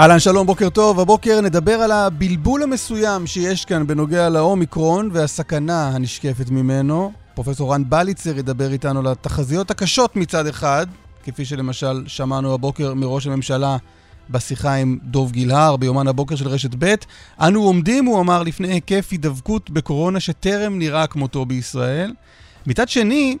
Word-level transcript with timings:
אהלן, 0.00 0.18
שלום, 0.18 0.46
בוקר 0.46 0.70
טוב. 0.70 1.00
הבוקר 1.00 1.40
נדבר 1.40 1.72
על 1.72 1.90
הבלבול 1.90 2.62
המסוים 2.62 3.26
שיש 3.26 3.64
כאן 3.64 3.86
בנוגע 3.86 4.28
לאומיקרון 4.28 5.10
והסכנה 5.12 5.88
הנשקפת 5.88 6.50
ממנו. 6.50 7.12
פרופסור 7.34 7.74
רן 7.74 7.82
בליצר 7.88 8.38
ידבר 8.38 8.72
איתנו 8.72 9.00
על 9.00 9.06
התחזיות 9.06 9.70
הקשות 9.70 10.16
מצד 10.16 10.46
אחד, 10.46 10.86
כפי 11.24 11.44
שלמשל 11.44 12.04
שמענו 12.06 12.54
הבוקר 12.54 12.94
מראש 12.94 13.26
הממשלה 13.26 13.76
בשיחה 14.30 14.74
עם 14.74 14.98
דוב 15.02 15.32
גילהר 15.32 15.76
ביומן 15.76 16.08
הבוקר 16.08 16.36
של 16.36 16.48
רשת 16.48 16.70
ב'. 16.78 16.94
אנו 17.40 17.62
עומדים, 17.62 18.04
הוא 18.04 18.20
אמר, 18.20 18.42
לפני 18.42 18.72
היקף 18.72 19.08
הידבקות 19.10 19.70
בקורונה 19.70 20.20
שטרם 20.20 20.78
נראה 20.78 21.06
כמותו 21.06 21.44
בישראל. 21.44 22.12
מצד 22.66 22.88
שני, 22.88 23.36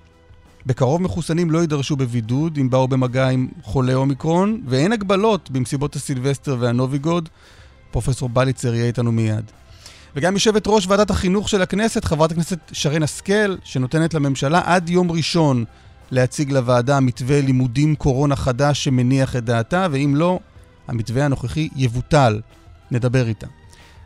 בקרוב 0.66 1.02
מחוסנים 1.02 1.50
לא 1.50 1.58
יידרשו 1.58 1.96
בבידוד 1.96 2.58
אם 2.60 2.70
באו 2.70 2.88
במגע 2.88 3.28
עם 3.28 3.48
חולי 3.62 3.94
אומיקרון, 3.94 4.60
ואין 4.66 4.92
הגבלות 4.92 5.50
במסיבות 5.50 5.96
הסילבסטר 5.96 6.56
והנוביגוד. 6.60 7.28
פרופסור 7.90 8.28
בליצר 8.28 8.74
יהיה 8.74 8.86
איתנו 8.86 9.12
מיד. 9.12 9.44
וגם 10.16 10.34
יושבת 10.34 10.62
ראש 10.66 10.86
ועדת 10.86 11.10
החינוך 11.10 11.48
של 11.48 11.62
הכנסת, 11.62 12.04
חברת 12.04 12.32
הכנסת 12.32 12.58
שרן 12.72 13.02
השכל, 13.02 13.56
שנותנת 13.64 14.14
לממשלה 14.14 14.60
עד 14.64 14.90
יום 14.90 15.10
ראשון 15.10 15.64
להציג 16.10 16.52
לוועדה 16.52 17.00
מתווה 17.00 17.40
לימודים 17.40 17.94
קורונה 17.94 18.36
חדש 18.36 18.84
שמניח 18.84 19.36
את 19.36 19.44
דעתה, 19.44 19.86
ואם 19.90 20.14
לא, 20.16 20.38
המתווה 20.88 21.24
הנוכחי 21.24 21.68
יבוטל. 21.76 22.40
נדבר 22.90 23.28
איתה. 23.28 23.46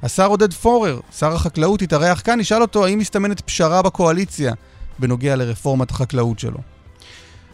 השר 0.02 0.26
עודד 0.26 0.52
פורר, 0.52 1.00
שר 1.18 1.32
החקלאות, 1.32 1.82
התארח 1.82 2.22
כאן, 2.24 2.40
נשאל 2.40 2.62
אותו 2.62 2.84
האם 2.84 2.98
מסתמנת 2.98 3.40
פשרה 3.40 3.82
בקואליציה 3.82 4.54
בנוגע 4.98 5.36
לרפורמת 5.36 5.90
החקלאות 5.90 6.38
שלו. 6.38 6.58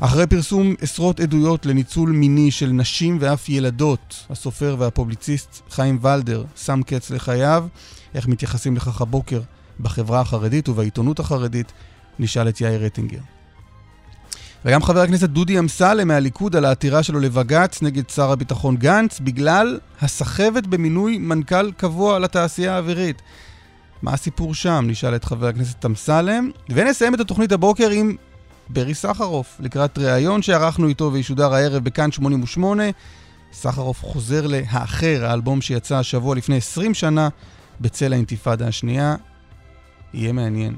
אחרי 0.01 0.27
פרסום 0.27 0.75
עשרות 0.81 1.21
עדויות 1.21 1.67
לניצול 1.67 2.11
מיני 2.11 2.51
של 2.51 2.67
נשים 2.67 3.19
ואף 3.21 3.49
ילדות, 3.49 4.27
הסופר 4.31 4.77
והפובליציסט 4.79 5.63
חיים 5.71 5.99
ולדר 6.03 6.45
שם 6.57 6.81
קץ 6.87 7.11
לחייו. 7.11 7.67
איך 8.15 8.29
מתייחסים 8.29 8.77
לכך 8.77 9.01
הבוקר 9.01 9.41
בחברה 9.81 10.21
החרדית 10.21 10.69
ובעיתונות 10.69 11.21
החרדית, 11.21 11.73
נשאל 12.19 12.49
את 12.49 12.61
יאיר 12.61 12.85
רטינגר. 12.85 13.19
וגם 14.65 14.83
חבר 14.83 15.01
הכנסת 15.01 15.29
דודי 15.29 15.59
אמסלם 15.59 16.09
מהליכוד 16.09 16.57
על 16.57 16.65
העתירה 16.65 17.03
שלו 17.03 17.21
לבג"ץ 17.21 17.83
נגד 17.83 18.11
שר 18.11 18.33
הביטחון 18.33 18.77
גנץ 18.77 19.21
בגלל 19.21 19.79
הסחבת 20.01 20.67
במינוי 20.67 21.19
מנכ"ל 21.19 21.73
קבוע 21.73 22.19
לתעשייה 22.19 22.75
האווירית. 22.75 23.23
מה 24.03 24.13
הסיפור 24.13 24.55
שם? 24.55 24.85
נשאל 24.89 25.17
את 25.17 25.25
חבר 25.25 25.47
הכנסת 25.47 25.87
אמסלם. 25.87 26.51
ונסיים 26.69 27.15
את 27.15 27.21
התוכנית 27.21 27.53
הבוקר 27.53 27.91
עם 27.91 28.17
ברי 28.69 28.95
סחרוף, 28.95 29.57
לקראת 29.61 29.99
ראיון 29.99 30.43
שערכנו 30.43 30.89
איתו 30.89 31.11
וישודר 31.13 31.55
הערב 31.55 31.85
בכאן 31.85 32.13
88. 32.13 32.83
סחרוף 33.53 34.03
חוזר 34.03 34.47
ל"האחר", 34.47 35.25
האלבום 35.25 35.61
שיצא 35.61 35.97
השבוע 35.97 36.35
לפני 36.35 36.57
20 36.57 36.95
שנה 36.95 37.29
בצל 37.81 38.13
האינתיפאדה 38.13 38.67
השנייה. 38.67 39.17
יהיה 40.15 40.33
מעניין. 40.33 40.75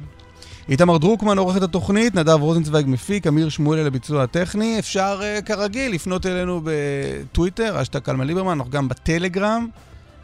איתמר 0.68 0.98
דרוקמן 0.98 1.38
עורך 1.38 1.56
את 1.56 1.62
התוכנית, 1.62 2.14
נדב 2.14 2.40
רוזנצוויג 2.40 2.86
מפיק, 2.88 3.26
אמיר 3.26 3.48
שמואלי 3.48 3.84
לביצוע 3.84 4.22
הטכני. 4.22 4.78
אפשר 4.78 5.20
uh, 5.20 5.42
כרגיל 5.42 5.92
לפנות 5.92 6.26
אלינו 6.26 6.60
בטוויטר, 6.64 7.82
אשתא 7.82 7.98
קלמן 7.98 8.26
ליברמן, 8.26 8.52
אנחנו 8.52 8.70
גם 8.70 8.88
בטלגרם. 8.88 9.68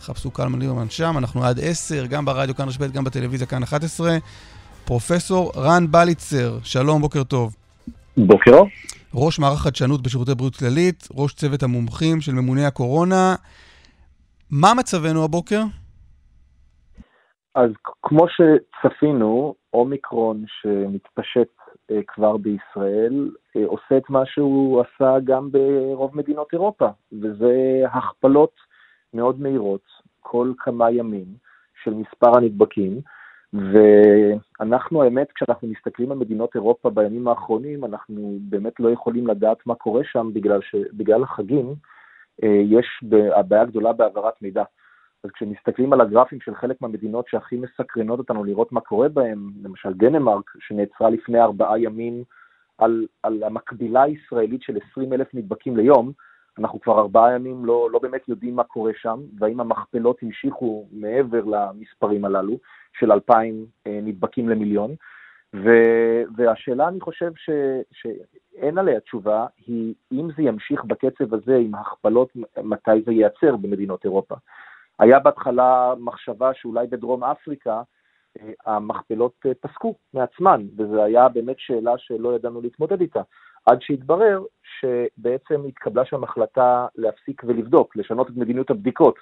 חפשו 0.00 0.30
קלמן 0.30 0.58
ליברמן 0.58 0.90
שם, 0.90 1.14
אנחנו 1.18 1.44
עד 1.44 1.58
10, 1.62 2.06
גם 2.06 2.24
ברדיו 2.24 2.54
כאן 2.54 2.68
רשב"ת, 2.68 2.90
גם 2.92 3.04
בטלוויזיה 3.04 3.46
כאן 3.46 3.62
11. 3.62 4.10
פרופסור 4.86 5.52
רן 5.56 5.84
בליצר, 5.90 6.58
שלום, 6.62 7.00
בוקר 7.00 7.24
טוב. 7.24 7.56
בוקר 8.16 8.50
טוב. 8.50 8.68
ראש 9.14 9.38
מערך 9.38 9.58
חדשנות 9.58 10.02
בשירותי 10.02 10.34
בריאות 10.34 10.56
כללית, 10.56 11.08
ראש 11.14 11.34
צוות 11.34 11.62
המומחים 11.62 12.20
של 12.20 12.32
ממוני 12.32 12.64
הקורונה. 12.64 13.34
מה 14.50 14.68
מצבנו 14.78 15.24
הבוקר? 15.24 15.60
אז 17.54 17.70
כמו 18.02 18.26
שצפינו, 18.28 19.54
אומיקרון 19.72 20.44
שמתפשט 20.60 21.48
אה, 21.90 22.00
כבר 22.06 22.36
בישראל, 22.36 23.30
אה, 23.56 23.62
עושה 23.66 23.96
את 23.96 24.10
מה 24.10 24.22
שהוא 24.26 24.80
עשה 24.80 25.14
גם 25.24 25.48
ברוב 25.52 26.16
מדינות 26.16 26.48
אירופה, 26.52 26.88
וזה 27.12 27.82
הכפלות 27.92 28.67
מאוד 29.14 29.40
מהירות, 29.40 29.84
כל 30.20 30.52
כמה 30.58 30.90
ימים, 30.90 31.26
של 31.84 31.94
מספר 31.94 32.36
הנדבקים, 32.36 33.00
ואנחנו, 33.52 35.02
האמת, 35.02 35.32
כשאנחנו 35.32 35.68
מסתכלים 35.68 36.12
על 36.12 36.18
מדינות 36.18 36.54
אירופה 36.54 36.90
בימים 36.90 37.28
האחרונים, 37.28 37.84
אנחנו 37.84 38.38
באמת 38.40 38.80
לא 38.80 38.90
יכולים 38.90 39.26
לדעת 39.26 39.66
מה 39.66 39.74
קורה 39.74 40.04
שם, 40.04 40.30
בגלל 40.32 40.60
שבגלל 40.62 41.22
החגים 41.22 41.74
אה, 42.44 42.62
יש 42.64 42.86
הבעיה 43.36 43.64
גדולה 43.64 43.92
בהעברת 43.92 44.42
מידע. 44.42 44.62
אז 45.24 45.30
כשמסתכלים 45.30 45.92
על 45.92 46.00
הגרפים 46.00 46.40
של 46.40 46.54
חלק 46.54 46.76
מהמדינות 46.80 47.28
שהכי 47.28 47.56
מסקרנות 47.56 48.18
אותנו 48.18 48.44
לראות 48.44 48.72
מה 48.72 48.80
קורה 48.80 49.08
בהם, 49.08 49.50
למשל 49.62 49.92
דנמרק, 49.92 50.50
שנעצרה 50.58 51.10
לפני 51.10 51.40
ארבעה 51.40 51.80
ימים 51.80 52.24
על, 52.78 53.06
על 53.22 53.42
המקבילה 53.42 54.02
הישראלית 54.02 54.62
של 54.62 54.78
20 54.90 55.12
אלף 55.12 55.34
נדבקים 55.34 55.76
ליום, 55.76 56.12
אנחנו 56.58 56.80
כבר 56.80 56.98
ארבעה 56.98 57.34
ימים 57.34 57.64
לא, 57.64 57.88
לא 57.92 57.98
באמת 57.98 58.28
יודעים 58.28 58.56
מה 58.56 58.64
קורה 58.64 58.92
שם, 58.96 59.20
והאם 59.38 59.60
המכפלות 59.60 60.18
המשיכו 60.22 60.86
מעבר 60.92 61.44
למספרים 61.44 62.24
הללו 62.24 62.58
של 62.98 63.12
2,000 63.12 63.66
אה, 63.86 64.00
נדבקים 64.02 64.48
למיליון. 64.48 64.94
ו, 65.54 65.70
והשאלה, 66.36 66.88
אני 66.88 67.00
חושב 67.00 67.32
ש, 67.36 67.50
שאין 67.92 68.78
עליה 68.78 69.00
תשובה, 69.00 69.46
היא 69.66 69.94
אם 70.12 70.28
זה 70.36 70.42
ימשיך 70.42 70.84
בקצב 70.84 71.34
הזה 71.34 71.56
עם 71.56 71.74
הכפלות, 71.74 72.28
מתי 72.62 73.02
זה 73.06 73.12
ייעצר 73.12 73.56
במדינות 73.56 74.04
אירופה. 74.04 74.34
היה 74.98 75.18
בהתחלה 75.18 75.94
מחשבה 75.98 76.54
שאולי 76.54 76.86
בדרום 76.86 77.24
אפריקה 77.24 77.82
אה, 78.40 78.50
המכפלות 78.66 79.32
אה, 79.46 79.52
פסקו 79.60 79.94
מעצמן, 80.14 80.66
וזו 80.76 81.02
היה 81.02 81.28
באמת 81.28 81.56
שאלה 81.58 81.98
שלא 81.98 82.34
ידענו 82.36 82.60
להתמודד 82.60 83.00
איתה. 83.00 83.22
עד 83.68 83.82
שהתברר 83.82 84.42
שבעצם 84.62 85.64
התקבלה 85.68 86.04
שם 86.04 86.24
החלטה 86.24 86.86
להפסיק 86.96 87.42
ולבדוק, 87.46 87.96
לשנות 87.96 88.30
את 88.30 88.36
מדיניות 88.36 88.70
הבדיקות, 88.70 89.14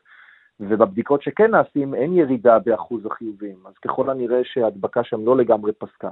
ובבדיקות 0.60 1.22
שכן 1.22 1.50
נעשים 1.50 1.94
אין 1.94 2.12
ירידה 2.12 2.58
באחוז 2.58 3.06
החיובים, 3.06 3.56
אז 3.66 3.72
ככל 3.84 4.10
הנראה 4.10 4.40
שההדבקה 4.44 5.04
שם 5.04 5.26
לא 5.26 5.36
לגמרי 5.36 5.72
פסקה. 5.72 6.10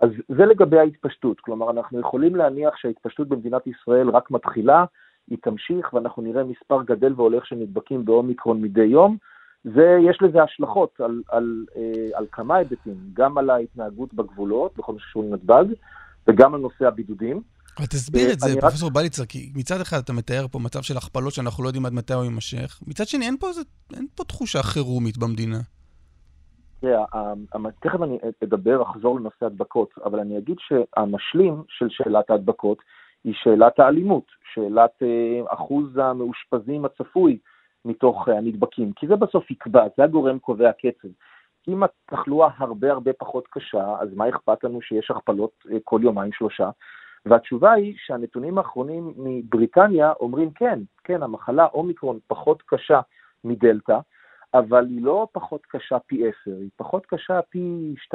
אז 0.00 0.10
זה 0.28 0.46
לגבי 0.46 0.78
ההתפשטות, 0.78 1.40
כלומר 1.40 1.70
אנחנו 1.70 2.00
יכולים 2.00 2.36
להניח 2.36 2.76
שההתפשטות 2.76 3.28
במדינת 3.28 3.66
ישראל 3.66 4.08
רק 4.08 4.30
מתחילה, 4.30 4.84
היא 5.30 5.38
תמשיך 5.42 5.94
ואנחנו 5.94 6.22
נראה 6.22 6.44
מספר 6.44 6.82
גדל 6.82 7.12
והולך 7.16 7.46
של 7.46 7.56
נדבקים 7.56 8.04
באומיקרון 8.04 8.62
מדי 8.62 8.84
יום. 8.84 9.16
זה, 9.64 9.98
יש 10.00 10.22
לזה 10.22 10.42
השלכות 10.42 11.00
על, 11.00 11.22
על, 11.28 11.64
על, 11.74 11.82
על 12.14 12.26
כמה 12.32 12.56
היבטים, 12.56 12.94
גם 13.14 13.38
על 13.38 13.50
ההתנהגות 13.50 14.14
בגבולות, 14.14 14.76
בכל 14.76 14.92
מה 14.92 14.98
שקשור 14.98 15.22
לנתב"ג, 15.22 15.64
וגם 16.28 16.54
על 16.54 16.60
נושא 16.60 16.86
הבידודים. 16.86 17.55
אבל 17.78 17.86
תסביר 17.86 18.32
את 18.32 18.40
זה, 18.40 18.60
פרופסור 18.60 18.90
בליצר, 18.90 19.24
כי 19.26 19.52
מצד 19.54 19.80
אחד 19.80 19.98
אתה 20.04 20.12
מתאר 20.12 20.48
פה 20.48 20.58
מצב 20.58 20.82
של 20.82 20.96
הכפלות 20.96 21.32
שאנחנו 21.32 21.62
לא 21.64 21.68
יודעים 21.68 21.86
עד 21.86 21.92
מתי 21.92 22.14
הוא 22.14 22.24
יימשך, 22.24 22.80
מצד 22.86 23.04
שני 23.06 23.26
אין 23.26 23.36
פה, 23.40 23.52
זה, 23.52 23.60
אין 23.96 24.06
פה 24.14 24.24
תחושה 24.24 24.62
חירומית 24.62 25.18
במדינה. 25.18 25.58
תראה, 26.80 27.04
תכף 27.80 28.02
אני 28.02 28.18
אדבר, 28.44 28.82
אחזור 28.82 29.20
לנושא 29.20 29.46
הדבקות, 29.46 29.90
אבל 30.04 30.20
אני 30.20 30.38
אגיד 30.38 30.56
שהמשלים 30.60 31.62
של 31.68 31.86
שאלת 31.90 32.30
ההדבקות 32.30 32.78
היא 33.24 33.34
שאלת 33.36 33.78
האלימות, 33.78 34.24
שאלת 34.54 34.90
אה, 35.02 35.54
אחוז 35.54 35.96
המאושפזים 35.96 36.84
הצפוי 36.84 37.38
מתוך 37.84 38.28
אה, 38.28 38.38
הנדבקים, 38.38 38.92
כי 38.92 39.06
זה 39.06 39.16
בסוף 39.16 39.50
יקבע, 39.50 39.84
זה 39.96 40.04
הגורם 40.04 40.38
קובע 40.38 40.72
קצב. 40.72 41.08
אם 41.68 41.82
התחלואה 41.82 42.48
הרבה 42.58 42.92
הרבה 42.92 43.12
פחות 43.12 43.44
קשה, 43.50 43.94
אז 44.00 44.08
מה 44.14 44.28
אכפת 44.28 44.64
לנו 44.64 44.82
שיש 44.82 45.10
הכפלות 45.10 45.50
אה, 45.72 45.76
כל 45.84 46.00
יומיים 46.02 46.32
שלושה? 46.32 46.70
והתשובה 47.26 47.72
היא 47.72 47.94
שהנתונים 47.96 48.58
האחרונים 48.58 49.14
מבריטניה 49.16 50.12
אומרים 50.20 50.50
כן, 50.50 50.78
כן, 51.04 51.22
המחלה 51.22 51.66
אומיקרון 51.74 52.18
פחות 52.26 52.62
קשה 52.66 53.00
מדלתא, 53.44 53.98
אבל 54.54 54.86
היא 54.86 55.02
לא 55.02 55.28
פחות 55.32 55.66
קשה 55.66 55.98
פי 55.98 56.28
10, 56.28 56.32
היא 56.46 56.70
פחות 56.76 57.06
קשה 57.06 57.40
פי 57.42 57.94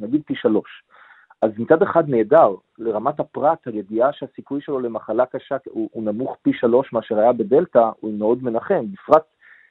נגיד 0.00 0.22
פי 0.26 0.34
3. 0.34 0.82
אז 1.42 1.50
מצד 1.58 1.82
אחד 1.82 2.08
נהדר, 2.08 2.54
לרמת 2.78 3.20
הפרט, 3.20 3.66
הידיעה 3.66 4.12
שהסיכוי 4.12 4.60
שלו 4.60 4.80
למחלה 4.80 5.26
קשה 5.26 5.56
הוא, 5.64 5.88
הוא 5.92 6.04
נמוך 6.04 6.36
פי 6.42 6.52
3 6.52 6.92
מאשר 6.92 7.18
היה 7.18 7.32
בדלתא, 7.32 7.90
הוא 8.00 8.18
מאוד 8.18 8.42
מנחם, 8.42 8.84
בפרט 8.92 9.24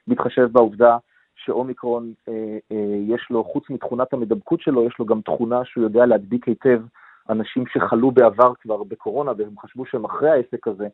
בהתחשב 0.06 0.48
בעובדה 0.52 0.96
שאומיקרון, 1.36 2.12
אה, 2.28 2.58
אה, 2.72 2.96
יש 3.08 3.26
לו, 3.30 3.44
חוץ 3.44 3.70
מתכונת 3.70 4.12
המדבקות 4.12 4.60
שלו, 4.60 4.86
יש 4.86 4.94
לו 4.98 5.06
גם 5.06 5.20
תכונה 5.20 5.64
שהוא 5.64 5.84
יודע 5.84 6.06
להדביק 6.06 6.48
היטב 6.48 6.80
אנשים 7.30 7.64
שחלו 7.72 8.10
בעבר 8.10 8.52
כבר 8.60 8.84
בקורונה, 8.84 9.32
והם 9.38 9.54
חשבו 9.62 9.86
שהם 9.86 10.04
אחרי 10.04 10.30
העסק 10.30 10.68
הזה, 10.68 10.86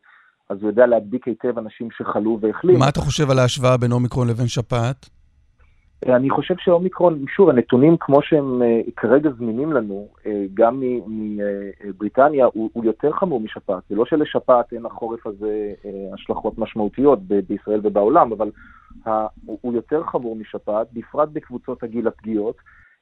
אז 0.51 0.59
הוא 0.61 0.71
יודע 0.71 0.87
להדביק 0.87 1.29
היטב 1.29 1.59
אנשים 1.59 1.89
שחלו 1.91 2.39
והחלימו. 2.41 2.79
מה 2.79 2.89
אתה 2.89 3.01
חושב 3.01 3.31
על 3.31 3.39
ההשוואה 3.39 3.77
בין 3.77 3.93
אומיקרון 3.93 4.29
לבין 4.29 4.47
שפעת? 4.47 5.09
אני 6.09 6.31
חושב 6.31 6.55
שאומיקרון, 6.59 7.25
שוב, 7.29 7.49
הנתונים 7.49 7.97
כמו 8.01 8.23
שהם 8.23 8.63
uh, 8.63 8.91
כרגע 8.97 9.31
זמינים 9.39 9.73
לנו, 9.73 10.09
uh, 10.19 10.27
גם 10.55 10.83
מבריטניה, 11.07 12.47
הוא, 12.53 12.71
הוא 12.73 12.85
יותר 12.85 13.13
חמור 13.13 13.41
משפעת. 13.41 13.83
זה 13.89 13.97
לא 13.97 14.05
שלשפעת 14.07 14.73
אין 14.73 14.87
החורף 14.87 15.27
הזה 15.27 15.73
השלכות 16.15 16.59
משמעותיות 16.59 17.19
בישראל 17.23 17.81
ובעולם, 17.83 18.33
אבל 18.33 18.51
הוא, 19.47 19.59
הוא 19.61 19.75
יותר 19.75 20.03
חמור 20.05 20.37
משפעת, 20.37 20.87
בפרט 20.93 21.29
בקבוצות 21.33 21.83
הגיל 21.83 22.09
הפגיעות 22.09 22.57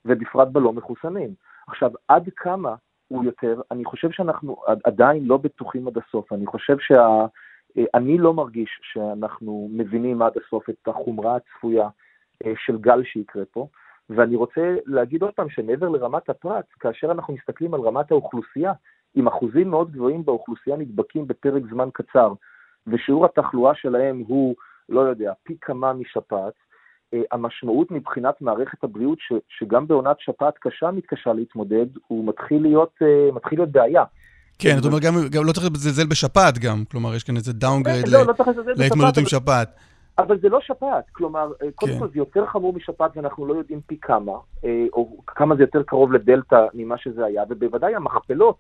ובפרט 0.05 0.49
בלא 0.49 0.73
מחוסנים. 0.73 1.31
עכשיו, 1.69 1.91
עד 2.09 2.29
כמה 2.37 2.75
הוא 3.13 3.25
יותר, 3.25 3.61
אני 3.71 3.85
חושב 3.85 4.11
שאנחנו 4.11 4.57
עדיין 4.85 5.25
לא 5.25 5.37
בטוחים 5.37 5.89
עד 5.89 5.99
הסוף. 5.99 6.33
אני 6.33 6.47
חושב 6.47 6.79
שה... 6.79 7.27
אני 7.95 8.19
לא 8.19 8.35
מרגיש 8.35 8.81
שאנחנו 8.83 9.69
מבינים 9.73 10.23
עד 10.23 10.33
הסוף 10.37 10.71
את 10.71 10.89
החומרה 10.89 11.37
הצפויה. 11.37 11.89
אה, 12.47 12.53
של 12.57 12.79
גל 12.79 13.03
שיקרה 13.05 13.45
פה. 13.45 13.67
ואני 14.11 14.37
רוצה 14.37 14.77
להגיד 14.87 15.23
עוד 15.23 15.35
פעם 15.35 15.49
שמעבר 15.49 15.89
לרמת 15.89 16.31
הפרט, 16.31 16.65
כאשר 16.81 17.11
אנחנו 17.11 17.35
מסתכלים 17.35 17.75
על 17.75 17.81
רמת 17.81 18.11
האוכלוסייה, 18.11 18.73
עם 19.15 19.27
אחוזים 19.27 19.71
מאוד 19.71 19.93
גבוהים 19.93 20.25
באוכלוסייה 20.25 20.77
נדבקים 20.77 21.27
בפרק 21.27 21.63
זמן 21.71 21.89
קצר, 21.93 22.33
ושיעור 22.87 23.25
התחלואה 23.25 23.75
שלהם 23.75 24.23
הוא, 24.27 24.55
לא 24.89 25.01
יודע, 25.01 25.33
פי 25.43 25.57
כמה 25.61 25.93
משפעת, 25.93 26.33
אה, 26.35 26.53
המשמעות 27.33 27.91
מבחינת 27.91 28.35
מערכת 28.41 28.85
הבריאות, 28.85 29.19
ש, 29.21 29.33
שגם 29.59 29.87
בעונת 29.87 30.17
שפעת 30.21 30.55
קשה 30.61 30.91
מתקשה 30.91 31.33
להתמודד, 31.33 31.87
הוא 32.07 32.27
מתחיל 32.27 32.63
להיות, 32.63 32.93
אה, 33.03 33.33
מתחיל 33.33 33.59
להיות 33.59 33.73
בעיה. 33.73 34.05
כן, 34.59 34.77
זאת 34.77 34.87
אומרת, 34.87 35.03
גם, 35.03 35.15
גם 35.31 35.45
לא 35.45 35.53
צריך 35.53 35.67
לזלזל 35.75 36.07
בשפעת 36.07 36.59
גם, 36.59 36.85
כלומר, 36.91 37.15
יש 37.15 37.25
כאן 37.25 37.37
איזה 37.37 37.53
downgrade 37.53 38.09
לא, 38.09 38.19
לא 38.19 38.33
להתמודדות 38.77 39.19
עם 39.19 39.27
שפעת. 39.27 39.77
אבל 40.19 40.39
זה 40.41 40.49
לא 40.49 40.59
שפעת, 40.61 41.05
כלומר, 41.13 41.53
אה, 41.63 41.69
קודם 41.75 41.93
כן. 41.93 41.99
כל 41.99 42.09
זה 42.09 42.19
יותר 42.19 42.47
חמור 42.47 42.73
משפעת 42.73 43.17
ואנחנו 43.17 43.47
לא 43.47 43.55
יודעים 43.55 43.81
פי 43.87 43.97
כמה, 44.03 44.33
אה, 44.65 44.87
או 44.93 45.17
כמה 45.27 45.57
זה 45.57 45.63
יותר 45.63 45.83
קרוב 45.83 46.13
לדלתא 46.13 46.67
ממה 46.75 46.99
שזה 46.99 47.25
היה, 47.25 47.43
ובוודאי 47.49 47.95
המכפלות 47.95 48.57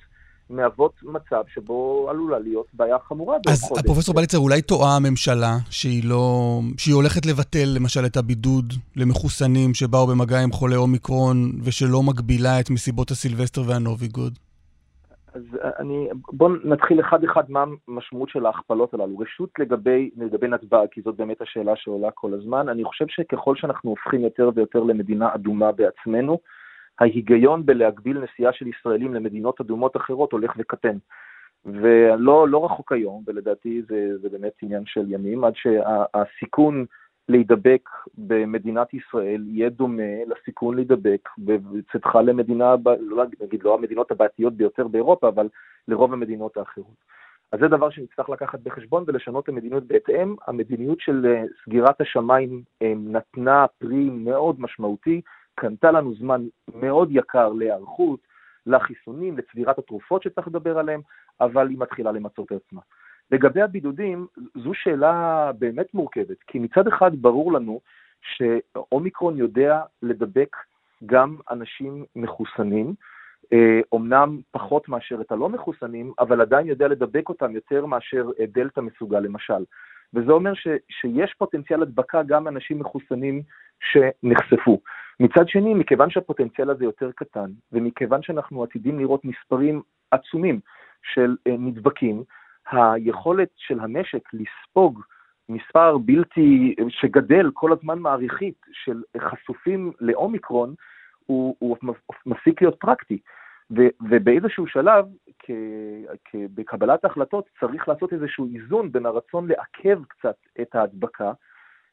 מהוות 0.53 0.93
מצב 1.03 1.43
שבו 1.55 2.07
עלולה 2.11 2.39
להיות 2.39 2.67
בעיה 2.73 2.97
חמורה 3.09 3.37
חודש. 3.37 3.63
אז 3.63 3.83
פרופסור 3.87 4.15
בליצר, 4.15 4.39
אולי 4.39 4.63
טועה 4.63 4.97
הממשלה 4.97 5.53
שהיא 5.71 6.03
לא... 6.09 6.61
שהיא 6.79 6.95
הולכת 6.95 7.27
לבטל 7.27 7.69
למשל 7.77 8.07
את 8.07 8.17
הבידוד 8.17 8.73
למחוסנים 8.97 9.75
שבאו 9.75 10.07
במגע 10.07 10.39
עם 10.43 10.53
חולי 10.53 10.77
אומיקרון 10.77 11.37
ושלא 11.65 12.03
מגבילה 12.03 12.61
את 12.61 12.71
מסיבות 12.71 13.11
הסילבסטר 13.11 13.63
והנוביגוד? 13.67 14.39
אז 15.35 15.43
אני, 15.79 16.09
בואו 16.33 16.53
נתחיל 16.65 17.01
אחד-אחד 17.01 17.43
מה 17.49 17.65
המשמעות 17.89 18.29
של 18.29 18.47
ההכפלות 18.47 18.95
הללו. 18.95 19.19
רשות 19.19 19.51
לגבי, 19.59 20.11
לגבי 20.17 20.49
נתב"ג, 20.49 20.87
כי 20.91 21.03
זאת 21.03 21.17
באמת 21.17 21.43
השאלה 21.43 21.73
שעולה 21.77 22.11
כל 22.11 22.35
הזמן, 22.35 22.69
אני 22.69 22.85
חושב 22.85 23.05
שככל 23.09 23.57
שאנחנו 23.57 23.91
הופכים 23.91 24.21
יותר 24.21 24.51
ויותר 24.55 24.81
למדינה 24.81 25.35
אדומה 25.35 25.73
בעצמנו, 25.73 26.39
ההיגיון 27.00 27.67
בלהגביל 27.67 28.19
נסיעה 28.19 28.53
של 28.53 28.67
ישראלים 28.67 29.15
למדינות 29.15 29.61
אדומות 29.61 29.97
אחרות 29.97 30.33
הולך 30.33 30.53
וקטן. 30.59 30.97
ולא 31.65 32.49
לא 32.49 32.65
רחוק 32.65 32.93
היום, 32.93 33.23
ולדעתי 33.27 33.83
זה, 33.89 34.19
זה 34.19 34.29
באמת 34.29 34.53
עניין 34.62 34.83
של 34.87 35.12
ימים, 35.12 35.44
עד 35.44 35.53
שהסיכון 35.56 36.85
שה, 36.89 36.94
להידבק 37.29 37.89
במדינת 38.19 38.94
ישראל 38.94 39.44
יהיה 39.47 39.71
דומה 39.71 40.25
לסיכון 40.27 40.77
להידבק 40.77 41.29
בצאתך 41.39 42.15
למדינה, 42.15 42.75
לא 43.00 43.25
נגיד 43.41 43.62
לא 43.62 43.75
המדינות 43.75 44.11
הבעייתיות 44.11 44.53
ביותר 44.53 44.89
באירופה, 44.89 45.29
אבל 45.29 45.49
לרוב 45.89 46.12
המדינות 46.12 46.56
האחרות. 46.56 47.23
אז 47.53 47.61
זה 47.61 47.69
דבר 47.69 47.91
שנצטרך 47.91 48.31
לקחת 48.31 48.61
בחשבון 48.61 49.05
ולשנות 49.06 49.44
את 49.44 49.49
המדיניות 49.49 49.85
בהתאם. 49.85 50.35
המדיניות 50.47 51.00
של 51.00 51.27
אה, 51.27 51.44
סגירת 51.65 52.00
השמיים 52.00 52.62
אה, 52.83 52.93
נתנה 52.97 53.67
פרי 53.79 54.11
מאוד 54.11 54.61
משמעותי, 54.61 55.21
קנתה 55.62 55.91
לנו 55.91 56.14
זמן 56.14 56.43
מאוד 56.75 57.09
יקר 57.11 57.53
להיערכות, 57.53 58.20
לחיסונים, 58.67 59.38
לצבירת 59.38 59.79
התרופות 59.79 60.23
שצריך 60.23 60.49
לדבר 60.49 60.79
עליהן, 60.79 61.00
אבל 61.41 61.69
היא 61.69 61.79
מתחילה 61.79 62.12
למצות 62.12 62.53
את 62.53 62.61
עצמה. 62.67 62.81
לגבי 63.31 63.62
הבידודים, 63.62 64.26
זו 64.55 64.75
שאלה 64.75 65.50
באמת 65.59 65.94
מורכבת, 65.94 66.37
כי 66.47 66.59
מצד 66.59 66.88
אחד 66.88 67.11
ברור 67.14 67.53
לנו 67.53 67.81
שאומיקרון 68.23 69.37
יודע 69.37 69.82
לדבק 70.03 70.56
גם 71.06 71.37
אנשים 71.50 72.05
מחוסנים, 72.17 72.94
אומנם 73.93 74.37
אה, 74.37 74.43
פחות 74.50 74.88
מאשר 74.88 75.20
את 75.20 75.32
הלא 75.32 75.49
מחוסנים, 75.49 76.12
אבל 76.19 76.41
עדיין 76.41 76.67
יודע 76.67 76.88
לדבק 76.88 77.29
אותם 77.29 77.55
יותר 77.55 77.87
מאשר 77.87 78.26
אה, 78.41 78.44
דלתא 78.47 78.81
מסוגל 78.81 79.20
למשל. 79.20 79.65
וזה 80.15 80.32
אומר 80.32 80.55
ש, 80.55 80.67
שיש 80.88 81.35
פוטנציאל 81.38 81.82
הדבקה 81.82 82.23
גם 82.23 82.49
אנשים 82.49 82.79
מחוסנים 82.79 83.43
שנחשפו. 83.81 84.81
מצד 85.23 85.49
שני, 85.49 85.75
מכיוון 85.75 86.11
שהפוטנציאל 86.11 86.71
הזה 86.71 86.85
יותר 86.85 87.11
קטן, 87.17 87.51
ומכיוון 87.73 88.23
שאנחנו 88.23 88.63
עתידים 88.63 88.99
לראות 88.99 89.25
מספרים 89.25 89.83
עצומים 90.11 90.61
של 91.03 91.37
אה, 91.47 91.57
נדבקים, 91.59 92.23
היכולת 92.71 93.49
של 93.57 93.81
המשק 93.81 94.29
לספוג 94.33 95.01
מספר 95.49 95.99
בלתי, 95.99 96.75
שגדל 96.89 97.51
כל 97.55 97.73
הזמן 97.73 97.99
מעריכית 97.99 98.67
של 98.73 99.03
חשופים 99.19 99.93
לאומיקרון, 100.01 100.75
הוא, 101.27 101.57
הוא 101.59 101.77
מפסיק 102.27 102.63
להיות 102.63 102.81
פרקטי. 102.81 103.19
ו, 103.77 103.83
ובאיזשהו 104.11 104.67
שלב, 104.67 105.07
כ, 105.39 105.51
כ, 106.25 106.35
בקבלת 106.55 107.05
ההחלטות, 107.05 107.49
צריך 107.61 107.89
לעשות 107.89 108.13
איזשהו 108.13 108.49
איזון 108.55 108.93
בין 108.93 109.07
הרצון 109.07 109.49
לעכב 109.49 110.05
קצת 110.05 110.37
את 110.61 110.75
ההדבקה, 110.75 111.32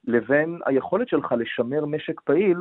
לבין 0.07 0.59
היכולת 0.65 1.09
שלך 1.09 1.35
לשמר 1.37 1.85
משק 1.85 2.21
פעיל 2.21 2.57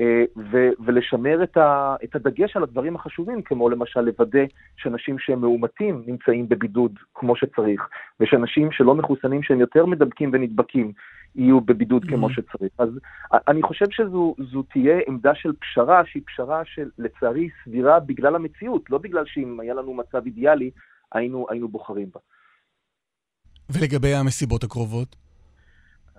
אה, 0.00 0.24
ו- 0.36 0.70
ולשמר 0.84 1.42
את, 1.42 1.56
ה- 1.56 1.96
את 2.04 2.16
הדגש 2.16 2.56
על 2.56 2.62
הדברים 2.62 2.96
החשובים, 2.96 3.42
כמו 3.42 3.68
למשל 3.68 4.00
לוודא 4.00 4.44
שאנשים 4.76 5.18
שהם 5.18 5.40
מאומתים 5.40 6.02
נמצאים 6.06 6.48
בבידוד 6.48 6.98
כמו 7.14 7.36
שצריך, 7.36 7.88
ושאנשים 8.20 8.72
שלא 8.72 8.94
מחוסנים 8.94 9.42
שהם 9.42 9.60
יותר 9.60 9.86
מדבקים 9.86 10.30
ונדבקים 10.32 10.92
יהיו 11.34 11.60
בבידוד 11.60 12.04
כמו 12.04 12.28
mm-hmm. 12.28 12.32
שצריך. 12.32 12.72
אז 12.78 12.88
אני 13.48 13.62
חושב 13.62 13.86
שזו 13.90 14.62
תהיה 14.72 15.00
עמדה 15.08 15.34
של 15.34 15.52
פשרה, 15.52 16.02
שהיא 16.06 16.22
פשרה 16.26 16.62
שלצערי 16.64 17.48
סבירה 17.64 18.00
בגלל 18.00 18.36
המציאות, 18.36 18.90
לא 18.90 18.98
בגלל 18.98 19.24
שאם 19.26 19.60
היה 19.60 19.74
לנו 19.74 19.94
מצב 19.94 20.24
אידיאלי, 20.26 20.70
היינו, 21.12 21.46
היינו 21.50 21.68
בוחרים 21.68 22.08
בה. 22.14 22.20
ולגבי 23.70 24.14
המסיבות 24.14 24.64
הקרובות? 24.64 25.21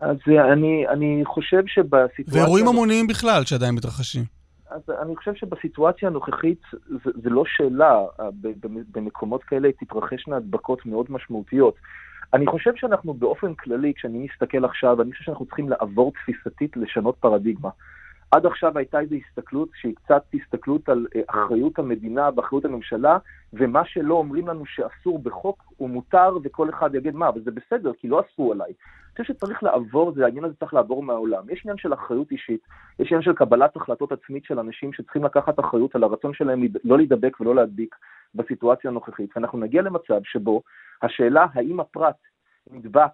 אז 0.03 0.17
אני, 0.53 0.88
אני 0.88 1.22
חושב 1.25 1.63
שבסיטואציה... 1.67 2.41
ואירועים 2.41 2.67
המוניים 2.67 3.07
בכלל 3.07 3.43
שעדיין 3.45 3.75
מתרחשים. 3.75 4.24
אז 4.69 4.81
אני 5.01 5.15
חושב 5.15 5.36
שבסיטואציה 5.36 6.07
הנוכחית 6.10 6.62
זה, 6.72 7.12
זה 7.24 7.29
לא 7.29 7.43
שאלה, 7.48 8.01
במקומות 8.91 9.43
כאלה 9.43 9.69
תתרחשנה 9.79 10.36
הדבקות 10.36 10.86
מאוד 10.86 11.05
משמעותיות. 11.10 11.75
אני 12.33 12.48
חושב 12.48 12.72
שאנחנו 12.75 13.13
באופן 13.13 13.53
כללי, 13.53 13.93
כשאני 13.95 14.27
מסתכל 14.31 14.65
עכשיו, 14.65 15.01
אני 15.01 15.12
חושב 15.12 15.24
שאנחנו 15.24 15.45
צריכים 15.45 15.69
לעבור 15.69 16.12
תפיסתית 16.12 16.77
לשנות 16.77 17.15
פרדיגמה. 17.19 17.69
עד 18.34 18.46
עכשיו 18.46 18.78
הייתה 18.78 19.00
איזו 19.00 19.16
הסתכלות 19.16 19.70
שהיא 19.74 19.96
קצת 19.96 20.24
הסתכלות 20.34 20.90
על 20.90 21.08
אה, 21.16 21.22
אחריות 21.28 21.80
המדינה 21.80 22.30
ואחריות 22.36 22.66
הממשלה, 22.66 23.18
ומה 23.54 23.86
שלא 23.86 24.13
אומרים 24.13 24.48
לנו 24.48 24.66
שאסור 24.66 25.20
בחוק 25.20 25.63
הוא 25.78 25.90
מותר, 25.90 26.38
וכל 26.44 26.70
אחד 26.70 26.96
יגיד 26.96 27.16
מה, 27.16 27.30
אבל 27.30 27.42
זה 27.42 27.52
בסדר, 27.52 27.92
כי 27.94 28.08
לא 28.08 28.22
אסרו 28.22 28.52
עליי. 28.52 28.68
אני 28.68 29.25
חושב 29.25 29.34
שצריך 29.34 29.63
לעבור, 29.63 30.12
זה 30.12 30.25
העניין 30.25 30.46
הזה 30.46 30.56
צריך 30.56 30.74
לעבור 30.74 31.04
מהעולם. 31.04 31.50
יש 31.50 31.62
עניין 31.66 31.78
של 31.78 31.94
אחריות 31.94 32.32
אישית, 32.32 32.62
יש 33.00 33.08
עניין 33.08 33.22
של 33.22 33.34
קבלת 33.34 33.75
החלטות 33.75 34.12
עצמית 34.12 34.46
של 34.46 34.60
אנשים 34.60 34.94
שצריכים 34.94 35.24
לקחת 35.24 35.60
אחריות 35.60 35.96
על 35.96 36.04
הרצון 36.04 36.34
שלהם 36.34 36.63
לא 36.84 36.98
להידבק 36.98 37.42
ולא 37.42 37.56
להדביק 37.56 37.96
בסיטואציה 38.36 38.90
הנוכחית, 38.90 39.30
ואנחנו 39.36 39.60
נגיע 39.60 39.82
למצב 39.82 40.22
שבו 40.24 40.62
השאלה 41.02 41.46
האם 41.54 41.80
הפרט 41.80 42.18
נדבק 42.72 43.12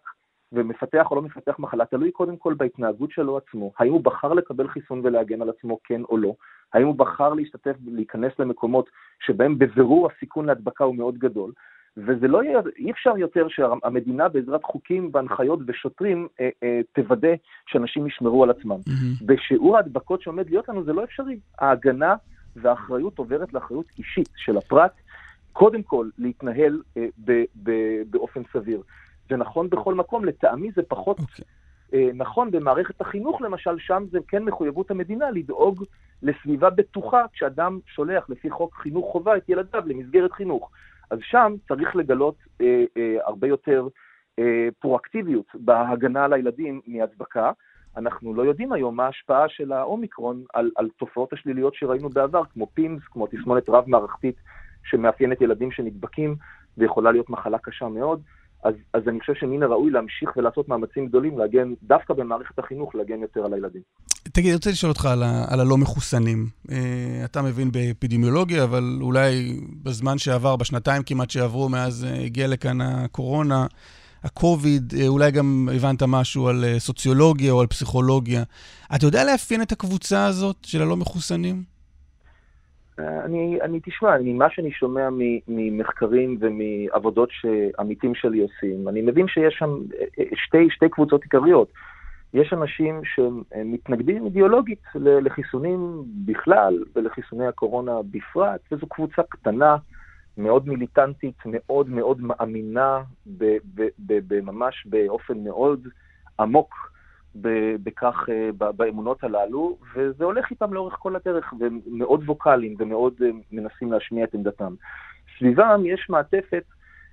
ומפתח 0.53 1.07
או 1.11 1.15
לא 1.15 1.21
מפתח 1.21 1.55
מחלה, 1.59 1.85
תלוי 1.85 2.11
קודם 2.11 2.37
כל 2.37 2.53
בהתנהגות 2.53 3.11
שלו 3.11 3.37
עצמו, 3.37 3.71
האם 3.79 3.91
הוא 3.91 4.03
בחר 4.03 4.33
לקבל 4.33 4.67
חיסון 4.67 5.01
ולהגן 5.03 5.41
על 5.41 5.49
עצמו, 5.49 5.77
כן 5.83 6.01
או 6.03 6.17
לא, 6.17 6.35
האם 6.73 6.87
הוא 6.87 6.95
בחר 6.95 7.33
להשתתף, 7.33 7.75
להיכנס 7.87 8.33
למקומות 8.39 8.89
שבהם 9.19 9.57
בבירור 9.57 10.09
הסיכון 10.11 10.45
להדבקה 10.45 10.83
הוא 10.83 10.95
מאוד 10.95 11.17
גדול, 11.17 11.51
וזה 11.97 12.27
לא 12.27 12.43
יהיה, 12.43 12.59
אי 12.77 12.91
אפשר 12.91 13.17
יותר 13.17 13.47
שהמדינה 13.49 14.29
בעזרת 14.29 14.63
חוקים 14.63 15.09
והנחיות 15.13 15.59
ושוטרים 15.67 16.27
אה, 16.39 16.49
אה, 16.63 16.79
תוודא 16.93 17.33
שאנשים 17.67 18.07
ישמרו 18.07 18.43
על 18.43 18.49
עצמם. 18.49 18.77
Mm-hmm. 18.87 19.25
בשיעור 19.25 19.77
ההדבקות 19.77 20.21
שעומד 20.21 20.49
להיות 20.49 20.69
לנו 20.69 20.83
זה 20.83 20.93
לא 20.93 21.03
אפשרי. 21.03 21.39
ההגנה 21.59 22.15
והאחריות 22.55 23.17
עוברת 23.17 23.53
לאחריות 23.53 23.85
אישית 23.97 24.29
של 24.35 24.57
הפרט, 24.57 24.91
קודם 25.53 25.83
כל 25.83 26.09
להתנהל 26.17 26.81
אה, 26.97 27.05
ב, 27.25 27.43
ב, 27.63 27.71
באופן 28.09 28.41
סביר. 28.53 28.81
זה 29.29 29.37
נכון 29.37 29.69
בכל 29.69 29.95
מקום, 29.95 30.25
לטעמי 30.25 30.71
זה 30.75 30.81
פחות... 30.87 31.19
Okay. 31.19 31.23
אוקיי. 31.23 31.45
אה, 31.93 32.09
נכון, 32.13 32.51
במערכת 32.51 33.01
החינוך 33.01 33.41
למשל, 33.41 33.79
שם 33.79 34.03
זה 34.11 34.19
כן 34.27 34.43
מחויבות 34.43 34.91
המדינה 34.91 35.31
לדאוג 35.31 35.83
לסביבה 36.23 36.69
בטוחה 36.69 37.25
כשאדם 37.33 37.79
שולח 37.85 38.29
לפי 38.29 38.49
חוק 38.49 38.75
חינוך 38.75 39.11
חובה 39.11 39.37
את 39.37 39.49
ילדיו 39.49 39.83
למסגרת 39.85 40.31
חינוך. 40.31 40.71
אז 41.11 41.19
שם 41.21 41.55
צריך 41.67 41.95
לגלות 41.95 42.35
אה, 42.61 42.83
אה, 42.97 43.17
הרבה 43.25 43.47
יותר 43.47 43.87
אה, 44.39 44.67
פרואקטיביות 44.79 45.45
בהגנה 45.53 46.25
על 46.25 46.33
הילדים 46.33 46.81
מהדבקה. 46.87 47.51
אנחנו 47.97 48.33
לא 48.33 48.41
יודעים 48.41 48.73
היום 48.73 48.95
מה 48.95 49.05
ההשפעה 49.05 49.49
של 49.49 49.71
האומיקרון 49.71 50.43
על, 50.53 50.71
על 50.75 50.89
תופעות 50.97 51.33
השליליות 51.33 51.75
שראינו 51.75 52.09
בעבר, 52.09 52.45
כמו 52.53 52.67
פימס, 52.73 53.01
כמו 53.11 53.27
תסמונת 53.27 53.69
רב-מערכתית 53.69 54.35
שמאפיינת 54.83 55.41
ילדים 55.41 55.71
שנדבקים 55.71 56.35
ויכולה 56.77 57.11
להיות 57.11 57.29
מחלה 57.29 57.57
קשה 57.57 57.87
מאוד. 57.87 58.21
אז, 58.63 58.73
אז 58.93 59.01
אני 59.07 59.19
חושב 59.19 59.33
שמן 59.39 59.63
הראוי 59.63 59.91
להמשיך 59.91 60.29
ולעשות 60.37 60.69
מאמצים 60.69 61.07
גדולים 61.07 61.39
להגן, 61.39 61.73
דווקא 61.83 62.13
במערכת 62.13 62.59
החינוך, 62.59 62.95
להגן 62.95 63.21
יותר 63.21 63.45
על 63.45 63.53
הילדים. 63.53 63.81
תגיד, 64.23 64.45
אני 64.45 64.55
רוצה 64.55 64.69
לשאול 64.69 64.91
אותך 64.91 65.05
על, 65.05 65.23
ה, 65.23 65.45
על 65.49 65.59
הלא 65.59 65.77
מחוסנים. 65.77 66.45
Uh, 66.67 66.71
אתה 67.25 67.41
מבין 67.41 67.71
באפידמיולוגיה, 67.71 68.63
אבל 68.63 68.97
אולי 69.01 69.59
בזמן 69.83 70.17
שעבר, 70.17 70.55
בשנתיים 70.55 71.03
כמעט 71.03 71.29
שעברו 71.29 71.69
מאז 71.69 72.07
uh, 72.09 72.25
הגיע 72.25 72.47
לכאן 72.47 72.81
הקורונה, 72.81 73.65
הקוביד, 74.23 74.93
uh, 74.93 75.07
אולי 75.07 75.31
גם 75.31 75.69
הבנת 75.75 76.03
משהו 76.03 76.47
על 76.47 76.65
סוציולוגיה 76.77 77.51
או 77.51 77.61
על 77.61 77.67
פסיכולוגיה. 77.67 78.43
אתה 78.95 79.05
יודע 79.05 79.23
לאפיין 79.23 79.61
את 79.61 79.71
הקבוצה 79.71 80.25
הזאת 80.25 80.57
של 80.63 80.81
הלא 80.81 80.97
מחוסנים? 80.97 81.78
אני, 82.99 83.61
אני 83.61 83.79
תשמע, 83.83 84.15
ממה 84.23 84.49
שאני 84.49 84.71
שומע 84.71 85.09
ממחקרים 85.47 86.37
ומעבודות 86.39 87.29
שעמיתים 87.31 88.15
שלי 88.15 88.41
עושים, 88.41 88.89
אני 88.89 89.01
מבין 89.01 89.27
שיש 89.27 89.55
שם 89.59 89.69
שתי, 90.35 90.67
שתי 90.69 90.89
קבוצות 90.89 91.23
עיקריות. 91.23 91.71
יש 92.33 92.53
אנשים 92.53 93.01
שמתנגדים 93.03 94.25
אידיאולוגית 94.25 94.83
לחיסונים 94.95 96.03
בכלל 96.25 96.83
ולחיסוני 96.95 97.47
הקורונה 97.47 97.91
בפרט, 98.11 98.61
וזו 98.71 98.87
קבוצה 98.87 99.21
קטנה, 99.29 99.77
מאוד 100.37 100.67
מיליטנטית, 100.67 101.35
מאוד 101.45 101.89
מאוד 101.89 102.21
מאמינה, 102.21 103.01
ממש 104.43 104.85
באופן 104.85 105.43
מאוד 105.43 105.87
עמוק 106.39 106.91
בכך, 107.83 108.29
אה, 108.29 108.71
באמונות 108.71 109.23
הללו, 109.23 109.77
וזה 109.95 110.25
הולך 110.25 110.51
איתם 110.51 110.73
לאורך 110.73 110.95
כל 110.99 111.15
הדרך, 111.15 111.53
והם 111.59 111.79
מאוד 111.87 112.23
ווקאליים 112.25 112.75
ומאוד 112.79 113.13
אה, 113.21 113.29
מנסים 113.51 113.91
להשמיע 113.91 114.23
את 114.23 114.33
עמדתם. 114.33 114.73
סביבם 115.37 115.81
יש 115.85 116.09
מעטפת 116.09 116.63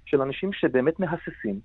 של 0.04 0.22
אנשים 0.22 0.52
שבאמת 0.52 1.00
מהססים. 1.00 1.60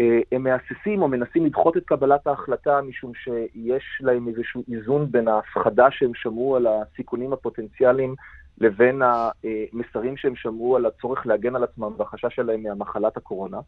אה, 0.00 0.20
הם 0.32 0.42
מהססים 0.42 1.02
או 1.02 1.08
מנסים 1.08 1.46
לדחות 1.46 1.76
את 1.76 1.84
קבלת 1.84 2.26
ההחלטה 2.26 2.80
משום 2.82 3.12
שיש 3.14 3.84
להם 4.00 4.28
איזשהו 4.28 4.62
איזון 4.72 5.10
בין 5.10 5.28
ההפחדה 5.28 5.90
שהם 5.90 6.14
שמעו 6.14 6.56
על 6.56 6.66
הסיכונים 6.66 7.32
הפוטנציאליים 7.32 8.14
לבין 8.60 9.02
המסרים 9.02 10.16
שהם 10.16 10.36
שמעו 10.36 10.76
על 10.76 10.86
הצורך 10.86 11.26
להגן 11.26 11.56
על 11.56 11.64
עצמם 11.64 11.92
והחשש 11.98 12.34
שלהם 12.36 12.62
מהמחלת 12.62 13.16
הקורונה, 13.16 13.58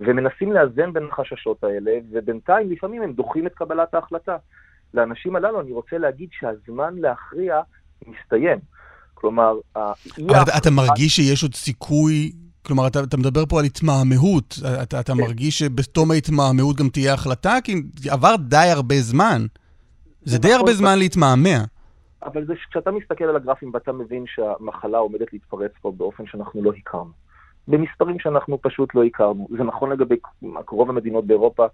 ומנסים 0.00 0.52
לאזן 0.52 0.92
בין 0.92 1.08
החששות 1.12 1.64
האלה, 1.64 1.90
ובינתיים 2.12 2.70
לפעמים 2.70 3.02
הם 3.02 3.12
דוחים 3.12 3.46
את 3.46 3.54
קבלת 3.54 3.94
ההחלטה. 3.94 4.36
לאנשים 4.94 5.36
הללו 5.36 5.60
אני 5.60 5.72
רוצה 5.72 5.98
להגיד 5.98 6.28
שהזמן 6.32 6.94
להכריע 6.98 7.60
מסתיים. 8.06 8.58
כלומר, 9.14 9.54
אבל 9.76 10.42
אתה, 10.42 10.58
אתה 10.58 10.70
מרגיש 10.70 11.16
שיש 11.16 11.42
עוד 11.42 11.54
סיכוי, 11.54 12.32
כלומר, 12.62 12.86
אתה, 12.86 13.00
אתה 13.02 13.16
מדבר 13.16 13.46
פה 13.46 13.58
על 13.58 13.64
התמהמהות, 13.64 14.58
אתה, 14.82 15.00
אתה 15.00 15.12
כן. 15.14 15.20
מרגיש 15.20 15.58
שבתום 15.58 16.10
ההתמהמהות 16.10 16.76
גם 16.76 16.88
תהיה 16.88 17.14
החלטה? 17.14 17.56
כי 17.64 17.72
עבר 18.10 18.36
די 18.36 18.56
הרבה 18.56 19.00
זמן. 19.00 19.46
זה 20.24 20.38
די 20.38 20.48
נכון, 20.48 20.60
הרבה 20.60 20.72
זמן 20.74 20.98
להתמהמה. 20.98 21.64
אבל 22.22 22.46
זה 22.46 22.54
כשאתה 22.70 22.90
מסתכל 22.90 23.24
על 23.24 23.36
הגרפים 23.36 23.70
ואתה 23.74 23.92
מבין 23.92 24.24
שהמחלה 24.26 24.98
עומדת 24.98 25.32
להתפרץ 25.32 25.72
פה 25.80 25.92
באופן 25.92 26.26
שאנחנו 26.26 26.62
לא 26.62 26.72
הכרנו. 26.78 27.28
במספרים 27.68 28.18
שאנחנו 28.18 28.58
פשוט 28.62 28.94
לא 28.94 29.04
הכרנו. 29.04 29.48
זה 29.50 29.64
נכון 29.64 29.92
לגבי 29.92 30.16
רוב 30.68 30.90
המדינות 30.90 31.26
באירופה. 31.26 31.66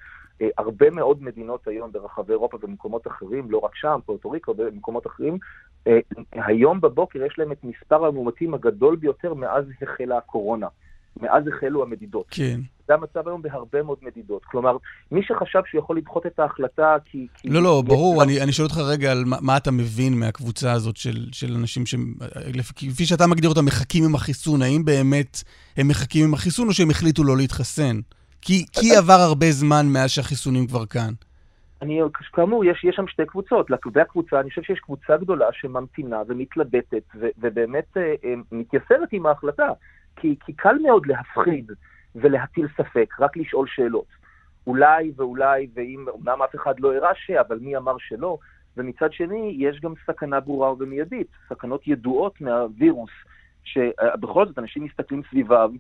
אה, 0.43 0.49
הרבה 0.59 0.91
מאוד 0.91 1.23
מדינות 1.23 1.69
היום 1.69 1.93
ברחבי 1.93 2.33
אירופה 2.33 2.57
ובמקומות 2.57 3.07
אחרים, 3.07 3.51
לא 3.51 3.59
רק 3.59 3.75
שם, 3.75 3.99
פורטו 4.07 4.31
ריקו 4.31 4.51
ובמקומות 4.51 5.07
אחרים, 5.07 5.39
אה, 5.87 5.99
היום 6.33 6.81
בבוקר 6.81 7.25
יש 7.25 7.39
להם 7.39 7.53
את 7.53 7.65
מספר 7.65 8.05
המאומתים 8.05 8.55
הגדול 8.55 8.97
ביותר 8.97 9.35
מאז 9.35 9.65
החלה 9.83 10.19
הקורונה. 10.19 10.67
מאז 11.23 11.45
החלו 11.49 11.83
המדידות. 11.83 12.27
כן. 12.31 12.61
זה 12.89 12.95
המצב 12.95 13.29
היום 13.29 13.43
בהרבה 13.43 13.83
מאוד 13.83 13.99
מדידות. 14.03 14.45
כלומר, 14.45 14.77
מי 15.13 15.21
שחשב 15.23 15.61
שהוא 15.71 15.79
יכול 15.79 15.97
לדחות 15.97 16.27
את 16.27 16.39
ההחלטה 16.39 16.97
כי... 17.05 17.27
כי 17.35 17.49
לא, 17.49 17.63
לא, 17.63 17.83
ברור. 17.87 18.23
אני, 18.23 18.43
אני 18.43 18.53
שואל 18.53 18.67
אותך 18.67 18.79
רגע 18.79 19.13
על 19.13 19.25
מה, 19.27 19.37
מה 19.41 19.57
אתה 19.57 19.71
מבין 19.71 20.21
מהקבוצה 20.21 20.73
הזאת 20.73 20.97
של, 20.97 21.27
של 21.33 21.55
אנשים 21.55 21.87
שכפי 21.87 23.05
שאתה 23.05 23.27
מגדיר 23.27 23.51
אותם, 23.51 23.65
מחכים 23.65 24.05
עם 24.05 24.15
החיסון. 24.15 24.63
האם 24.63 24.85
באמת 24.85 25.43
הם 25.77 25.89
מחכים 25.89 26.25
עם 26.25 26.35
החיסון 26.35 26.69
או 26.69 26.73
שהם 26.73 26.91
החליטו 26.91 27.25
לא 27.25 27.37
להתחסן? 27.37 28.01
כי, 28.43 28.65
כי 28.73 28.97
עבר 28.97 29.21
הרבה 29.21 29.51
זמן 29.51 29.87
מאז 29.93 30.11
שהחיסונים 30.11 30.67
כבר 30.67 30.87
כאן. 30.87 31.13
אני, 31.83 32.01
כאמור, 32.33 32.65
יש, 32.65 32.85
יש 32.85 32.97
שם 32.97 33.07
שתי 33.09 33.27
קבוצות. 33.27 33.71
לגבי 33.71 34.01
הקבוצה, 34.01 34.41
אני 34.41 34.51
חושב 34.51 34.63
שיש 34.63 34.81
קבוצה 34.81 35.17
גדולה 35.17 35.47
שממתינה 35.53 36.23
ומתלבטת 36.29 37.03
ו, 37.21 37.27
ובאמת 37.39 37.97
אה, 37.97 38.15
אה, 38.25 38.35
מתייסרת 38.53 39.09
עם 39.13 39.27
ההחלטה. 39.27 39.69
כי, 40.17 40.37
כי 40.45 40.53
קל 40.53 40.77
מאוד 40.83 41.07
להפחיד 41.07 41.73
ולהטיל 42.15 42.69
ספק, 42.77 43.15
רק 43.21 43.37
לשאול 43.37 43.67
שאלות. 43.69 44.07
אולי 44.67 45.13
ואולי, 45.17 45.67
ואם, 45.75 46.07
אמנם 46.21 46.43
אף 46.43 46.55
אחד 46.55 46.81
לא 46.81 46.95
הראה 46.95 47.15
ש, 47.15 47.31
אבל 47.31 47.59
מי 47.59 47.77
אמר 47.77 47.97
שלא? 47.99 48.39
ומצד 48.77 49.13
שני, 49.13 49.57
יש 49.59 49.81
גם 49.81 49.95
סכנה 50.07 50.41
ברורה 50.41 50.73
ומיידית, 50.79 51.29
סכנות 51.49 51.89
ידועות 51.89 52.41
מהווירוס, 52.41 53.11
שבכל 53.65 54.47
זאת 54.47 54.59
אנשים 54.59 54.85
מסתכלים 54.85 55.23
סביבם. 55.31 55.77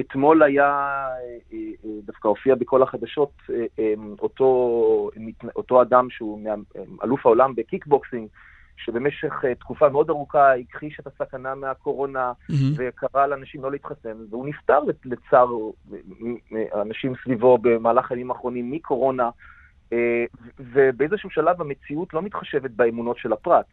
אתמול 0.00 0.42
היה, 0.42 0.64
אה, 0.64 1.58
אה, 1.84 1.90
דווקא 2.04 2.28
הופיע 2.28 2.54
בכל 2.54 2.82
החדשות, 2.82 3.32
אה, 3.78 3.94
אותו, 4.18 5.10
אותו 5.56 5.82
אדם 5.82 6.10
שהוא 6.10 6.40
אלוף 7.04 7.26
העולם 7.26 7.54
בקיקבוקסינג, 7.54 8.28
שבמשך 8.84 9.32
uh, 9.44 9.54
תקופה 9.60 9.88
מאוד 9.88 10.10
ארוכה 10.10 10.54
הכחיש 10.54 11.00
את 11.00 11.06
הסכנה 11.06 11.54
מהקורונה 11.54 12.32
mm-hmm. 12.32 12.54
וקרא 12.76 13.26
לאנשים 13.26 13.62
לא 13.62 13.70
להתחסן, 13.70 14.16
והוא 14.30 14.48
נפטר 14.48 14.80
לצער 15.04 15.48
אנשים 16.74 17.12
סביבו 17.24 17.58
במהלך 17.58 18.10
הימים 18.10 18.30
האחרונים 18.30 18.70
מקורונה, 18.70 19.30
uh, 19.90 19.94
ובאיזשהו 20.58 21.30
שלב 21.30 21.60
המציאות 21.60 22.14
לא 22.14 22.22
מתחשבת 22.22 22.70
באמונות 22.70 23.18
של 23.18 23.32
הפרט. 23.32 23.66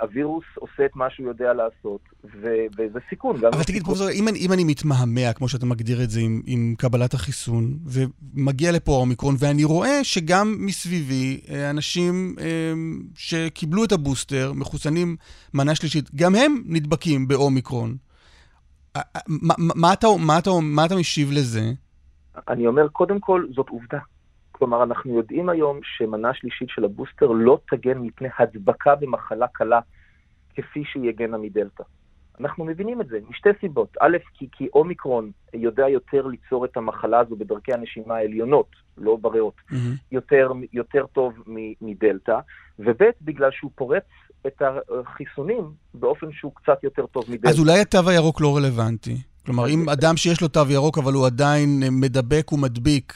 הווירוס 0.00 0.44
עושה 0.54 0.86
את 0.86 0.96
מה 0.96 1.10
שהוא 1.10 1.28
יודע 1.28 1.52
לעשות, 1.52 2.00
ו- 2.24 2.66
וזה 2.78 2.98
סיכון. 3.08 3.36
אבל 3.36 3.62
תגיד, 3.62 3.84
פרופסור, 3.84 4.10
אם, 4.10 4.28
אם 4.36 4.52
אני 4.52 4.64
מתמהמה, 4.64 5.32
כמו 5.32 5.48
שאתה 5.48 5.66
מגדיר 5.66 6.02
את 6.02 6.10
זה, 6.10 6.20
עם, 6.20 6.42
עם 6.46 6.74
קבלת 6.78 7.14
החיסון, 7.14 7.78
ומגיע 7.86 8.72
לפה 8.72 8.92
האומיקרון, 8.92 9.34
ואני 9.38 9.64
רואה 9.64 10.04
שגם 10.04 10.54
מסביבי, 10.58 11.40
אה, 11.50 11.70
אנשים 11.70 12.36
אה, 12.40 12.72
שקיבלו 13.14 13.84
את 13.84 13.92
הבוסטר, 13.92 14.52
מחוסנים 14.52 15.16
מנה 15.54 15.74
שלישית, 15.74 16.14
גם 16.14 16.34
הם 16.34 16.62
נדבקים 16.66 17.28
באומיקרון. 17.28 17.96
מה, 19.28 19.54
מה, 19.58 19.92
אתה, 19.92 20.06
מה, 20.18 20.38
אתה, 20.38 20.50
מה 20.62 20.86
אתה 20.86 20.96
משיב 20.96 21.30
לזה? 21.32 21.72
אני 22.48 22.66
אומר, 22.66 22.88
קודם 22.88 23.20
כל, 23.20 23.46
זאת 23.54 23.68
עובדה. 23.68 23.98
כלומר, 24.64 24.82
אנחנו 24.82 25.16
יודעים 25.16 25.48
היום 25.48 25.80
שמנה 25.82 26.34
שלישית 26.34 26.68
של 26.68 26.84
הבוסטר 26.84 27.26
לא 27.26 27.58
תגן 27.70 27.98
מפני 27.98 28.28
הדבקה 28.38 28.94
במחלה 28.94 29.46
קלה 29.48 29.80
כפי 30.54 30.82
שהיא 30.92 31.08
הגנה 31.08 31.38
מדלתא. 31.38 31.82
אנחנו 32.40 32.64
מבינים 32.64 33.00
את 33.00 33.06
זה 33.06 33.18
משתי 33.30 33.48
סיבות. 33.60 33.96
א', 34.00 34.16
כי, 34.34 34.48
כי 34.52 34.68
אומיקרון 34.74 35.30
יודע 35.54 35.88
יותר 35.88 36.26
ליצור 36.26 36.64
את 36.64 36.76
המחלה 36.76 37.20
הזו 37.20 37.36
בדרכי 37.36 37.72
הנשימה 37.72 38.14
העליונות, 38.14 38.66
לא 38.98 39.16
בריאות, 39.16 39.54
mm-hmm. 39.70 39.74
יותר, 40.12 40.52
יותר 40.72 41.06
טוב 41.06 41.32
מדלתא, 41.80 42.38
וב', 42.78 43.02
בגלל 43.22 43.50
שהוא 43.52 43.70
פורץ 43.74 44.04
את 44.46 44.62
החיסונים 44.62 45.64
באופן 45.94 46.32
שהוא 46.32 46.52
קצת 46.54 46.84
יותר 46.84 47.06
טוב 47.06 47.24
מדלתא. 47.28 47.48
אז 47.48 47.58
אולי 47.58 47.80
התו 47.80 48.10
הירוק 48.10 48.40
לא 48.40 48.56
רלוונטי. 48.56 49.16
כלומר, 49.46 49.68
אם 49.68 49.88
אדם 49.88 50.16
שיש 50.16 50.40
לו 50.40 50.48
תו 50.48 50.60
ירוק 50.70 50.98
אבל 50.98 51.12
הוא 51.12 51.26
עדיין 51.26 51.82
מדבק 51.90 52.52
ומדביק, 52.52 53.12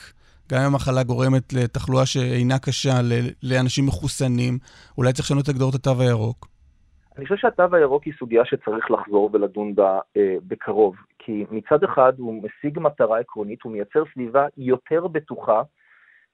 גם 0.51 0.59
אם 0.59 0.65
המחלה 0.65 1.03
גורמת 1.03 1.53
לתחלואה 1.53 2.05
שאינה 2.05 2.59
קשה 2.59 2.95
לאנשים 3.43 3.85
מחוסנים, 3.85 4.53
אולי 4.97 5.13
צריך 5.13 5.25
לשנות 5.25 5.43
את 5.43 5.49
הגדרות 5.49 5.75
התו 5.75 6.01
הירוק. 6.01 6.47
אני 7.17 7.25
חושב 7.25 7.37
שהתו 7.37 7.75
הירוק 7.75 8.03
היא 8.03 8.13
סוגיה 8.19 8.45
שצריך 8.45 8.91
לחזור 8.91 9.29
ולדון 9.33 9.75
בה 9.75 9.99
אה, 10.17 10.35
בקרוב, 10.47 10.95
כי 11.19 11.45
מצד 11.51 11.83
אחד 11.83 12.13
הוא 12.17 12.43
משיג 12.43 12.79
מטרה 12.79 13.19
עקרונית, 13.19 13.61
הוא 13.63 13.71
מייצר 13.71 14.03
סביבה 14.13 14.45
יותר 14.57 15.07
בטוחה 15.07 15.61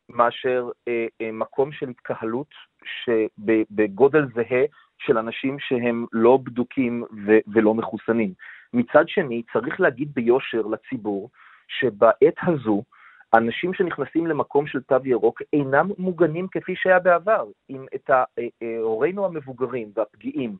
מאשר 0.10 0.69
אה, 0.88 1.05
אה, 1.22 1.31
מקום 1.31 1.72
של 1.72 1.89
התקהלות 1.89 2.48
שבגודל 2.86 4.25
זהה 4.36 4.63
של 4.98 5.17
אנשים 5.17 5.57
שהם 5.60 6.05
לא 6.13 6.39
בדוקים 6.43 7.03
ו- 7.25 7.53
ולא 7.53 7.74
מחוסנים. 7.74 8.34
מצד 8.74 9.03
שני, 9.07 9.43
צריך 9.53 9.79
להגיד 9.79 10.13
ביושר 10.13 10.62
לציבור 10.62 11.29
שבעת 11.67 12.38
הזו, 12.41 12.84
אנשים 13.38 13.74
שנכנסים 13.74 14.27
למקום 14.27 14.68
של 14.68 14.82
תו 14.82 14.96
ירוק 15.06 15.42
אינם 15.54 15.89
מוגנים 15.98 16.48
כפי 16.48 16.75
שהיה 16.75 17.00
בעבר. 17.00 17.46
אם 17.70 17.86
את 17.96 18.10
אה, 18.10 18.24
אה, 18.39 18.77
הורינו 18.80 19.25
המבוגרים 19.25 19.92
והפגיעים 19.96 20.56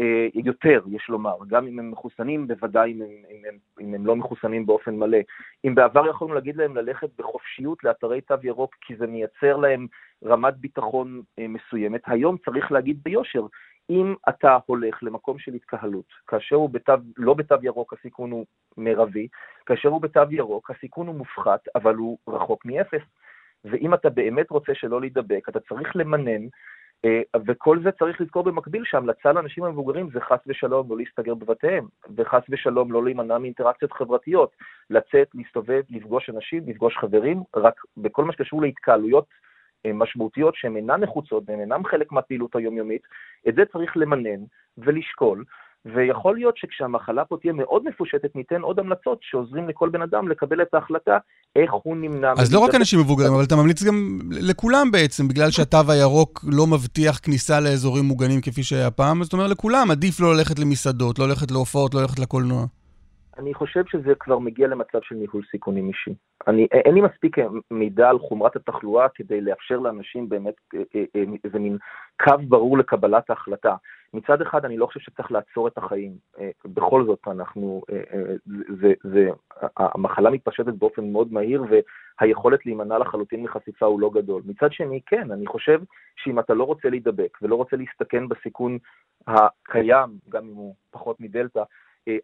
אה, 0.00 0.26
יותר, 0.34 0.82
יש 0.90 1.08
לומר, 1.08 1.36
גם 1.48 1.66
אם 1.66 1.78
הם 1.78 1.90
מחוסנים, 1.90 2.46
בוודאי 2.46 2.92
אם 2.92 3.02
הם, 3.02 3.08
אם, 3.08 3.42
הם, 3.48 3.58
אם 3.80 3.94
הם 3.94 4.06
לא 4.06 4.16
מחוסנים 4.16 4.66
באופן 4.66 4.96
מלא. 4.96 5.18
אם 5.64 5.74
בעבר 5.74 6.08
יכולנו 6.10 6.34
להגיד 6.34 6.56
להם 6.56 6.76
ללכת 6.76 7.08
בחופשיות 7.18 7.84
לאתרי 7.84 8.20
תו 8.20 8.34
ירוק 8.42 8.74
כי 8.80 8.96
זה 8.96 9.06
מייצר 9.06 9.56
להם 9.56 9.86
רמת 10.24 10.56
ביטחון 10.56 11.22
מסוימת, 11.40 12.00
היום 12.06 12.36
צריך 12.44 12.72
להגיד 12.72 13.00
ביושר, 13.02 13.42
אם 13.90 14.14
אתה 14.28 14.58
הולך 14.66 15.02
למקום 15.02 15.38
של 15.38 15.54
התקהלות, 15.54 16.04
כאשר 16.26 16.56
הוא 16.56 16.70
בתו, 16.70 16.92
לא 17.16 17.34
בתו 17.34 17.54
ירוק 17.62 17.92
הסיכון 17.92 18.30
הוא 18.30 18.46
מרבי, 18.76 19.28
כאשר 19.66 19.88
הוא 19.88 20.00
בתו 20.00 20.22
ירוק 20.30 20.70
הסיכון 20.70 21.06
הוא 21.06 21.14
מופחת, 21.14 21.60
אבל 21.74 21.94
הוא 21.94 22.18
רחוק 22.28 22.66
מאפס. 22.66 23.02
ואם 23.64 23.94
אתה 23.94 24.10
באמת 24.10 24.50
רוצה 24.50 24.74
שלא 24.74 25.00
להידבק, 25.00 25.48
אתה 25.48 25.60
צריך 25.60 25.96
למנן, 25.96 26.46
אה, 27.04 27.20
וכל 27.46 27.82
זה 27.82 27.92
צריך 27.92 28.20
לזכור 28.20 28.42
במקביל 28.42 28.82
שהמלצה 28.84 29.32
לאנשים 29.32 29.64
המבוגרים 29.64 30.10
זה 30.10 30.20
חס 30.20 30.38
ושלום 30.46 30.90
לא 30.90 30.96
להסתגר 30.96 31.34
בבתיהם, 31.34 31.86
וחס 32.16 32.42
ושלום 32.48 32.92
לא 32.92 33.04
להימנע 33.04 33.38
מאינטראקציות 33.38 33.92
חברתיות, 33.92 34.50
לצאת, 34.90 35.28
להסתובב, 35.34 35.82
לפגוש 35.90 36.30
אנשים, 36.30 36.62
לפגוש 36.66 36.96
חברים, 36.96 37.42
רק 37.56 37.74
בכל 37.96 38.24
מה 38.24 38.32
שקשור 38.32 38.62
להתקהלויות 38.62 39.24
משמעותיות 39.94 40.54
שהן 40.56 40.76
אינן 40.76 41.00
נחוצות 41.00 41.42
והן 41.46 41.60
אינן 41.60 41.82
חלק 41.90 42.12
מהפעילות 42.12 42.56
היומיומית, 42.56 43.02
את 43.48 43.54
זה 43.54 43.62
צריך 43.72 43.96
למנן 43.96 44.40
ולשקול, 44.78 45.44
ויכול 45.84 46.34
להיות 46.34 46.56
שכשהמחלה 46.56 47.24
פה 47.24 47.36
תהיה 47.40 47.52
מאוד 47.52 47.84
מפושטת, 47.84 48.36
ניתן 48.36 48.60
עוד 48.60 48.78
המלצות 48.78 49.18
שעוזרים 49.22 49.68
לכל 49.68 49.88
בן 49.88 50.02
אדם 50.02 50.28
לקבל 50.28 50.62
את 50.62 50.74
ההחלטה 50.74 51.18
איך 51.56 51.72
הוא 51.82 51.96
נמנע... 51.96 52.32
אז 52.38 52.54
לא 52.54 52.58
רק 52.58 52.74
אנשים 52.74 53.00
מבוגרים, 53.00 53.32
אבל 53.32 53.44
אתה 53.44 53.56
ממליץ 53.56 53.82
גם 53.82 54.18
לכולם 54.30 54.90
בעצם, 54.90 55.28
בגלל 55.28 55.50
שהתו 55.50 55.78
הירוק 55.88 56.44
לא 56.52 56.66
מבטיח 56.66 57.18
כניסה 57.18 57.60
לאזורים 57.60 58.04
מוגנים 58.04 58.40
כפי 58.40 58.62
שהיה 58.62 58.90
פעם, 58.90 59.24
זאת 59.24 59.32
אומרת 59.32 59.50
לכולם, 59.50 59.90
עדיף 59.90 60.20
לא 60.20 60.34
ללכת 60.34 60.58
למסעדות, 60.58 61.18
לא 61.18 61.28
ללכת 61.28 61.50
להופעות, 61.50 61.94
לא 61.94 62.00
ללכת 62.00 62.18
לקולנוע. 62.18 62.66
אני 63.38 63.54
חושב 63.54 63.82
שזה 63.86 64.14
כבר 64.14 64.38
מגיע 64.38 64.68
למצב 64.68 64.98
של 65.02 65.14
ניהול 65.14 65.42
סיכונים 65.50 65.88
אישי. 65.88 66.14
אני, 66.46 66.66
אין 66.72 66.94
לי 66.94 67.00
מספיק 67.00 67.36
מידע 67.70 68.08
על 68.08 68.18
חומרת 68.18 68.56
התחלואה 68.56 69.08
כדי 69.08 69.40
לאפשר 69.40 69.78
לאנשים 69.78 70.28
באמת 70.28 70.54
אה, 70.74 70.80
אה, 70.94 71.04
אה, 71.16 71.22
איזה 71.44 71.58
מין 71.58 71.78
קו 72.24 72.34
ברור 72.48 72.78
לקבלת 72.78 73.30
ההחלטה. 73.30 73.76
מצד 74.14 74.42
אחד, 74.42 74.64
אני 74.64 74.76
לא 74.76 74.86
חושב 74.86 75.00
שצריך 75.00 75.32
לעצור 75.32 75.68
את 75.68 75.78
החיים. 75.78 76.12
בכל 76.64 77.04
זאת, 77.04 77.18
אנחנו, 77.26 77.82
זה, 78.80 78.92
זה, 79.02 79.28
המחלה 79.76 80.30
מתפשטת 80.30 80.74
באופן 80.74 81.12
מאוד 81.12 81.32
מהיר, 81.32 81.64
והיכולת 82.20 82.66
להימנע 82.66 82.98
לחלוטין 82.98 83.42
מחשיפה 83.42 83.86
הוא 83.86 84.00
לא 84.00 84.10
גדול. 84.14 84.42
מצד 84.46 84.72
שני, 84.72 85.00
כן, 85.06 85.30
אני 85.30 85.46
חושב 85.46 85.80
שאם 86.16 86.38
אתה 86.38 86.54
לא 86.54 86.64
רוצה 86.64 86.90
להידבק 86.90 87.38
ולא 87.42 87.54
רוצה 87.54 87.76
להסתכן 87.76 88.28
בסיכון 88.28 88.78
הקיים, 89.26 90.10
גם 90.28 90.44
אם 90.44 90.54
הוא 90.54 90.74
פחות 90.90 91.20
מדלתא, 91.20 91.58
אה, 91.58 91.64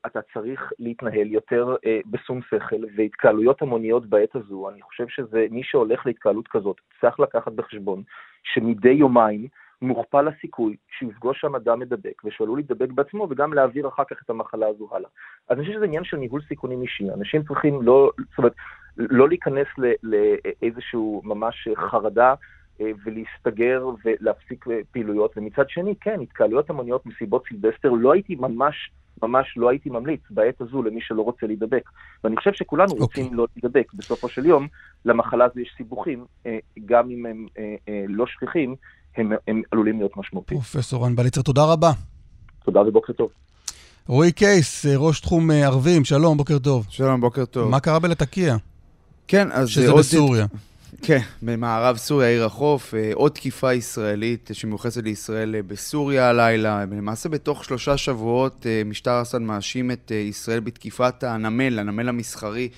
אתה 0.07 0.21
צריך 0.35 0.73
להתנהל 0.79 1.27
יותר 1.27 1.77
אה, 1.87 2.01
בשום 2.07 2.41
שכל, 2.43 2.85
והתקהלויות 2.97 3.63
המוניות 3.63 4.07
בעת 4.07 4.37
הזו, 4.37 4.71
אני 4.71 4.83
חושב 4.83 5.09
שזה, 5.09 5.47
מי 5.51 5.63
שהולך 5.65 6.07
להתקהלות 6.07 6.49
כזאת, 6.49 6.77
צריך 7.01 7.21
לקחת 7.21 7.53
בחשבון 7.53 8.03
שמדי 8.43 8.91
יומיים 8.91 9.47
מוכפל 9.83 10.29
הסיכוי 10.29 10.77
שיפגוש 10.99 11.41
שם 11.41 11.55
אדם 11.55 11.79
מדבק, 11.81 12.25
ושעלול 12.25 12.59
להידבק 12.59 12.93
בעצמו, 12.93 13.27
וגם 13.31 13.53
להעביר 13.53 13.89
אחר 13.89 14.03
כך 14.11 14.17
את 14.25 14.31
המחלה 14.31 14.67
הזו 14.67 14.89
הלאה. 14.93 15.09
אז 15.49 15.57
אני 15.57 15.67
חושב 15.67 15.77
שזה 15.77 15.85
עניין 15.85 16.05
של 16.05 16.17
ניהול 16.17 16.41
סיכונים 16.49 16.83
אישי. 16.83 17.11
אנשים 17.11 17.43
צריכים 17.43 17.83
לא, 17.83 18.11
זאת 18.31 18.39
אומרת, 18.39 18.55
לא 18.97 19.29
להיכנס 19.29 19.67
לאיזשהו 20.03 21.23
ממש 21.25 21.69
חרדה 21.77 22.35
אה, 22.81 22.91
ולהסתגר 23.05 23.89
ולהפסיק 24.05 24.65
פעילויות, 24.91 25.33
ומצד 25.37 25.69
שני, 25.69 25.95
כן, 26.01 26.21
התקהלויות 26.21 26.71
המוניות 26.71 27.07
מסיבות 27.07 27.45
סילבסטר, 27.49 27.91
לא 27.91 28.13
הייתי 28.13 28.35
ממש 28.35 28.91
ממש 29.23 29.55
לא 29.57 29.71
הייתי 29.71 29.91
ממליץ 29.91 30.21
בעת 30.31 30.61
הזו 30.61 30.83
למי 30.83 31.01
שלא 31.03 31.23
רוצה 31.23 31.47
להידבק. 31.47 31.91
ואני 32.25 32.37
חושב 32.37 32.53
שכולנו 32.53 32.93
okay. 32.93 33.01
אוקיי. 33.01 33.23
רוצים 33.25 33.37
לא 33.39 33.47
להידבק. 33.57 33.95
בסופו 33.95 34.29
של 34.29 34.47
יום, 34.47 34.69
למחלה 35.05 35.45
הזו 35.45 35.61
יש 35.61 35.75
סיבוכים, 35.77 36.25
אה, 36.47 36.59
גם 36.87 37.11
אם 37.11 37.27
הם 37.27 37.47
אה, 37.59 37.75
אה, 37.89 38.05
לא 38.09 38.27
שכיחים, 38.27 38.75
הם, 39.17 39.33
הם 39.49 39.63
עלולים 39.71 39.99
להיות 39.99 40.17
משמעותיים. 40.17 40.61
פרופסור 40.61 41.05
רן 41.05 41.17
בליצר, 41.17 41.43
תודה 41.43 41.65
רבה. 41.65 41.91
תודה 42.65 42.81
ובוקר 42.81 43.13
טוב. 43.13 43.31
רועי 44.07 44.33
קייס, 44.33 44.87
ראש 44.97 45.21
תחום 45.21 45.51
ערבים, 45.51 46.05
שלום, 46.05 46.37
בוקר 46.37 46.59
טוב. 46.59 46.87
שלום, 46.89 47.21
בוקר 47.21 47.45
טוב. 47.45 47.71
מה 47.71 47.81
קרה 47.81 47.99
בלטקיה? 47.99 48.57
כן, 49.29 49.53
אז... 49.53 49.69
שזה 49.69 49.91
עוד... 49.91 49.99
בסוריה. 49.99 50.47
כן, 51.03 51.21
במערב 51.43 51.97
סוריה, 51.97 52.29
עיר 52.29 52.45
החוף, 52.45 52.95
אה, 52.95 53.11
עוד 53.15 53.33
תקיפה 53.33 53.73
ישראלית 53.73 54.51
שמיוחסת 54.53 55.03
לישראל 55.03 55.55
אה, 55.55 55.63
בסוריה 55.63 56.29
הלילה. 56.29 56.85
למעשה 56.85 57.29
בתוך 57.29 57.65
שלושה 57.65 57.97
שבועות 57.97 58.67
אה, 58.67 58.83
משטר 58.85 59.23
אסד 59.23 59.39
מאשים 59.39 59.91
את 59.91 60.11
ישראל 60.11 60.61
בתקיפת 60.61 61.25
הנמל, 61.25 61.79
הנמל 61.79 62.09
המסחרי 62.09 62.69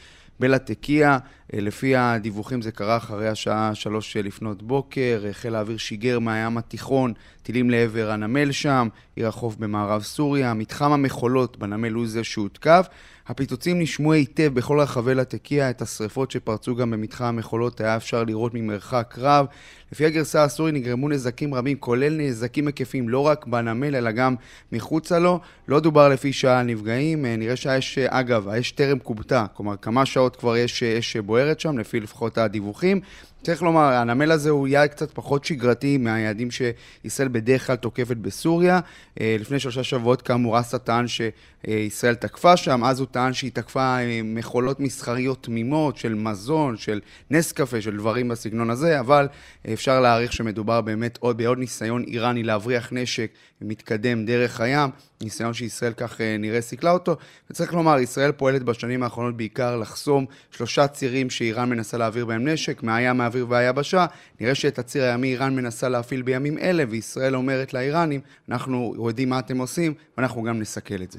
בלטקיה. 0.40 1.18
לפי 1.52 1.96
הדיווחים 1.96 2.62
זה 2.62 2.72
קרה 2.72 2.96
אחרי 2.96 3.28
השעה 3.28 3.74
שלוש 3.74 4.16
לפנות 4.16 4.62
בוקר, 4.62 5.22
חיל 5.32 5.54
האוויר 5.54 5.76
שיגר 5.76 6.18
מהים 6.18 6.58
התיכון 6.58 7.12
טילים 7.46 7.70
לעבר 7.70 8.10
הנמל 8.10 8.52
שם, 8.52 8.88
עיר 9.16 9.28
החוף 9.28 9.56
במערב 9.56 10.02
סוריה. 10.02 10.54
מתחם 10.54 10.92
המכולות 10.92 11.56
בנמל 11.56 11.92
הוא 11.92 12.06
זה 12.06 12.24
שהותקף. 12.24 12.86
הפיצוצים 13.28 13.78
נשמעו 13.78 14.12
היטב 14.12 14.54
בכל 14.54 14.80
רחבי 14.80 15.14
לטקיה, 15.14 15.70
את 15.70 15.82
השריפות 15.82 16.30
שפרצו 16.30 16.76
גם 16.76 16.90
במתחם 16.90 17.24
המכולות 17.24 17.80
היה 17.80 17.96
אפשר 17.96 18.24
לראות 18.24 18.54
ממרחק 18.54 19.14
רב. 19.18 19.46
לפי 19.92 20.06
הגרסה 20.06 20.44
הסורית 20.44 20.74
נגרמו 20.74 21.08
נזקים 21.08 21.54
רבים, 21.54 21.76
כולל 21.76 22.16
נזקים 22.16 22.66
היקפים 22.66 23.08
לא 23.08 23.20
רק 23.20 23.46
בנמל 23.46 23.96
אלא 23.96 24.10
גם 24.10 24.34
מחוצה 24.72 25.18
לו. 25.18 25.40
לא 25.68 25.80
דובר 25.80 26.08
לפי 26.08 26.32
שעה 26.32 26.60
על 26.60 26.66
נפגעים, 26.66 27.26
אה, 27.26 27.36
נראה 27.36 27.56
שהאש, 27.56 27.98
אה, 27.98 28.20
אגב, 28.20 28.48
האש 28.48 28.72
טרם 28.72 28.98
כובתה, 28.98 29.46
כלומר 29.54 29.76
כמה 29.76 30.06
שעות 30.06 30.36
כבר 30.36 30.56
יש 30.56 30.82
אש 30.82 31.16
בוערת 31.16 31.60
שם, 31.60 31.78
לפי 31.78 32.00
לפחות 32.00 32.38
הדיווחים. 32.38 33.00
צריך 33.42 33.62
לומר, 33.62 33.80
הנמל 33.80 34.32
הזה 34.32 34.50
הוא 34.50 34.68
יעד 34.68 34.88
קצת 34.88 35.10
פחות 35.14 35.44
שגרתי 35.44 35.96
מהיעדים 35.96 36.48
שישראל 36.50 37.28
בדרך 37.28 37.66
כלל 37.66 37.76
תוקפת 37.76 38.16
בסוריה. 38.16 38.80
אה, 39.20 39.36
לפני 39.40 39.58
שלושה 39.58 39.84
שבועות 39.84 40.22
כאמור 40.22 40.60
אסא 40.60 40.76
טען 40.76 41.06
שישראל 41.08 42.14
תקפה 42.14 42.56
שם, 42.56 42.84
אז 42.84 43.00
הוא 43.00 43.06
טען 43.10 43.32
שהיא 43.32 43.50
תקפה 43.54 43.98
אה, 43.98 44.20
מכולות 44.24 44.80
מסחריות 44.80 45.42
תמימות 45.42 45.96
של 45.96 46.14
מזון, 46.14 46.76
של 46.76 47.00
נס 47.30 47.52
קפה, 47.52 47.80
של 47.80 47.96
דברים 47.96 48.28
בסגנון 48.28 48.70
הזה, 48.70 49.00
אבל 49.00 49.28
אפשר 49.72 50.00
להעריך 50.00 50.32
שמדובר 50.32 50.80
באמת 50.80 51.18
עוד 51.20 51.36
בעוד 51.36 51.58
ניסיון 51.58 52.02
איראני 52.02 52.42
להבריח 52.42 52.88
נשק 52.92 53.30
מתקדם 53.60 54.24
דרך 54.24 54.60
הים, 54.60 54.90
ניסיון 55.22 55.54
שישראל 55.54 55.92
כך 55.92 56.20
אה, 56.20 56.36
נראה 56.38 56.60
סיכלה 56.60 56.90
אותו. 56.90 57.16
וצריך 57.50 57.74
לומר, 57.74 57.98
ישראל 57.98 58.32
פועלת 58.32 58.62
בשנים 58.62 59.02
האחרונות 59.02 59.36
בעיקר 59.36 59.76
לחסום 59.76 60.26
שלושה 60.50 60.86
צירים 60.86 61.30
שאיראן 61.30 61.68
מנסה 61.68 61.98
להעביר 61.98 62.26
בהם 62.26 62.48
נשק, 62.48 62.82
מהים, 62.82 63.16
מהאוויר 63.16 63.46
והיבשה. 63.48 64.06
נראה 64.40 64.54
שאת 64.54 64.78
הציר 64.78 65.04
הימי 65.04 65.32
איראן 65.32 65.56
מנסה 65.56 65.88
להפעיל 65.88 66.22
בימים 66.22 66.58
אלה, 66.58 66.84
וישראל 66.88 67.36
אומרת 67.36 67.74
לאיראנים, 67.74 68.20
אנחנו 68.48 68.94
יודעים 69.06 69.28
מה 69.28 69.38
אתם 69.38 69.58
עושים, 69.58 69.94
ואנחנו 70.18 70.42
גם 70.42 70.58
נסכל 70.58 71.02
את 71.02 71.12
זה. 71.12 71.18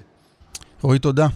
רועי, 0.82 1.00
תודה. 1.00 1.28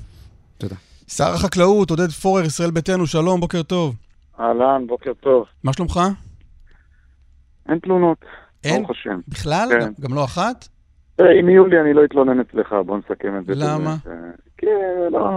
תודה. 0.58 0.76
שר 1.08 1.34
החקלאות, 1.34 1.90
עודד 1.90 2.10
פורר, 2.10 2.46
ישראל 2.46 2.72
ביתנו, 2.72 3.08
שלום, 3.08 3.40
בוקר 3.40 3.64
טוב. 3.64 3.96
אהלן, 4.40 4.88
בוקר 4.88 5.12
טוב. 5.14 5.46
מה 5.64 5.74
שלומך? 5.74 6.00
אין 7.70 7.80
תלונות. 7.80 8.18
אין? 8.64 8.86
בכלל? 9.28 9.68
כן. 9.72 9.92
גם 10.00 10.14
לא 10.14 10.24
אחת? 10.24 10.68
אם 11.20 11.50
יהיו 11.50 11.68
לי, 11.68 11.82
אני 11.82 11.94
לא 11.94 12.06
אתלונן 12.06 12.40
אצלך, 12.40 12.76
בוא 12.86 12.98
נסכם 12.98 13.38
את 13.38 13.46
זה. 13.46 13.54
למה? 13.56 13.96
כי 14.58 14.66
לא, 15.12 15.30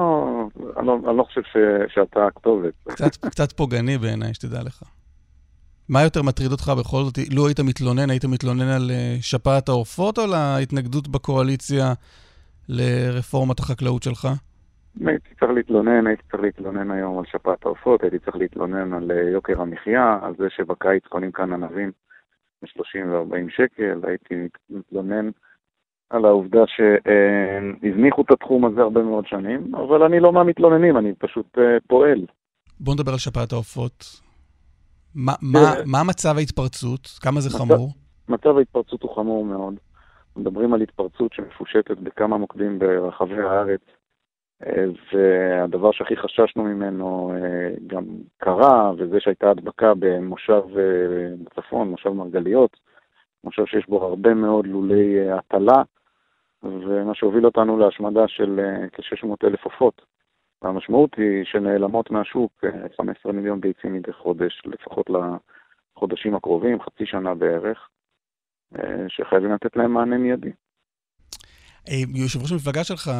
אני 0.77 0.87
לא, 0.87 0.99
אני 1.09 1.17
לא 1.17 1.23
חושב 1.23 1.41
שאתה 1.89 2.27
הכתובת. 2.27 2.73
קצת, 3.31 3.53
פוגעני 3.53 3.99
בעיניי, 3.99 4.35
שתדע 4.35 4.63
לך. 4.63 4.83
מה 5.89 6.03
יותר 6.03 6.23
מטריד 6.23 6.53
אותך 6.53 6.73
בכל 6.79 7.03
זאת? 7.03 7.19
לו 7.35 7.47
היית 7.47 7.61
מתלונן, 7.61 8.11
היית 8.11 8.25
מתלונן 8.25 8.69
על 8.69 8.91
אה, 8.91 9.17
שפעת 9.21 9.69
העופות 9.69 10.19
או 10.19 10.25
להתנגדות 10.27 11.09
בקואליציה 11.09 11.93
לרפורמת 12.69 13.59
החקלאות 13.59 14.03
שלך? 14.03 14.29
הייתי 15.07 15.35
צריך 15.41 15.53
להתלונן, 15.53 16.07
הייתי 16.07 16.23
צריך 16.31 16.43
להתלונן 16.43 16.91
היום 16.91 17.19
על 17.19 17.25
שפעת 17.25 17.67
העופות, 17.67 18.03
הייתי 18.03 18.19
צריך 18.19 18.37
להתלונן 18.37 18.93
על 18.93 19.11
אה, 19.11 19.31
יוקר 19.31 19.61
המחיה, 19.61 20.19
על 20.23 20.35
זה 20.39 20.47
שבקיץ 20.57 21.05
קונים 21.09 21.33
כאן 21.33 21.53
ענבים 21.53 21.91
ב-30 22.63 23.07
ו-40 23.07 23.51
שקל, 23.57 24.01
הייתי 24.03 24.35
מתלונן 24.71 25.31
על 26.15 26.25
העובדה 26.25 26.65
שהזניחו 26.67 28.23
את 28.23 28.31
התחום 28.31 28.65
הזה 28.65 28.81
הרבה 28.81 29.03
מאוד 29.03 29.27
שנים, 29.27 29.75
אבל 29.75 30.03
אני 30.03 30.21
לא 30.21 30.33
מהמתלוננים, 30.33 30.97
אני 30.97 31.13
פשוט 31.19 31.59
אה, 31.59 31.79
פועל. 31.87 32.27
בוא 32.81 32.95
נדבר 32.95 33.13
על 33.13 33.19
שפעת 33.19 33.53
העופות. 33.53 34.05
מה, 35.15 35.33
מה, 35.43 35.75
מה 35.87 35.99
מצב 36.09 36.35
ההתפרצות? 36.37 37.07
כמה 37.21 37.41
זה 37.41 37.59
חמור? 37.59 37.89
מצב 38.29 38.57
ההתפרצות 38.59 39.03
הוא 39.03 39.15
חמור 39.15 39.45
מאוד. 39.45 39.75
מדברים 40.37 40.75
על 40.75 40.83
התפרצות 40.83 41.33
שמפושטת 41.33 41.99
בכמה 41.99 42.39
מוקדים 42.39 42.79
ברחבי 42.79 43.41
הארץ, 43.41 43.81
אה, 44.67 44.85
והדבר 45.13 45.93
שהכי 45.93 46.17
חששנו 46.17 46.65
ממנו 46.65 47.33
אה, 47.35 47.75
גם 47.87 48.05
קרה, 48.39 48.93
וזה 48.99 49.21
שהייתה 49.21 49.51
הדבקה 49.51 49.93
במושב 49.99 50.63
בצפון, 51.45 51.91
מושב 51.91 52.11
מרגליות, 52.11 52.77
מושב 53.45 53.67
שיש 53.67 53.87
בו 53.89 54.05
הרבה 54.05 54.35
מאוד 54.35 54.67
לולי 54.67 55.31
הטלה, 55.31 55.83
ומה 56.65 57.15
שהוביל 57.15 57.47
אותנו 57.47 57.79
להשמדה 57.79 58.29
של 58.29 58.61
כ-600 58.93 59.29
אלף 59.45 59.65
עופות. 59.65 60.03
והמשמעות 60.63 61.11
היא 61.17 61.45
שנעלמות 61.45 62.11
מהשוק 62.11 62.65
15 62.97 63.33
מיליון 63.33 63.61
ביצים 63.61 63.95
מדי 63.95 64.13
חודש, 64.13 64.63
לפחות 64.65 65.07
לחודשים 65.97 66.35
הקרובים, 66.35 66.83
חצי 66.83 67.07
שנה 67.07 67.35
בערך, 67.35 67.89
שחייבים 69.09 69.53
לתת 69.53 69.77
להם 69.77 69.93
מענה 69.93 70.19
מיידי. 70.19 70.51
יושב 72.15 72.43
ראש 72.43 72.53
המפלגה 72.53 72.85
שלך, 72.85 73.11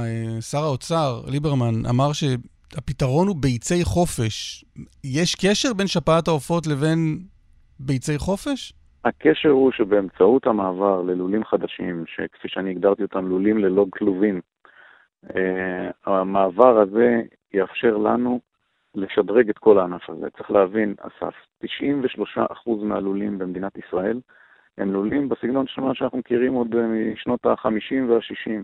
שר 0.41 0.59
האוצר, 0.59 1.21
ליברמן, 1.33 1.87
אמר 1.91 2.13
שהפתרון 2.13 3.29
הוא 3.29 3.37
ביצי 3.41 3.85
חופש. 3.85 4.65
יש 5.05 5.35
קשר 5.35 5.73
בין 5.73 5.87
שפעת 5.87 6.29
העופות 6.29 6.67
לבין 6.67 7.19
ביצי 7.81 8.19
חופש? 8.19 8.73
הקשר 9.05 9.51
הוא 9.51 9.73
שבאמצעות 9.73 10.47
המעבר 10.47 11.03
ללולים 11.03 11.45
חדשים, 11.45 12.05
שכפי 12.07 12.49
שאני 12.49 12.71
הגדרתי 12.71 13.03
אותם, 13.03 13.29
לולים 13.29 13.59
ללא 13.59 13.87
כלובים, 13.91 14.41
אה, 15.37 15.91
המעבר 16.07 16.79
הזה 16.79 17.23
יאפשר 17.55 17.97
לנו 17.97 18.41
לשדרג 18.95 19.49
את 19.49 19.59
כל 19.59 19.79
הענף 19.79 20.11
הזה. 20.11 20.31
צריך 20.31 20.51
להבין, 20.51 20.95
אסף, 21.01 21.35
93% 21.65 22.83
מהלולים 22.83 23.39
במדינת 23.39 23.73
ישראל 23.77 24.21
הם 24.79 24.93
לולים 24.93 25.29
בסגנון 25.29 25.67
של 25.67 25.81
מה 25.81 25.95
שאנחנו 25.95 26.19
מכירים 26.19 26.53
עוד 26.53 26.77
משנות 27.13 27.47
ה-50 27.47 28.09
וה-60. 28.09 28.63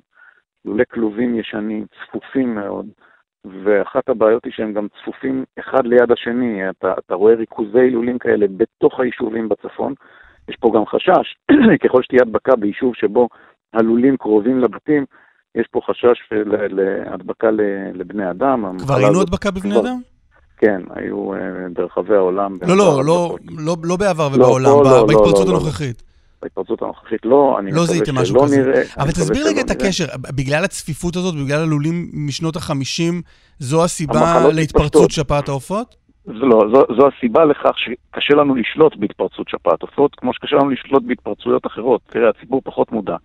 לולי 0.64 0.84
כלובים 0.90 1.38
ישנים, 1.38 1.86
צפופים 1.86 2.54
מאוד, 2.54 2.86
ואחת 3.44 4.08
הבעיות 4.08 4.44
היא 4.44 4.52
שהם 4.52 4.72
גם 4.72 4.86
צפופים 4.88 5.44
אחד 5.58 5.86
ליד 5.86 6.12
השני. 6.12 6.70
אתה, 6.70 6.94
אתה 6.98 7.14
רואה 7.14 7.34
ריכוזי 7.34 7.90
לולים 7.90 8.18
כאלה 8.18 8.46
בתוך 8.56 9.00
היישובים 9.00 9.48
בצפון. 9.48 9.94
יש 10.50 10.56
פה 10.60 10.72
גם 10.74 10.86
חשש, 10.86 11.36
ככל 11.84 12.02
שתהיה 12.02 12.22
הדבקה 12.22 12.56
ביישוב 12.56 12.92
שבו 12.94 13.28
הלולים 13.74 14.16
קרובים 14.16 14.58
לבתים, 14.58 15.04
יש 15.54 15.66
פה 15.70 15.80
חשש 15.86 16.18
להדבקה 16.70 17.48
לבני 17.94 18.30
אדם. 18.30 18.78
כבר 18.78 18.94
ראינו 18.94 19.20
הדבקה 19.20 19.50
בבני. 19.50 19.80
אדם? 19.80 20.00
כן, 20.58 20.80
היו 20.94 21.34
uh, 21.34 21.38
ברחבי 21.72 22.14
העולם. 22.14 22.56
לא, 22.62 22.76
לא, 22.76 23.04
לא, 23.04 23.36
לא, 23.58 23.76
לא 23.82 23.96
בעבר 23.96 24.28
לא, 24.28 24.34
ובעולם, 24.34 24.64
לא, 24.64 24.84
לא, 24.84 25.06
בהתפרצות 25.06 25.48
לא, 25.48 25.52
הנוכחית. 25.52 26.02
בהתפרצות 26.42 26.82
הנוכחית 26.82 27.24
לא, 27.24 27.56
אני 27.58 27.72
לא 27.72 27.86
זיהיתם 27.86 28.14
משהו 28.14 28.42
כזה. 28.42 28.56
נראה, 28.56 28.82
אבל 28.98 29.10
תסביר 29.10 29.46
רגע 29.46 29.60
את 29.60 29.70
הקשר, 29.70 30.04
בגלל 30.34 30.64
הצפיפות 30.64 31.16
הזאת, 31.16 31.34
בגלל 31.34 31.62
הלולים 31.62 32.10
משנות 32.12 32.56
ה-50, 32.56 33.14
זו 33.58 33.84
הסיבה 33.84 34.48
להתפרצות 34.52 35.10
שפעת 35.10 35.48
העופות? 35.48 35.96
לא, 36.32 36.60
זו, 36.72 36.84
זו 36.96 37.08
הסיבה 37.08 37.44
לכך 37.44 37.78
שקשה 37.78 38.34
לנו 38.34 38.54
לשלוט 38.54 38.96
בהתפרצות 38.96 39.48
שפעת 39.48 39.82
עופות, 39.82 40.14
כמו 40.14 40.32
שקשה 40.32 40.56
לנו 40.56 40.70
לשלוט 40.70 41.02
בהתפרצויות 41.02 41.66
אחרות. 41.66 42.00
תראה, 42.06 42.28
הציבור 42.28 42.60
פחות 42.64 42.92
מודע, 42.92 43.16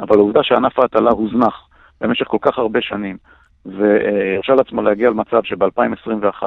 אבל 0.00 0.16
העובדה 0.16 0.42
שענף 0.42 0.78
ההטלה 0.78 1.10
הוזנח 1.10 1.68
במשך 2.00 2.26
כל 2.28 2.38
כך 2.40 2.58
הרבה 2.58 2.80
שנים, 2.82 3.16
והרשה 3.66 4.54
לעצמו 4.54 4.82
להגיע 4.82 5.10
למצב 5.10 5.42
שב-2021 5.44 6.42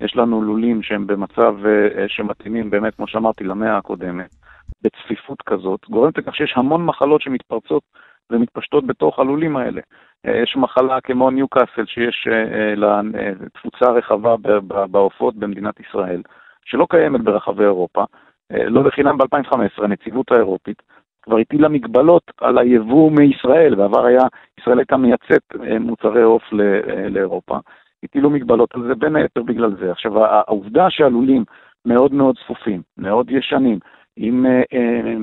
יש 0.00 0.16
לנו 0.16 0.42
לולים 0.42 0.82
שהם 0.82 1.06
במצב 1.06 1.54
אה, 1.66 2.04
שמתאימים 2.08 2.70
באמת, 2.70 2.94
כמו 2.94 3.06
שאמרתי, 3.06 3.44
למאה 3.44 3.76
הקודמת, 3.76 4.34
בצפיפות 4.82 5.42
כזאת, 5.42 5.80
גורמת 5.90 6.18
לכך 6.18 6.34
שיש 6.34 6.52
המון 6.56 6.84
מחלות 6.86 7.22
שמתפרצות 7.22 7.82
ומתפשטות 8.30 8.86
בתוך 8.86 9.18
הלולים 9.18 9.56
האלה. 9.56 9.80
אה, 10.26 10.36
יש 10.36 10.56
מחלה 10.56 11.00
כמו 11.00 11.30
ניוקאסל, 11.30 11.86
שיש 11.86 12.28
אה, 12.30 12.74
לה 12.74 13.00
תפוצה 13.54 13.90
רחבה 13.90 14.36
בעופות 14.90 15.36
במדינת 15.36 15.80
ישראל, 15.80 16.22
שלא 16.64 16.86
קיימת 16.90 17.20
ברחבי 17.20 17.64
אירופה. 17.64 18.04
לא 18.50 18.84
לחינם 18.84 19.18
ב-2015, 19.18 19.84
הנציבות 19.84 20.32
האירופית 20.32 20.82
כבר 21.26 21.38
הטילה 21.38 21.68
מגבלות 21.68 22.22
על 22.40 22.58
היבוא 22.58 23.10
מישראל, 23.10 23.74
בעבר 23.74 24.06
היה, 24.06 24.22
ישראל 24.60 24.78
הייתה 24.78 24.96
מייצאת 24.96 25.42
אה, 25.62 25.78
מוצרי 25.78 26.22
עוף 26.22 26.42
אה, 26.52 27.08
לאירופה, 27.08 27.58
הטילו 28.02 28.30
מגבלות 28.30 28.74
על 28.74 28.82
זה 28.88 28.94
בין 28.94 29.16
היתר 29.16 29.42
בגלל 29.42 29.76
זה. 29.80 29.90
עכשיו, 29.90 30.24
העובדה 30.24 30.90
שהלולים 30.90 31.44
מאוד 31.86 32.12
מאוד 32.12 32.36
צפופים, 32.44 32.82
מאוד 32.98 33.30
ישנים, 33.30 33.78
עם 34.16 34.46
אה, 34.46 34.62
אה, 34.72 35.14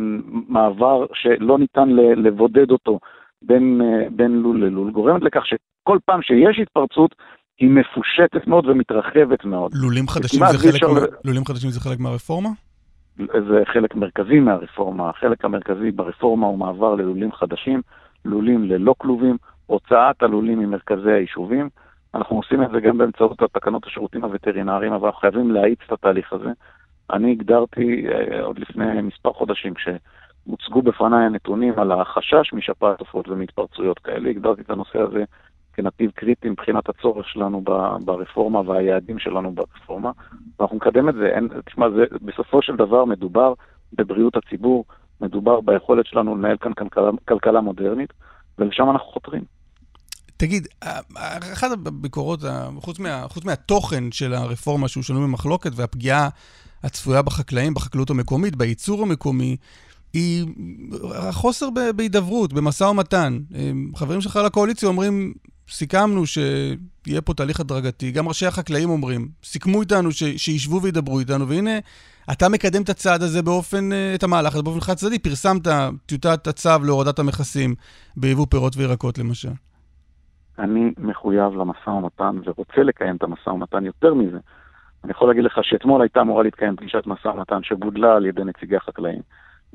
מעבר 0.48 1.06
שלא 1.14 1.60
ניתן 1.60 1.90
לבודד 2.16 2.72
אותו 2.72 3.00
בין, 3.42 3.82
אה, 3.82 4.10
בין 4.10 4.32
לול 4.32 4.66
ללול, 4.66 4.92
גורמת 4.92 5.22
לכך 5.22 5.42
שכל 5.46 5.98
פעם 6.06 6.22
שיש 6.22 6.60
התפרצות, 6.60 7.16
היא 7.60 7.70
מפושטת 7.70 8.48
מאוד 8.48 8.66
ומתרחבת 8.66 9.46
מאוד. 9.46 9.72
לולים 9.76 10.08
חדשים, 10.08 10.40
זה 10.52 10.58
חלק, 10.58 10.84
מה... 10.84 11.00
לולים 11.26 11.46
חדשים 11.46 11.70
זה 11.70 11.80
חלק 11.80 12.00
מהרפורמה? 12.00 12.50
זה 13.18 13.64
חלק 13.74 13.96
מרכזי 13.96 14.40
מהרפורמה. 14.40 15.10
החלק 15.10 15.46
המרכזי 15.46 15.92
ברפורמה 15.92 16.48
הוא 16.48 16.58
מעבר 16.58 16.96
ללולים 16.96 17.32
חדשים, 17.32 17.82
לולים 18.26 18.64
ללא 18.64 18.96
כלובים, 18.98 19.38
הוצאת 19.66 20.24
הלולים 20.24 20.60
ממרכזי 20.60 21.12
היישובים. 21.12 21.70
אנחנו 22.16 22.36
עושים 22.36 22.64
את 22.64 22.70
זה 22.72 22.80
גם 22.80 22.98
באמצעות 22.98 23.42
התקנות 23.42 23.86
השירותים 23.86 24.24
הווטרינריים, 24.24 24.94
אבל 24.94 25.06
אנחנו 25.06 25.20
חייבים 25.20 25.52
להאיץ 25.52 25.80
את 25.88 25.92
התהליך 25.92 26.34
הזה. 26.34 26.50
אני 27.14 27.32
הגדרתי 27.32 28.06
אה, 28.08 28.42
עוד 28.42 28.60
לפני 28.60 29.02
מספר 29.02 29.34
חודשים, 29.34 29.74
כשהוצגו 29.74 30.82
בפניי 30.82 31.26
הנתונים 31.26 31.80
על 31.80 31.92
החשש 31.92 32.54
משפעת 32.54 33.00
עופות 33.00 33.28
ומהתפרצויות 33.28 34.00
כאלה, 34.00 34.30
הגדרתי 34.30 34.62
את 34.62 34.70
הנושא 34.70 35.00
הזה 35.00 35.24
כנתיב 35.74 36.12
קריטי 36.16 36.50
מבחינת 36.50 36.90
הצורך 36.90 37.30
שלנו 37.30 37.64
ברפורמה 38.06 38.60
והיעדים 38.60 39.20
שלנו 39.20 39.52
ברפורמה, 39.52 40.12
ואנחנו 40.60 40.78
נקדם 40.78 41.10
את 41.10 41.16
זה. 41.16 41.26
אין, 41.26 41.48
תשמע, 41.66 41.90
זה, 41.90 42.04
בסופו 42.22 42.62
של 42.62 42.76
דבר 42.76 43.06
מדובר 43.06 43.54
בבריאות 43.94 44.34
הציבור, 44.36 44.86
מדובר 45.22 45.62
ביכולת 45.62 46.06
שלנו 46.06 46.36
לנהל 46.36 46.58
כאן 46.58 46.74
כלכלה, 46.74 47.10
כלכלה 47.28 47.62
מודרנית, 47.62 48.14
ולשם 48.60 48.90
אנחנו 48.90 49.08
חותרים. 49.08 49.44
תגיד, 50.38 50.68
אחת 51.54 51.72
הביקורות, 51.72 52.40
חוץ, 52.80 53.00
מה, 53.00 53.26
חוץ 53.30 53.46
מהתוכן 53.46 54.12
של 54.12 54.34
הרפורמה 54.34 54.88
שהוא 54.88 55.04
שנוי 55.04 55.24
במחלוקת 55.24 55.72
והפגיעה 55.76 56.30
הצפויה 56.84 57.22
בחקלאים, 57.22 57.74
בחקלאות 57.74 58.10
המקומית, 58.10 58.56
בייצור 58.56 59.02
המקומי, 59.02 59.58
היא 60.14 60.46
החוסר 61.16 61.70
בהידברות, 61.96 62.54
במשא 62.54 62.84
ומתן. 62.84 63.40
חברים 63.96 64.22
שלך 64.22 64.40
לקואליציה 64.46 64.90
אומרים, 64.90 65.34
סיכמנו 65.70 66.26
שיהיה 66.26 67.22
פה 67.26 67.34
תהליך 67.34 67.60
הדרגתי, 67.60 68.12
גם 68.12 68.28
ראשי 68.28 68.46
החקלאים 68.46 68.90
אומרים, 68.90 69.28
סיכמו 69.44 69.82
איתנו 69.82 70.12
ש, 70.12 70.24
שישבו 70.24 70.82
וידברו 70.82 71.20
איתנו, 71.20 71.48
והנה, 71.48 71.80
אתה 72.32 72.50
מקדם 72.50 72.82
את 72.82 72.90
הצעד 72.90 73.22
הזה 73.22 73.42
באופן, 73.42 73.92
אה, 73.92 74.16
את 74.16 74.24
המהלך 74.24 74.54
הזה 74.54 74.64
באופן 74.64 74.80
חד 74.80 74.94
צדדי, 74.94 75.20
פרסמת 75.20 75.68
טיוטת 76.06 76.48
הצו 76.48 76.70
להורדת 76.86 77.20
המכסים 77.20 77.76
ביבוא 78.18 78.46
פירות 78.50 78.78
וירקות 78.78 79.18
למשל. 79.18 79.52
אני 80.60 80.92
מחויב 80.98 81.54
למשא 81.54 81.90
ומתן 81.90 82.38
ורוצה 82.46 82.84
לקיים 82.84 83.16
את 83.16 83.24
המשא 83.24 83.50
ומתן 83.50 83.86
יותר 83.86 84.14
מזה. 84.14 84.38
אני 85.04 85.12
יכול 85.12 85.28
להגיד 85.28 85.44
לך 85.44 85.60
שאתמול 85.62 86.02
הייתה 86.02 86.22
אמורה 86.22 86.44
להתקיים 86.44 86.76
פגישת 86.76 87.08
משא 87.08 87.28
ומתן 87.28 87.64
שבודלה 87.64 88.16
על 88.16 88.26
ידי 88.26 88.44
נציגי 88.44 88.76
החקלאים. 88.76 89.22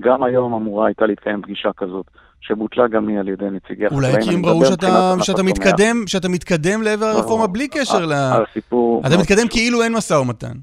גם 0.00 0.22
היום 0.22 0.54
אמורה 0.54 0.86
הייתה 0.86 1.06
להתקיים 1.06 1.42
פגישה 1.42 1.72
כזאת, 1.76 2.06
שבוטלה 2.40 2.88
גם 2.88 3.08
היא 3.08 3.18
על 3.18 3.28
ידי 3.28 3.50
נציגי 3.50 3.86
החקלאים. 3.86 4.14
אולי 4.14 4.24
כי 4.24 4.34
הם 4.34 4.46
ראו 4.46 4.64
שאתה, 4.64 5.14
שאתה, 5.22 5.42
מתקדם, 5.42 6.06
שאתה 6.06 6.28
מתקדם 6.28 6.82
לעבר 6.82 7.06
הרפורמה 7.06 7.46
בלי 7.46 7.68
קשר 7.68 8.06
ל... 8.06 8.12
הסיפור... 8.12 9.02
אתה 9.06 9.16
מתקדם 9.20 9.48
כאילו 9.50 9.82
אין 9.82 9.92
משא 9.96 10.14
ומתן. 10.14 10.56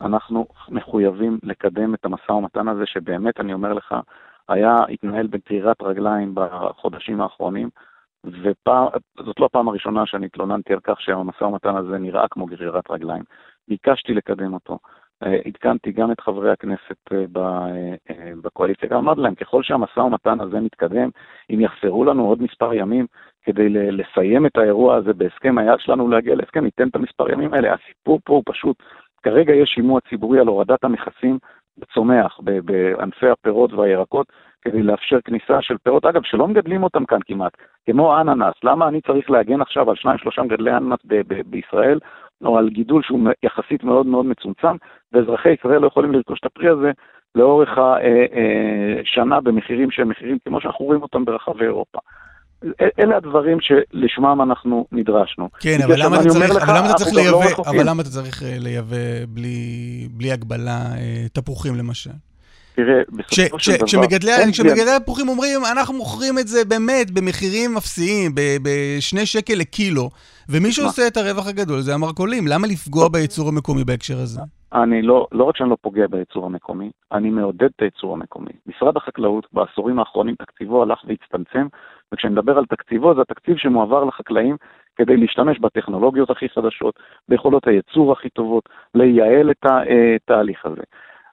אנחנו 0.00 0.46
מחויבים 0.68 1.38
לקדם 1.42 1.94
את 1.94 2.04
המשא 2.04 2.32
ומתן 2.32 2.68
הזה, 2.68 2.82
שבאמת, 2.86 3.40
אני 3.40 3.52
אומר 3.52 3.72
לך, 3.72 3.94
היה, 4.48 4.76
התנהל 4.92 5.26
בגרירת 5.26 5.82
רגליים 5.82 6.34
בחודשים 6.34 7.20
האחרונים, 7.20 7.68
וזאת 8.24 9.40
לא 9.40 9.46
הפעם 9.46 9.68
הראשונה 9.68 10.02
שאני 10.06 10.26
התלוננתי 10.26 10.72
על 10.72 10.80
כך 10.84 11.00
שהמשא 11.00 11.44
ומתן 11.44 11.76
הזה 11.76 11.98
נראה 11.98 12.28
כמו 12.30 12.46
גרירת 12.46 12.90
רגליים. 12.90 13.22
ביקשתי 13.68 14.14
לקדם 14.14 14.54
אותו. 14.54 14.78
אה, 15.22 15.38
עדכנתי 15.44 15.92
גם 15.92 16.12
את 16.12 16.20
חברי 16.20 16.50
הכנסת 16.50 17.12
אה, 17.12 17.18
אה, 18.10 18.32
בקואליציה, 18.42 18.88
גם 18.88 18.98
אמרתי 18.98 19.20
להם, 19.20 19.34
ככל 19.34 19.62
שהמשא 19.62 20.00
ומתן 20.00 20.40
הזה 20.40 20.60
מתקדם, 20.60 21.08
אם 21.50 21.60
יחסרו 21.60 22.04
לנו 22.04 22.26
עוד 22.26 22.42
מספר 22.42 22.74
ימים 22.74 23.06
כדי 23.42 23.68
לסיים 23.68 24.46
את 24.46 24.56
האירוע 24.56 24.96
הזה 24.96 25.12
בהסכם, 25.12 25.58
היעד 25.58 25.80
שלנו 25.80 26.08
להגיע 26.08 26.34
להסכם, 26.34 26.64
ניתן 26.64 26.88
את 26.88 26.96
המספר 26.96 27.30
ימים 27.32 27.54
האלה. 27.54 27.74
הסיפור 27.74 28.20
פה 28.24 28.32
הוא 28.32 28.42
פשוט, 28.46 28.76
כרגע 29.22 29.54
יש 29.54 29.68
שימוע 29.68 30.00
ציבורי 30.08 30.40
על 30.40 30.46
הורדת 30.46 30.84
המכסים 30.84 31.38
צומח, 31.94 32.40
בענפי 32.64 33.28
הפירות 33.28 33.72
והירקות, 33.72 34.26
כדי 34.62 34.82
לאפשר 34.82 35.18
כניסה 35.24 35.62
של 35.62 35.76
פירות, 35.82 36.04
אגב, 36.04 36.22
שלא 36.24 36.48
מגדלים 36.48 36.82
אותם 36.82 37.04
כאן 37.04 37.18
כמעט, 37.26 37.52
כמו 37.86 38.20
אננס. 38.20 38.54
למה 38.64 38.88
אני 38.88 39.00
צריך 39.00 39.30
להגן 39.30 39.60
עכשיו 39.60 39.90
על 39.90 39.96
שניים 39.96 40.18
שלושה 40.18 40.42
מגדלי 40.42 40.76
אננס 40.76 40.98
בישראל, 41.46 41.98
או 42.44 42.58
על 42.58 42.68
גידול 42.68 43.02
שהוא 43.02 43.20
יחסית 43.42 43.84
מאוד 43.84 44.06
מאוד 44.06 44.26
מצומצם, 44.26 44.76
ואזרחי 45.12 45.48
ישראל 45.48 45.80
לא 45.80 45.86
יכולים 45.86 46.12
לרכוש 46.12 46.38
את 46.40 46.46
הפרי 46.46 46.68
הזה 46.68 46.90
לאורך 47.34 47.68
השנה 47.68 49.34
אה, 49.34 49.40
במחירים 49.40 49.90
שהם 49.90 50.08
מחירים 50.08 50.38
כמו 50.44 50.60
שאנחנו 50.60 50.84
רואים 50.84 51.02
אותם 51.02 51.24
ברחבי 51.24 51.64
אירופה. 51.64 51.98
אלה 53.00 53.16
הדברים 53.16 53.58
שלשמם 53.60 54.42
אנחנו 54.42 54.86
נדרשנו. 54.92 55.48
כן, 55.60 55.78
אבל 55.84 55.94
למה 56.04 56.20
אתה 56.20 56.28
צריך, 56.28 56.50
לך, 56.50 56.68
אבל 56.68 56.78
למה 56.78 56.86
אתה 56.90 56.94
צריך 56.94 57.14
לא 57.14 57.22
לייבא, 57.22 57.38
לא 57.38 57.70
אבל 57.70 57.90
למה 57.90 58.02
אתה 58.02 58.10
צריך 58.10 58.42
אה, 58.42 58.56
לייבא 58.58 59.26
בלי, 59.28 60.08
בלי 60.10 60.32
הגבלה 60.32 60.80
אה, 60.96 61.26
תפוחים 61.32 61.74
למשל? 61.74 62.10
תראה, 62.78 63.02
בסופו 63.08 63.58
של 63.58 63.76
דבר... 63.76 63.86
כשמגדלי 64.52 64.90
התפוחים 64.96 65.28
אומרים, 65.28 65.60
אנחנו 65.72 65.94
מוכרים 65.94 66.38
את 66.38 66.48
זה 66.48 66.64
באמת 66.64 67.10
במחירים 67.10 67.76
אפסיים, 67.76 68.32
בשני 68.62 69.26
שקל 69.26 69.54
לקילו, 69.54 70.10
ומי 70.48 70.72
שעושה 70.72 71.02
את 71.06 71.16
הרווח 71.16 71.48
הגדול 71.48 71.80
זה 71.80 71.94
המרכולים, 71.94 72.44
למה 72.46 72.66
לפגוע 72.66 73.08
בייצור 73.08 73.48
המקומי 73.48 73.84
בהקשר 73.84 74.18
הזה? 74.18 74.40
אני 74.72 75.02
לא, 75.02 75.26
לא 75.32 75.44
רק 75.44 75.56
שאני 75.56 75.70
לא 75.70 75.76
פוגע 75.80 76.06
בייצור 76.10 76.46
המקומי, 76.46 76.90
אני 77.12 77.30
מעודד 77.30 77.70
את 77.76 77.82
הייצור 77.82 78.12
המקומי. 78.12 78.52
משרד 78.66 78.96
החקלאות 78.96 79.46
בעשורים 79.52 79.98
האחרונים 79.98 80.34
תקציבו 80.34 80.82
הלך 80.82 80.98
והצטמצם, 81.06 81.66
וכשאני 82.12 82.32
מדבר 82.32 82.58
על 82.58 82.64
תקציבו 82.64 83.14
זה 83.14 83.20
התקציב 83.20 83.56
שמועבר 83.56 84.04
לחקלאים 84.04 84.56
כדי 84.96 85.16
להשתמש 85.16 85.58
בטכנולוגיות 85.60 86.30
הכי 86.30 86.48
חדשות, 86.48 86.94
ביכולות 87.28 87.66
הייצור 87.66 88.12
הכי 88.12 88.28
טובות, 88.28 88.68
לייעל 88.94 89.50
את 89.50 89.66
התהליך 89.66 90.66
הזה. 90.66 90.82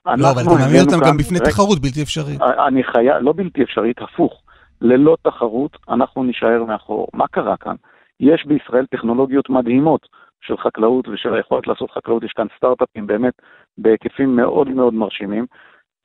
לא, 0.06 0.32
אבל 0.32 0.42
אתה 0.42 0.50
מעמיד 0.50 0.82
אותם 0.82 1.06
גם 1.08 1.18
בפני 1.18 1.40
תחרות 1.40 1.80
בלתי 1.80 2.02
אפשרית. 2.04 2.42
אני 2.68 2.84
חייב, 2.84 3.16
לא 3.22 3.34
בלתי 3.36 3.64
אפשרית, 3.64 4.02
הפוך. 4.02 4.42
ללא 4.82 5.18
תחרות 5.22 5.78
אנחנו 5.90 6.24
נישאר 6.24 6.64
מאחור. 6.64 7.08
מה 7.14 7.28
קרה 7.28 7.58
כאן? 7.58 7.76
יש 8.20 8.46
בישראל 8.46 8.86
טכנולוגיות 8.86 9.50
מדהימות 9.50 10.08
של 10.42 10.58
חקלאות 10.58 11.08
ושל 11.08 11.34
היכולת 11.34 11.68
לעשות 11.68 11.92
חקלאות, 11.92 12.24
יש 12.24 12.32
כאן 12.32 12.48
סטארט-אפים 12.58 13.08
באמת 13.08 13.34
בהיקפים 13.78 14.36
מאוד 14.36 14.70
מאוד 14.70 14.94
מרשימים. 14.94 15.46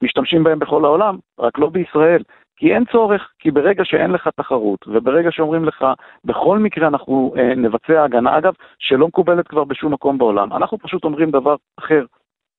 משתמשים 0.03 0.45
בהם 0.45 0.59
בכל 0.59 0.85
העולם, 0.85 1.19
רק 1.39 1.59
לא 1.59 1.69
בישראל. 1.69 2.23
כי 2.57 2.75
אין 2.75 2.85
צורך, 2.93 3.29
כי 3.39 3.51
ברגע 3.51 3.85
שאין 3.85 4.11
לך 4.11 4.29
תחרות, 4.37 4.89
וברגע 4.89 5.31
שאומרים 5.33 5.65
לך, 5.65 5.85
בכל 6.25 6.59
מקרה 6.59 6.89
אנחנו 6.89 7.35
אה, 7.39 7.55
נבצע 7.55 8.05
הגנה, 8.05 8.39
אגב, 8.39 8.53
שלא 8.79 9.09
מקובלת 9.09 9.49
כבר 9.49 9.65
בשום 9.65 9.93
מקום 9.93 10.19
בעולם, 10.19 10.53
אנחנו 10.53 10.79
פשוט 10.79 11.05
אומרים 11.05 11.31
דבר 11.31 11.57
אחר. 11.79 12.05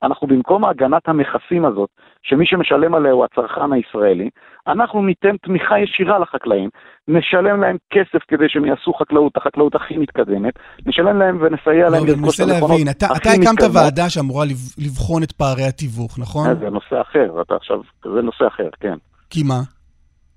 אנחנו 0.04 0.28
במקום 0.28 0.66
הגנת 0.66 1.08
המכסים 1.08 1.66
הזאת, 1.66 1.90
שמי 2.24 2.46
שמשלם 2.46 2.96
עליה 2.96 3.12
הוא 3.12 3.26
הצרכן 3.26 3.74
הישראלי, 3.74 4.30
אנחנו 4.68 5.02
ניתן 5.02 5.38
תמיכה 5.38 5.80
ישירה 5.80 6.20
לחקלאים, 6.20 6.70
נשלם 7.08 7.62
להם 7.62 7.78
כסף 7.94 8.24
כדי 8.28 8.46
שהם 8.48 8.66
יעשו 8.66 8.94
חקלאות, 8.94 9.38
החקלאות 9.38 9.76
הכי 9.76 9.98
מתקדמת, 9.98 10.54
נשלם 10.86 11.20
להם 11.20 11.38
ונסייע 11.42 11.90
להם 11.90 12.06
לא, 12.08 12.14
לרכוש 12.14 12.40
את 12.40 12.46
המכונות 12.50 12.72
הכי 12.72 12.84
מתקדמות. 12.84 13.22
אתה 13.22 13.30
הקמת 13.30 13.76
ועדה 13.76 14.10
שאמורה 14.10 14.46
לבחון 14.78 15.24
את 15.24 15.32
פערי 15.32 15.64
התיווך, 15.64 16.20
נכון? 16.20 16.60
זה 16.60 16.70
נושא 16.70 17.02
אחר, 17.02 17.42
אתה 17.42 17.56
עכשיו, 17.56 17.80
זה 18.04 18.22
נושא 18.22 18.48
אחר, 18.48 18.70
כן. 18.80 18.96
כי 19.30 19.44
מה? 19.44 19.62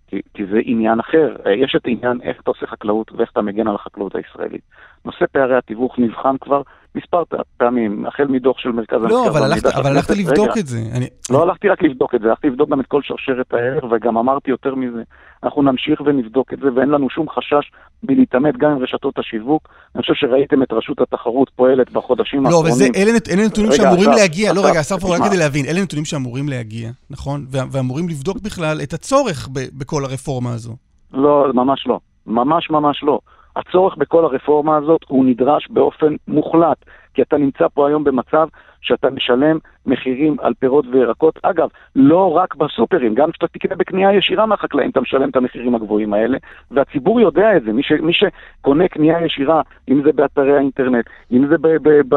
כי, 0.07 0.21
כי 0.35 0.47
זה 0.47 0.59
עניין 0.65 1.01
אחר. 1.01 1.37
יש 1.65 1.77
את 1.77 1.87
העניין 1.87 2.21
איך 2.23 2.41
אתה 2.41 2.51
עושה 2.51 2.67
חקלאות 2.67 3.13
ואיך 3.13 3.31
אתה 3.33 3.43
מגן 3.43 3.69
על 3.69 3.75
החקלאות 3.75 4.15
הישראלית. 4.17 4.63
נושא 5.05 5.25
פערי 5.33 5.57
התיווך 5.57 5.99
נבחן 5.99 6.37
כבר 6.41 6.63
מספר 6.95 7.23
פעמים, 7.57 8.07
החל 8.07 8.25
מדוח 8.25 8.59
של 8.59 8.73
מרכז 8.73 8.97
המחקר. 8.97 9.15
לא, 9.15 9.29
אבל 9.29 9.43
הלכת, 9.43 9.67
אבל 9.67 9.87
הלכת 9.87 10.17
לבדוק 10.17 10.51
רגע, 10.51 10.61
את 10.61 10.67
זה. 10.67 10.79
אני... 10.97 11.07
לא 11.31 11.43
הלכתי 11.43 11.69
רק 11.69 11.83
לבדוק 11.83 12.15
את 12.15 12.21
זה, 12.21 12.29
הלכתי 12.29 12.47
לבדוק 12.47 12.71
גם 12.71 12.81
את 12.81 12.87
כל 12.87 13.01
שרשרת 13.03 13.55
הערך, 13.55 13.85
וגם 13.91 14.19
אמרתי 14.19 14.51
יותר 14.51 14.75
מזה, 14.75 15.03
אנחנו 15.43 15.63
נמשיך 15.63 16.01
ונבדוק 16.01 16.53
את 16.53 16.59
זה, 16.59 16.69
ואין 16.75 16.89
לנו 16.89 17.11
שום 17.11 17.29
חשש 17.29 17.71
מלהתעמת 18.03 18.57
גם 18.57 18.71
עם 18.71 18.79
רשתות 18.79 19.19
השיווק. 19.19 19.69
אני 19.95 20.03
חושב 20.03 20.15
שראיתם 20.15 20.63
את 20.63 20.73
רשות 20.73 21.01
התחרות 21.01 21.51
פועלת 21.57 21.93
בחודשים 21.93 22.47
האחרונים. 22.47 22.73
לא, 22.81 22.87
אבל 22.87 22.93
אלה, 22.97 23.11
אלה 23.31 23.47
נתונים 23.47 23.71
רגע, 23.71 23.83
שאמורים 23.83 24.11
עכשיו, 24.11 24.23
להגיע, 24.23 24.47
לא, 24.47 24.51
עכשיו, 24.51 24.65
לא 24.65 24.71
רגע, 24.71 24.81
אסף, 24.81 25.05
רק 25.05 25.29
כדי 25.29 25.37
להבין, 25.37 25.65
אלה 25.67 25.83
נתונים 25.83 26.05
שאמורים 26.05 26.49
להגיע, 26.49 26.91
נכון? 27.11 27.47
ואמורים 27.51 28.09
לבדוק 28.09 28.37
בכלל 28.43 28.81
את 28.83 28.93
הצורך 28.93 29.49
בכל 29.53 30.05
הרפורמה 30.05 30.53
הזו. 30.53 30.77
לא, 31.13 31.47
ממש 31.55 31.87
לא. 31.87 31.99
ממש 32.27 32.71
ממש 32.71 33.03
לא. 33.03 33.19
הצורך 33.57 33.97
בכל 33.97 34.25
הרפורמה 34.25 34.77
הזאת 34.77 35.01
הוא 35.09 35.25
נדרש 35.25 35.69
באופן 35.71 36.15
מוחלט, 36.29 36.85
כי 37.15 37.23
אתה 37.23 37.37
נמצא 37.37 37.67
פה 37.75 37.89
היום 37.89 38.05
במצב 38.05 38.49
שאתה 38.81 39.11
משלם 39.11 39.59
מחירים 39.87 40.37
על 40.41 40.55
פירות 40.55 40.85
וירקות. 40.93 41.39
אגב, 41.43 41.69
לא 41.97 42.37
רק 42.37 42.55
בסופרים, 42.55 43.15
גם 43.15 43.31
כשאתה 43.31 43.47
תקנה 43.49 43.77
בקנייה 43.77 44.13
ישירה 44.13 44.47
מהחקלאים, 44.47 44.91
אתה 44.91 45.01
משלם 45.01 45.29
את 45.29 45.37
המחירים 45.37 45.75
הגבוהים 45.75 46.15
האלה, 46.15 46.39
והציבור 46.71 47.21
יודע 47.21 47.57
את 47.57 47.63
זה. 47.63 47.73
מי, 47.73 47.83
ש, 47.83 47.93
מי 47.93 48.13
שקונה 48.13 48.89
קנייה 48.89 49.25
ישירה, 49.25 49.63
אם 49.89 50.03
זה 50.03 50.13
באתרי 50.13 50.57
האינטרנט, 50.57 51.05
אם 51.33 51.47
זה 51.47 51.57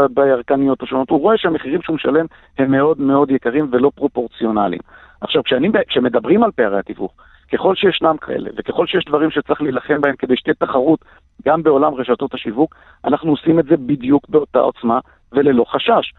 בירקניות 0.10 0.84
השונות, 0.84 1.10
הוא 1.10 1.19
רואה 1.19 1.38
שהמחירים 1.38 1.82
שהוא 1.82 1.95
משלם 1.95 2.26
הם 2.58 2.71
מאוד 2.71 3.02
מאוד 3.02 3.32
יקרים 3.32 3.67
ולא 3.71 3.91
פרופורציונליים. 3.95 4.82
עכשיו, 5.21 5.43
כשאני, 5.43 5.69
כשמדברים 5.88 6.43
על 6.43 6.52
פערי 6.52 6.80
התיווך, 6.80 7.12
ככל 7.54 7.76
שישנם 7.76 8.18
כאלה, 8.22 8.50
וככל 8.58 8.88
שיש 8.88 9.06
דברים 9.06 9.32
שצריך 9.32 9.62
להילחם 9.62 10.02
בהם 10.02 10.16
כדי 10.16 10.38
שתהיה 10.38 10.54
תחרות 10.54 11.06
גם 11.46 11.64
בעולם 11.64 11.94
רשתות 11.94 12.34
השיווק, 12.34 12.76
אנחנו 13.06 13.32
עושים 13.32 13.60
את 13.60 13.66
זה 13.66 13.78
בדיוק 13.78 14.30
באותה 14.30 14.60
עוצמה 14.60 15.00
וללא 15.32 15.66
חשש. 15.68 16.14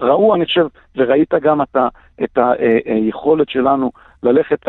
ראו, 0.00 0.34
אני 0.34 0.44
חושב, 0.44 0.66
וראית 0.96 1.34
גם 1.34 1.62
את, 1.62 1.76
ה, 1.76 1.88
את 2.24 2.38
היכולת 2.86 3.48
שלנו 3.48 3.90
ללכת 4.22 4.66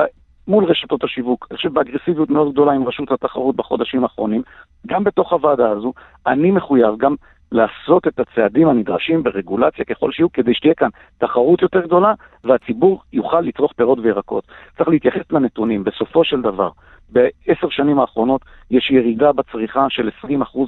מול 0.48 0.66
רשתות 0.66 1.04
השיווק, 1.04 1.48
אני 1.52 1.58
חושב 1.58 1.74
באגרסיביות 1.74 2.30
מאוד 2.30 2.52
גדולה 2.52 2.72
עם 2.72 2.88
רשות 2.88 3.12
התחרות 3.12 3.56
בחודשים 3.56 4.04
האחרונים, 4.04 4.42
גם 4.88 5.04
בתוך 5.04 5.34
הוועדה 5.34 5.70
הזו, 5.70 5.94
אני 6.28 6.52
מחויב 6.52 6.98
גם 6.98 7.16
לעשות 7.52 8.08
את 8.08 8.20
הצעדים 8.20 8.68
הנדרשים 8.68 9.24
ברגולציה 9.24 9.86
ככל 9.86 10.12
שיהיו, 10.12 10.32
כדי 10.32 10.54
שתהיה 10.54 10.74
כאן 10.74 10.90
תחרות 11.18 11.62
יותר 11.62 11.82
גדולה 11.82 12.14
והציבור 12.44 13.02
יוכל 13.14 13.42
לצרוך 13.42 13.74
פירות 13.74 14.00
וירקות. 14.02 14.44
צריך 14.78 14.90
להתייחס 14.90 15.32
לנתונים, 15.32 15.84
בסופו 15.84 16.24
של 16.24 16.42
דבר, 16.42 16.70
בעשר 17.12 17.68
שנים 17.70 18.00
האחרונות 18.00 18.42
יש 18.72 18.92
ירידה 18.92 19.32
בצריכה 19.32 19.86
של 19.90 20.10
20% 20.26 20.28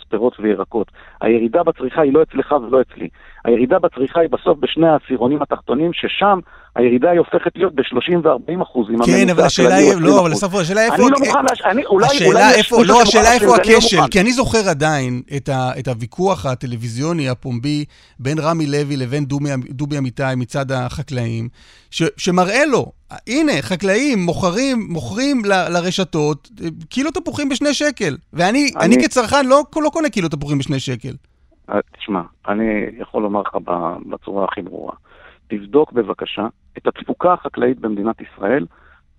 פירות 0.09 0.39
וירקות. 0.39 0.91
הירידה 1.21 1.63
בצריכה 1.63 2.01
היא 2.01 2.13
לא 2.13 2.23
אצלך 2.23 2.51
ולא 2.51 2.81
אצלי. 2.81 3.07
הירידה 3.45 3.79
בצריכה 3.79 4.19
היא 4.19 4.29
בסוף 4.29 4.59
בשני 4.59 4.87
העשירונים 4.87 5.41
התחתונים, 5.41 5.93
ששם 5.93 6.39
הירידה 6.75 7.09
היא 7.09 7.19
הופכת 7.19 7.51
להיות 7.55 7.75
ב-30 7.75 8.27
ו-40 8.27 8.63
אחוז. 8.63 8.87
כן, 9.05 9.29
אבל 9.29 9.43
השאלה 9.43 9.75
היא, 9.75 9.93
לא, 9.99 10.21
אבל 10.21 10.31
בסוף 10.31 10.55
השאלה 10.55 10.85
איפה... 10.85 10.95
אני 10.95 11.03
לא 11.03 11.17
מוכן, 11.19 11.39
אני, 11.65 11.85
אולי... 11.85 12.05
השאלה 12.05 12.51
איפה, 12.51 12.83
לא, 12.85 13.01
השאלה 13.01 13.33
איפה 13.33 13.55
הכשל, 13.55 13.97
כי 14.11 14.21
אני 14.21 14.31
זוכר 14.31 14.69
עדיין 14.69 15.21
את, 15.79 15.87
הוויכוח 15.87 16.45
הטלוויזיוני 16.45 17.29
הפומבי 17.29 17.85
בין 18.19 18.39
רמי 18.39 18.67
לוי 18.67 18.97
לבין 18.97 19.25
דובי, 19.69 19.97
אמיתי 19.97 20.23
מצד 20.37 20.71
החקלאים, 20.71 21.49
שמראה 22.17 22.65
לו, 22.65 22.91
הנה, 23.27 23.51
חקלאים 23.61 24.19
מוכרים, 24.19 24.87
מוכרים 24.89 25.41
ל, 25.45 25.69
לרשתות 25.69 26.49
קילו 26.89 27.11
תפוחים 27.11 27.49
בשני 27.49 27.73
שקל, 27.73 28.17
ואני 28.33 28.71
אני... 28.75 28.85
אני 28.85 29.03
כצרכן 29.03 29.45
לא, 29.45 29.63
לא 29.75 29.89
קונה 29.89 30.09
קילו 30.09 30.29
תפוחים 30.29 30.57
בשני 30.57 30.79
שקל. 30.79 31.13
אה, 31.69 31.79
תשמע, 31.97 32.21
אני 32.47 32.85
יכול 32.99 33.23
לומר 33.23 33.41
לך 33.41 33.57
בצורה 34.09 34.45
הכי 34.45 34.61
ברורה. 34.61 34.93
תבדוק 35.47 35.91
בבקשה 35.91 36.47
את 36.77 36.87
התפוקה 36.87 37.33
החקלאית 37.33 37.79
במדינת 37.79 38.15
ישראל 38.21 38.65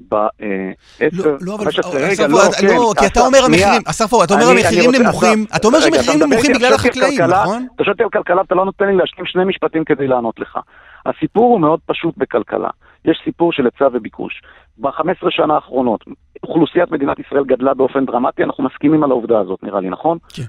בעשר, 0.08 1.24
לא, 1.24 1.36
לא, 1.40 1.54
אבל 1.54 1.70
רגע, 1.94 2.26
לא, 2.28 2.38
כן, 2.60 2.66
לא, 2.66 2.92
כי 2.98 3.06
אתה 3.06 3.20
אומר 3.20 3.38
המחירים, 3.44 3.82
אספו, 3.86 4.24
אתה 4.24 4.34
אומר 4.34 4.46
המחירים 4.50 4.90
נמוכים, 4.90 5.46
אתה 5.56 5.66
אומר 5.66 5.80
שהמחירים 5.80 6.22
נמוכים 6.22 6.52
בגלל 6.54 6.74
החקלאים, 6.74 7.20
נכון? 7.22 7.66
אתה 7.74 7.84
שואל 7.84 7.92
אותי 7.92 8.02
על 8.02 8.10
כלכלה, 8.10 8.42
אתה 8.42 8.54
לא 8.54 8.64
נותן 8.64 8.86
לי 8.86 8.96
להשלים 8.96 9.26
שני 9.26 9.44
משפטים 9.44 9.84
כדי 9.84 10.06
לענות 10.06 10.40
לך. 10.40 10.58
הסיפור 11.06 11.44
הוא 11.44 11.60
מאוד 11.60 11.80
פשוט 11.86 12.14
בכלכלה. 12.16 12.70
יש 13.04 13.20
סיפור 13.24 13.52
של 13.52 13.64
היצע 13.64 13.88
וביקוש. 13.92 14.42
ב-15 14.78 15.30
שנה 15.30 15.54
האחרונות, 15.54 16.04
אוכלוסיית 16.42 16.90
מדינת 16.90 17.18
ישראל 17.18 17.44
גדלה 17.44 17.74
באופן 17.74 18.06
דרמטי, 18.06 18.44
אנחנו 18.44 18.64
מסכימים 18.64 19.04
על 19.04 19.10
העובדה 19.10 19.38
הזאת, 19.40 19.62
נראה 19.62 19.80
לי, 19.80 19.90
נכון? 19.90 20.18
כן. 20.36 20.42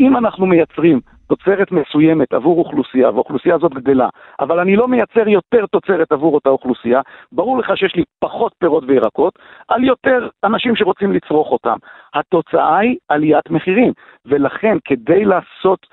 אם 0.00 0.16
אנחנו 0.16 0.46
מייצרים 0.46 1.00
תוצרת 1.28 1.72
מסוימת 1.72 2.32
עבור 2.32 2.58
אוכלוסייה, 2.58 3.10
והאוכלוסייה 3.10 3.54
הזאת 3.54 3.74
גדלה, 3.74 4.08
אבל 4.40 4.58
אני 4.60 4.76
לא 4.76 4.88
מייצר 4.88 5.28
יותר 5.28 5.66
תוצרת 5.66 6.12
עבור 6.12 6.34
אותה 6.34 6.50
אוכלוסייה, 6.50 7.00
ברור 7.32 7.58
לך 7.58 7.76
שיש 7.76 7.96
לי 7.96 8.04
פחות 8.18 8.52
פירות 8.58 8.84
וירקות, 8.86 9.38
על 9.68 9.84
יותר 9.84 10.28
אנשים 10.44 10.76
שרוצים 10.76 11.12
לצרוך 11.12 11.50
אותם. 11.50 11.76
התוצאה 12.14 12.78
היא 12.78 12.96
עליית 13.08 13.50
מחירים, 13.50 13.92
ולכן 14.26 14.76
כדי 14.84 15.24
לעשות 15.24 15.86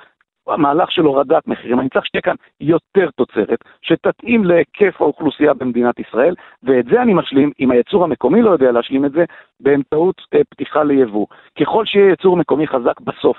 מהלך 0.58 0.92
של 0.92 1.02
הורדת 1.02 1.48
מחירים, 1.48 1.80
אני 1.80 1.90
צריך 1.90 2.06
שתהיה 2.06 2.22
כאן 2.22 2.36
יותר 2.62 3.10
תוצרת, 3.16 3.60
שתתאים 3.82 4.46
להיקף 4.46 5.02
האוכלוסייה 5.02 5.54
במדינת 5.54 6.00
ישראל, 6.00 6.36
ואת 6.64 6.86
זה 6.86 7.02
אני 7.02 7.14
משלים, 7.14 7.52
אם 7.60 7.72
הייצור 7.72 8.04
המקומי 8.04 8.42
לא 8.42 8.52
יודע 8.52 8.72
להשלים 8.72 9.06
את 9.06 9.12
זה, 9.12 9.26
באמצעות 9.60 10.22
אה, 10.34 10.42
פתיחה 10.50 10.84
ליבוא. 10.84 11.26
ככל 11.60 11.86
שיהיה 11.86 12.10
ייצור 12.10 12.38
מקומי 12.38 12.68
חזק 12.68 13.00
בסוף, 13.02 13.38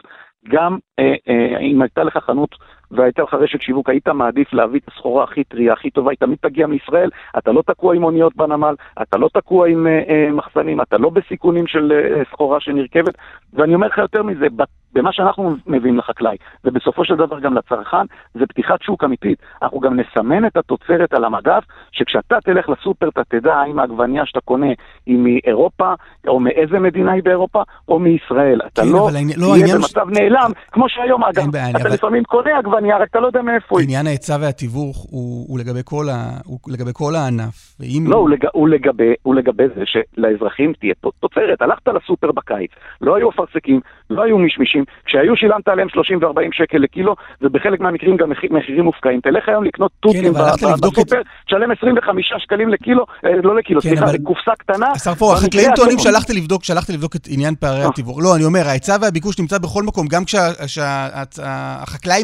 גם 0.49 0.79
אה, 0.99 1.14
אה, 1.29 1.59
אם 1.59 1.83
הייתה 1.83 2.05
לך 2.05 2.16
חנות 2.16 2.55
והייתה 2.90 3.23
לך 3.23 3.35
רשת 3.35 3.62
שיווק, 3.62 3.88
היית 3.88 4.09
מעדיף 4.09 4.53
להביא 4.53 4.81
את 4.81 4.88
הסחורה 4.88 5.25
הכי 5.25 5.44
טריה, 5.44 5.73
הכי 5.73 5.90
טובה, 5.90 6.11
היא 6.11 6.18
תמיד 6.18 6.38
תגיע 6.40 6.66
מישראל, 6.66 7.11
אתה 7.38 7.53
לא 7.53 7.62
תקוע 7.66 7.94
עם 7.94 8.05
אוניות 8.05 8.37
בנמל, 8.37 8.75
אתה 9.03 9.18
לא 9.18 9.29
תקוע 9.35 9.68
עם 9.68 9.87
אה, 9.87 10.03
אה, 10.09 10.31
מחסנים, 10.33 10.81
אתה 10.81 10.99
לא 10.99 11.11
בסיכונים 11.11 11.66
של 11.66 11.92
אה, 11.92 12.23
סחורה 12.33 12.61
שנרכבת, 12.61 13.14
ואני 13.53 13.75
אומר 13.75 13.87
לך 13.87 13.99
יותר 13.99 14.23
מזה, 14.23 14.47
במה 14.92 15.12
שאנחנו 15.12 15.57
מביאים 15.66 15.98
לחקלאי, 15.98 16.37
ובסופו 16.64 17.05
של 17.05 17.14
דבר 17.16 17.40
גם 17.40 17.55
לצרכן, 17.55 18.07
זה 18.35 18.46
פתיחת 18.46 18.83
שוק 18.83 19.05
אמיתית. 19.05 19.38
אנחנו 19.62 19.81
גם 19.81 20.01
נסמן 20.01 20.46
את 20.46 20.57
התוצרת 20.57 21.12
על 21.12 21.24
המדף, 21.24 21.64
שכשאתה 21.92 22.37
תלך 22.44 22.68
לסופר 22.68 23.09
אתה 23.09 23.24
תדע 23.29 23.55
האם 23.55 23.79
העגבנייה 23.79 24.27
שאתה 24.27 24.40
קונה 24.40 24.66
היא 25.07 25.18
מאירופה, 25.18 25.94
או 26.29 26.40
מאיזה 26.40 26.79
מדינה 26.79 27.12
היא 27.12 27.22
באירופה, 27.22 27.62
או 27.88 27.98
מישראל. 27.98 28.61
אתה 28.66 28.83
כן, 28.83 28.88
לא 28.88 29.09
לא 29.37 29.55
תהיה 29.55 29.74
במצב 29.74 30.07
ש... 30.14 30.18
נעלם, 30.18 30.51
כמו 30.72 30.88
שהיום, 30.88 31.24
אגב, 31.24 31.53
בעיה, 31.53 31.70
אתה 31.70 31.79
אבל... 31.79 31.92
לפעמים 31.92 32.24
קונה 32.24 32.59
עגבנייה, 32.59 32.98
רק 32.98 33.09
אתה 33.11 33.20
לא 33.20 33.27
יודע 33.27 33.42
מאיפה 33.42 33.79
היא. 33.79 33.85
עניין 33.85 34.07
ההיצע 34.07 34.37
והתיווך 34.40 34.96
הוא, 35.11 35.46
הוא, 35.48 35.59
לגבי 35.59 35.81
כל 35.85 36.05
ה... 36.09 36.31
הוא 36.44 36.59
לגבי 36.68 36.90
כל 36.92 37.14
הענף. 37.14 37.77
ואם... 37.81 38.05
לא, 38.07 38.16
הוא, 38.16 38.31
לג... 38.31 38.46
הוא, 38.53 38.68
לגבי, 38.68 39.14
הוא 39.22 39.35
לגבי 39.35 39.64
זה 39.74 39.83
שלאזרחים 39.87 40.72
תהיה 40.72 40.94
תוצרת. 41.20 41.62
הלכת 41.62 41.88
לסופר 41.88 42.33
בקיץ, 42.33 42.70
לא 43.01 43.16
היו 43.16 43.31
אפרסקים, 43.31 43.81
לא 44.11 44.22
היו 44.22 44.38
מישמישים, 44.38 44.78
כשהיו 45.05 45.37
שילמת 45.37 45.69
עליהם 45.69 45.88
30 45.88 46.19
ו-40 46.23 46.49
שקל 46.53 46.79
לקילו, 46.79 47.17
ובחלק 47.43 47.81
מהמקרים 47.81 48.17
גם 48.17 48.31
מחירים 48.51 48.85
מופקעים. 48.85 49.21
תלך 49.21 49.49
היום 49.49 49.64
לקנות 49.64 49.93
תותים 50.01 50.35
כן, 50.35 50.73
בסופר, 50.83 51.21
תשלם 51.47 51.71
25 51.71 52.33
שקלים 52.38 52.69
לקילו, 52.69 53.05
אה, 53.25 53.31
לא 53.43 53.57
לקילו, 53.57 53.81
כן, 53.81 53.88
סליחה. 53.88 54.05
לקופסה 54.12 54.53
קטנה. 54.59 54.87
השר 54.95 55.14
פורר, 55.14 55.35
החקלאים 55.35 55.71
טוענים 55.77 55.99
שהלכתי 55.99 56.33
לבדוק, 56.33 56.64
שהלכתי 56.64 56.93
לבדוק 56.93 57.17
את 57.17 57.27
עניין 57.29 57.55
פערי 57.55 57.83
אה. 57.83 57.88
התיווך. 57.88 58.19
לא, 58.23 58.37
אני 58.37 58.45
אומר, 58.45 58.69
ההיצע 58.69 58.97
והביקוש 59.01 59.41
נמצא 59.41 59.59
בכל 59.59 59.83
מקום, 59.83 60.07
גם 60.07 60.23
כשהחקלאי 60.25 62.23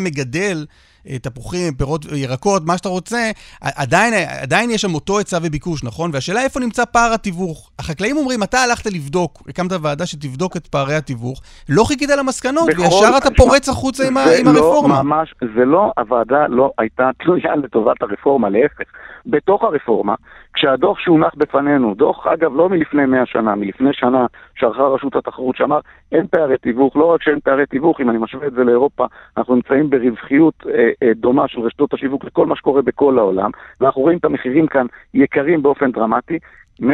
מגדל 0.00 0.64
תפוחים, 1.22 1.74
פירות, 1.74 2.04
ירקות, 2.12 2.62
מה 2.66 2.76
שאתה 2.76 2.88
רוצה, 2.88 3.30
עדיין, 3.60 4.14
עדיין 4.42 4.70
יש 4.70 4.82
שם 4.82 4.94
אותו 4.94 5.18
היצע 5.18 5.38
וביקוש, 5.42 5.84
נכון? 5.84 6.10
והשאלה 6.14 6.42
איפה 6.42 6.60
נמצא 6.60 6.84
פער 6.84 7.12
התיווך. 7.14 7.70
החקלאים 7.78 8.16
אומרים, 8.16 8.42
אתה 8.42 8.58
הלכת 8.58 8.86
לבדוק, 8.86 9.42
הקמת 9.48 9.72
ועדה 9.82 10.06
שתבדוק 10.06 10.56
את 10.56 10.66
פערי 10.66 10.94
התיווך, 10.94 11.40
לא 11.68 11.84
חיכית 11.84 12.10
למסקנות, 12.10 12.68
בכל... 12.68 12.82
וישר 12.82 13.18
אתה 13.18 13.28
פורץ 13.36 13.68
החוצה 13.68 14.06
עם, 14.06 14.18
עם 14.18 14.46
לא 14.46 14.50
הרפורמה. 14.50 15.02
ממש, 15.02 15.34
זה 15.56 15.64
לא, 15.64 15.92
הוועדה 15.98 16.46
לא 16.48 16.70
הייתה 16.78 17.10
תלויה 17.22 17.56
לטובת 17.56 18.02
הרפורמה, 18.02 18.48
להפך. 18.48 18.84
בתוך 19.26 19.64
הרפורמה, 19.64 20.14
כשהדוח 20.58 20.98
שהונח 20.98 21.34
בפנינו, 21.36 21.94
דוח 21.94 22.26
אגב 22.26 22.56
לא 22.56 22.68
מלפני 22.68 23.06
100 23.06 23.26
שנה, 23.26 23.54
מלפני 23.54 23.92
שנה 23.92 24.26
שערכה 24.54 24.82
רשות 24.82 25.16
התחרות 25.16 25.56
שאמר 25.56 25.80
אין 26.12 26.26
פערי 26.26 26.58
תיווך, 26.58 26.96
לא 26.96 27.04
רק 27.04 27.22
שאין 27.22 27.40
פערי 27.40 27.66
תיווך, 27.66 28.00
אם 28.00 28.10
אני 28.10 28.18
משווה 28.18 28.46
את 28.46 28.52
זה 28.52 28.64
לאירופה, 28.64 29.06
אנחנו 29.36 29.54
נמצאים 29.54 29.90
ברווחיות 29.90 30.54
אה, 30.66 30.90
אה, 31.02 31.14
דומה 31.14 31.48
של 31.48 31.60
רשתות 31.60 31.94
השיווק 31.94 32.24
לכל 32.24 32.46
מה 32.46 32.56
שקורה 32.56 32.82
בכל 32.82 33.18
העולם, 33.18 33.50
ואנחנו 33.80 34.02
רואים 34.02 34.18
את 34.18 34.24
המחירים 34.24 34.66
כאן 34.66 34.86
יקרים 35.14 35.62
באופן 35.62 35.92
דרמטי, 35.92 36.38
100% 36.82 36.84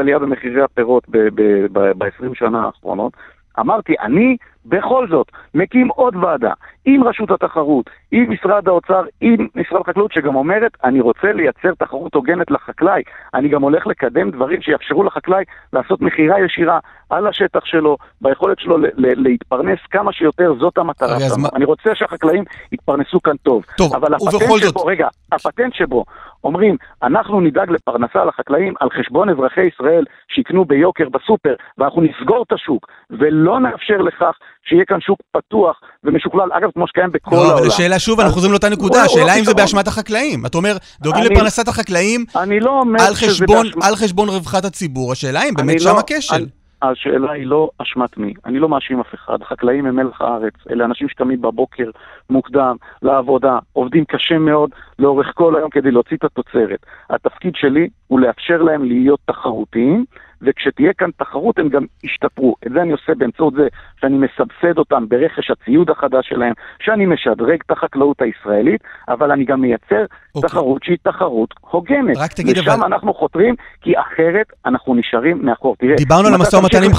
עלייה 0.00 0.18
במחירי 0.18 0.62
הפירות 0.62 1.08
ב-20 1.08 2.34
שנה 2.34 2.64
האחרונות. 2.64 3.12
אמרתי, 3.60 3.94
אני 4.00 4.36
בכל 4.68 5.08
זאת 5.08 5.26
מקים 5.54 5.88
עוד 5.88 6.16
ועדה 6.16 6.52
עם 6.84 7.04
רשות 7.04 7.30
התחרות, 7.30 7.90
עם 8.12 8.30
משרד 8.30 8.68
האוצר, 8.68 9.02
עם 9.20 9.48
משרד 9.54 9.80
החקלאות, 9.80 10.12
שגם 10.12 10.36
אומרת, 10.36 10.72
אני 10.84 11.00
רוצה 11.00 11.32
לייצר 11.32 11.74
תחרות 11.78 12.14
הוגנת 12.14 12.50
לחקלאי. 12.50 13.02
אני 13.34 13.48
גם 13.48 13.62
הולך 13.62 13.86
לקדם 13.86 14.30
דברים 14.30 14.62
שיאפשרו 14.62 15.04
לחקלאי 15.04 15.44
לעשות 15.72 16.00
מכירה 16.00 16.44
ישירה 16.44 16.78
על 17.10 17.26
השטח 17.26 17.64
שלו, 17.64 17.96
ביכולת 18.20 18.58
שלו 18.58 18.76
להתפרנס 18.96 19.78
כמה 19.90 20.12
שיותר, 20.12 20.54
זאת 20.60 20.78
המטרה 20.78 21.20
שלנו. 21.20 21.42
מה... 21.42 21.48
אני 21.54 21.64
רוצה 21.64 21.94
שהחקלאים 21.94 22.44
יתפרנסו 22.72 23.20
כאן 23.20 23.36
טוב. 23.36 23.64
טוב, 23.76 23.94
אבל 23.94 24.14
הפטנט 24.14 24.40
שבו, 24.40 24.58
זאת... 24.58 24.76
רגע, 24.86 25.08
הפטנט 25.32 25.74
שבו 25.74 26.04
אומרים, 26.44 26.76
אנחנו 27.02 27.40
נדאג 27.40 27.70
לפרנסה 27.70 28.24
לחקלאים 28.24 28.74
על 28.80 28.88
חשבון 28.90 29.28
אזרחי 29.28 29.64
ישראל 29.64 30.04
שיקנו 30.28 30.64
ביוקר 30.64 31.08
בסופר, 31.08 31.54
ואנחנו 31.78 32.02
נסגור 32.02 32.44
את 32.46 32.52
השוק, 32.52 32.86
ולא 33.10 33.60
נאפשר 33.60 33.96
לכך 33.96 34.38
שיהיה 34.64 34.84
כאן 34.84 35.00
שוק 35.00 35.18
פתוח 35.32 35.80
ומשוכלל, 36.04 36.48
אגב, 36.52 36.68
כמו 36.74 36.88
שקיים 36.88 37.10
בכל 37.12 37.36
לא, 37.36 37.44
העולם. 37.44 37.62
לא, 37.62 37.66
השאלה 37.66 37.98
שוב, 37.98 38.20
אנחנו 38.20 38.34
חוזרים 38.34 38.52
לאותה 38.52 38.68
נקודה, 38.68 39.02
השאלה 39.02 39.34
אם 39.38 39.44
זה 39.44 39.54
באשמת 39.54 39.86
החקלאים. 39.88 40.46
אתה 40.46 40.58
אומר, 40.58 40.76
דואגים 41.00 41.24
לפרנסת 41.24 41.68
החקלאים 41.68 42.24
אני 42.36 42.60
לא 42.60 42.70
אומר 42.70 43.14
שזה 43.14 43.46
באשמת... 43.46 43.84
על 43.84 43.96
חשבון 43.96 44.28
רווחת 44.28 44.64
הציבור, 44.64 45.12
השאלה 45.12 45.40
אם 45.48 45.54
באמת 45.54 45.80
שם 45.80 45.88
לא- 45.88 45.98
הכשל. 45.98 46.46
השאלה 46.82 47.32
היא 47.32 47.46
לא 47.46 47.70
אשמת 47.82 48.18
מי, 48.18 48.34
אני 48.46 48.58
לא 48.58 48.68
מאשים 48.68 49.00
אף 49.00 49.14
אחד, 49.14 49.42
החקלאים 49.42 49.86
הם 49.86 49.96
מלח 49.96 50.20
הארץ, 50.20 50.54
אלה 50.70 50.84
אנשים 50.84 51.08
שקמים 51.08 51.40
בבוקר 51.40 51.90
מוקדם 52.30 52.76
לעבודה, 53.02 53.58
עובדים 53.72 54.04
קשה 54.04 54.38
מאוד 54.38 54.70
לאורך 54.98 55.32
כל 55.34 55.56
היום 55.56 55.70
כדי 55.70 55.90
להוציא 55.90 56.16
את 56.16 56.24
התוצרת. 56.24 56.86
התפקיד 57.10 57.52
שלי 57.56 57.88
הוא 58.06 58.20
לאפשר 58.20 58.62
להם 58.62 58.84
להיות 58.84 59.20
תחרותיים, 59.24 60.04
וכשתהיה 60.42 60.92
כאן 60.92 61.10
תחרות 61.16 61.58
הם 61.58 61.68
גם 61.68 61.84
ישתפרו. 62.04 62.54
את 62.66 62.72
זה 62.72 62.82
אני 62.82 62.92
עושה 62.92 63.12
באמצעות 63.14 63.54
זה 63.54 63.68
שאני 64.00 64.18
מסבסד 64.18 64.78
אותם 64.78 65.08
ברכש 65.08 65.50
הציוד 65.50 65.90
החדש 65.90 66.28
שלהם, 66.28 66.52
שאני 66.80 67.06
משדרג 67.06 67.58
את 67.66 67.70
החקלאות 67.70 68.22
הישראלית, 68.22 68.80
אבל 69.08 69.30
אני 69.30 69.44
גם 69.44 69.60
מייצר 69.60 70.04
okay. 70.04 70.34
אוקיי. 70.34 70.48
תחרות 70.48 70.82
שהיא 70.84 70.96
תחרות 71.02 71.54
הוגנת. 71.60 72.16
רק 72.16 72.32
תגיד 72.32 72.58
ושם 72.58 72.70
אבל... 72.70 72.84
אנחנו 72.84 73.14
חותרים, 73.14 73.54
כי 73.80 73.92
אחרת 73.98 74.46
אנחנו 74.66 74.94
נשארים 74.94 75.46
מאחור. 75.46 75.76
תראה, 75.76 75.96
דיברנו 75.96 76.28
על 76.28 76.34
המשא 76.34 76.56
ומתן 76.56 76.82
עם 76.82 76.90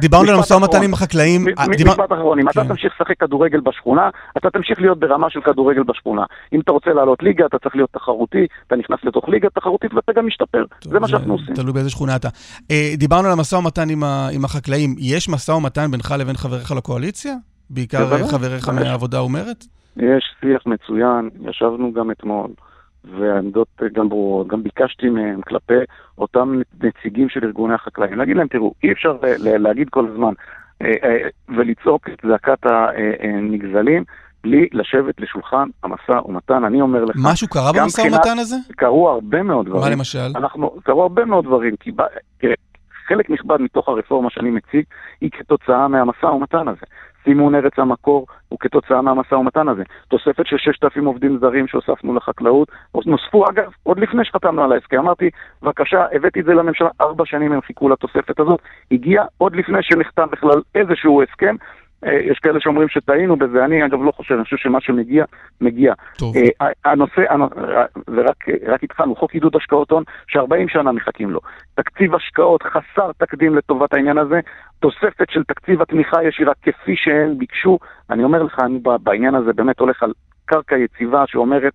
דיברנו 0.00 0.28
על 0.28 0.36
המשא 0.36 0.54
ומתן 0.54 0.82
עם 0.84 0.92
החקלאים. 0.92 1.44
משפט 1.84 2.12
אחרון, 2.12 2.38
אם 2.38 2.48
אתה 2.48 2.62
כן. 2.62 2.68
תמשיך 2.68 2.92
לשחק 3.00 3.20
כדורגל 3.20 3.60
בשכונה, 3.60 4.10
אתה 4.36 4.50
תמשיך 4.50 4.80
להיות 4.80 4.98
ברמה 4.98 5.30
של 5.30 5.40
כדורגל 5.40 5.82
בשכונה. 5.82 6.24
אם 6.52 6.60
אתה 6.60 6.72
רוצה 6.72 6.92
לעלות 6.92 7.22
ליגה, 7.22 7.46
אתה 7.46 7.58
צריך 7.58 7.76
להיות 7.76 7.90
תחרותי, 7.92 8.46
אתה 8.66 8.76
נכנס 8.76 8.98
לתוך 9.04 9.28
ליגה 9.28 9.48
תחרותית 9.50 9.94
ואתה 9.94 10.12
גם 10.12 10.26
משתפר. 10.26 10.64
זה 10.80 11.00
מה 11.00 11.08
שאנחנו 11.08 11.32
עושים. 11.32 11.54
תלוי 11.54 11.72
באיזה 11.72 11.90
שכונה 11.90 12.16
אתה. 12.16 12.28
אה, 12.70 12.92
דיברנו 12.96 13.26
על 13.26 13.32
המשא 13.32 13.56
ומתן 13.56 13.90
עם 14.32 14.44
החקלאים. 14.44 14.94
יש 14.98 15.28
משא 15.28 15.52
ומתן 15.52 15.90
בינך 15.90 16.14
לבין 16.18 16.34
חבריך 16.34 16.72
לקואליציה? 16.72 17.34
בעיקר 17.70 18.26
חבריך 18.28 18.68
מהעבודה 18.68 19.22
ומרצ? 19.22 19.68
יש 19.96 20.24
שיח 20.40 20.66
מצוין, 20.66 21.30
ישבנו 21.48 21.92
גם 21.92 22.10
אתמול, 22.10 22.50
והעמדות 23.04 23.68
גם 23.92 24.08
ברורות. 24.08 24.46
גם 24.46 24.62
ביקשתי 24.62 25.08
מהם 25.08 25.40
כלפי 25.42 25.74
אותם 26.18 26.60
נציגים 26.82 27.28
של 27.28 27.44
ארגוני 27.44 27.74
החקלאים, 27.74 28.18
להגיד 28.18 28.36
להם, 28.36 28.48
תראו, 28.48 28.74
אי 28.82 28.92
אפשר 28.92 29.16
להגיד 29.44 29.88
כל 29.90 30.06
הזמן 30.12 30.32
אה, 30.82 30.92
אה, 31.04 31.28
ולצעוק 31.56 32.08
את 32.08 32.18
זעקת 32.28 32.66
הנגזלים. 33.20 34.04
בלי 34.44 34.68
לשבת 34.72 35.20
לשולחן 35.20 35.68
המשא 35.82 36.20
ומתן. 36.24 36.64
אני 36.64 36.80
אומר 36.80 37.04
לך... 37.04 37.16
משהו 37.24 37.48
קרה 37.48 37.72
במשא 37.72 38.00
ומתן 38.00 38.38
הזה? 38.38 38.56
קרו 38.76 39.08
הרבה 39.08 39.42
מאוד 39.42 39.66
דברים. 39.66 39.82
מה 39.82 39.90
למשל? 39.90 40.32
אנחנו, 40.36 40.70
קרו 40.84 41.02
הרבה 41.02 41.24
מאוד 41.24 41.44
דברים, 41.44 41.76
כי 41.80 41.90
תראה, 42.38 42.54
חלק 43.08 43.30
נכבד 43.30 43.60
מתוך 43.60 43.88
הרפורמה 43.88 44.30
שאני 44.30 44.50
מציג 44.50 44.84
היא 45.20 45.30
כתוצאה 45.32 45.88
מהמשא 45.88 46.26
ומתן 46.26 46.68
הזה. 46.68 46.86
סימון 47.24 47.54
ארץ 47.54 47.72
המקור 47.76 48.26
הוא 48.48 48.58
כתוצאה 48.58 49.02
מהמשא 49.02 49.34
ומתן 49.34 49.68
הזה. 49.68 49.82
תוספת 50.08 50.46
של 50.46 50.56
6,000 50.58 51.04
עובדים 51.04 51.38
זרים 51.40 51.66
שהוספנו 51.68 52.14
לחקלאות, 52.14 52.68
נוספו 53.06 53.50
אגב, 53.50 53.70
עוד 53.82 53.98
לפני 53.98 54.24
שחתמנו 54.24 54.62
על 54.62 54.72
ההסכם. 54.72 54.98
אמרתי, 54.98 55.30
בבקשה, 55.62 56.06
הבאתי 56.12 56.40
את 56.40 56.44
זה 56.44 56.54
לממשלה, 56.54 56.88
ארבע 57.00 57.24
שנים 57.26 57.52
הם 57.52 57.60
חיכו 57.60 57.88
לתוספת 57.88 58.40
הזאת, 58.40 58.60
הגיע 58.90 59.22
עוד 59.38 59.56
לפני 59.56 59.78
שנחתם 59.82 60.26
בכלל 60.32 60.62
איזשהו 60.74 61.22
הסכם, 61.22 61.56
יש 62.12 62.38
כאלה 62.38 62.60
שאומרים 62.60 62.88
שטעינו 62.88 63.36
בזה, 63.36 63.64
אני 63.64 63.84
אגב 63.84 64.02
לא 64.02 64.12
חושב, 64.12 64.34
אני 64.34 64.44
חושב 64.44 64.56
שמה 64.56 64.80
שמגיע, 64.80 65.24
מגיע. 65.60 65.94
טוב. 66.18 66.34
אה, 66.36 66.68
הנושא, 66.84 67.22
ורק 68.08 68.82
התחלנו, 68.82 69.16
חוק 69.16 69.34
עידוד 69.34 69.56
השקעות 69.56 69.90
הון, 69.90 70.04
ש-40 70.26 70.72
שנה 70.72 70.92
מחכים 70.92 71.30
לו. 71.30 71.40
תקציב 71.74 72.14
השקעות 72.14 72.62
חסר 72.62 73.10
תקדים 73.18 73.54
לטובת 73.54 73.94
העניין 73.94 74.18
הזה, 74.18 74.40
תוספת 74.80 75.30
של 75.30 75.44
תקציב 75.44 75.82
התמיכה 75.82 76.18
הישירה 76.18 76.52
כפי 76.62 76.96
שהם 76.96 77.38
ביקשו. 77.38 77.78
אני 78.10 78.24
אומר 78.24 78.42
לך, 78.42 78.58
אני 78.60 78.78
בעניין 79.02 79.34
הזה 79.34 79.52
באמת 79.52 79.78
הולך 79.78 80.02
על 80.02 80.12
קרקע 80.44 80.76
יציבה 80.76 81.24
שאומרת, 81.26 81.72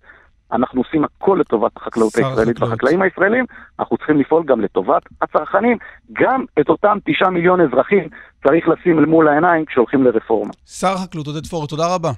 אנחנו 0.52 0.80
עושים 0.80 1.04
הכל 1.04 1.38
לטובת 1.40 1.76
החקלאות 1.76 2.16
הישראלית 2.16 2.62
והחקלאים 2.62 3.02
הישראלים, 3.02 3.44
אנחנו 3.80 3.96
צריכים 3.96 4.20
לפעול 4.20 4.44
גם 4.46 4.60
לטובת 4.60 5.02
הצרכנים. 5.22 5.78
גם 6.12 6.44
את 6.60 6.68
אותם 6.68 6.98
תשעה 7.04 7.30
מיליון 7.30 7.60
אזרחים 7.60 8.08
צריך 8.46 8.68
לשים 8.68 8.98
אל 8.98 9.04
מול 9.04 9.28
העיניים 9.28 9.64
כשהולכים 9.64 10.04
לרפורמה. 10.04 10.52
שר 10.66 10.92
החקלאות 10.92 11.26
עודד 11.26 11.46
פורר, 11.46 11.66
תודה 11.66 11.94
רבה. 11.94 12.10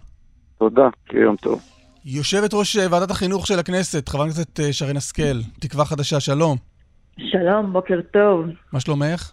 תודה, 0.59 0.89
שיהיה 1.11 1.25
יום 1.25 1.37
טוב. 1.37 1.61
יושבת 2.05 2.55
ראש 2.55 2.77
אה, 2.77 2.87
ועדת 2.91 3.11
החינוך 3.11 3.47
של 3.47 3.59
הכנסת, 3.59 4.09
חברת 4.09 4.27
הכנסת 4.27 4.61
אה, 4.61 4.73
שרן 4.73 4.97
השכל, 4.97 5.39
תקווה 5.61 5.85
חדשה, 5.85 6.21
שלום. 6.21 6.57
שלום, 7.19 7.73
בוקר 7.73 8.01
טוב. 8.13 8.45
מה 8.73 8.81
שלומך? 8.81 9.33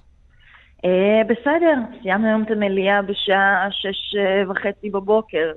אה, 0.86 1.21
בסדר, 1.30 1.76
סיימנו 2.01 2.28
היום 2.28 2.43
את 2.43 2.51
המליאה 2.51 3.01
בשעה 3.01 3.67
שש 3.71 4.15
וחצי 4.49 4.89
בבוקר. 4.89 5.51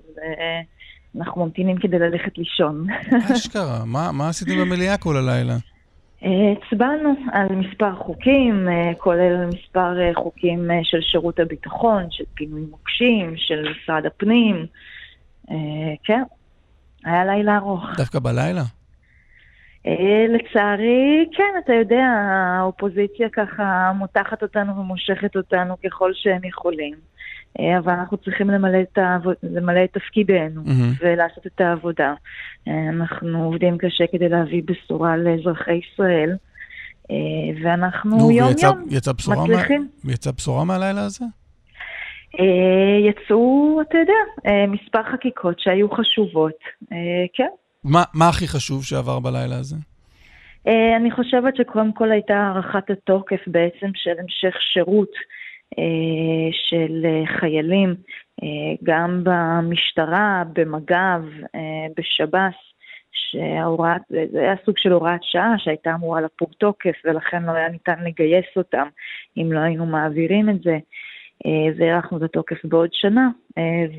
אנחנו 1.17 1.45
ממתינים 1.45 1.77
כדי 1.77 1.99
ללכת 1.99 2.39
לישון. 2.39 2.87
אשכרה, 3.35 3.85
מה, 3.87 4.13
מה 4.13 4.29
עשיתם 4.29 4.53
במליאה 4.61 4.97
כל 4.97 5.17
הלילה? 5.17 5.55
הצבענו 6.23 7.15
על 7.33 7.49
מספר 7.49 7.95
חוקים, 7.95 8.69
אה, 8.69 8.95
כולל 8.99 9.47
מספר 9.47 10.01
אה, 10.01 10.11
חוקים 10.15 10.71
אה, 10.71 10.79
של 10.83 11.01
שירות 11.01 11.41
הביטחון, 11.41 12.07
של 12.11 12.25
פינוי 12.35 12.63
מוקשים, 12.71 13.35
של 13.37 13.69
משרד 13.71 14.07
הפנים. 14.07 14.67
כן, 16.05 16.23
היה 17.05 17.25
לילה 17.25 17.57
ארוך. 17.57 17.85
דווקא 17.97 18.19
בלילה? 18.19 18.63
אה, 19.87 20.27
לצערי, 20.29 21.29
כן, 21.33 21.55
אתה 21.65 21.73
יודע, 21.73 22.05
האופוזיציה 22.59 23.29
ככה 23.33 23.93
מותחת 23.95 24.43
אותנו 24.43 24.77
ומושכת 24.77 25.37
אותנו 25.37 25.75
ככל 25.85 26.11
שהם 26.15 26.45
יכולים. 26.45 26.95
אה, 27.61 27.79
אבל 27.79 27.93
אנחנו 27.93 28.17
צריכים 28.17 28.51
למלא 28.51 28.79
את, 28.83 28.99
העבוד, 28.99 29.35
למלא 29.43 29.85
את 29.85 29.93
תפקידנו 29.93 30.63
mm-hmm. 30.65 31.01
ולעשות 31.01 31.47
את 31.47 31.61
העבודה. 31.61 32.15
אה, 32.69 32.89
אנחנו 32.89 33.45
עובדים 33.45 33.79
קשה 33.79 34.05
כדי 34.13 34.29
להביא 34.29 34.63
בשורה 34.65 35.17
לאזרחי 35.17 35.75
ישראל, 35.75 36.37
ואנחנו 37.63 38.17
נו, 38.17 38.31
יום 38.31 38.49
ויצא, 38.49 38.67
יום 38.67 38.87
יצא 38.91 39.13
בשורה 39.13 39.45
מצליחים. 39.45 39.89
יצא 40.05 40.31
בשורה 40.31 40.65
מהלילה 40.65 41.01
הזה? 41.05 41.25
יצאו, 43.09 43.81
אתה 43.89 43.99
יודע, 43.99 44.55
מספר 44.69 45.03
חקיקות 45.13 45.61
שהיו 45.61 45.91
חשובות, 45.91 46.59
כן. 47.35 47.49
מה, 47.85 48.03
מה 48.15 48.29
הכי 48.29 48.49
חשוב 48.49 48.85
שעבר 48.85 49.21
בלילה 49.21 49.57
הזה? 49.57 49.77
אני 50.97 51.11
חושבת 51.11 51.57
שקודם 51.57 51.93
כל 51.93 52.13
הייתה 52.13 52.35
הארכת 52.35 52.91
התוקף 52.91 53.41
בעצם 53.47 53.91
של 53.95 54.15
המשך 54.21 54.57
שירות 54.73 55.11
של 56.53 57.07
uh, 57.07 57.41
חיילים, 57.41 57.95
uh, 58.41 58.45
גם 58.83 59.25
במשטרה, 59.25 60.43
במג"ב, 60.53 61.23
בשב"ס, 61.97 62.55
שההוראת, 63.13 64.01
זה 64.33 64.41
היה 64.41 64.55
סוג 64.65 64.79
של 64.79 64.93
הוראת 64.93 65.21
שעה 65.23 65.55
שהייתה 65.59 65.95
אמורה 65.95 66.21
לפוג 66.21 66.49
תוקף 66.59 66.95
ולכן 67.05 67.43
לא 67.43 67.53
היה 67.53 67.69
ניתן 67.69 68.05
לגייס 68.05 68.47
אותם 68.57 68.89
אם 69.37 69.53
לא 69.53 69.61
היינו 69.61 69.87
מעבירים 69.87 70.51
את 70.51 70.63
זה. 70.63 70.79
והארכנו 71.77 72.19
את 72.19 72.23
התוקף 72.23 72.65
בעוד 72.65 72.89
שנה, 72.93 73.29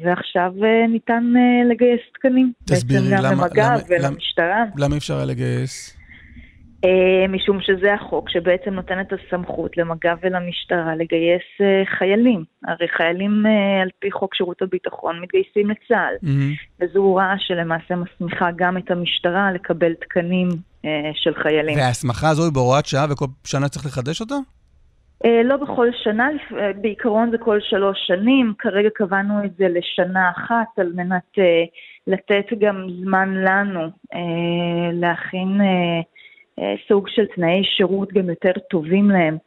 ועכשיו 0.03 0.53
ניתן 0.89 1.33
לגייס 1.69 1.99
תקנים. 2.13 2.51
תסבירי, 2.65 3.01
למה... 3.09 3.31
למג"ב 3.31 3.79
ולמשטרה. 3.89 4.63
למה 4.77 4.97
אפשר 4.97 5.15
היה 5.15 5.25
לגייס? 5.25 6.02
אה, 6.85 7.27
משום 7.27 7.61
שזה 7.61 7.93
החוק 7.93 8.29
שבעצם 8.29 8.73
נותן 8.73 9.01
את 9.01 9.13
הסמכות 9.13 9.77
למג"ב 9.77 10.17
ולמשטרה 10.21 10.95
לגייס 10.95 11.47
אה, 11.61 11.83
חיילים. 11.97 12.43
הרי 12.67 12.87
חיילים 12.97 13.45
אה, 13.45 13.81
על 13.81 13.89
פי 13.99 14.11
חוק 14.11 14.35
שירות 14.35 14.61
הביטחון 14.61 15.21
מתגייסים 15.21 15.69
לצה"ל, 15.69 16.15
mm-hmm. 16.23 16.81
וזו 16.81 16.99
הוראה 16.99 17.33
שלמעשה 17.37 17.95
מסמיכה 17.95 18.49
גם 18.55 18.77
את 18.77 18.91
המשטרה 18.91 19.51
לקבל 19.51 19.93
תקנים 19.93 20.49
של 21.13 21.33
חיילים. 21.33 21.77
וההסמכה 21.77 22.29
הזו 22.29 22.43
היא 22.43 22.53
בהוראת 22.53 22.85
שעה 22.85 23.05
וכל 23.11 23.25
שנה 23.45 23.69
צריך 23.69 23.85
לחדש 23.85 24.21
אותה? 24.21 24.35
לא 25.43 25.57
בכל 25.57 25.87
שנה, 26.03 26.29
בעיקרון 26.81 27.31
זה 27.31 27.37
כל 27.37 27.59
שלוש 27.61 27.97
שנים, 28.07 28.53
כרגע 28.59 28.89
קבענו 28.95 29.45
את 29.45 29.51
זה 29.57 29.65
לשנה 29.69 30.31
אחת 30.31 30.79
על 30.79 30.91
מנת 30.95 31.37
לתת 32.07 32.45
גם 32.59 32.87
זמן 33.01 33.33
לנו 33.33 33.89
להכין 34.93 35.61
סוג 36.87 37.07
של 37.07 37.25
תנאי 37.35 37.63
שירות 37.63 38.13
גם 38.13 38.29
יותר 38.29 38.51
טובים 38.69 39.09
להם, 39.09 39.37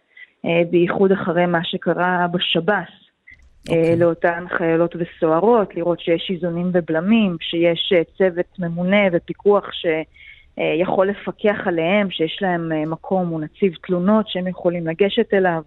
אה, 0.45 0.63
בייחוד 0.71 1.13
אחרי 1.13 1.47
מה 1.47 1.65
שקרה 1.65 2.27
בשב"ס. 2.33 2.73
Okay. 2.73 3.73
אה, 3.73 3.79
אוקיי. 3.79 3.97
לאותן 3.97 4.45
חיילות 4.49 4.97
וסוהרות, 4.97 5.75
לראות 5.75 6.01
שיש 6.01 6.31
איזונים 6.31 6.71
ובלמים, 6.73 7.37
שיש 7.41 7.93
צוות 8.19 8.59
ממונה 8.59 9.03
ופיקוח 9.13 9.71
שיכול 9.73 11.09
לפקח 11.09 11.67
עליהם, 11.67 12.11
שיש 12.11 12.39
להם 12.43 12.91
מקום 12.91 13.33
ונציב 13.33 13.73
תלונות 13.87 14.29
שהם 14.29 14.47
יכולים 14.47 14.87
לגשת 14.87 15.35
אליו. 15.35 15.63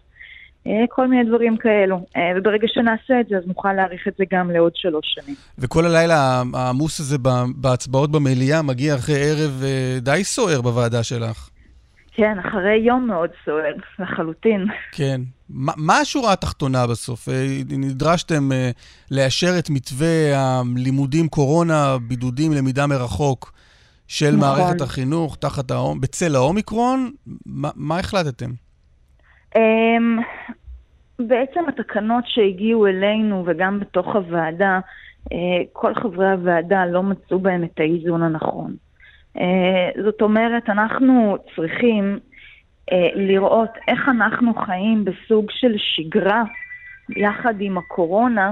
אה, 0.67 0.85
כל 0.89 1.07
מיני 1.07 1.29
דברים 1.29 1.57
כאלו. 1.57 2.05
אה, 2.15 2.21
וברגע 2.37 2.67
שנעשה 2.67 3.19
את 3.21 3.27
זה, 3.29 3.37
אז 3.37 3.43
נוכל 3.47 3.73
להאריך 3.73 4.07
את 4.07 4.13
זה 4.17 4.23
גם 4.33 4.51
לעוד 4.51 4.71
שלוש 4.75 5.15
שנים. 5.15 5.35
וכל 5.57 5.85
הלילה 5.85 6.43
העמוס 6.53 6.99
הזה 6.99 7.17
בהצבעות 7.55 8.11
במליאה 8.11 8.61
מגיע 8.61 8.95
אחרי 8.95 9.15
ערב 9.15 9.63
אה, 9.63 9.99
די 10.01 10.23
סוער 10.23 10.61
בוועדה 10.61 11.03
שלך. 11.03 11.49
כן, 12.11 12.39
אחרי 12.39 12.77
יום 12.87 13.07
מאוד 13.07 13.29
סוער, 13.45 13.73
לחלוטין. 13.99 14.65
כן. 14.91 15.21
ما, 15.49 15.71
מה 15.77 15.97
השורה 15.97 16.33
התחתונה 16.33 16.87
בסוף? 16.87 17.27
נדרשתם 17.69 18.49
לאשר 19.11 19.59
את 19.59 19.69
מתווה 19.69 20.07
הלימודים 20.35 21.27
קורונה, 21.27 21.97
בידודים, 22.07 22.53
למידה 22.53 22.87
מרחוק 22.87 23.53
של 24.07 24.35
נכון. 24.35 24.39
מערכת 24.39 24.81
החינוך 24.81 25.35
תחת 25.35 25.71
האום, 25.71 26.01
בצל 26.01 26.35
האומיקרון. 26.35 27.11
מה, 27.45 27.69
מה 27.75 27.99
החלטתם? 27.99 28.49
אמ, 29.55 30.19
בעצם 31.19 31.59
התקנות 31.67 32.23
שהגיעו 32.27 32.87
אלינו 32.87 33.43
וגם 33.47 33.79
בתוך 33.79 34.15
הוועדה, 34.15 34.79
אה, 35.31 35.37
כל 35.73 35.95
חברי 35.95 36.31
הוועדה 36.31 36.85
לא 36.85 37.03
מצאו 37.03 37.39
בהם 37.39 37.63
את 37.63 37.79
האיזון 37.79 38.23
הנכון. 38.23 38.75
אה, 39.37 40.01
זאת 40.05 40.21
אומרת, 40.21 40.69
אנחנו 40.69 41.37
צריכים 41.55 42.19
אה, 42.91 43.07
לראות 43.15 43.69
איך 43.87 44.09
אנחנו 44.09 44.53
חיים 44.65 45.05
בסוג 45.05 45.45
של 45.49 45.75
שגרה 45.77 46.43
יחד 47.17 47.53
עם 47.59 47.77
הקורונה, 47.77 48.51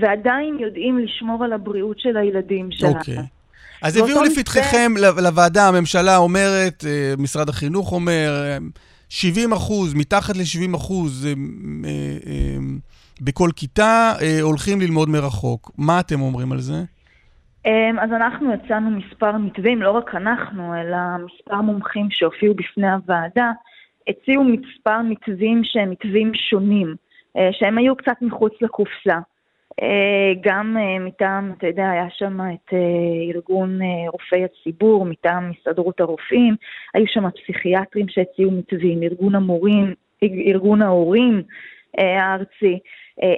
ועדיין 0.00 0.56
יודעים 0.60 0.98
לשמור 0.98 1.44
על 1.44 1.52
הבריאות 1.52 1.98
של 1.98 2.16
הילדים 2.16 2.68
שלנו. 2.70 2.98
אוקיי. 2.98 3.16
Okay. 3.16 3.20
אז 3.82 3.96
הביאו 3.96 4.22
לפתחכם, 4.22 4.92
לוועדה, 5.22 5.68
הממשלה 5.68 6.16
אומרת, 6.16 6.84
משרד 7.18 7.48
החינוך 7.48 7.92
אומר, 7.92 8.58
70 9.14 9.52
אחוז, 9.52 9.94
מתחת 9.94 10.36
ל-70 10.36 10.76
אחוז 10.76 11.26
אה, 11.26 11.32
אה, 12.26 12.56
בכל 13.20 13.48
כיתה 13.56 14.12
אה, 14.22 14.40
הולכים 14.42 14.80
ללמוד 14.80 15.08
מרחוק. 15.08 15.70
מה 15.78 16.00
אתם 16.00 16.20
אומרים 16.20 16.52
על 16.52 16.58
זה? 16.58 16.74
אמ, 17.66 17.98
אז 17.98 18.10
אנחנו 18.12 18.52
הצענו 18.52 18.90
מספר 18.90 19.32
מתווים, 19.38 19.82
לא 19.82 19.90
רק 19.90 20.14
אנחנו, 20.14 20.74
אלא 20.74 20.96
מספר 21.24 21.60
מומחים 21.60 22.06
שהופיעו 22.10 22.54
בפני 22.54 22.90
הוועדה, 22.90 23.50
הציעו 24.08 24.44
מספר 24.44 25.02
מתווים 25.02 25.60
שהם 25.64 25.90
מתווים 25.90 26.32
שונים, 26.50 26.94
שהם 27.52 27.78
היו 27.78 27.96
קצת 27.96 28.16
מחוץ 28.22 28.52
לקופסה. 28.60 29.18
אה, 29.80 30.32
גם 30.40 30.76
אה, 30.76 30.98
מטעם, 30.98 31.52
אתה 31.58 31.66
יודע, 31.66 31.90
היה 31.90 32.06
שם 32.10 32.40
את 32.40 32.72
אה, 32.72 33.34
ארגון 33.34 33.78
רופאי 34.08 34.44
הציבור, 34.44 35.04
מטעם 35.04 35.50
הסתדרות 35.58 36.00
הרופאים, 36.00 36.56
היו 36.94 37.04
שם 37.06 37.24
פסיכיאטרים 37.30 38.06
שהציעו 38.08 38.50
מתווים, 38.50 39.02
ארגון 39.02 39.34
המורים, 39.34 39.94
ארגון 40.22 40.82
ההורים 40.82 41.42
הארצי. 41.98 42.78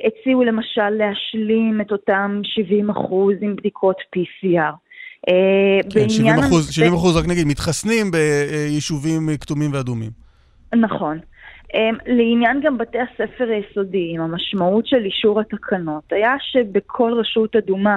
הציעו 0.07 0.45
למשל 0.45 0.91
להשלים 0.91 1.81
את 1.81 1.93
אותם 1.93 2.41
70 2.45 2.91
אחוז 2.91 3.35
עם 3.41 3.57
בדיקות 3.57 3.97
PCR. 4.17 4.75
כן, 5.95 6.09
70 6.09 6.35
אחוז, 6.35 6.71
70 6.71 6.95
אחוז, 6.95 7.17
רק 7.17 7.25
נגיד, 7.29 7.47
מתחסנים 7.47 8.11
ביישובים 8.11 9.29
כתומים 9.41 9.73
ואדומים. 9.73 10.11
נכון. 10.75 11.19
אמ, 11.75 11.95
לעניין 12.07 12.61
גם 12.61 12.79
בתי 12.79 12.99
הספר 12.99 13.49
היסודיים, 13.49 14.21
המשמעות 14.21 14.87
של 14.87 15.05
אישור 15.05 15.41
התקנות 15.41 16.13
היה 16.13 16.35
שבכל 16.41 17.13
רשות 17.13 17.57
אדומה 17.57 17.97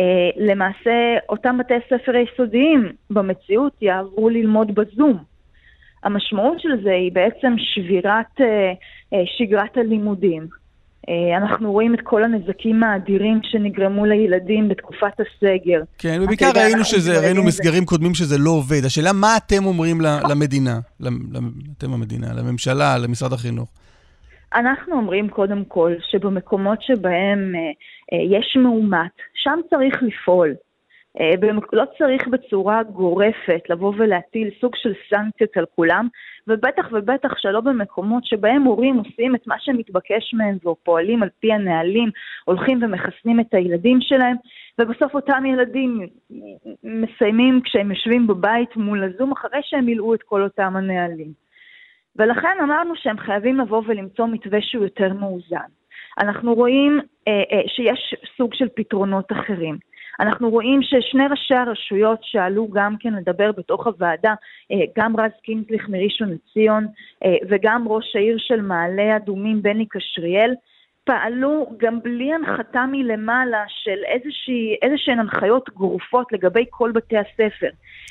אה, 0.00 0.30
למעשה 0.36 1.16
אותם 1.28 1.58
בתי 1.58 1.74
הספר 1.74 2.12
היסודיים 2.16 2.92
במציאות 3.10 3.72
יעברו 3.82 4.28
ללמוד 4.28 4.74
בזום. 4.74 5.18
המשמעות 6.04 6.60
של 6.60 6.82
זה 6.82 6.92
היא 6.92 7.12
בעצם 7.12 7.54
שבירת 7.58 8.40
אה, 8.40 8.72
אה, 9.12 9.22
שגרת 9.36 9.76
הלימודים. 9.76 10.63
אה, 11.08 11.36
אנחנו 11.36 11.72
רואים 11.72 11.94
את 11.94 12.00
כל 12.00 12.24
הנזקים 12.24 12.82
האדירים 12.82 13.40
שנגרמו 13.42 14.04
לילדים 14.06 14.68
בתקופת 14.68 15.20
הסגר. 15.20 15.82
כן, 15.98 16.18
ובעיקר 16.22 16.50
ראינו 16.56 16.84
שזה, 16.84 17.20
ראינו 17.20 17.44
מסגרים 17.44 17.84
קודמים 17.84 18.14
שזה 18.14 18.38
לא 18.38 18.50
עובד. 18.50 18.84
השאלה, 18.86 19.12
מה 19.12 19.36
אתם 19.36 19.66
אומרים 19.66 20.00
למדינה, 20.30 20.78
אתם 21.78 21.92
המדינה, 21.92 22.26
לממשלה, 22.38 22.98
למשרד 22.98 23.32
החינוך? 23.32 23.68
אנחנו 24.54 24.96
אומרים 24.96 25.28
קודם 25.28 25.64
כל 25.64 25.92
שבמקומות 26.10 26.82
שבהם 26.82 27.52
אה, 27.54 27.60
אה, 28.12 28.38
יש 28.38 28.56
מאומת, 28.62 29.16
שם 29.34 29.58
צריך 29.70 30.02
לפעול. 30.02 30.54
לא 31.72 31.84
צריך 31.98 32.28
בצורה 32.28 32.82
גורפת 32.82 33.62
לבוא 33.68 33.92
ולהטיל 33.98 34.50
סוג 34.60 34.72
של 34.76 34.92
סנקציות 35.10 35.56
על 35.56 35.64
כולם, 35.76 36.08
ובטח 36.48 36.86
ובטח 36.92 37.38
שלא 37.38 37.60
במקומות 37.60 38.26
שבהם 38.26 38.62
הורים 38.62 38.96
עושים 38.96 39.34
את 39.34 39.46
מה 39.46 39.54
שמתבקש 39.58 40.34
מהם 40.34 40.56
ופועלים 40.66 41.22
על 41.22 41.28
פי 41.40 41.52
הנהלים, 41.52 42.10
הולכים 42.44 42.82
ומחסנים 42.82 43.40
את 43.40 43.54
הילדים 43.54 43.98
שלהם, 44.00 44.36
ובסוף 44.80 45.14
אותם 45.14 45.46
ילדים 45.46 46.08
מסיימים 46.84 47.60
כשהם 47.64 47.90
יושבים 47.90 48.26
בבית 48.26 48.76
מול 48.76 49.04
הזום 49.04 49.32
אחרי 49.32 49.60
שהם 49.62 49.84
מילאו 49.84 50.14
את 50.14 50.22
כל 50.22 50.42
אותם 50.42 50.76
הנהלים. 50.76 51.32
ולכן 52.16 52.56
אמרנו 52.62 52.96
שהם 52.96 53.18
חייבים 53.18 53.60
לבוא 53.60 53.82
ולמצוא 53.86 54.26
מתווה 54.26 54.58
שהוא 54.62 54.84
יותר 54.84 55.12
מאוזן. 55.12 55.68
אנחנו 56.18 56.54
רואים 56.54 57.00
אה, 57.28 57.32
אה, 57.52 57.62
שיש 57.66 58.14
סוג 58.36 58.54
של 58.54 58.68
פתרונות 58.76 59.32
אחרים. 59.32 59.78
אנחנו 60.20 60.50
רואים 60.50 60.80
ששני 60.82 61.26
ראשי 61.30 61.54
הרשויות 61.54 62.18
שעלו 62.22 62.68
גם 62.72 62.96
כן 63.00 63.14
לדבר 63.14 63.52
בתוך 63.52 63.86
הוועדה, 63.86 64.34
אה, 64.72 64.76
גם 64.98 65.20
רז 65.20 65.32
קינטליך 65.42 65.88
מראשון 65.88 66.28
לציון 66.28 66.86
אה, 67.24 67.36
וגם 67.48 67.88
ראש 67.88 68.16
העיר 68.16 68.36
של 68.38 68.60
מעלה 68.60 69.16
אדומים 69.16 69.62
בני 69.62 69.86
קשריאל, 69.86 70.54
פעלו 71.04 71.66
גם 71.78 71.98
בלי 72.02 72.30
הנחתה 72.32 72.84
מלמעלה 72.92 73.64
של 73.68 73.98
איזושהי, 74.14 74.76
איזשהן 74.82 75.18
הנחיות 75.18 75.70
גורפות 75.76 76.26
לגבי 76.32 76.64
כל 76.70 76.92
בתי 76.94 77.16
הספר. 77.18 77.68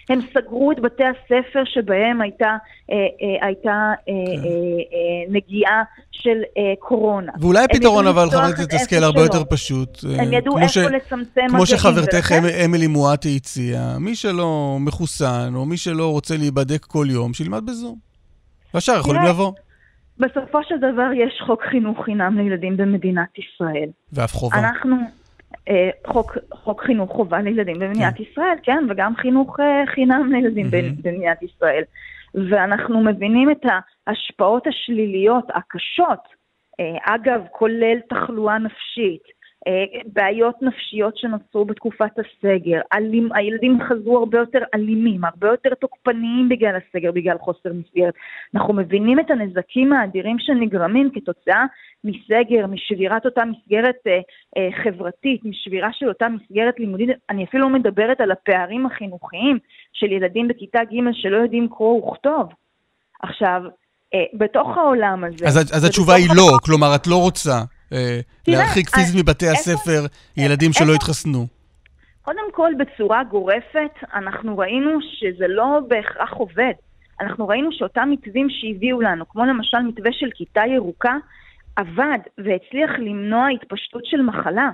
הם 0.09 0.19
סגרו 0.33 0.71
את 0.71 0.79
בתי 0.79 1.03
הספר 1.03 1.63
שבהם 1.65 2.21
הייתה, 2.21 2.45
אה, 2.91 2.95
אה, 2.95 3.47
הייתה 3.47 3.69
אה, 3.71 3.93
כן. 4.05 4.11
אה, 4.11 4.49
אה, 4.93 5.29
נגיעה 5.29 5.83
של 6.11 6.37
אה, 6.57 6.73
קורונה. 6.79 7.31
ואולי 7.39 7.63
הפתרון, 7.63 8.07
אבל 8.07 8.29
חברת 8.29 8.53
את 8.53 8.59
הכנסת 8.59 8.93
איפה 8.93 9.05
הרבה. 9.05 9.21
יותר 9.21 9.43
פשוט. 9.49 9.89
אה, 10.09 10.21
הם 10.23 10.33
ידעו 10.33 10.57
איפה 10.57 10.67
ש- 10.69 10.77
לצמצם 10.77 11.41
כמו 11.49 11.65
שחברתך 11.65 12.13
ולכן- 12.13 12.35
אמ- 12.45 12.65
אמילי 12.65 12.87
מואטי 12.87 13.35
הציעה, 13.35 13.99
מי 13.99 14.15
שלא 14.15 14.77
מחוסן, 14.79 15.51
או 15.55 15.65
מי 15.65 15.77
שלא 15.77 16.11
רוצה 16.11 16.37
להיבדק 16.37 16.85
כל 16.85 17.07
יום, 17.09 17.33
שילמד 17.33 17.65
בזום. 17.65 17.95
והשאר 18.73 18.99
יכולים 18.99 19.21
לבוא. 19.23 19.51
בסופו 20.19 20.63
של 20.63 20.77
דבר 20.77 21.09
יש 21.15 21.41
חוק 21.45 21.63
חינוך 21.63 22.05
חינם 22.05 22.37
לילדים 22.37 22.77
במדינת 22.77 23.37
ישראל. 23.37 23.89
ואף 24.13 24.31
חובה. 24.31 24.57
אנחנו, 24.59 24.95
אה, 25.69 25.89
חוק, 26.07 26.37
חוק 26.53 26.83
חינוך 26.83 27.11
חובה 27.11 27.41
לילדים 27.41 27.79
במדינת 27.79 28.19
ישראל, 28.19 28.55
כן, 28.63 28.85
וגם 28.89 29.15
חינוך 29.15 29.59
אה, 29.59 29.83
חינם 29.95 30.31
לילדים 30.33 30.67
מהמם. 30.71 30.95
במדינת 31.01 31.43
ישראל. 31.43 31.83
ואנחנו 32.49 33.03
מבינים 33.03 33.51
את 33.51 33.65
ההשפעות 34.07 34.67
השליליות 34.67 35.45
הקשות, 35.55 36.19
אה, 36.79 37.15
אגב, 37.15 37.41
כולל 37.51 37.97
תחלואה 38.09 38.57
נפשית, 38.57 39.23
בעיות 40.05 40.55
נפשיות 40.61 41.17
שנוצרו 41.17 41.65
בתקופת 41.65 42.11
הסגר, 42.19 42.81
אלים, 42.93 43.29
הילדים 43.33 43.77
חזרו 43.89 44.17
הרבה 44.17 44.37
יותר 44.37 44.59
אלימים, 44.75 45.25
הרבה 45.25 45.47
יותר 45.47 45.69
תוקפניים 45.73 46.49
בגלל 46.49 46.75
הסגר, 46.75 47.11
בגלל 47.11 47.37
חוסר 47.37 47.69
מסגרת. 47.73 48.13
אנחנו 48.55 48.73
מבינים 48.73 49.19
את 49.19 49.31
הנזקים 49.31 49.93
האדירים 49.93 50.35
שנגרמים 50.39 51.09
כתוצאה 51.13 51.65
מסגר, 52.03 52.67
משבירת 52.67 53.25
אותה 53.25 53.41
מסגרת 53.45 53.95
אה, 54.07 54.19
אה, 54.57 54.69
חברתית, 54.83 55.45
משבירה 55.45 55.89
של 55.93 56.07
אותה 56.07 56.27
מסגרת 56.29 56.79
לימודית. 56.79 57.09
אני 57.29 57.43
אפילו 57.43 57.63
לא 57.63 57.69
מדברת 57.69 58.21
על 58.21 58.31
הפערים 58.31 58.85
החינוכיים 58.85 59.59
של 59.93 60.11
ילדים 60.11 60.47
בכיתה 60.47 60.79
ג' 60.83 61.13
שלא 61.13 61.37
יודעים 61.37 61.67
קרוא 61.67 62.07
וכתוב. 62.07 62.49
עכשיו, 63.23 63.61
אה, 64.13 64.19
בתוך 64.33 64.77
העולם 64.77 65.23
הזה... 65.23 65.47
אז, 65.47 65.57
אז 65.57 65.85
התשובה 65.85 66.13
היא 66.13 66.27
לא, 66.35 66.57
כלומר, 66.65 66.95
את 66.95 67.07
לא 67.07 67.15
רוצה 67.15 67.51
אה, 67.51 67.63
להרחיק 68.47 68.87
אה, 68.87 68.93
פיזית 68.93 69.23
מבתי 69.23 69.47
הספר 69.47 70.05
ילדים 70.37 70.73
שלא 70.73 70.93
התחסנו. 70.93 71.47
קודם 72.21 72.51
כל, 72.51 72.71
בצורה 72.79 73.23
גורפת, 73.23 73.91
אנחנו 74.13 74.57
ראינו 74.57 74.99
שזה 75.01 75.45
לא 75.47 75.79
בהכרח 75.87 76.33
עובד. 76.33 76.73
אנחנו 77.21 77.47
ראינו 77.47 77.69
שאותם 77.71 78.09
מתווים 78.11 78.47
שהביאו 78.49 79.01
לנו, 79.01 79.29
כמו 79.29 79.45
למשל 79.45 79.77
מתווה 79.77 80.11
של 80.13 80.29
כיתה 80.35 80.61
ירוקה, 80.75 81.15
עבד 81.75 82.19
והצליח 82.37 82.91
למנוע 82.99 83.47
התפשטות 83.47 84.05
של 84.05 84.21
מחלה. 84.21 84.69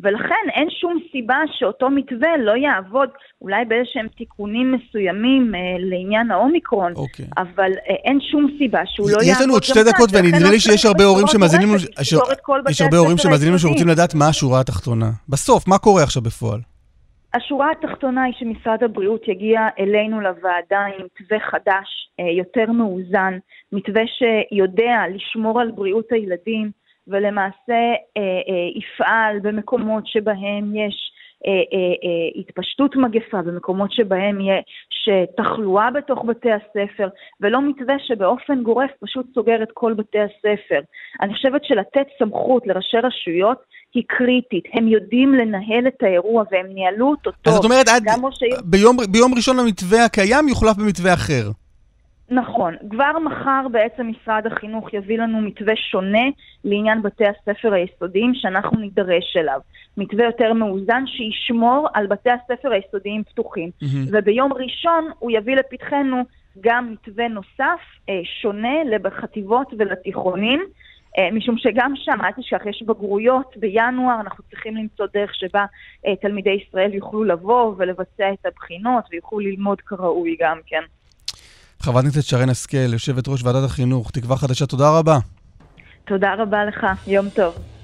ולכן 0.00 0.44
אין 0.54 0.68
שום 0.80 0.98
סיבה 1.12 1.36
שאותו 1.58 1.90
מתווה 1.90 2.36
לא 2.38 2.52
יעבוד, 2.56 3.08
אולי 3.40 3.64
באיזשהם 3.64 4.08
תיקונים 4.08 4.72
מסוימים 4.72 5.54
אה, 5.54 5.60
לעניין 5.78 6.30
האומיקרון, 6.30 6.92
אוקיי. 6.96 7.26
אבל 7.38 7.70
אה, 7.88 7.94
אין 8.04 8.18
שום 8.30 8.56
סיבה 8.58 8.80
שהוא 8.86 9.10
לא 9.10 9.12
יעבוד 9.12 9.28
יש 9.28 9.40
לנו 9.40 9.52
עוד 9.52 9.62
שתי 9.62 9.84
דקות, 9.84 10.10
ונדמה 10.12 10.38
לא 10.40 10.50
לי 10.50 10.60
שיש 10.60 10.84
הרבה 10.84 11.04
הורים 11.04 11.26
שמאזינים 11.26 11.68
לנו, 11.68 11.78
יש 12.70 12.80
הרבה 12.80 12.96
הורים 12.96 13.18
שמאזינים 13.18 13.52
לנו 13.52 13.58
שרוצים. 13.58 13.88
לדעת 13.88 14.14
מה 14.14 14.28
השורה 14.28 14.60
התחתונה. 14.60 15.10
בסוף, 15.28 15.68
מה 15.68 15.78
קורה 15.78 16.02
עכשיו 16.02 16.22
בפועל? 16.22 16.60
השורה 17.34 17.70
התחתונה 17.70 18.22
היא 18.22 18.34
שמשרד 18.38 18.82
הבריאות 18.82 19.28
יגיע 19.28 19.60
אלינו 19.78 20.20
לוועדה 20.20 20.80
עם 20.98 21.06
מתווה 21.06 21.38
חדש, 21.50 21.88
אה, 22.20 22.30
יותר 22.38 22.72
מאוזן, 22.72 23.38
מתווה 23.72 24.02
שיודע 24.06 24.96
לשמור 25.14 25.60
על 25.60 25.70
בריאות 25.70 26.12
הילדים 26.12 26.70
ולמעשה 27.08 27.80
אה, 28.16 28.22
אה, 28.22 28.68
יפעל 28.74 29.38
במקומות 29.42 30.06
שבהם 30.06 30.76
יש 30.76 31.12
אה, 31.46 31.52
אה, 31.52 31.94
אה, 32.04 32.40
התפשטות 32.40 32.96
מגפה, 32.96 33.42
במקומות 33.42 33.92
שבהם 33.92 34.40
יש 34.40 35.08
תחלואה 35.36 35.90
בתוך 35.90 36.24
בתי 36.24 36.48
הספר, 36.52 37.08
ולא 37.40 37.68
מתווה 37.68 37.94
שבאופן 38.06 38.62
גורף 38.62 38.90
פשוט 39.00 39.26
סוגר 39.34 39.62
את 39.62 39.68
כל 39.74 39.94
בתי 39.94 40.18
הספר. 40.18 40.80
אני 41.20 41.34
חושבת 41.34 41.64
שלתת 41.64 42.06
סמכות 42.18 42.66
לראשי 42.66 42.96
רשויות 42.96 43.58
היא 43.94 44.02
קריטית. 44.06 44.64
הם 44.72 44.88
יודעים 44.88 45.34
לנהל 45.34 45.86
את 45.88 46.02
האירוע 46.02 46.44
והם 46.50 46.66
ניהלו 46.66 47.10
אותו 47.10 47.30
טוב. 47.30 47.54
אז 47.54 47.54
זאת 47.54 47.64
אומרת, 47.64 47.88
עד. 47.88 48.02
ביום, 48.64 48.96
ביום 49.12 49.34
ראשון 49.36 49.58
המתווה 49.58 50.04
הקיים 50.04 50.48
יוחלף 50.48 50.76
במתווה 50.76 51.14
אחר. 51.14 51.65
נכון. 52.30 52.74
כבר 52.90 53.18
מחר 53.24 53.66
בעצם 53.72 54.08
משרד 54.08 54.46
החינוך 54.46 54.94
יביא 54.94 55.18
לנו 55.18 55.40
מתווה 55.40 55.76
שונה 55.76 56.24
לעניין 56.64 57.02
בתי 57.02 57.24
הספר 57.26 57.72
היסודיים 57.72 58.34
שאנחנו 58.34 58.78
נידרש 58.78 59.36
אליו. 59.36 59.60
מתווה 59.96 60.24
יותר 60.24 60.52
מאוזן 60.52 61.04
שישמור 61.06 61.88
על 61.94 62.06
בתי 62.06 62.30
הספר 62.30 62.72
היסודיים 62.72 63.24
פתוחים. 63.24 63.70
וביום 64.12 64.52
ראשון 64.52 65.10
הוא 65.18 65.30
יביא 65.30 65.56
לפתחנו 65.56 66.22
גם 66.60 66.92
מתווה 66.92 67.28
נוסף, 67.28 67.80
אה, 68.08 68.20
שונה 68.42 68.84
לחטיבות 68.84 69.72
ולתיכונים. 69.78 70.60
אה, 71.18 71.30
משום 71.32 71.58
שגם 71.58 71.92
שם, 71.96 72.18
אל 72.24 72.32
תשכח, 72.32 72.66
יש 72.66 72.82
בגרויות 72.82 73.56
בינואר, 73.56 74.20
אנחנו 74.20 74.44
צריכים 74.50 74.76
למצוא 74.76 75.06
דרך 75.14 75.34
שבה 75.34 75.64
אה, 76.06 76.16
תלמידי 76.16 76.50
ישראל 76.50 76.94
יוכלו 76.94 77.24
לבוא 77.24 77.74
ולבצע 77.76 78.32
את 78.32 78.46
הבחינות 78.46 79.04
ויוכלו 79.10 79.38
ללמוד 79.38 79.80
כראוי 79.80 80.36
גם 80.40 80.58
כן. 80.66 80.82
חברת 81.86 82.04
הכנסת 82.04 82.22
שרן 82.22 82.48
השכל, 82.48 82.92
יושבת 82.92 83.28
ראש 83.28 83.42
ועדת 83.42 83.64
החינוך, 83.64 84.10
תקווה 84.10 84.36
חדשה, 84.36 84.66
תודה 84.66 84.98
רבה. 84.98 85.18
תודה 86.04 86.34
רבה 86.38 86.64
לך, 86.64 86.86
יום 87.06 87.28
טוב. 87.28 87.75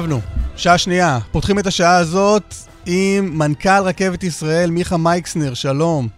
שבנו, 0.00 0.18
שעה 0.56 0.78
שנייה. 0.78 1.18
פותחים 1.32 1.58
את 1.58 1.66
השעה 1.66 1.96
הזאת 1.96 2.54
עם 2.86 3.38
מנכ"ל 3.38 3.82
רכבת 3.84 4.22
ישראל, 4.22 4.70
מיכה 4.70 4.96
מייקסנר, 4.96 5.54
שלום. 5.54 6.08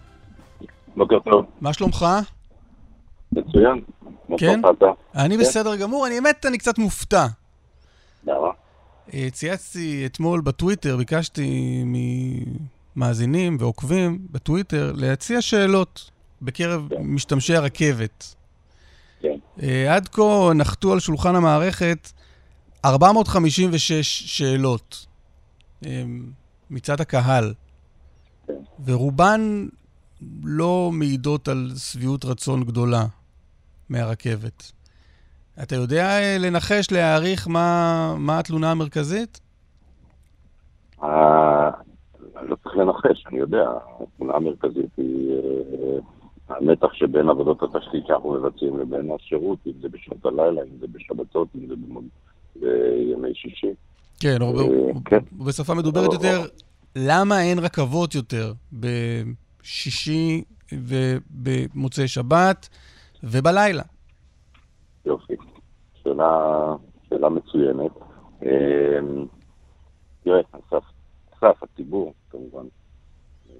בוקר 0.95 1.19
טוב, 1.19 1.45
מה 1.61 1.73
שלומך? 1.73 2.05
מצוין. 3.31 3.81
כן? 4.37 4.61
אני 5.15 5.37
בסדר 5.37 5.75
גמור, 5.75 6.07
אני 6.07 6.15
האמת, 6.15 6.45
אני 6.45 6.57
קצת 6.57 6.77
מופתע. 6.77 7.25
למה? 8.27 8.47
אה, 9.13 9.27
צייצתי 9.31 10.05
אתמול 10.05 10.41
בטוויטר, 10.41 10.97
ביקשתי 10.97 11.83
ממאזינים 12.95 13.57
ועוקבים 13.59 14.19
בטוויטר 14.31 14.91
להציע 14.95 15.41
שאלות 15.41 16.11
בקרב 16.41 16.87
כן. 16.89 16.95
משתמשי 17.01 17.55
הרכבת. 17.55 18.35
כן. 19.21 19.37
אה, 19.63 19.95
עד 19.95 20.07
כה 20.07 20.51
נחתו 20.55 20.93
על 20.93 20.99
שולחן 20.99 21.35
המערכת 21.35 22.11
456 22.85 24.23
שאלות 24.37 25.05
אה, 25.85 26.03
מצד 26.69 27.01
הקהל. 27.01 27.53
ורובן 28.85 29.67
לא 30.43 30.89
מעידות 30.93 31.47
על 31.47 31.71
שביעות 31.75 32.25
רצון 32.25 32.63
גדולה 32.63 33.05
מהרכבת. 33.89 34.71
אתה 35.63 35.75
יודע 35.75 36.03
אה, 36.03 36.37
לנחש, 36.39 36.91
להעריך 36.91 37.47
מה, 37.47 38.15
מה 38.17 38.39
התלונה 38.39 38.71
המרכזית? 38.71 39.39
אה, 41.03 41.71
לא 42.41 42.55
צריך 42.63 42.77
לנחש, 42.77 43.25
אני 43.27 43.39
יודע. 43.39 43.69
התמונה 43.99 44.33
המרכזית 44.33 44.97
היא 44.97 45.31
אה, 45.31 45.99
המתח 46.55 46.93
שבין 46.93 47.29
עבודות 47.29 47.63
התשתית 47.63 48.07
שאנחנו 48.07 48.33
מבצעים 48.33 48.79
לבין 48.79 49.11
השירות, 49.11 49.59
אם 49.67 49.73
זה 49.81 49.89
בשעות 49.89 50.25
הלילה, 50.25 50.61
אם 50.61 50.77
זה 50.79 50.87
בשבתות, 50.91 51.47
אם 51.55 51.67
זה 51.67 51.75
בימי 52.55 53.33
שישי. 53.33 53.73
כן, 54.19 54.41
או, 54.41 54.59
אה, 54.59 54.65
כן. 55.05 55.19
בשפה 55.45 55.73
מדוברת 55.73 56.13
יותר, 56.13 56.41
למה 56.95 57.41
אין 57.41 57.59
רכבות 57.59 58.15
יותר 58.15 58.53
בשישי 58.73 60.43
ובמוצאי 60.71 62.07
שבת 62.07 62.69
ובלילה. 63.23 63.83
יופי. 65.05 65.33
שאלה, 66.03 66.75
שאלה 67.09 67.29
מצוינת. 67.29 67.91
אמ, 68.43 69.25
תראה, 70.23 70.41
אסף, 70.51 70.83
אסף, 71.33 71.63
הציבור, 71.63 72.13
כמובן, 72.29 72.65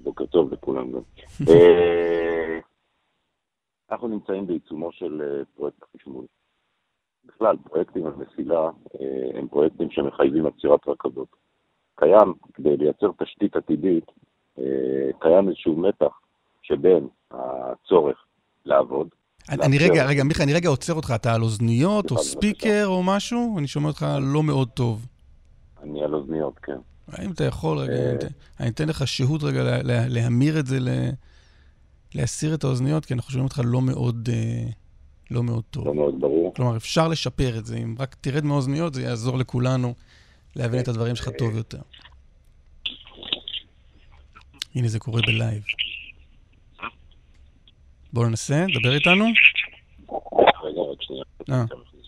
בוקר 0.04 0.26
טוב 0.26 0.54
לכולם 0.54 0.92
גם. 0.92 1.02
אה, 1.50 2.60
אנחנו 3.92 4.08
נמצאים 4.08 4.48
בעיצומו 4.48 4.92
של 4.92 5.22
אה, 5.22 5.46
פרויקט 5.56 5.84
החשמול. 5.84 6.26
בכלל, 7.28 7.56
פרויקטים 7.64 8.06
על 8.06 8.14
מסילה 8.18 8.62
אה, 8.62 9.40
הם 9.40 9.48
פרויקטים 9.48 9.88
שמחייבים 9.92 10.46
עצירת 10.46 10.88
רכבות. 10.88 11.28
קיים, 11.96 12.34
כדי 12.54 12.78
לייצר 12.78 13.08
תשתית 13.24 13.56
עתידית, 13.56 14.06
קיים 15.20 15.48
איזשהו 15.48 15.76
מתח 15.76 16.20
שבין 16.62 17.08
הצורך 17.32 18.18
לעבוד. 18.66 19.08
אני 19.50 19.78
רגע, 19.78 20.06
רגע, 20.06 20.24
מיכה, 20.24 20.44
אני 20.44 20.54
רגע 20.54 20.70
עוצר 20.70 20.94
אותך. 20.94 21.14
אתה 21.16 21.34
על 21.34 21.42
אוזניות 21.42 22.12
או 22.12 22.18
ספיקר 22.18 22.84
או 22.86 23.04
משהו? 23.04 23.56
אני 23.60 23.68
שומע 23.68 23.88
אותך 23.88 24.06
לא 24.22 24.44
מאוד 24.44 24.70
טוב. 24.70 25.08
אני 25.84 26.04
על 26.04 26.14
אוזניות, 26.14 26.60
כן. 26.60 26.78
האם 27.08 27.32
אתה 27.32 27.44
יכול 27.44 27.78
רגע, 27.78 28.28
אני 28.60 28.70
אתן 28.70 28.90
לך 28.90 29.08
שהות 29.08 29.44
רגע 29.44 29.80
להמיר 30.10 30.60
את 30.60 30.66
זה, 30.66 30.78
להסיר 32.16 32.54
את 32.54 32.64
האוזניות, 32.64 33.06
כי 33.06 33.14
אנחנו 33.14 33.32
שומעים 33.32 33.46
אותך 33.46 33.62
לא 33.66 33.82
מאוד, 33.82 34.30
לא 35.32 35.44
מאוד 35.44 35.64
טוב. 35.72 35.88
לא 35.88 35.96
מאוד 35.96 36.20
ברור. 36.20 36.54
כלומר, 36.56 36.78
אפשר 36.78 37.08
לשפר 37.08 37.58
את 37.58 37.66
זה. 37.66 37.78
אם 37.78 37.96
רק 38.00 38.16
תרד 38.22 38.46
מהאוזניות, 38.46 38.94
זה 38.94 39.02
יעזור 39.02 39.38
לכולנו 39.38 39.94
להבין 40.56 40.80
את 40.80 40.88
הדברים 40.88 41.16
שלך 41.16 41.30
טוב 41.38 41.56
יותר. 41.56 41.82
הנה, 44.76 44.88
זה 44.88 45.00
קורה 45.00 45.22
בלייב. 45.28 45.64
בואו 48.14 48.30
ננסה, 48.30 48.66
דבר 48.80 48.96
איתנו. 48.96 49.26
רגע, 50.64 50.82
רק 50.92 51.02
שנייה. 51.02 51.24
אה. 51.52 51.66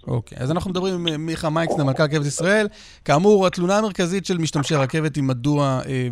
אוקיי, 0.07 0.37
אז 0.37 0.51
אנחנו 0.51 0.71
מדברים 0.71 0.93
עם 0.93 1.07
אה, 1.07 1.17
מיכה 1.17 1.49
מייקסנה, 1.49 1.83
מנכ"ל 1.83 2.03
רכבת 2.03 2.25
ישראל. 2.25 2.67
כאמור, 3.05 3.47
התלונה 3.47 3.77
המרכזית 3.77 4.25
של 4.25 4.37
משתמשי 4.37 4.75
הרכבת 4.75 5.15
היא 5.15 5.23
מדוע 5.23 5.81
אה, 5.85 6.07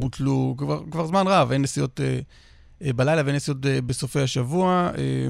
בוטלו 0.00 0.54
כבר, 0.58 0.82
כבר 0.90 1.06
זמן 1.06 1.26
רב, 1.26 1.52
אין 1.52 1.62
נסיעות 1.62 2.00
אה, 2.00 2.20
אה, 2.82 2.92
בלילה 2.92 3.22
ואין 3.24 3.36
נסיעות 3.36 3.66
אה, 3.66 3.80
בסופי 3.80 4.20
השבוע. 4.20 4.90
אה, 4.98 5.28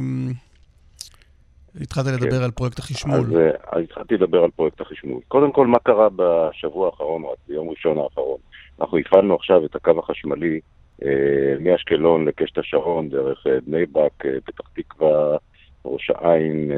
התחלת 1.81 2.07
כן. 2.07 2.13
לדבר 2.15 2.45
על 2.45 2.51
פרויקט 2.51 2.79
החשמול. 2.79 3.19
אז, 3.19 3.35
אה, 3.37 3.51
אז 3.73 3.83
התחלתי 3.83 4.15
לדבר 4.15 4.45
על 4.45 4.51
פרויקט 4.51 4.81
החשמול. 4.81 5.21
קודם 5.29 5.53
כל, 5.53 5.67
מה 5.67 5.79
קרה 5.79 6.09
בשבוע 6.17 6.87
האחרון, 6.87 7.23
או 7.23 7.35
ביום 7.49 7.71
ראשון 7.71 7.99
האחרון? 7.99 8.39
אנחנו 8.81 8.99
הפעלנו 8.99 9.35
עכשיו 9.35 9.65
את 9.65 9.77
הקו 9.77 9.99
החשמלי 9.99 10.61
אה, 11.05 11.55
מאשקלון 11.61 12.29
לקשת 12.29 12.59
השרון, 12.59 13.09
דרך 13.09 13.47
אה, 13.47 13.59
בני 13.67 13.87
ברק, 13.87 14.27
אה, 14.27 14.41
פתח 14.45 14.69
תקווה, 14.77 15.37
ראש 15.85 16.11
העין, 16.15 16.71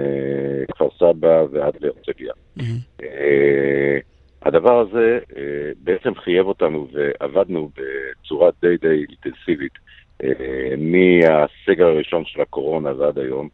כפר 0.73 0.89
סבא 0.99 1.45
ועד 1.51 1.75
להרצליה. 1.81 2.33
Mm-hmm. 2.59 3.03
הדבר 4.43 4.81
הזה 4.81 5.19
בעצם 5.83 6.15
חייב 6.15 6.47
אותנו 6.47 6.89
ועבדנו 6.93 7.71
בצורה 7.77 8.51
די 8.63 8.77
די 8.77 9.05
אינטנסיבית 9.11 9.73
מהסגר 10.79 11.87
הראשון 11.87 12.25
של 12.25 12.41
הקורונה 12.41 12.93
ועד 12.99 13.19
היום. 13.19 13.49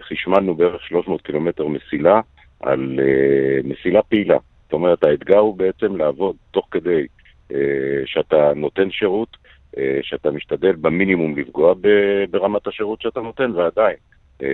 חשמלנו 0.00 0.54
בערך 0.54 0.82
300 0.82 1.22
קילומטר 1.22 1.66
מסילה 1.66 2.20
על 2.60 3.00
מסילה 3.64 4.02
פעילה. 4.02 4.38
זאת 4.64 4.72
אומרת, 4.72 5.04
האתגר 5.04 5.38
הוא 5.38 5.56
בעצם 5.56 5.96
לעבוד 5.96 6.36
תוך 6.50 6.66
כדי 6.70 7.06
שאתה 8.06 8.52
נותן 8.56 8.90
שירות, 8.90 9.36
אה, 9.78 9.98
שאתה 10.02 10.30
משתדל 10.30 10.72
במינימום 10.72 11.38
לפגוע 11.38 11.74
ברמת 12.30 12.66
השירות 12.66 13.02
שאתה 13.02 13.20
נותן, 13.20 13.50
ועדיין 13.50 13.96
אה, 14.42 14.48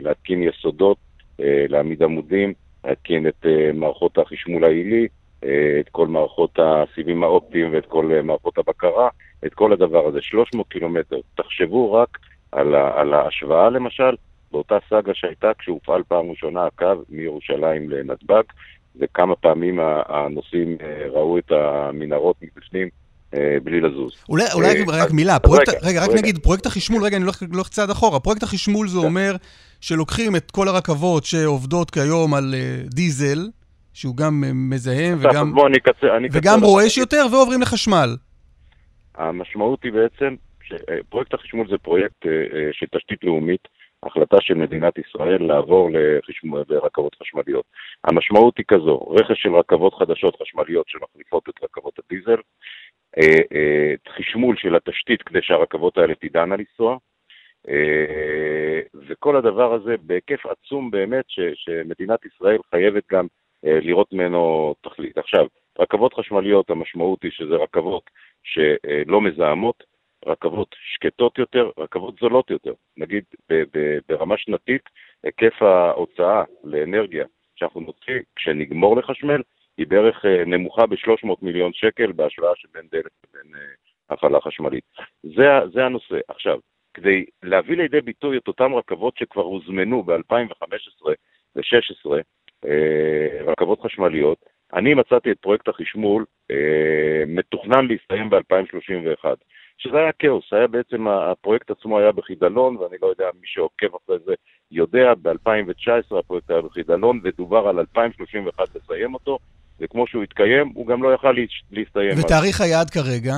להתקין 0.00 0.42
יסודות, 0.42 0.98
אה, 1.40 1.64
להעמיד 1.68 2.02
עמודים, 2.02 2.52
להתקין 2.84 3.26
את 3.28 3.46
מערכות 3.74 4.18
החשמול 4.18 4.64
העילי, 4.64 5.08
את 5.80 5.88
כל 5.90 6.06
מערכות 6.06 6.58
הסיבים 6.62 7.22
האופטיים 7.22 7.72
ואת 7.72 7.86
כל 7.86 8.20
מערכות 8.24 8.58
הבקרה, 8.58 9.08
את 9.46 9.54
כל 9.54 9.72
הדבר 9.72 10.06
הזה. 10.06 10.22
300 10.22 10.68
קילומטר. 10.68 11.16
תחשבו 11.34 11.92
רק 11.92 12.18
על, 12.52 12.74
ה- 12.74 13.00
על 13.00 13.14
ההשוואה 13.14 13.70
למשל, 13.70 14.14
באותה 14.52 14.78
סאגה 14.90 15.14
שהייתה 15.14 15.50
כשהופעל 15.58 16.02
פעם 16.08 16.30
ראשונה 16.30 16.66
הקו 16.66 17.04
מירושלים 17.08 17.90
לנתב"ג, 17.90 18.42
וכמה 18.96 19.36
פעמים 19.36 19.78
הנוסעים 20.08 20.76
ראו 21.12 21.38
את 21.38 21.52
המנהרות 21.52 22.36
מבפנים 22.42 22.88
אה, 23.34 23.56
בלי 23.62 23.80
לזוז. 23.80 24.24
אולי, 24.28 24.44
אולי 24.54 24.68
אה, 24.68 25.04
רק 25.04 25.10
מילה, 25.12 25.38
פרויקט, 25.38 25.68
רגע, 25.68 25.78
רגע, 25.82 26.02
רק 26.02 26.10
נגיד, 26.18 26.38
פרויקט 26.38 26.66
החשמול, 26.66 27.04
רגע, 27.04 27.16
אני 27.16 27.24
הולך 27.52 27.68
צעד 27.68 27.90
אחורה. 27.90 28.20
פרויקט 28.20 28.42
החשמול 28.42 28.88
זה 28.88 28.98
כן. 28.98 29.04
אומר 29.04 29.36
שלוקחים 29.80 30.36
את 30.36 30.50
כל 30.50 30.68
הרכבות 30.68 31.24
שעובדות 31.24 31.90
כיום 31.90 32.34
על 32.34 32.54
אה, 32.54 32.76
דיזל, 32.94 33.38
שהוא 33.94 34.16
גם 34.16 34.44
מזהם 34.70 35.18
וגם, 35.20 35.52
וגם 36.32 36.60
רועש 36.62 36.98
יותר, 36.98 37.26
ועוברים 37.32 37.62
לחשמל. 37.62 38.16
המשמעות 39.14 39.82
היא 39.82 39.92
בעצם, 39.92 40.34
פרויקט 41.08 41.34
החשמול 41.34 41.66
זה 41.70 41.78
פרויקט 41.78 42.26
של 42.72 42.86
תשתית 42.96 43.24
לאומית, 43.24 43.68
החלטה 44.02 44.36
של 44.40 44.54
מדינת 44.54 44.98
ישראל 44.98 45.42
לעבור 45.42 45.90
לרכבות 46.68 47.16
חשמליות. 47.22 47.64
המשמעות 48.04 48.58
היא 48.58 48.64
כזו, 48.68 48.98
רכש 48.98 49.42
של 49.42 49.56
רכבות 49.56 49.94
חדשות 49.94 50.36
חשמליות 50.42 50.88
שמחליפות 50.88 51.48
את 51.48 51.64
רכבות 51.64 51.98
הדיזל, 51.98 52.40
אה, 53.18 53.42
אה, 53.52 53.94
חשמול 54.08 54.56
של 54.56 54.76
התשתית 54.76 55.22
כדי 55.22 55.38
שהרכבות 55.42 55.98
האלה 55.98 56.14
תדענה 56.14 56.56
לנסוע, 56.56 56.96
אה, 57.68 58.80
וכל 59.08 59.36
הדבר 59.36 59.74
הזה 59.74 59.94
בהיקף 60.02 60.46
עצום 60.46 60.90
באמת 60.90 61.24
ש, 61.28 61.40
שמדינת 61.54 62.20
ישראל 62.24 62.58
חייבת 62.70 63.02
גם 63.12 63.26
לראות 63.62 64.12
ממנו 64.12 64.74
תכלית. 64.80 65.18
עכשיו, 65.18 65.46
רכבות 65.78 66.14
חשמליות, 66.14 66.70
המשמעות 66.70 67.22
היא 67.22 67.30
שזה 67.30 67.54
רכבות 67.54 68.02
שלא 68.42 69.20
מזהמות, 69.20 69.84
רכבות 70.28 70.76
שקטות 70.94 71.38
יותר, 71.38 71.70
רכבות 71.78 72.14
זולות 72.20 72.50
יותר. 72.50 72.72
נגיד 72.96 73.24
ברמה 74.08 74.38
שנתית, 74.38 74.82
היקף 75.22 75.62
ההוצאה 75.62 76.44
לאנרגיה 76.64 77.24
שאנחנו 77.56 77.80
נוציא 77.80 78.20
כשנגמור 78.36 78.96
לחשמל 78.96 79.42
היא 79.78 79.86
בערך 79.86 80.24
אה, 80.24 80.44
נמוכה 80.44 80.86
ב-300 80.86 81.34
מיליון 81.42 81.72
שקל 81.72 82.12
בהשוואה 82.12 82.52
שבין 82.56 82.86
דלק 82.92 83.10
לבין 83.24 83.54
אה, 83.54 83.60
הפעלה 84.10 84.40
חשמלית. 84.40 84.84
זה, 85.22 85.46
זה 85.72 85.84
הנושא. 85.84 86.18
עכשיו, 86.28 86.58
כדי 86.94 87.24
להביא 87.42 87.76
לידי 87.76 88.00
ביטוי 88.00 88.38
את 88.38 88.48
אותן 88.48 88.72
רכבות 88.72 89.16
שכבר 89.16 89.42
הוזמנו 89.42 90.02
ב-2015 90.02 91.06
ו-2016, 91.06 92.12
אה, 92.66 93.42
רכבות 93.44 93.80
חשמליות, 93.80 94.38
אני 94.72 94.94
מצאתי 94.94 95.30
את 95.30 95.38
פרויקט 95.38 95.68
החשמול 95.68 96.24
מתוכנן 97.26 97.86
להסתיים 97.86 98.30
ב-2031, 98.30 99.24
שזה 99.78 99.96
היה 99.96 100.12
כאוס, 100.18 100.44
היה 100.52 100.66
בעצם, 100.66 101.08
הפרויקט 101.08 101.70
עצמו 101.70 101.98
היה 101.98 102.12
בחידלון, 102.12 102.76
ואני 102.76 102.96
לא 103.02 103.06
יודע, 103.06 103.24
מי 103.40 103.46
שעוקב 103.46 103.86
אחרי 103.86 104.16
זה 104.26 104.34
יודע, 104.70 105.14
ב-2019 105.22 106.18
הפרויקט 106.18 106.50
היה 106.50 106.62
בחידלון, 106.62 107.20
ודובר 107.24 107.68
על 107.68 107.78
2031 107.78 108.76
לסיים 108.76 109.14
אותו, 109.14 109.38
וכמו 109.80 110.06
שהוא 110.06 110.22
התקיים, 110.22 110.72
הוא 110.74 110.86
גם 110.86 111.02
לא 111.02 111.14
יכל 111.14 111.34
להסתיים. 111.72 112.18
ותאריך 112.18 112.60
היעד 112.60 112.90
כרגע? 112.90 113.34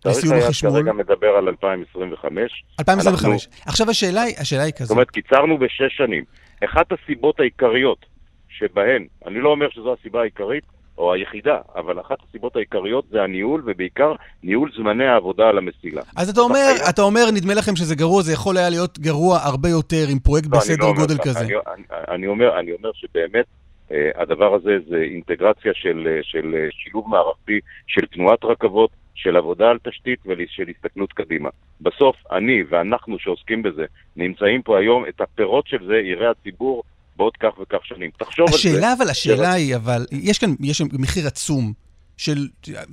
תאריך 0.00 0.32
היעד 0.32 0.52
כרגע 0.62 0.92
מדבר 0.92 1.28
על 1.28 1.48
2025. 1.48 2.64
2025. 2.80 3.46
אנחנו... 3.46 3.62
עכשיו 3.66 3.90
השאלה 3.90 4.22
היא, 4.22 4.34
השאלה 4.38 4.62
היא 4.62 4.72
כזאת. 4.72 4.86
זאת 4.86 4.94
אומרת, 4.94 5.10
קיצרנו 5.10 5.58
בשש 5.58 5.96
שנים. 5.96 6.24
אחת 6.64 6.86
הסיבות 6.92 7.40
העיקריות 7.40 8.06
שבהן, 8.48 9.06
אני 9.26 9.40
לא 9.40 9.48
אומר 9.48 9.70
שזו 9.70 9.96
הסיבה 10.00 10.20
העיקרית, 10.20 10.64
או 11.00 11.12
היחידה, 11.12 11.58
אבל 11.76 12.00
אחת 12.00 12.18
הסיבות 12.28 12.56
העיקריות 12.56 13.04
זה 13.10 13.22
הניהול, 13.22 13.62
ובעיקר 13.66 14.12
ניהול 14.42 14.70
זמני 14.76 15.06
העבודה 15.06 15.48
על 15.48 15.58
המסילה. 15.58 16.02
אז 16.16 16.28
אתה 16.28 16.40
אומר, 16.40 16.74
היה... 16.76 16.90
אתה 16.90 17.02
אומר, 17.02 17.20
נדמה 17.34 17.54
לכם 17.54 17.76
שזה 17.76 17.94
גרוע, 17.94 18.22
זה 18.22 18.32
יכול 18.32 18.56
היה 18.56 18.70
להיות 18.70 18.98
גרוע 18.98 19.38
הרבה 19.42 19.68
יותר 19.68 20.04
עם 20.12 20.18
פרויקט 20.18 20.48
לא, 20.52 20.58
בסדר 20.58 20.86
לא 20.86 20.92
גודל 20.92 21.18
כזה. 21.18 21.40
אני, 21.40 21.54
אני, 21.74 21.84
אני, 22.08 22.26
אומר, 22.26 22.60
אני 22.60 22.72
אומר 22.72 22.90
שבאמת 22.94 23.46
אה, 23.92 24.10
הדבר 24.14 24.54
הזה 24.54 24.78
זה 24.88 24.96
אינטגרציה 24.96 25.72
של, 25.74 26.08
אה, 26.10 26.18
של 26.22 26.54
אה, 26.54 26.68
שילוב 26.70 27.08
מערכתי 27.08 27.60
של 27.86 28.06
תנועת 28.06 28.44
רכבות, 28.44 28.90
של 29.14 29.36
עבודה 29.36 29.70
על 29.70 29.78
תשתית 29.88 30.18
ושל 30.26 30.64
הסתכלות 30.76 31.12
קדימה. 31.12 31.48
בסוף, 31.80 32.16
אני 32.32 32.62
ואנחנו 32.68 33.18
שעוסקים 33.18 33.62
בזה, 33.62 33.84
נמצאים 34.16 34.62
פה 34.62 34.78
היום, 34.78 35.04
את 35.08 35.20
הפירות 35.20 35.66
של 35.66 35.86
זה 35.86 35.94
יראה 35.94 36.30
הציבור 36.30 36.82
בעוד 37.20 37.36
כך 37.36 37.58
וכך 37.58 37.86
שנים. 37.86 38.10
תחשוב 38.18 38.46
על 38.46 38.52
זה. 38.52 38.58
השאלה, 38.58 38.92
אבל, 38.92 39.10
השאלה 39.10 39.52
היא, 39.52 39.76
אבל, 39.76 40.06
יש 40.12 40.38
כאן, 40.38 40.50
יש 40.60 40.82
מחיר 40.92 41.26
עצום. 41.26 41.72
של 42.16 42.48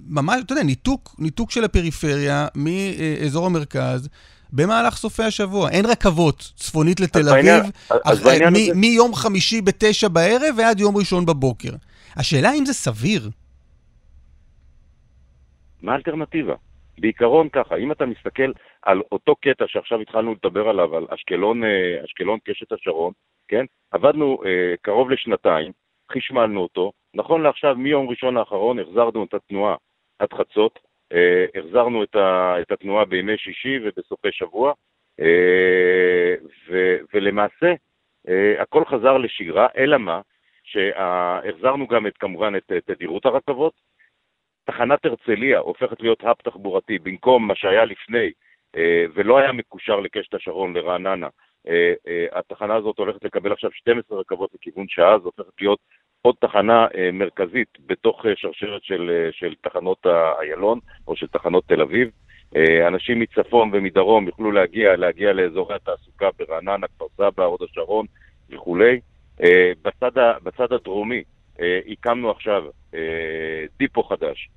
ממש, 0.07 0.35
אתה 0.45 0.53
יודע, 0.53 0.63
ניתוק, 0.63 1.15
ניתוק 1.19 1.51
של 1.51 1.63
הפריפריה 1.63 2.47
מאזור 2.55 3.45
המרכז 3.45 4.09
במהלך 4.53 4.93
סופי 4.93 5.23
השבוע. 5.23 5.69
אין 5.69 5.85
רכבות 5.85 6.37
צפונית 6.55 6.99
לתל 6.99 7.29
אביב, 7.29 7.63
מיום 8.75 9.13
חמישי 9.13 9.61
בתשע 9.61 10.07
בערב 10.07 10.55
ועד 10.57 10.79
יום 10.79 10.97
ראשון 10.97 11.25
בבוקר. 11.25 11.73
השאלה 12.15 12.49
אם 12.53 12.65
זה 12.65 12.73
סביר. 12.73 13.29
מה 15.81 15.93
האלטרנטיבה? 15.93 16.55
בעיקרון 16.99 17.49
ככה, 17.49 17.75
אם 17.75 17.91
אתה 17.91 18.05
מסתכל 18.05 18.51
על 18.81 19.01
אותו 19.11 19.35
קטע 19.35 19.65
שעכשיו 19.67 20.01
התחלנו 20.01 20.35
לדבר 20.43 20.69
עליו, 20.69 20.95
על 20.95 21.05
אשקלון, 21.09 21.63
אה, 21.63 22.05
אשקלון 22.05 22.39
קשת 22.45 22.71
השרון, 22.71 23.13
כן? 23.47 23.65
עבדנו 23.91 24.39
אה, 24.45 24.75
קרוב 24.81 25.09
לשנתיים, 25.09 25.71
חשמלנו 26.11 26.61
אותו, 26.61 26.91
נכון 27.13 27.41
לעכשיו, 27.41 27.75
מיום 27.75 28.09
ראשון 28.09 28.37
האחרון 28.37 28.79
החזרנו 28.79 29.23
את 29.23 29.33
התנועה 29.33 29.75
עד 30.19 30.33
חצות, 30.33 30.79
אה, 31.13 31.45
החזרנו 31.55 32.03
את, 32.03 32.15
ה, 32.15 32.55
את 32.61 32.71
התנועה 32.71 33.05
בימי 33.05 33.37
שישי 33.37 33.79
ובסופי 33.83 34.31
שבוע, 34.31 34.73
אה, 35.19 36.35
ו, 36.69 36.97
ולמעשה 37.13 37.73
אה, 38.27 38.61
הכל 38.61 38.85
חזר 38.85 39.17
לשגרה, 39.17 39.67
אלא 39.77 39.97
מה? 39.97 40.21
שהחזרנו 40.63 41.87
גם 41.87 42.07
את, 42.07 42.17
כמובן 42.17 42.55
את 42.55 42.71
תדירות 42.85 43.25
הרכבות, 43.25 43.73
תחנת 44.65 45.05
הרצליה 45.05 45.59
הופכת 45.59 46.01
להיות 46.01 46.23
האב 46.23 46.35
תחבורתי 46.43 46.99
במקום 46.99 47.47
מה 47.47 47.55
שהיה 47.55 47.85
לפני 47.85 48.31
אה, 48.75 49.05
ולא 49.13 49.37
היה 49.37 49.51
מקושר 49.51 49.99
לקשת 49.99 50.33
השרון, 50.33 50.73
לרעננה. 50.73 51.27
אה, 51.67 51.93
אה, 52.07 52.39
התחנה 52.39 52.75
הזאת 52.75 52.97
הולכת 52.97 53.23
לקבל 53.23 53.51
עכשיו 53.51 53.71
12 53.71 54.19
רכבות 54.19 54.49
לכיוון 54.53 54.85
שעה, 54.87 55.19
זו 55.19 55.25
הופכת 55.25 55.61
להיות 55.61 55.79
עוד 56.21 56.35
תחנה 56.39 56.87
מרכזית 57.13 57.67
בתוך 57.85 58.25
שרשרת 58.35 58.83
של, 58.83 59.29
של 59.31 59.55
תחנות 59.61 60.05
איילון 60.39 60.79
או 61.07 61.15
של 61.15 61.27
תחנות 61.27 61.63
תל 61.67 61.81
אביב. 61.81 62.09
אנשים 62.87 63.19
מצפון 63.19 63.69
ומדרום 63.73 64.27
יוכלו 64.27 64.51
להגיע, 64.51 64.95
להגיע 64.95 65.33
לאזורי 65.33 65.75
התעסוקה 65.75 66.29
ברעננה, 66.39 66.87
כפר 66.87 67.05
סבא, 67.17 67.43
הוד 67.43 67.59
השרון 67.63 68.05
וכולי. 68.49 68.99
בצד, 69.81 70.11
בצד 70.43 70.73
הדרומי 70.73 71.23
הקמנו 71.59 72.31
עכשיו 72.31 72.63
דיפו 73.79 74.03
חדש 74.03 74.49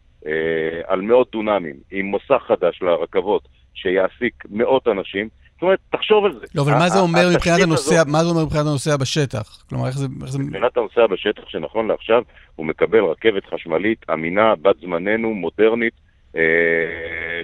על 0.84 1.00
מאות 1.00 1.30
דונמים 1.32 1.76
עם 1.90 2.06
מוסך 2.06 2.42
חדש 2.46 2.82
לרכבות 2.82 3.42
שיעסיק 3.74 4.34
מאות 4.50 4.88
אנשים. 4.88 5.28
זאת 5.60 5.62
אומרת, 5.62 5.78
תחשוב 5.90 6.24
על 6.24 6.32
זה. 6.32 6.46
לא, 6.54 6.62
אבל 6.62 6.72
מה 6.72 6.88
זה 6.88 7.00
אומר 7.00 7.28
מבחינת 7.34 7.60
הנוסע, 7.60 8.02
מה 8.06 8.24
זה 8.24 8.30
אומר 8.30 8.44
מבחינת 8.44 8.66
הנוסע 8.66 8.96
בשטח? 8.96 9.64
כלומר, 9.68 9.86
איך 9.86 9.98
זה... 9.98 10.08
מבחינת 10.38 10.76
הנוסע 10.76 11.06
בשטח, 11.06 11.42
שנכון 11.48 11.88
לעכשיו, 11.88 12.22
הוא 12.56 12.66
מקבל 12.66 13.04
רכבת 13.04 13.42
חשמלית 13.54 13.98
אמינה, 14.12 14.54
בת 14.62 14.76
זמננו, 14.80 15.34
מודרנית, 15.34 15.92
אה, 16.36 16.42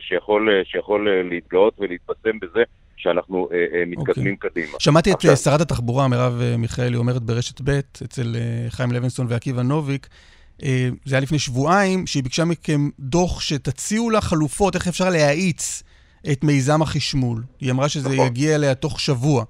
שיכול, 0.00 0.48
שיכול 0.64 1.08
להתגאות 1.30 1.74
ולהתבשם 1.78 2.38
בזה 2.42 2.62
שאנחנו 2.96 3.48
אה, 3.52 3.78
אה, 3.78 3.82
מתקדמים 3.86 4.34
okay. 4.34 4.46
אוקיי. 4.46 4.50
קדימה. 4.50 4.80
שמעתי 4.80 5.12
עכשיו... 5.12 5.32
את 5.32 5.36
שרת 5.36 5.60
התחבורה, 5.60 6.08
מרב 6.08 6.40
מיכאלי, 6.58 6.96
אומרת 6.96 7.22
ברשת 7.22 7.60
ב', 7.64 7.70
אצל 8.04 8.34
חיים 8.68 8.92
לוינסון 8.92 9.26
ועקיבא 9.30 9.62
נוביק, 9.62 10.08
זה 11.04 11.14
היה 11.14 11.20
לפני 11.20 11.38
שבועיים, 11.38 12.06
שהיא 12.06 12.22
ביקשה 12.22 12.44
מכם 12.44 12.88
דוח 12.98 13.40
שתציעו 13.40 14.10
לה 14.10 14.20
חלופות, 14.20 14.74
איך 14.74 14.88
אפשר 14.88 15.10
להאיץ 15.10 15.82
את 16.32 16.44
מיזם 16.44 16.82
החשמול. 16.82 17.38
היא 17.60 17.72
אמרה 17.72 17.88
שזה 17.88 18.08
נכון. 18.08 18.26
יגיע 18.26 18.54
אליה 18.54 18.74
תוך 18.74 19.00
שבוע. 19.00 19.44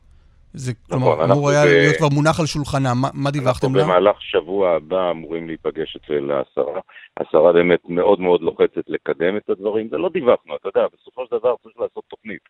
זה 0.53 0.73
נכון, 0.91 1.01
כלומר, 1.01 1.25
אמור 1.25 1.51
היה 1.51 1.65
ב... 1.65 1.69
להיות 1.69 1.97
כבר 1.97 2.09
מונח 2.09 2.41
על 2.41 2.47
שולחנה. 2.47 2.95
מה, 2.95 3.09
מה 3.15 3.31
דיווחתם 3.31 3.75
לה? 3.75 3.83
אנחנו 3.83 3.93
במהלך 3.93 4.17
שבוע 4.23 4.71
הבא 4.71 5.11
אמורים 5.11 5.47
להיפגש 5.47 5.97
אצל 5.97 6.31
השרה. 6.33 6.81
השרה 7.17 7.53
באמת 7.53 7.81
מאוד 7.89 8.21
מאוד 8.21 8.41
לוחצת 8.41 8.85
לקדם 8.89 9.37
את 9.37 9.51
הדברים, 9.51 9.89
ולא 9.91 10.09
דיווחנו, 10.09 10.57
אתה 10.57 10.69
יודע, 10.69 10.87
בסופו 10.95 11.27
של 11.27 11.37
דבר 11.37 11.55
צריך 11.63 11.77
לעשות 11.81 12.05
תוכנית. 12.09 12.43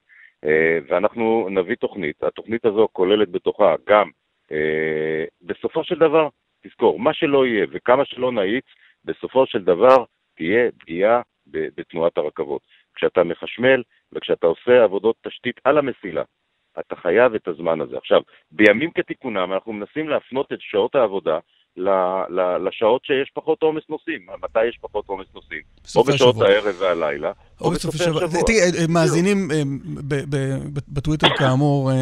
אה, 0.44 0.78
ואנחנו 0.88 1.48
נביא 1.50 1.76
תוכנית. 1.76 2.22
התוכנית 2.22 2.64
הזו 2.64 2.88
כוללת 2.92 3.30
בתוכה 3.30 3.74
גם, 3.88 4.10
אה, 4.52 5.24
בסופו 5.42 5.84
של 5.84 5.98
דבר, 5.98 6.28
תזכור, 6.66 6.98
מה 6.98 7.14
שלא 7.14 7.46
יהיה 7.46 7.66
וכמה 7.72 8.04
שלא 8.04 8.32
נאיץ, 8.32 8.64
בסופו 9.04 9.46
של 9.46 9.64
דבר 9.64 10.04
תהיה 10.36 10.70
פגיעה 10.78 11.20
בתנועת 11.46 12.18
הרכבות. 12.18 12.62
כשאתה 12.94 13.24
מחשמל 13.24 13.82
וכשאתה 14.12 14.46
עושה 14.46 14.84
עבודות 14.84 15.16
תשתית 15.26 15.60
על 15.64 15.78
המסילה, 15.78 16.22
אתה 16.80 16.96
חייב 16.96 17.34
את 17.34 17.48
הזמן 17.48 17.80
הזה. 17.80 17.96
עכשיו, 17.98 18.20
בימים 18.50 18.90
כתיקונם 18.90 19.52
אנחנו 19.52 19.72
מנסים 19.72 20.08
להפנות 20.08 20.52
את 20.52 20.58
שעות 20.60 20.94
העבודה 20.94 21.38
לשעות 22.66 23.04
שיש 23.04 23.30
פחות 23.34 23.62
עומס 23.62 23.82
נוסעים. 23.88 24.26
מתי 24.42 24.64
יש 24.64 24.78
פחות 24.80 25.04
עומס 25.08 25.26
נוסעים? 25.34 25.60
או 25.96 26.04
בשעות. 26.04 26.36
הערב 26.40 26.74
והלילה, 26.78 27.32
או 27.60 27.70
בסופי 27.70 27.98
השבוע. 28.02 28.20
תראי, 28.46 28.60
אה, 28.60 28.86
מאזינים 28.88 29.50
אה, 29.50 29.62
בטוויטר 30.88 31.28
כאמור, 31.38 31.90
אה, 31.90 31.96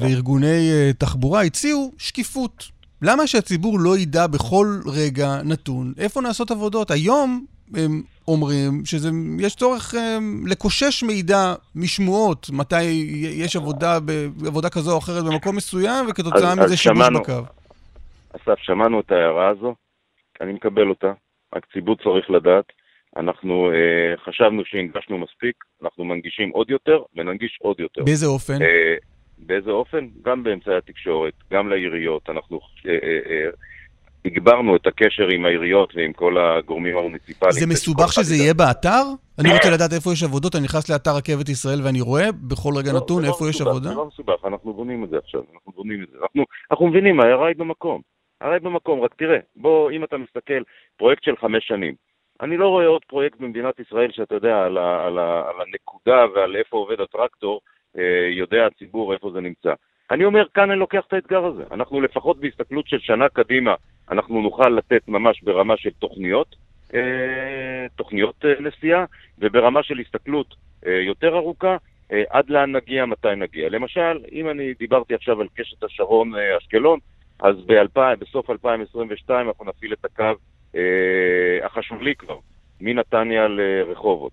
וארגוני 0.00 0.92
תחבורה 0.98 1.42
הציעו 1.42 1.92
שקיפות. 1.98 2.64
למה 3.02 3.26
שהציבור 3.26 3.78
לא 3.80 3.98
ידע 3.98 4.26
בכל 4.26 4.66
רגע 4.96 5.42
נתון 5.44 5.92
איפה 5.98 6.20
נעשות 6.20 6.50
עבודות? 6.50 6.90
היום 6.90 7.44
אומרים 8.28 8.84
שיש 8.84 9.56
צורך 9.56 9.94
הם, 9.94 10.44
לקושש 10.46 11.02
מידע 11.02 11.54
משמועות, 11.76 12.46
מתי 12.52 12.82
יש 13.36 13.56
עבודה, 13.56 13.98
עבודה 14.46 14.70
כזו 14.70 14.92
או 14.92 14.98
אחרת 14.98 15.24
במקום 15.24 15.56
מסוים, 15.56 16.06
וכתוצאה 16.10 16.52
אז, 16.52 16.58
מזה 16.58 16.76
שימוש 16.76 17.08
בקו. 17.14 17.32
אסף, 18.36 18.58
שמענו 18.58 19.00
את 19.00 19.12
ההערה 19.12 19.48
הזו, 19.48 19.74
אני 20.40 20.52
מקבל 20.52 20.88
אותה, 20.88 21.12
רק 21.54 21.66
ציבור 21.72 21.96
צריך 21.96 22.30
לדעת. 22.30 22.64
אנחנו 23.16 23.70
אה, 23.70 24.16
חשבנו 24.24 24.62
שהנגשנו 24.64 25.18
מספיק, 25.18 25.56
אנחנו 25.82 26.04
מנגישים 26.04 26.50
עוד 26.50 26.70
יותר 26.70 27.02
וננגיש 27.16 27.58
עוד 27.62 27.80
יותר. 27.80 28.02
באיזה 28.04 28.26
אופן? 28.26 28.62
אה, 28.62 28.96
באיזה 29.38 29.70
אופן? 29.70 30.08
גם 30.22 30.42
באמצעי 30.42 30.76
התקשורת, 30.76 31.32
גם 31.52 31.68
לעיריות. 31.68 32.30
אנחנו 32.30 32.60
אה, 32.86 32.90
אה, 32.90 33.18
אה, 33.30 33.50
הגברנו 34.24 34.76
את 34.76 34.86
הקשר 34.86 35.28
עם 35.34 35.44
העיריות 35.44 35.92
ועם 35.96 36.12
כל 36.12 36.38
הגורמים 36.38 36.96
המוניציפליים. 36.96 37.52
זה 37.52 37.66
מסובך 37.66 38.12
שזה 38.12 38.34
יהיה 38.34 38.54
באתר? 38.54 39.02
אני 39.38 39.52
רוצה 39.52 39.70
לדעת 39.76 39.92
איפה 39.92 40.12
יש 40.12 40.22
עבודות, 40.22 40.54
אני 40.54 40.64
נכנס 40.64 40.90
לאתר 40.90 41.10
רכבת 41.16 41.48
ישראל 41.48 41.78
ואני 41.84 42.00
רואה 42.00 42.28
בכל 42.48 42.72
רגע 42.76 42.92
לא, 42.92 42.98
נתון 42.98 43.22
לא 43.22 43.28
איפה 43.28 43.48
יש 43.48 43.60
עבודה? 43.60 43.88
זה 43.88 43.94
לא 43.94 44.06
מסובך, 44.06 44.44
אנחנו 44.44 44.72
בונים 44.72 45.04
את 45.04 45.10
זה 45.10 45.18
עכשיו, 45.18 45.40
אנחנו 45.54 45.72
בונים 45.72 46.02
את 46.02 46.08
זה. 46.10 46.18
אנחנו 46.70 46.86
מבינים, 46.86 47.20
ההערה 47.20 47.48
היא 47.48 47.56
במקום. 47.56 48.00
ההערה 48.40 48.56
היא 48.56 48.62
במקום, 48.62 49.00
רק 49.00 49.14
תראה, 49.14 49.38
בוא, 49.56 49.90
אם 49.90 50.04
אתה 50.04 50.16
מסתכל, 50.16 50.62
פרויקט 50.96 51.22
של 51.24 51.36
חמש 51.36 51.66
שנים. 51.66 51.94
אני 52.40 52.56
לא 52.56 52.68
רואה 52.68 52.86
עוד 52.86 53.02
פרויקט 53.08 53.40
במדינת 53.40 53.80
ישראל 53.80 54.10
שאתה 54.12 54.34
יודע, 54.34 54.56
על, 54.62 54.78
על, 54.78 55.18
על 55.18 55.56
הנקודה 55.66 56.26
ועל 56.34 56.56
איפה 56.56 56.76
עובד 56.76 57.00
הטרקטור, 57.00 57.60
אה, 57.98 58.28
יודע 58.30 58.66
הציבור 58.66 59.14
איפה 59.14 59.30
זה 59.30 59.40
נמצא. 59.40 59.72
אני 60.10 60.24
אומר, 60.24 60.44
כאן 60.54 60.70
אני 60.70 60.78
לוקח 60.78 61.04
את 61.08 61.12
האתגר 61.12 61.44
הזה. 61.44 61.62
אנחנו 61.70 62.00
לפחות 62.00 62.40
בהסתכלות 62.40 62.88
של 62.88 62.98
שנה 62.98 63.28
קדימה, 63.28 63.74
אנחנו 64.10 64.42
נוכל 64.42 64.68
לתת 64.68 65.08
ממש 65.08 65.42
ברמה 65.42 65.76
של 65.76 65.90
תוכניות, 65.98 66.56
אה, 66.94 67.86
תוכניות 67.96 68.44
אה, 68.44 68.52
נסיעה, 68.60 69.04
וברמה 69.38 69.82
של 69.82 69.98
הסתכלות 69.98 70.54
אה, 70.86 70.92
יותר 70.92 71.36
ארוכה, 71.36 71.76
עד 72.30 72.50
לאן 72.50 72.76
נגיע, 72.76 73.06
מתי 73.06 73.28
נגיע. 73.36 73.68
למשל, 73.68 74.20
אם 74.32 74.48
אני 74.50 74.74
דיברתי 74.78 75.14
עכשיו 75.14 75.40
על 75.40 75.46
קשת 75.56 75.82
השרון 75.84 76.32
אשקלון, 76.58 76.98
אז 77.40 77.56
ב- 77.66 78.14
בסוף 78.18 78.50
2022 78.50 79.48
אנחנו 79.48 79.64
נפעיל 79.64 79.92
את 79.92 80.04
הקו 80.04 80.32
אה, 80.74 81.66
החשובי 81.66 82.14
כבר, 82.14 82.38
מנתניה 82.80 83.48
לרחובות. 83.48 84.32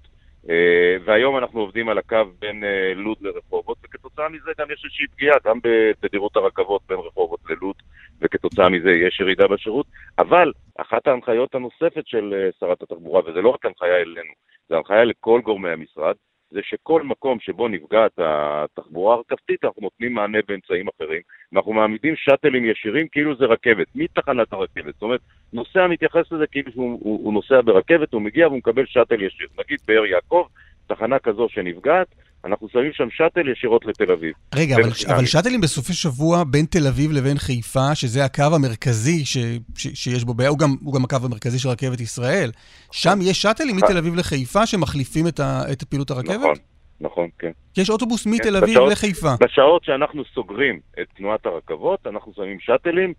אה, 0.49 0.97
והיום 1.05 1.38
אנחנו 1.38 1.59
עובדים 1.59 1.89
על 1.89 1.97
הקו 1.97 2.26
בין 2.39 2.63
אה, 2.63 2.93
לוד 2.95 3.17
לרחובות, 3.22 3.78
וכתוצאה 3.84 4.30
מזה 4.30 4.51
גם 4.59 4.72
יש 4.72 4.82
איזושהי 4.84 5.07
פגיעה, 5.07 5.36
גם 5.45 5.59
בתדירות 5.63 6.36
הרכבות 6.36 6.82
בין 6.89 6.97
רחובות 6.97 7.39
ללוד, 7.49 7.76
וכתוצאה 8.22 8.69
מזה 8.69 8.91
יש 8.91 9.19
ירידה 9.19 9.47
בשירות. 9.47 9.86
אבל 10.19 10.51
אחת 10.78 11.07
ההנחיות 11.07 11.55
הנוספת 11.55 12.07
של 12.07 12.34
אה, 12.34 12.49
שרת 12.59 12.82
התחבורה, 12.82 13.22
וזה 13.26 13.41
לא 13.41 13.49
רק 13.49 13.65
הנחיה 13.65 13.95
אלינו, 13.97 14.34
זה 14.69 14.78
הנחיה 14.78 15.03
לכל 15.03 15.41
גורמי 15.43 15.69
המשרד, 15.69 16.15
זה 16.51 16.59
שכל 16.63 17.03
מקום 17.03 17.39
שבו 17.39 17.67
נפגעת 17.67 18.11
התחבורה 18.17 19.15
הרכבתית, 19.15 19.65
אנחנו 19.65 19.82
נותנים 19.82 20.13
מענה 20.13 20.38
באמצעים 20.47 20.86
אחרים, 20.88 21.22
ואנחנו 21.51 21.74
מעמידים 21.74 22.15
שאטלים 22.15 22.65
ישירים 22.65 23.07
כאילו 23.07 23.36
זה 23.36 23.45
רכבת, 23.45 23.88
מתחנת 23.95 24.53
הרכבת. 24.53 24.93
זאת 24.93 25.01
אומרת, 25.01 25.22
נוסע 25.53 25.88
מתייחס 25.88 26.32
לזה 26.32 26.47
כאילו 26.47 26.72
שהוא 26.72 26.99
הוא, 27.01 27.26
הוא 27.26 27.34
נוסע 27.34 27.61
ברכבת, 27.61 28.13
הוא 28.13 28.22
מגיע 28.22 28.47
והוא 28.47 28.57
מקבל 28.57 28.86
שאטל 28.86 29.22
ישיר. 29.22 29.47
נגיד 29.59 29.80
באר 29.88 30.05
יעקב, 30.05 30.45
תחנה 30.88 31.19
כזו 31.19 31.49
שנפגעת, 31.49 32.07
אנחנו 32.46 32.68
שמים 32.70 32.94
שם 32.94 33.08
שאטל 33.12 33.50
ישירות 33.50 33.86
לתל 33.86 34.12
אביב. 34.12 34.34
רגע, 34.56 34.76
אבל, 34.76 34.89
אבל 35.16 35.26
שאטלים 35.26 35.62
בסופי 35.62 35.94
שבוע 35.94 36.44
בין 36.44 36.66
תל 36.66 36.88
אביב 36.88 37.12
לבין 37.12 37.38
חיפה, 37.38 37.96
שזה 37.96 38.26
הקו 38.26 38.56
המרכזי 38.56 39.26
ש, 39.26 39.38
ש, 39.78 39.88
שיש 39.88 40.24
בו, 40.24 40.34
הוא 40.48 40.60
גם, 40.60 40.70
הוא 40.84 40.94
גם 40.94 41.04
הקו 41.04 41.18
המרכזי 41.24 41.60
של 41.60 41.70
רכבת 41.70 42.02
ישראל, 42.02 42.52
שם 42.92 43.20
יש 43.22 43.42
שאטלים 43.42 43.76
מתל 43.76 43.98
אביב 43.98 44.16
לחיפה 44.16 44.66
שמחליפים 44.66 45.28
את, 45.28 45.39
ה, 45.39 45.62
את 45.72 45.84
פעילות 45.84 46.12
הרכבת? 46.12 46.39
נכון, 46.39 46.56
נכון, 47.02 47.30
כן. 47.39 47.52
יש 47.78 47.89
אוטובוס 47.89 48.26
מתל 48.26 48.44
כן, 48.44 48.56
אביב 48.56 48.70
בשעות, 48.70 48.92
לחיפה. 48.92 49.30
בשעות 49.39 49.84
שאנחנו 49.84 50.24
סוגרים 50.34 50.80
את 51.02 51.08
תנועת 51.18 51.46
הרכבות, 51.46 52.08
אנחנו 52.08 52.34
שמים 52.36 52.60
שאטלים, 52.60 53.14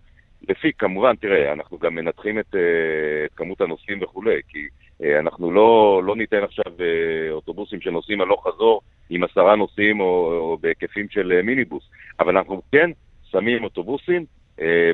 לפי, 0.49 0.71
כמובן, 0.77 1.15
תראה, 1.15 1.53
אנחנו 1.53 1.77
גם 1.77 1.95
מנתחים 1.95 2.39
את, 2.39 2.55
אה, 2.55 3.25
את 3.25 3.33
כמות 3.35 3.61
הנוסעים 3.61 4.03
וכולי, 4.03 4.41
כי 4.47 4.59
אה, 4.59 4.82
אנחנו 5.19 5.51
לא, 5.51 6.01
לא 6.05 6.15
ניתן 6.15 6.43
עכשיו 6.43 6.73
אה, 6.79 7.31
אוטובוסים 7.31 7.81
שנוסעים 7.81 8.21
הלוך 8.21 8.47
חזור 8.47 8.81
עם 9.09 9.23
עשרה 9.23 9.55
נוסעים 9.55 9.99
או, 9.99 10.05
או 10.37 10.57
בהיקפים 10.61 11.07
של 11.09 11.41
מיניבוס, 11.43 11.83
אבל 12.19 12.37
אנחנו 12.37 12.61
כן 12.71 12.89
שמים 13.31 13.63
אוטובוסים 13.63 14.25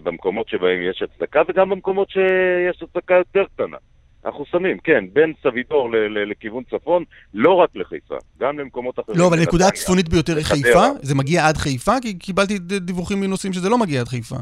במקומות 0.03 0.49
שבהם 0.49 0.81
יש 0.81 1.01
הצדקה 1.01 1.41
וגם 1.49 1.69
במקומות 1.69 2.09
שיש 2.09 2.83
הצדקה 2.83 3.13
יותר 3.13 3.43
קטנה. 3.55 3.77
אנחנו 4.25 4.45
שמים, 4.45 4.77
כן, 4.83 5.05
בין 5.13 5.33
סבידור 5.43 5.91
ל- 5.91 5.97
ל- 5.97 6.31
לכיוון 6.31 6.63
צפון, 6.63 7.03
לא 7.33 7.53
רק 7.53 7.69
לחיפה, 7.75 8.15
גם 8.39 8.59
למקומות 8.59 8.99
אחרים. 8.99 9.17
לא, 9.17 9.27
אבל 9.27 9.39
הנקודה. 9.39 9.67
הצפונית 9.67 10.09
ביותר 10.09 10.35
היא. 10.35 10.45
חיפה? 10.45 10.85
זה 11.01 11.15
מגיע 11.15 11.47
עד 11.47 11.57
חיפה? 11.57 11.91
כי 12.01 12.13
קיבלתי 12.19 12.59
דיווחים 12.59 13.19
מנוסעים 13.19 13.53
שזה 13.53 13.69
לא 13.69 13.77
מגיע 13.77 14.01
עד 14.01 14.07
חיפה. 14.07 14.35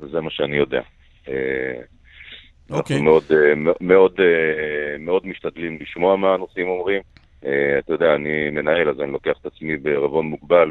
וזה 0.00 0.20
מה 0.20 0.30
שאני 0.30 0.56
יודע. 0.56 0.80
אוקיי. 2.70 2.96
אנחנו 2.96 3.10
מאוד, 3.10 3.22
אה, 3.30 3.72
מאוד, 3.80 4.12
אה, 4.18 4.98
מאוד 4.98 5.26
משתדלים 5.26 5.78
לשמוע 5.80 6.16
מה 6.16 6.34
הנושאים 6.34 6.68
אומרים. 6.68 7.00
אה, 7.44 7.78
אתה 7.78 7.92
יודע, 7.92 8.14
אני 8.14 8.50
מנהל, 8.50 8.88
אז 8.88 9.00
אני 9.00 9.12
לוקח 9.12 9.32
את 9.40 9.46
עצמי 9.46 9.76
בערבון 9.76 10.26
מוגבל, 10.26 10.70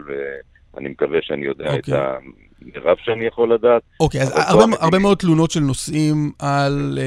ואני 0.74 0.90
מקווה 0.90 1.20
שאני 1.22 1.46
יודע 1.46 1.66
את 1.66 1.78
אוקיי. 1.78 1.94
המרב 1.94 2.98
שאני 3.04 3.26
יכול 3.26 3.54
לדעת. 3.54 3.82
אוקיי, 4.00 4.22
אז 4.22 4.30
הרבה, 4.30 4.52
המדיניות. 4.52 4.82
הרבה 4.82 5.00
מאוד 5.00 5.18
תלונות 5.18 5.52
של 5.52 5.60
נוסעים 5.60 6.32
על 6.40 7.00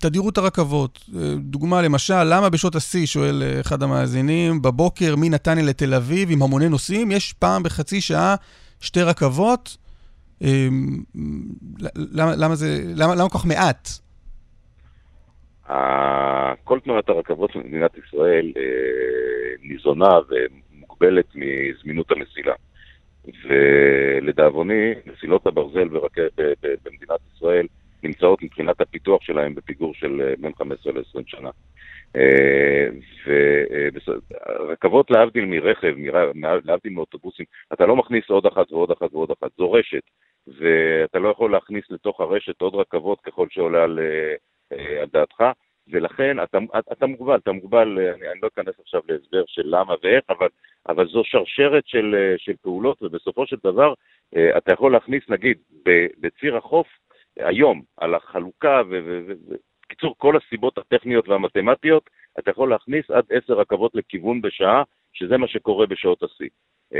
תדירות 0.00 0.38
הרכבות. 0.38 1.00
דוגמה, 1.36 1.82
למשל, 1.82 2.24
למה 2.24 2.48
בשעות 2.50 2.74
השיא, 2.74 3.06
שואל 3.06 3.42
אחד 3.60 3.82
המאזינים, 3.82 4.62
בבוקר 4.62 5.14
מנתניה 5.16 5.64
לתל 5.64 5.94
אביב 5.94 6.28
עם 6.30 6.42
המוני 6.42 6.68
נוסעים, 6.68 7.10
יש 7.10 7.32
פעם 7.32 7.62
בחצי 7.62 8.00
שעה 8.00 8.34
שתי 8.80 9.02
רכבות? 9.02 9.76
אה, 10.42 10.68
למה, 11.94 12.36
למה 12.36 12.54
זה, 12.54 12.82
למה, 12.96 13.14
למה 13.14 13.28
כל 13.28 13.38
כך 13.38 13.46
מעט? 13.46 14.03
כל 16.64 16.80
תנועת 16.80 17.08
הרכבות 17.08 17.56
במדינת 17.56 17.90
ישראל 17.98 18.52
אה, 18.56 18.62
ניזונה 19.62 20.08
ומוגבלת 20.28 21.26
מזמינות 21.34 22.10
המסילה. 22.10 22.54
ולדאבוני, 23.44 24.94
מסילות 25.06 25.46
הברזל 25.46 25.88
במדינת 26.84 27.20
ישראל 27.34 27.66
נמצאות 28.02 28.42
מבחינת 28.42 28.80
הפיתוח 28.80 29.22
שלהם 29.22 29.54
בפיגור 29.54 29.94
של 29.94 30.20
אה, 30.20 30.34
בין 30.38 30.52
15 30.54 30.92
ל-20 30.92 31.22
שנה. 31.26 31.50
ורכבות 33.26 35.10
להבדיל 35.10 35.44
מרכב, 35.44 35.94
מר- 36.34 36.58
להבדיל 36.64 36.92
מאוטובוסים, 36.92 37.46
אתה 37.72 37.86
לא 37.86 37.96
מכניס 37.96 38.30
עוד 38.30 38.46
אחת 38.46 38.72
ועוד 38.72 38.90
אחת 38.90 39.14
ועוד 39.14 39.30
אחת, 39.30 39.50
זו 39.58 39.72
רשת, 39.72 40.02
ואתה 40.46 41.18
לא 41.18 41.28
יכול 41.28 41.52
להכניס 41.52 41.84
לתוך 41.90 42.20
הרשת 42.20 42.60
עוד 42.60 42.74
רכבות 42.74 43.20
ככל 43.20 43.46
שעולה 43.50 43.84
על, 43.84 43.98
אה, 43.98 44.04
אה, 44.04 44.34
על 45.00 45.08
דעתך, 45.12 45.44
ולכן 45.88 46.42
אתה, 46.42 46.58
אתה 46.92 47.06
מוגבל, 47.06 47.36
אתה 47.36 47.52
מוגבל, 47.52 47.98
אה, 47.98 48.14
אני, 48.14 48.28
אני 48.28 48.40
לא 48.42 48.48
אכנס 48.48 48.74
עכשיו 48.80 49.00
להסבר 49.08 49.44
של 49.46 49.62
למה 49.64 49.94
ואיך, 50.02 50.24
אבל, 50.28 50.48
אבל 50.88 51.08
זו 51.08 51.22
שרשרת 51.24 51.86
של, 51.86 52.14
אה, 52.18 52.34
של 52.38 52.52
פעולות, 52.62 53.02
ובסופו 53.02 53.46
של 53.46 53.56
דבר 53.64 53.94
אה, 54.36 54.58
אתה 54.58 54.72
יכול 54.72 54.92
להכניס, 54.92 55.22
נגיד, 55.28 55.58
בציר 56.20 56.56
החוף, 56.56 56.86
היום, 57.36 57.82
על 57.96 58.14
החלוקה, 58.14 58.82
ובקיצור, 58.88 60.14
כל 60.18 60.36
הסיבות 60.36 60.78
הטכניות 60.78 61.28
והמתמטיות, 61.28 62.10
אתה 62.38 62.50
יכול 62.50 62.70
להכניס 62.70 63.10
עד 63.10 63.24
עשר 63.30 63.54
רכבות 63.54 63.94
לכיוון 63.94 64.40
בשעה, 64.40 64.82
שזה 65.12 65.36
מה 65.36 65.48
שקורה 65.48 65.86
בשעות 65.86 66.22
השיא. 66.22 66.48
Uh, 66.94 66.96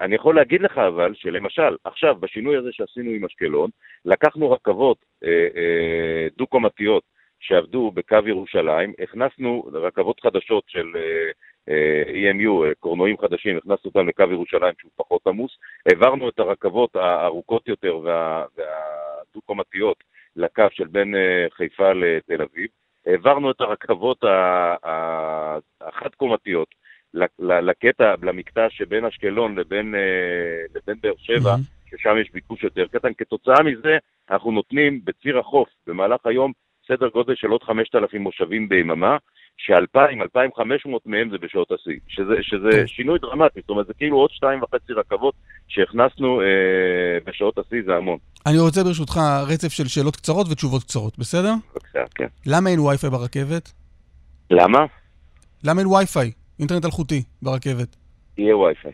אני 0.00 0.14
יכול 0.14 0.36
להגיד 0.36 0.62
לך 0.62 0.78
אבל 0.78 1.14
שלמשל, 1.14 1.76
עכשיו, 1.84 2.14
בשינוי 2.20 2.56
הזה 2.56 2.68
שעשינו 2.72 3.10
עם 3.10 3.24
אשקלון, 3.24 3.70
לקחנו 4.04 4.50
רכבות 4.50 4.98
uh, 5.24 5.26
uh, 5.26 6.38
דו-קומתיות 6.38 7.02
שעבדו 7.40 7.90
בקו 7.90 8.18
ירושלים, 8.26 8.92
הכנסנו 9.02 9.70
רכבות 9.72 10.20
חדשות 10.20 10.64
של 10.66 10.92
uh, 10.94 11.68
uh, 11.70 12.08
EMU, 12.08 12.72
uh, 12.72 12.74
קורנועים 12.80 13.18
חדשים, 13.18 13.56
הכנסנו 13.56 13.90
אותם 13.90 14.08
לקו 14.08 14.24
ירושלים 14.30 14.74
שהוא 14.80 14.90
פחות 14.96 15.26
עמוס, 15.26 15.58
העברנו 15.86 16.28
את 16.28 16.38
הרכבות 16.38 16.96
הארוכות 16.96 17.68
יותר 17.68 17.98
וה, 18.04 18.44
והדו-קומתיות 18.56 20.04
לקו 20.36 20.66
של 20.70 20.86
בין 20.86 21.14
uh, 21.14 21.54
חיפה 21.54 21.92
לתל 21.92 22.42
אביב, 22.42 22.68
העברנו 23.06 23.50
את 23.50 23.60
הרכבות 23.60 24.24
החד-קומתיות 25.80 26.68
לקטע, 27.38 28.14
למקטע 28.22 28.66
שבין 28.70 29.04
אשקלון 29.04 29.58
לבין, 29.58 29.94
אה, 29.94 30.00
לבין 30.74 30.96
באר 31.02 31.14
שבע, 31.18 31.54
ששם 31.90 32.14
יש 32.20 32.30
ביקוש 32.32 32.62
יותר 32.62 32.86
קטן. 32.92 33.08
כתוצאה 33.18 33.62
מזה, 33.62 33.96
אנחנו 34.30 34.52
נותנים 34.52 35.00
בציר 35.04 35.38
החוף 35.38 35.68
במהלך 35.86 36.26
היום 36.26 36.52
סדר 36.88 37.08
גודל 37.08 37.34
של 37.36 37.48
עוד 37.48 37.62
5,000 37.62 38.22
מושבים 38.22 38.68
ביממה, 38.68 39.16
ש-2,000, 39.56 40.22
2,500 40.22 41.06
מהם 41.06 41.30
זה 41.30 41.38
בשעות 41.38 41.72
השיא, 41.72 41.98
שזה, 42.08 42.34
שזה 42.42 42.86
שינוי 42.86 43.18
דרמטי, 43.18 43.60
זאת 43.60 43.70
אומרת, 43.70 43.86
זה 43.86 43.94
כאילו 43.94 44.16
עוד 44.16 44.30
שתיים 44.30 44.62
וחצי 44.62 44.92
רכבות 44.92 45.34
שהכנסנו 45.68 46.40
אה, 46.40 46.46
בשעות 47.24 47.58
השיא, 47.58 47.82
זה 47.86 47.96
המון. 47.96 48.18
אני 48.46 48.58
רוצה 48.58 48.84
ברשותך 48.84 49.20
רצף 49.48 49.68
של 49.68 49.88
שאלות 49.88 50.16
קצרות 50.16 50.46
ותשובות 50.50 50.82
קצרות, 50.82 51.18
בסדר? 51.18 51.52
בבקשה, 51.74 52.04
כן. 52.14 52.26
למה 52.46 52.70
אין 52.70 52.80
וי-פיי 52.80 53.10
ברכבת? 53.10 53.72
למה? 54.50 54.78
למה 55.64 55.80
אין 55.80 55.88
וי-פיי, 55.88 56.32
אינטרנט 56.58 56.84
אלחוטי, 56.84 57.22
ברכבת? 57.42 57.96
יהיה 58.38 58.56
וי-פיי. 58.56 58.92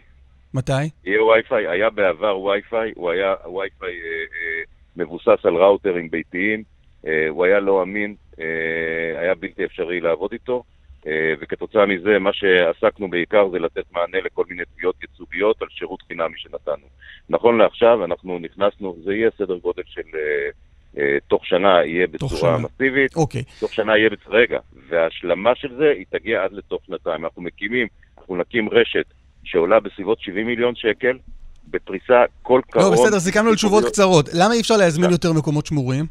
מתי? 0.55 0.73
יהיה 1.05 1.23
וי-פיי, 1.23 1.69
היה 1.69 1.91
בעבר 1.91 2.39
וי-פיי, 2.39 2.93
הוא 2.97 3.11
היה 3.11 3.35
וי-פיי 3.45 3.91
אה, 3.91 3.95
אה, 3.95 4.63
מבוסס 4.97 5.45
על 5.45 5.55
ראוטרים 5.57 6.11
ביתיים, 6.11 6.63
אה, 7.07 7.29
הוא 7.29 7.45
היה 7.45 7.61
לא 7.61 7.83
אמין, 7.83 8.15
אה, 8.41 9.21
היה 9.21 9.35
בלתי 9.35 9.65
אפשרי 9.65 10.01
לעבוד 10.01 10.33
איתו, 10.33 10.63
אה, 11.07 11.35
וכתוצאה 11.41 11.87
מזה 11.87 12.19
מה 12.19 12.33
שעסקנו 12.33 13.11
בעיקר 13.11 13.49
זה 13.49 13.59
לתת 13.59 13.93
מענה 13.93 14.19
לכל 14.25 14.45
מיני 14.49 14.63
תביעות 14.75 14.97
ייצוגיות 15.03 15.63
על 15.63 15.69
שירות 15.71 16.03
חינמי 16.03 16.37
שנתנו. 16.37 16.87
נכון 17.29 17.59
לעכשיו 17.59 18.05
אנחנו 18.05 18.39
נכנסנו, 18.39 18.97
זה 19.05 19.15
יהיה 19.15 19.31
סדר 19.39 19.57
גודל 19.59 19.83
של... 19.87 20.09
אה, 20.15 20.51
תוך 21.29 21.47
שנה 21.47 21.85
יהיה 21.85 22.07
בצורה 22.07 22.41
שנה. 22.41 22.59
מסיבית, 22.59 23.17
אוקיי. 23.17 23.43
תוך 23.61 23.73
שנה 23.73 23.99
יהיה 23.99 24.11
בצורה, 24.11 24.39
רגע, 24.39 24.59
וההשלמה 24.89 25.55
של 25.55 25.77
זה 25.79 25.91
היא 25.97 26.05
תגיע 26.11 26.45
עד 26.45 26.53
לתוך 26.53 26.81
שנתיים. 26.87 27.25
אנחנו 27.25 27.43
מקימים, 27.43 27.87
אנחנו 28.19 28.37
נקים 28.37 28.69
רשת 28.69 29.05
שעולה 29.45 29.81
בסביבות 29.81 30.21
70 30.21 30.47
מיליון 30.47 30.75
שקל, 30.75 31.19
בפריסה 31.69 32.25
כל 32.43 32.61
קרוב. 32.71 32.95
לא, 32.95 33.03
בסדר, 33.03 33.21
סיכמנו 33.21 33.49
על 33.49 33.55
תשובות 33.55 33.85
קצרות. 33.85 34.29
למה 34.35 34.55
אי 34.55 34.61
אפשר 34.61 34.77
להזמין 34.77 35.07
כן. 35.07 35.13
יותר 35.13 35.33
מקומות 35.33 35.67
שמורים? 35.67 36.05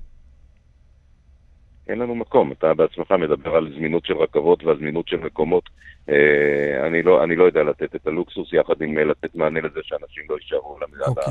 אין 1.87 1.99
לנו 1.99 2.15
מקום, 2.15 2.51
אתה 2.51 2.73
בעצמך 2.73 3.11
מדבר 3.11 3.55
על 3.55 3.73
זמינות 3.77 4.05
של 4.05 4.13
רכבות 4.13 4.63
והזמינות 4.63 5.07
של 5.07 5.17
מקומות. 5.17 5.69
אה, 6.09 6.87
אני, 6.87 7.01
לא, 7.01 7.23
אני 7.23 7.35
לא 7.35 7.43
יודע 7.43 7.63
לתת 7.63 7.95
את 7.95 8.07
הלוקסוס 8.07 8.53
יחד 8.53 8.81
עם 8.81 8.97
אה, 8.97 9.03
לתת 9.03 9.35
מענה 9.35 9.59
לזה 9.59 9.79
שאנשים 9.83 10.23
לא 10.29 10.35
יישארו 10.35 10.77
אוקיי. 11.07 11.23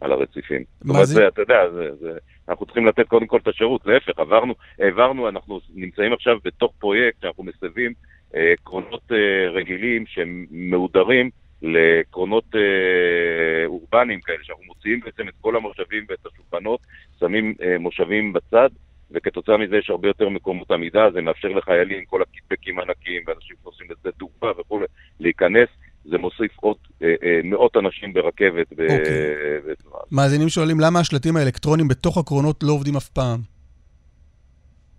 על, 0.00 0.12
הרציפים. 0.12 0.64
מה 0.84 0.94
אומרת, 0.94 1.06
זה? 1.06 1.14
זה, 1.14 1.28
אתה 1.28 1.42
יודע, 1.42 1.70
זה, 1.70 1.94
זה, 2.00 2.18
אנחנו 2.48 2.66
צריכים 2.66 2.86
לתת 2.86 3.08
קודם 3.08 3.26
כל 3.26 3.38
את 3.42 3.48
השירות, 3.48 3.86
להפך, 3.86 4.18
עברנו, 4.18 4.54
העברנו, 4.78 5.28
אנחנו 5.28 5.60
נמצאים 5.74 6.12
עכשיו 6.12 6.38
בתוך 6.44 6.72
פרויקט 6.78 7.22
שאנחנו 7.22 7.44
מסבים 7.44 7.92
אה, 8.34 8.54
קרונות 8.64 9.12
אה, 9.12 9.50
רגילים 9.50 10.06
שהם 10.06 10.46
מהודרים 10.50 11.30
לקרונות 11.62 12.44
אה, 12.54 13.66
אורבניים 13.66 14.20
כאלה, 14.20 14.38
שאנחנו 14.42 14.64
מוציאים 14.64 15.00
בעצם 15.00 15.28
את 15.28 15.34
כל 15.40 15.56
המושבים 15.56 16.06
ואת 16.08 16.26
השולחנות, 16.26 16.80
שמים 17.20 17.54
אה, 17.62 17.78
מושבים 17.78 18.32
בצד, 18.32 18.68
וכתוצאה 19.10 19.56
מזה 19.56 19.76
יש 19.76 19.90
הרבה 19.90 20.08
יותר 20.08 20.28
מקומות 20.28 20.70
עמידה, 20.70 21.10
זה 21.10 21.20
מאפשר 21.20 21.48
לחיילים, 21.48 22.04
כל 22.04 22.22
הקיטבקים 22.22 22.78
הענקיים 22.78 23.22
ואנשים 23.26 23.56
שנוסעים 23.62 23.90
לשדה 23.90 24.10
תעופה 24.12 24.50
וכולי, 24.58 24.86
להיכנס, 25.20 25.68
זה 26.04 26.18
מוסיף 26.18 26.52
עוד 26.60 26.76
אה, 27.02 27.14
אה, 27.22 27.40
מאות 27.44 27.76
אנשים 27.76 28.12
ברכבת. 28.12 28.72
אוקיי. 28.72 29.74
מאזינים 30.12 30.48
שואלים 30.48 30.80
למה 30.80 31.00
השלטים 31.00 31.36
האלקטרונים 31.36 31.88
בתוך 31.88 32.18
הקרונות 32.18 32.62
לא 32.62 32.72
עובדים 32.72 32.96
אף 32.96 33.08
פעם. 33.08 33.40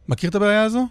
מכיר 0.10 0.30
את 0.30 0.36
הבעיה 0.36 0.64
הזו? 0.64 0.88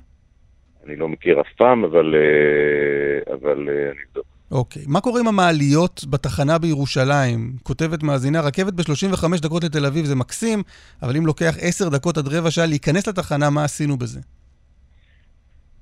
אני 0.86 0.96
לא 0.96 1.08
מכיר 1.08 1.40
אף 1.40 1.46
פעם, 1.56 1.84
אבל, 1.84 2.14
אה, 2.14 3.34
אבל 3.34 3.68
אה, 3.68 3.90
אני 3.90 4.00
אבדוק. 4.08 4.26
אוקיי. 4.50 4.82
מה 4.88 5.00
קורה 5.00 5.20
עם 5.20 5.28
המעליות 5.28 6.04
בתחנה 6.10 6.58
בירושלים? 6.58 7.52
כותבת 7.62 8.02
מאזינה, 8.02 8.40
רכבת 8.40 8.72
ב-35 8.72 9.42
דקות 9.42 9.64
לתל 9.64 9.86
אביב 9.86 10.04
זה 10.04 10.16
מקסים, 10.16 10.62
אבל 11.02 11.16
אם 11.16 11.26
לוקח 11.26 11.54
10 11.60 11.88
דקות 11.88 12.18
עד 12.18 12.28
רבע 12.28 12.50
שעה 12.50 12.66
להיכנס 12.66 13.08
לתחנה, 13.08 13.50
מה 13.50 13.64
עשינו 13.64 13.96
בזה? 13.96 14.20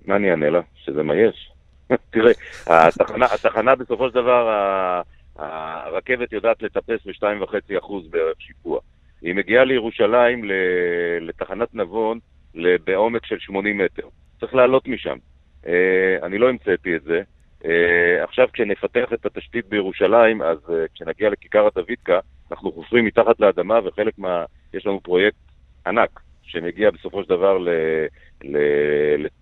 מה 0.06 0.16
אני 0.16 0.30
אענה 0.30 0.50
לה? 0.50 0.60
שזה 0.84 1.02
מה 1.02 1.14
יש. 1.14 1.52
תראה, 2.10 2.32
התחנה, 2.66 3.26
התחנה 3.26 3.74
בסופו 3.74 4.08
של 4.08 4.14
דבר, 4.14 4.50
הרכבת 5.36 6.32
יודעת 6.32 6.62
לטפס 6.62 7.06
ב-2.5% 7.06 7.92
בערך 8.10 8.40
שיפוע. 8.40 8.80
היא 9.22 9.34
מגיעה 9.34 9.64
לירושלים, 9.64 10.44
לתחנת 11.20 11.74
נבון, 11.74 12.18
בעומק 12.84 13.26
של 13.26 13.38
80 13.38 13.78
מטר. 13.78 14.08
צריך 14.40 14.54
לעלות 14.54 14.88
משם. 14.88 15.16
אה, 15.66 16.26
אני 16.26 16.38
לא 16.38 16.48
המצאתי 16.48 16.96
את 16.96 17.02
זה. 17.02 17.22
אה, 17.64 18.24
עכשיו 18.24 18.48
כשנפתח 18.52 19.12
את 19.12 19.26
התשתית 19.26 19.66
בירושלים, 19.68 20.42
אז 20.42 20.58
אה, 20.70 20.84
כשנגיע 20.94 21.30
לכיכר 21.30 21.66
הדוידקה, 21.66 22.18
אנחנו 22.50 22.72
חופרים 22.72 23.04
מתחת 23.04 23.40
לאדמה, 23.40 23.78
וחלק 23.84 24.18
מה... 24.18 24.44
יש 24.74 24.86
לנו 24.86 25.00
פרויקט 25.00 25.36
ענק, 25.86 26.20
שמגיע 26.42 26.90
בסופו 26.90 27.22
של 27.22 27.28
דבר 27.28 27.58
ל... 27.58 27.68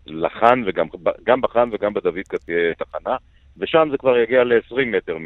לחאן, 0.07 0.62
וגם 0.66 0.86
גם 1.24 1.40
בחאן 1.40 1.68
וגם 1.72 1.94
בדוידקה 1.94 2.38
תהיה 2.38 2.74
תחנה, 2.74 3.16
ושם 3.59 3.88
זה 3.90 3.99
כבר 3.99 4.18
יגיע 4.18 4.44
ל-20 4.44 4.84
מטר 4.86 5.16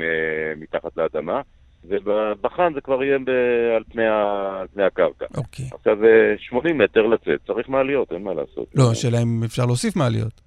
מתחת 0.56 0.96
לאדמה. 0.96 1.40
ובחן 1.84 2.74
זה 2.74 2.80
כבר 2.80 3.02
יהיה 3.02 3.18
ב... 3.18 3.30
על, 3.76 3.82
פני 3.92 4.06
ה... 4.06 4.58
על 4.60 4.66
פני 4.74 4.82
הקרקע. 4.82 5.26
אוקיי. 5.36 5.64
עכשיו, 5.74 6.04
אה, 6.04 6.34
80 6.38 6.78
מטר 6.78 7.06
לצאת, 7.06 7.40
צריך 7.46 7.68
מעליות, 7.68 8.12
אין 8.12 8.22
מה 8.22 8.34
לעשות. 8.34 8.66
לא, 8.74 8.90
השאלה 8.92 9.22
אם 9.22 9.44
אפשר 9.44 9.66
להוסיף 9.66 9.96
מעליות. 9.96 10.40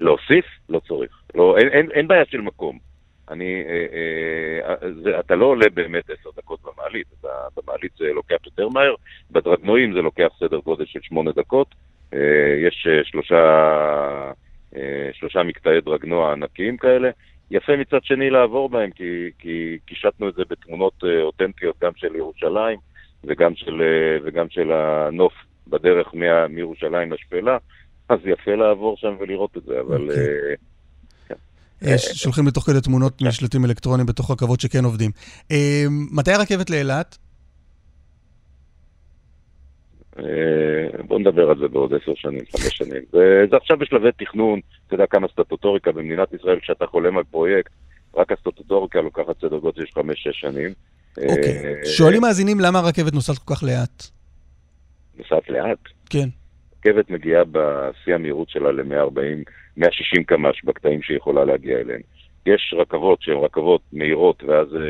להוסיף? 0.00 0.44
לא 0.68 0.80
צריך. 0.88 1.22
לא, 1.34 1.56
אין, 1.58 1.68
אין, 1.68 1.90
אין 1.90 2.08
בעיה 2.08 2.24
של 2.24 2.40
מקום. 2.40 2.78
אני, 3.30 3.62
אה, 3.68 4.70
אה, 4.70 4.92
זה, 5.02 5.20
אתה 5.20 5.34
לא 5.34 5.46
עולה 5.46 5.66
באמת 5.74 6.04
עשר 6.10 6.30
דקות 6.36 6.60
במעלית, 6.62 7.06
אתה, 7.20 7.28
במעלית 7.56 7.92
זה 7.98 8.04
לוקח 8.04 8.36
יותר 8.46 8.68
מהר, 8.68 8.94
בדרגנועים 9.30 9.92
זה 9.92 10.02
לוקח 10.02 10.28
סדר 10.40 10.58
גודל 10.58 10.84
של 10.86 11.00
שמונה 11.02 11.30
דקות. 11.32 11.74
אה, 12.14 12.66
יש 12.68 12.86
אה, 12.90 13.04
שלושה, 13.04 13.42
אה, 14.76 15.10
שלושה 15.12 15.42
מקטעי 15.42 15.80
דרגנוע 15.80 16.32
ענקיים 16.32 16.76
כאלה. 16.76 17.10
יפה 17.50 17.76
מצד 17.76 17.98
שני 18.02 18.30
לעבור 18.30 18.68
בהם, 18.68 18.90
כי, 18.90 19.30
כי 19.38 19.78
קישטנו 19.86 20.28
את 20.28 20.34
זה 20.34 20.42
בתמונות 20.50 21.04
אותנטיות 21.22 21.76
גם 21.82 21.92
של 21.96 22.16
ירושלים 22.16 22.78
וגם 23.24 23.52
של, 23.54 23.82
וגם 24.24 24.46
של 24.50 24.72
הנוף 24.72 25.32
בדרך 25.66 26.14
מה, 26.14 26.48
מירושלים 26.48 27.12
לשפלה, 27.12 27.58
אז 28.08 28.18
יפה 28.24 28.54
לעבור 28.54 28.96
שם 28.96 29.14
ולראות 29.20 29.56
את 29.56 29.62
זה, 29.62 29.80
אבל... 29.80 30.10
אוקיי. 30.10 31.36
אה, 31.86 31.98
ש- 31.98 32.22
שולחים 32.22 32.46
לתוך 32.46 32.64
כדי 32.64 32.80
תמונות 32.80 33.22
משלטים 33.22 33.64
אלקטרוניים 33.64 34.06
בתוך 34.06 34.30
רכבות 34.30 34.60
שכן 34.60 34.84
עובדים. 34.84 35.10
מתי 36.12 36.32
הרכבת 36.32 36.70
לאילת? 36.70 37.18
אה, 40.18 41.02
בוא 41.02 41.18
נדבר 41.18 41.50
על 41.50 41.58
זה 41.58 41.68
בעוד 41.68 41.94
עשר 41.94 42.12
שנים, 42.14 42.40
חמש 42.52 42.76
שנים. 42.76 43.02
זה, 43.12 43.56
עכשיו 43.56 43.76
בשלבי 43.76 44.08
תכנון, 44.18 44.60
אתה 44.86 44.94
יודע 44.94 45.06
כמה 45.06 45.28
סטטוטוריקה 45.28 45.92
במדינת 45.92 46.32
ישראל, 46.32 46.60
כשאתה 46.60 46.86
חולם 46.86 47.18
על 47.18 47.24
פרויקט, 47.24 47.72
רק 48.16 48.32
הסטטוטוריקה 48.32 49.00
לוקחת 49.00 49.40
סדר 49.40 49.58
גודל 49.58 49.86
של 49.86 49.92
חמש-שש 49.94 50.40
שנים. 50.40 50.70
אוקיי. 51.18 51.64
אה, 51.64 51.86
שואלים 51.86 52.22
מאזינים 52.22 52.60
למה 52.60 52.78
הרכבת 52.78 53.12
נוסעת 53.12 53.38
כל 53.38 53.54
כך 53.54 53.62
לאט. 53.62 54.02
נוסעת 55.16 55.48
לאט. 55.48 55.78
כן. 56.10 56.28
רכבת 56.78 57.10
מגיעה 57.10 57.42
בשיא 57.44 58.14
המהירות 58.14 58.50
שלה 58.50 58.72
ל-140, 58.72 59.50
160 59.76 60.24
קמ"ש 60.24 60.64
בקטעים 60.64 61.02
שהיא 61.02 61.16
יכולה 61.16 61.44
להגיע 61.44 61.78
אליהם. 61.78 62.00
יש 62.46 62.74
רכבות 62.78 63.22
שהן 63.22 63.36
רכבות 63.36 63.80
מהירות, 63.92 64.42
ואז 64.44 64.66
אה, 64.74 64.80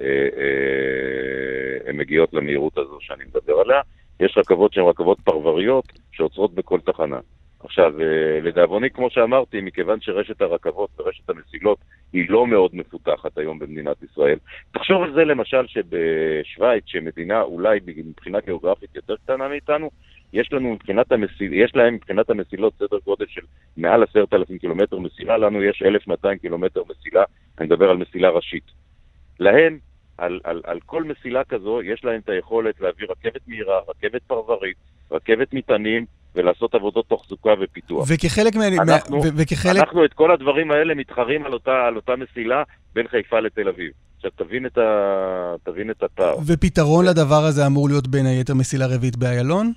אה, 0.00 0.28
אה, 0.36 1.90
הן 1.90 1.96
מגיעות 1.96 2.34
למהירות 2.34 2.78
הזו 2.78 2.98
שאני 3.00 3.24
מדבר 3.24 3.52
עליה. 3.52 3.80
יש 4.22 4.38
רכבות 4.38 4.72
שהן 4.72 4.84
רכבות 4.84 5.20
פרבריות 5.20 5.92
שעוצרות 6.12 6.54
בכל 6.54 6.80
תחנה. 6.80 7.18
עכשיו, 7.64 8.00
אה, 8.00 8.40
לדאבוני, 8.42 8.90
כמו 8.90 9.10
שאמרתי, 9.10 9.60
מכיוון 9.60 10.00
שרשת 10.00 10.40
הרכבות 10.40 10.90
ורשת 10.98 11.30
המסילות 11.30 11.78
היא 12.12 12.30
לא 12.30 12.46
מאוד 12.46 12.70
מפותחת 12.74 13.38
היום 13.38 13.58
במדינת 13.58 14.02
ישראל, 14.02 14.38
תחשוב 14.72 15.02
על 15.02 15.12
זה 15.14 15.24
למשל 15.24 15.66
שבשוויץ, 15.66 16.84
שמדינה 16.86 17.42
אולי 17.42 17.80
מבחינה 17.86 18.40
גיאוגרפית 18.40 18.96
יותר 18.96 19.16
קטנה 19.16 19.48
מאיתנו, 19.48 19.90
יש 20.32 20.52
לנו 20.52 20.72
מבחינת 20.72 21.12
המסיל, 21.12 21.52
יש 21.52 21.76
להם 21.76 21.94
מבחינת 21.94 22.30
המסילות 22.30 22.74
סדר 22.78 22.98
גודל 23.04 23.26
של 23.28 23.40
מעל 23.76 24.02
עשרת 24.02 24.34
אלפים 24.34 24.58
קילומטר 24.58 24.98
מסילה, 24.98 25.38
לנו 25.38 25.62
יש 25.62 25.82
1,200 25.82 26.38
קילומטר 26.38 26.82
מסילה, 26.90 27.24
אני 27.58 27.66
מדבר 27.66 27.90
על 27.90 27.96
מסילה 27.96 28.28
ראשית. 28.30 28.64
להם, 29.40 29.78
על, 30.18 30.40
על, 30.44 30.60
על 30.64 30.80
כל 30.86 31.04
מסילה 31.04 31.44
כזו, 31.44 31.82
יש 31.82 32.04
להם 32.04 32.20
את 32.24 32.28
היכולת 32.28 32.80
להביא 32.80 33.06
רכבת 33.10 33.40
מהירה, 33.46 33.80
רכבת 33.88 34.22
פרברית, 34.22 34.76
רכבת 35.10 35.54
מטענים, 35.54 36.06
ולעשות 36.34 36.74
עבודות 36.74 37.08
תחזוקה 37.08 37.50
ופיתוח. 37.60 38.06
וכחלק 38.08 38.56
מה... 38.56 38.68
אנחנו, 38.68 39.16
ו- 39.16 39.28
וכחלק... 39.36 39.76
אנחנו 39.76 40.04
את 40.04 40.12
כל 40.12 40.32
הדברים 40.32 40.70
האלה 40.70 40.94
מתחרים 40.94 41.44
על 41.46 41.52
אותה, 41.52 41.84
על 41.86 41.96
אותה 41.96 42.12
מסילה 42.16 42.62
בין 42.94 43.08
חיפה 43.08 43.40
לתל 43.40 43.68
אביב. 43.68 43.92
עכשיו 44.16 44.30
תבין 44.36 44.66
את, 44.66 44.78
ה... 44.78 45.54
תבין 45.62 45.90
את 45.90 46.02
הפער. 46.02 46.36
ופתרון 46.46 47.04
לדבר 47.06 47.44
הזה 47.48 47.66
אמור 47.66 47.88
להיות 47.88 48.08
בין 48.08 48.26
היתר 48.26 48.54
מסילה 48.54 48.86
רביעית 48.86 49.16
באיילון? 49.16 49.72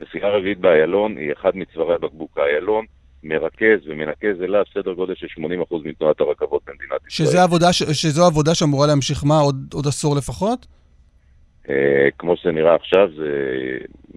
מסילה 0.00 0.28
רביעית 0.28 0.58
באיילון 0.58 1.16
היא 1.16 1.32
אחד 1.32 1.50
מצווארי 1.54 1.98
בקבוק 1.98 2.38
האיילון, 2.38 2.84
מרכז 3.24 3.78
ומנקז 3.86 4.42
אליו 4.42 4.62
סדר 4.74 4.92
גודל 4.92 5.14
של 5.16 5.26
80% 5.70 5.74
מתנועת 5.84 6.20
הרכבות 6.20 6.62
במדינת 6.66 7.00
ישראל. 7.08 7.28
שזה 7.28 7.42
עבודה, 7.42 7.72
ש- 7.72 7.82
שזו 7.82 8.26
עבודה 8.26 8.54
שאמורה 8.54 8.86
להמשיך 8.86 9.24
מה? 9.24 9.38
עוד, 9.38 9.56
עוד 9.74 9.86
עשור 9.86 10.16
לפחות? 10.16 10.66
אה, 11.70 11.74
כמו 12.18 12.36
שזה 12.36 12.52
נראה 12.52 12.74
עכשיו, 12.74 13.08
זה 13.16 13.28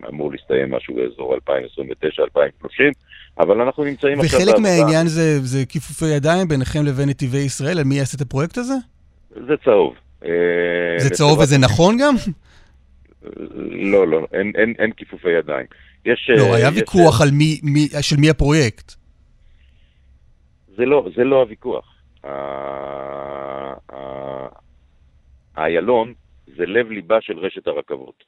אמור 0.09 0.31
להסתיים 0.31 0.71
משהו 0.71 0.95
באזור 0.95 1.35
2029-2030, 1.35 2.93
אבל 3.39 3.61
אנחנו 3.61 3.83
נמצאים 3.83 4.19
עכשיו 4.19 4.39
וחלק. 4.39 4.59
מהעניין 4.59 5.07
זה, 5.07 5.39
זה 5.39 5.65
כיפופי 5.65 6.05
ידיים 6.05 6.47
ביניכם 6.47 6.85
לבין 6.85 7.09
נתיבי 7.09 7.37
ישראל, 7.37 7.79
על 7.79 7.83
מי 7.85 7.95
יעשה 7.95 8.17
את 8.17 8.21
הפרויקט 8.21 8.57
הזה? 8.57 8.73
זה 9.47 9.53
צהוב. 9.65 9.93
אה, 10.25 10.29
זה 10.97 11.09
צהוב 11.09 11.39
וזה 11.39 11.57
נכון 11.57 11.97
גם? 12.01 12.15
לא, 13.91 14.07
לא, 14.07 14.27
אין, 14.33 14.51
אין, 14.55 14.73
אין 14.79 14.91
כיפופי 14.91 15.29
ידיים. 15.29 15.65
יש... 16.05 16.29
לא, 16.29 16.43
אה, 16.43 16.55
היה 16.55 16.67
יש- 16.67 16.75
ויכוח 16.75 17.21
על 17.21 17.27
מי, 17.31 17.59
מי, 17.63 17.87
של 18.01 18.15
מי 18.19 18.29
הפרויקט. 18.29 18.91
זה 20.67 20.85
לא, 20.85 21.09
זה 21.15 21.23
לא 21.23 21.35
הוויכוח. 21.41 21.95
האיילון 25.55 26.13
זה 26.57 26.65
לב 26.65 26.91
ליבה 26.91 27.21
של 27.21 27.39
רשת 27.39 27.67
הרכבות. 27.67 28.23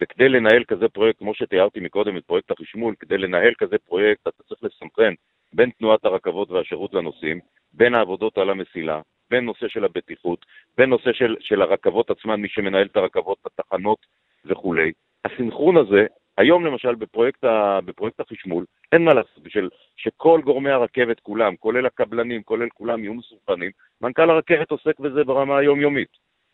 וכדי 0.00 0.28
לנהל 0.28 0.64
כזה 0.68 0.88
פרויקט, 0.88 1.18
כמו 1.18 1.34
שתיארתי 1.34 1.80
מקודם 1.80 2.16
את 2.16 2.24
פרויקט 2.24 2.50
החשמול, 2.50 2.94
כדי 3.00 3.18
לנהל 3.18 3.52
כזה 3.58 3.76
פרויקט 3.86 4.20
אתה 4.28 4.42
צריך 4.48 4.60
לסנכרן 4.64 5.14
בין 5.52 5.70
תנועת 5.78 6.04
הרכבות 6.04 6.50
והשירות 6.50 6.94
לנוסעים, 6.94 7.40
בין 7.72 7.94
העבודות 7.94 8.38
על 8.38 8.50
המסילה, 8.50 9.00
בין 9.30 9.44
נושא 9.44 9.68
של 9.68 9.84
הבטיחות, 9.84 10.46
בין 10.78 10.90
נושא 10.90 11.12
של, 11.12 11.36
של 11.40 11.62
הרכבות 11.62 12.10
עצמן, 12.10 12.40
מי 12.40 12.48
שמנהל 12.48 12.86
את 12.86 12.96
הרכבות, 12.96 13.38
התחנות 13.46 13.98
וכולי. 14.44 14.92
הסנכרון 15.24 15.76
הזה, 15.76 16.06
היום 16.38 16.66
למשל 16.66 16.94
בפרויקט, 16.94 17.44
ה, 17.44 17.78
בפרויקט 17.84 18.20
החשמול, 18.20 18.64
אין 18.92 19.04
מה 19.04 19.14
לעשות, 19.14 19.42
בשביל 19.42 19.68
שכל 19.96 20.40
גורמי 20.44 20.70
הרכבת 20.70 21.20
כולם, 21.20 21.56
כולל 21.56 21.86
הקבלנים, 21.86 22.42
כולל 22.42 22.68
כולם, 22.74 23.04
יהיו 23.04 23.14
מסוכנים, 23.14 23.70
מנכ"ל 24.00 24.30
הרכבת 24.30 24.70
עוסק 24.70 25.00
בזה 25.00 25.24
ברמה 25.24 25.58
היומיומית. 25.58 26.08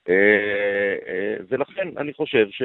אה, 0.09 0.15
אה, 1.09 1.37
ולכן 1.49 1.89
אני 1.97 2.13
חושב, 2.15 2.47
ש... 2.51 2.63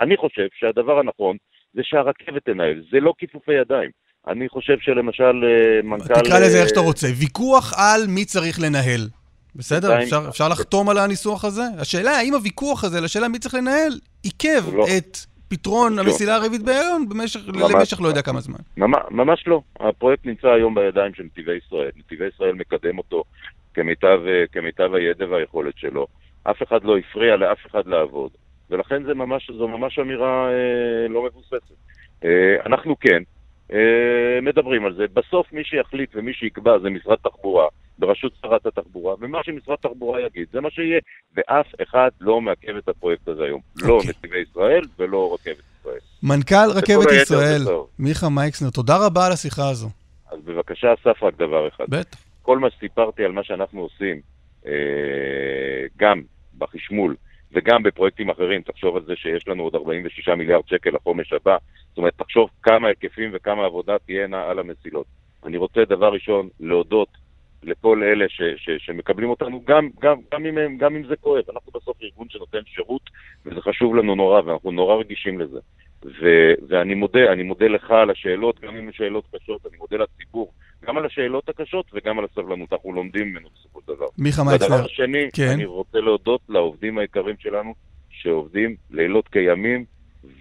אני 0.00 0.16
חושב 0.16 0.46
שהדבר 0.54 0.98
הנכון 0.98 1.36
זה 1.74 1.82
שהרכבת 1.84 2.44
תנהל, 2.44 2.82
זה 2.90 3.00
לא 3.00 3.12
כיפופי 3.18 3.52
ידיים. 3.52 3.90
אני 4.28 4.48
חושב 4.48 4.76
שלמשל 4.80 5.44
אה, 5.44 5.82
מנכ"ל... 5.82 6.14
תקרא 6.14 6.38
לזה 6.38 6.60
איך 6.60 6.68
שאתה 6.68 6.80
אה, 6.80 6.84
רוצה. 6.84 7.06
ויכוח 7.20 7.72
על 7.76 8.00
מי 8.08 8.24
צריך 8.24 8.60
לנהל. 8.60 9.00
בסדר? 9.54 10.02
אפשר, 10.02 10.26
אפשר 10.28 10.48
לחתום 10.48 10.88
על 10.88 10.98
הניסוח 10.98 11.44
הזה? 11.44 11.62
השאלה 11.78 12.10
האם 12.10 12.34
הוויכוח 12.34 12.84
הזה 12.84 13.00
לשאלה 13.00 13.28
מי 13.28 13.38
צריך 13.38 13.54
לנהל 13.54 13.92
עיכב 14.22 14.74
לא. 14.74 14.84
את 14.98 15.16
פתרון 15.48 15.96
לא. 15.96 16.00
המסילה 16.00 16.34
הרביעית 16.34 16.62
באיילון 16.62 17.08
במשך, 17.08 17.40
ממש 17.48 17.72
למשך 17.74 18.00
לא 18.00 18.04
לא. 18.04 18.08
יודע 18.08 18.22
כמה 18.22 18.40
זמן. 18.40 18.58
ממש, 18.76 19.00
ממש 19.10 19.44
לא. 19.46 19.60
הפרויקט 19.80 20.26
נמצא 20.26 20.48
היום 20.48 20.74
בידיים 20.74 21.14
של 21.14 21.22
נתיבי 21.22 21.52
ישראל. 21.66 21.90
נתיבי 21.96 22.24
ישראל 22.34 22.52
מקדם 22.52 22.98
אותו 22.98 23.24
כמיטב, 23.74 24.20
אה, 24.26 24.44
כמיטב 24.52 24.94
הידע 24.94 25.26
והיכולת 25.30 25.74
שלו. 25.76 26.06
אף 26.50 26.62
אחד 26.62 26.84
לא 26.84 26.98
הפריע 26.98 27.36
לאף 27.36 27.66
אחד 27.66 27.86
לעבוד, 27.86 28.30
ולכן 28.70 29.02
זה 29.02 29.14
ממש, 29.14 29.50
זו 29.58 29.68
ממש 29.68 29.98
אמירה 29.98 30.48
אה, 30.48 31.08
לא 31.08 31.24
מבוססת. 31.24 31.74
אה, 32.24 32.56
אנחנו 32.66 33.00
כן 33.00 33.22
אה, 33.72 34.40
מדברים 34.42 34.86
על 34.86 34.94
זה. 34.94 35.04
בסוף 35.12 35.52
מי 35.52 35.64
שיחליט 35.64 36.10
ומי 36.14 36.32
שיקבע 36.34 36.78
זה 36.78 36.90
משרד 36.90 37.18
תחבורה, 37.22 37.66
בראשות 37.98 38.32
שרת 38.42 38.66
התחבורה, 38.66 39.14
ומה 39.20 39.38
שמשרד 39.44 39.76
תחבורה 39.76 40.20
יגיד, 40.20 40.46
זה 40.52 40.60
מה 40.60 40.70
שיהיה. 40.70 41.00
ואף 41.34 41.66
אחד 41.82 42.10
לא 42.20 42.40
מעכב 42.40 42.76
את 42.76 42.88
הפרויקט 42.88 43.28
הזה 43.28 43.44
היום. 43.44 43.60
לא 43.82 43.94
אוקיי. 43.94 44.10
נתיבי 44.10 44.38
ישראל 44.50 44.82
ולא 44.98 45.34
רכבת 45.34 45.64
ישראל. 45.80 45.98
מנכ"ל 46.22 46.70
רכבת 46.74 47.12
ישראל. 47.22 47.62
מיכה 47.98 48.28
מייקסנר, 48.28 48.70
תודה 48.70 49.06
רבה 49.06 49.26
על 49.26 49.32
השיחה 49.32 49.68
הזו. 49.70 49.88
אז 50.32 50.38
בבקשה, 50.44 50.94
אסף, 50.94 51.22
רק 51.22 51.36
דבר 51.38 51.68
אחד. 51.68 51.84
בטח. 51.88 52.18
כל 52.42 52.58
מה 52.58 52.70
שסיפרתי 52.70 53.24
על 53.24 53.32
מה 53.32 53.44
שאנחנו 53.44 53.80
עושים, 53.80 54.20
אה, 54.66 54.72
גם 55.96 56.22
בחשמול 56.58 57.16
וגם 57.52 57.82
בפרויקטים 57.82 58.30
אחרים, 58.30 58.62
תחשוב 58.62 58.96
על 58.96 59.04
זה 59.06 59.16
שיש 59.16 59.48
לנו 59.48 59.62
עוד 59.62 59.74
46 59.74 60.28
מיליארד 60.28 60.68
שקל 60.68 60.90
לחומש 60.90 61.32
הבא, 61.32 61.56
זאת 61.88 61.98
אומרת, 61.98 62.12
תחשוב 62.16 62.50
כמה 62.62 62.88
היקפים 62.88 63.30
וכמה 63.32 63.64
עבודה 63.64 63.98
תהיינה 64.06 64.42
על 64.42 64.58
המסילות. 64.58 65.06
אני 65.44 65.56
רוצה 65.56 65.84
דבר 65.84 66.12
ראשון 66.12 66.48
להודות 66.60 67.08
לכל 67.66 68.02
אלה 68.02 68.24
ש, 68.28 68.42
ש, 68.56 68.70
שמקבלים 68.78 69.30
אותנו, 69.30 69.62
גם, 69.64 69.88
גם, 70.00 70.16
גם, 70.32 70.46
אם, 70.46 70.58
הם- 70.58 70.76
גם 70.76 70.96
אם 70.96 71.06
זה 71.06 71.16
כואב. 71.16 71.44
אנחנו 71.54 71.72
בסוף 71.74 71.96
ארגון 72.02 72.26
שנותן 72.30 72.58
שירות, 72.66 73.02
וזה 73.46 73.60
חשוב 73.60 73.96
לנו 73.96 74.14
נורא, 74.14 74.40
ואנחנו 74.44 74.70
נורא 74.70 74.96
רגישים 74.96 75.40
לזה. 75.40 75.58
ו, 76.04 76.26
ואני 76.68 76.94
מודה, 76.94 77.32
אני 77.32 77.42
מודה 77.42 77.66
לך 77.68 77.90
על 77.90 78.10
השאלות, 78.10 78.60
גם 78.60 78.76
אם 78.76 78.86
הן 78.86 78.92
שאלות 78.92 79.24
קשות, 79.34 79.66
אני 79.66 79.76
מודה 79.76 79.96
לציבור, 79.96 80.52
גם 80.84 80.98
על 80.98 81.06
השאלות 81.06 81.48
הקשות 81.48 81.86
וגם 81.94 82.18
על 82.18 82.24
הסבלנות, 82.24 82.72
אנחנו 82.72 82.92
לומדים 82.92 83.28
ממנו 83.30 83.48
בסופו 83.54 83.80
של 83.80 83.92
דבר. 83.94 84.06
מיכה 84.18 84.42
והדבר 84.42 84.68
מייקסנר, 84.68 84.84
השני, 84.84 85.28
כן. 85.32 85.48
אני 85.54 85.64
רוצה 85.64 85.98
להודות 86.00 86.40
לעובדים 86.48 86.98
היקרים 86.98 87.36
שלנו, 87.38 87.74
שעובדים 88.10 88.76
לילות 88.90 89.28
כימים, 89.28 89.84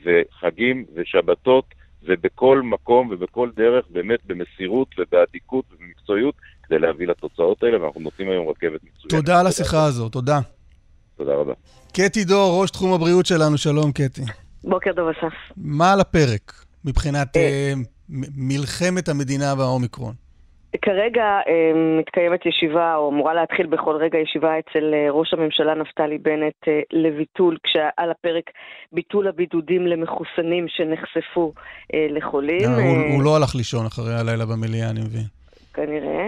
וחגים 0.04 0.86
ושבתות, 0.96 1.66
ובכל 2.04 2.62
מקום 2.62 3.08
ובכל 3.12 3.50
דרך, 3.56 3.86
באמת 3.90 4.20
במסירות 4.26 4.88
ובאדיקות 4.98 5.66
ובמקצועיות, 5.74 6.36
כדי 6.68 6.80
להביא 6.80 7.08
לתוצאות 7.08 7.64
האלה, 7.64 7.82
ואנחנו 7.82 8.02
נותנים 8.02 8.30
היום 8.30 8.48
רכבת 8.48 8.84
מצוינת. 8.84 9.10
תודה 9.10 9.40
על 9.40 9.48
השיחה 9.48 9.86
הזו, 9.86 10.10
תודה. 10.10 10.40
תודה 11.18 11.34
רבה. 11.34 11.54
קטי 11.94 12.24
דור, 12.24 12.62
ראש 12.62 12.72
תחום 12.72 12.94
הבריאות 12.94 13.26
שלנו, 13.26 13.58
שלום 13.58 13.92
קטי. 13.92 14.22
בוקר 14.64 14.94
טוב, 14.94 15.08
אסף. 15.10 15.34
מה 15.58 15.94
על 15.94 16.00
הפרק 16.00 16.54
מבחינת 16.86 17.38
אה, 17.38 17.74
מלחמת 18.38 19.10
המדינה 19.10 19.54
והאומיקרון? 19.58 20.14
כרגע 20.82 21.24
אה, 21.24 21.72
מתקיימת 22.00 22.46
ישיבה, 22.46 22.96
או 22.96 23.10
אמורה 23.10 23.34
להתחיל 23.34 23.68
בכל 23.68 23.96
רגע 23.96 24.18
ישיבה 24.18 24.60
אצל 24.60 24.94
אה, 24.94 25.12
ראש 25.12 25.34
הממשלה 25.34 25.76
נפתלי 25.76 26.18
בנט 26.18 26.68
אה, 26.68 26.80
לביטול, 26.92 27.58
כשעל 27.64 28.12
הפרק 28.12 28.44
ביטול 28.92 29.28
הבידודים 29.28 29.88
למחוסנים 29.88 30.66
שנחשפו 30.68 31.54
אה, 31.94 32.08
לחולים. 32.10 32.70
אה, 32.70 32.76
הוא, 32.76 32.98
אה, 32.98 33.14
הוא 33.14 33.24
לא 33.24 33.36
הלך 33.36 33.56
לישון 33.56 33.86
אחרי 33.86 34.14
הלילה 34.16 34.46
במליאה, 34.46 34.90
אני 34.90 35.00
מבין. 35.00 35.26
כנראה, 35.74 36.28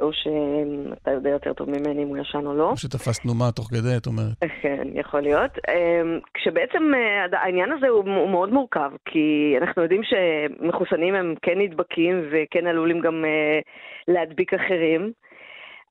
או 0.00 0.12
שאתה 0.12 1.10
יודע 1.10 1.30
יותר 1.30 1.52
טוב 1.52 1.70
ממני 1.70 2.02
אם 2.02 2.08
הוא 2.08 2.18
ישן 2.18 2.46
או 2.46 2.54
לא. 2.54 2.70
או 2.70 2.76
שתפסת 2.76 3.22
תנומה 3.22 3.52
תוך 3.52 3.68
כדי, 3.70 3.96
את 3.96 4.06
אומרת. 4.06 4.34
כן, 4.62 4.88
יכול 4.94 5.20
להיות. 5.20 5.50
אמ, 5.68 6.18
כשבעצם 6.34 6.94
אה, 6.94 7.38
העניין 7.38 7.72
הזה 7.72 7.88
הוא 7.88 8.28
מאוד 8.28 8.52
מורכב, 8.52 8.90
כי 9.04 9.54
אנחנו 9.60 9.82
יודעים 9.82 10.02
שמחוסנים 10.04 11.14
הם 11.14 11.34
כן 11.42 11.58
נדבקים 11.58 12.28
וכן 12.30 12.66
עלולים 12.66 13.00
גם 13.00 13.24
אה, 13.24 13.60
להדביק 14.08 14.54
אחרים. 14.54 15.12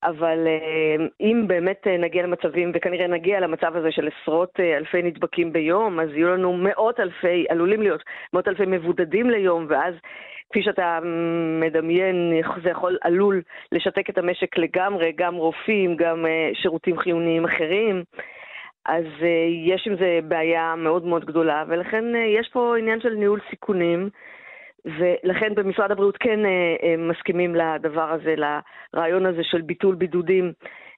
אבל 0.03 0.47
אה, 0.47 1.05
אם 1.21 1.47
באמת 1.47 1.87
נגיע 1.99 2.23
למצבים, 2.23 2.71
וכנראה 2.75 3.07
נגיע 3.07 3.39
למצב 3.39 3.75
הזה 3.75 3.91
של 3.91 4.07
עשרות 4.07 4.59
אלפי 4.59 5.01
נדבקים 5.01 5.53
ביום, 5.53 5.99
אז 5.99 6.09
יהיו 6.09 6.29
לנו 6.29 6.53
מאות 6.53 6.99
אלפי, 6.99 7.45
עלולים 7.49 7.81
להיות 7.81 8.03
מאות 8.33 8.47
אלפי 8.47 8.63
מבודדים 8.67 9.29
ליום, 9.29 9.65
ואז 9.69 9.93
כפי 10.49 10.63
שאתה 10.63 10.99
מדמיין, 11.61 12.41
זה 12.63 12.69
יכול, 12.69 12.97
עלול 13.01 13.41
לשתק 13.71 14.09
את 14.09 14.17
המשק 14.17 14.57
לגמרי, 14.57 15.11
גם 15.15 15.35
רופאים, 15.35 15.95
גם 15.95 16.25
אה, 16.25 16.49
שירותים 16.53 16.99
חיוניים 16.99 17.45
אחרים. 17.45 18.03
אז 18.85 19.05
אה, 19.21 19.45
יש 19.65 19.87
עם 19.87 19.95
זה 19.95 20.19
בעיה 20.23 20.75
מאוד 20.77 21.05
מאוד 21.05 21.25
גדולה, 21.25 21.63
ולכן 21.67 22.15
אה, 22.15 22.25
יש 22.39 22.49
פה 22.53 22.77
עניין 22.77 23.01
של 23.01 23.13
ניהול 23.13 23.39
סיכונים. 23.49 24.09
ולכן 24.85 25.55
במשרד 25.55 25.91
הבריאות 25.91 26.17
כן 26.17 26.45
אה, 26.45 26.75
אה, 26.83 26.95
מסכימים 26.97 27.55
לדבר 27.55 28.11
הזה, 28.11 28.35
לרעיון 28.93 29.25
הזה 29.25 29.41
של 29.43 29.61
ביטול 29.61 29.95
בידודים 29.95 30.53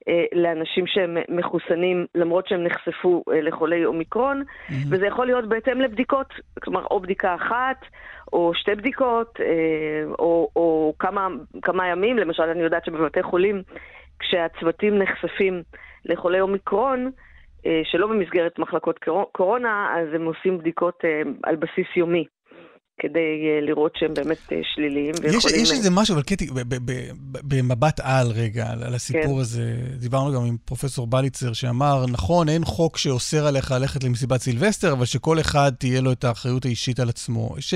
אה, 0.07 0.23
לאנשים 0.33 0.87
שהם 0.87 1.17
מחוסנים, 1.29 2.05
למרות 2.15 2.47
שהם 2.47 2.63
נחשפו 2.63 3.23
לחולי 3.43 3.85
אומיקרון, 3.85 4.41
mm-hmm. 4.41 4.73
וזה 4.89 5.05
יכול 5.05 5.25
להיות 5.25 5.49
בהתאם 5.49 5.81
לבדיקות, 5.81 6.27
כלומר 6.63 6.85
או 6.91 6.99
בדיקה 6.99 7.35
אחת, 7.35 7.85
או 8.33 8.51
שתי 8.55 8.75
בדיקות, 8.75 9.39
או, 10.19 10.49
או 10.55 10.93
כמה, 10.99 11.27
כמה 11.61 11.87
ימים, 11.87 12.17
למשל 12.17 12.43
אני 12.43 12.61
יודעת 12.61 12.85
שבבתי 12.85 13.23
חולים, 13.23 13.61
כשהצוותים 14.19 14.97
נחשפים 14.97 15.63
לחולי 16.05 16.41
אומיקרון, 16.41 17.11
שלא 17.83 18.07
במסגרת 18.07 18.59
מחלקות 18.59 18.99
קורונה, 19.31 19.95
אז 19.97 20.13
הם 20.13 20.25
עושים 20.25 20.57
בדיקות 20.57 21.03
על 21.43 21.55
בסיס 21.55 21.87
יומי. 21.95 22.25
כדי 23.01 23.19
אה, 23.19 23.65
לראות 23.67 23.91
שהם 23.95 24.13
באמת 24.13 24.37
אה, 24.51 24.57
שליליים 24.75 25.13
ויכולים... 25.21 25.37
יש, 25.37 25.69
יש 25.69 25.71
איזה 25.71 25.89
משהו, 25.89 26.13
אבל 26.13 26.23
קטי, 26.23 26.47
במבט 27.21 27.99
על 28.03 28.27
רגע, 28.27 28.67
על 28.85 28.95
הסיפור 28.95 29.35
כן. 29.35 29.41
הזה, 29.41 29.75
דיברנו 29.99 30.33
גם 30.33 30.45
עם 30.45 30.57
פרופסור 30.65 31.07
בליצר 31.07 31.53
שאמר, 31.53 32.05
נכון, 32.05 32.49
אין 32.49 32.65
חוק 32.65 32.97
שאוסר 32.97 33.47
עליך 33.47 33.71
ללכת 33.71 34.03
למסיבת 34.03 34.41
סילבסטר, 34.41 34.91
אבל 34.91 35.05
שכל 35.05 35.39
אחד 35.39 35.71
תהיה 35.79 36.01
לו 36.01 36.11
את 36.11 36.23
האחריות 36.23 36.65
האישית 36.65 36.99
על 36.99 37.09
עצמו. 37.09 37.55
ש... 37.59 37.73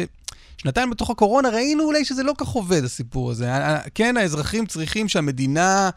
שנתיים 0.57 0.89
בתוך 0.89 1.09
הקורונה 1.09 1.49
ראינו 1.49 1.83
אולי 1.83 2.05
שזה 2.05 2.23
לא 2.23 2.33
כך 2.37 2.47
עובד, 2.47 2.83
הסיפור 2.83 3.31
הזה. 3.31 3.51
כן, 3.95 4.17
האזרחים 4.17 4.65
צריכים 4.65 5.07
שהמדינה 5.07 5.89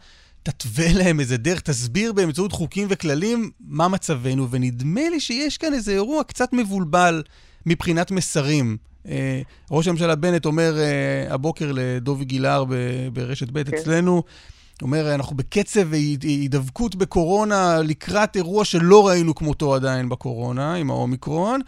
תתווה 0.43 0.93
להם 0.93 1.19
איזה 1.19 1.37
דרך, 1.37 1.61
תסביר 1.61 2.13
באמצעות 2.13 2.51
חוקים 2.51 2.87
וכללים 2.89 3.51
מה 3.59 3.87
מצבנו, 3.87 4.51
ונדמה 4.51 5.09
לי 5.09 5.19
שיש 5.19 5.57
כאן 5.57 5.73
איזה 5.73 5.91
אירוע 5.91 6.23
קצת 6.23 6.53
מבולבל 6.53 7.23
מבחינת 7.65 8.11
מסרים. 8.11 8.77
אה, 9.09 9.41
ראש 9.71 9.87
הממשלה 9.87 10.15
בנט 10.15 10.45
אומר 10.45 10.71
אה, 10.77 11.33
הבוקר 11.33 11.71
לדובי 11.73 12.25
גילהר 12.25 12.63
ברשת 13.13 13.51
ב' 13.51 13.63
כן. 13.63 13.77
אצלנו, 13.77 14.23
אומר, 14.81 15.15
אנחנו 15.15 15.35
בקצב 15.35 15.93
הידבקות 16.21 16.95
בקורונה 16.95 17.75
לקראת 17.89 18.35
אירוע 18.35 18.65
שלא 18.65 19.07
ראינו 19.07 19.35
כמותו 19.35 19.75
עדיין 19.75 20.09
בקורונה, 20.09 20.75
עם 20.75 20.89
האומיקרון. 20.89 21.61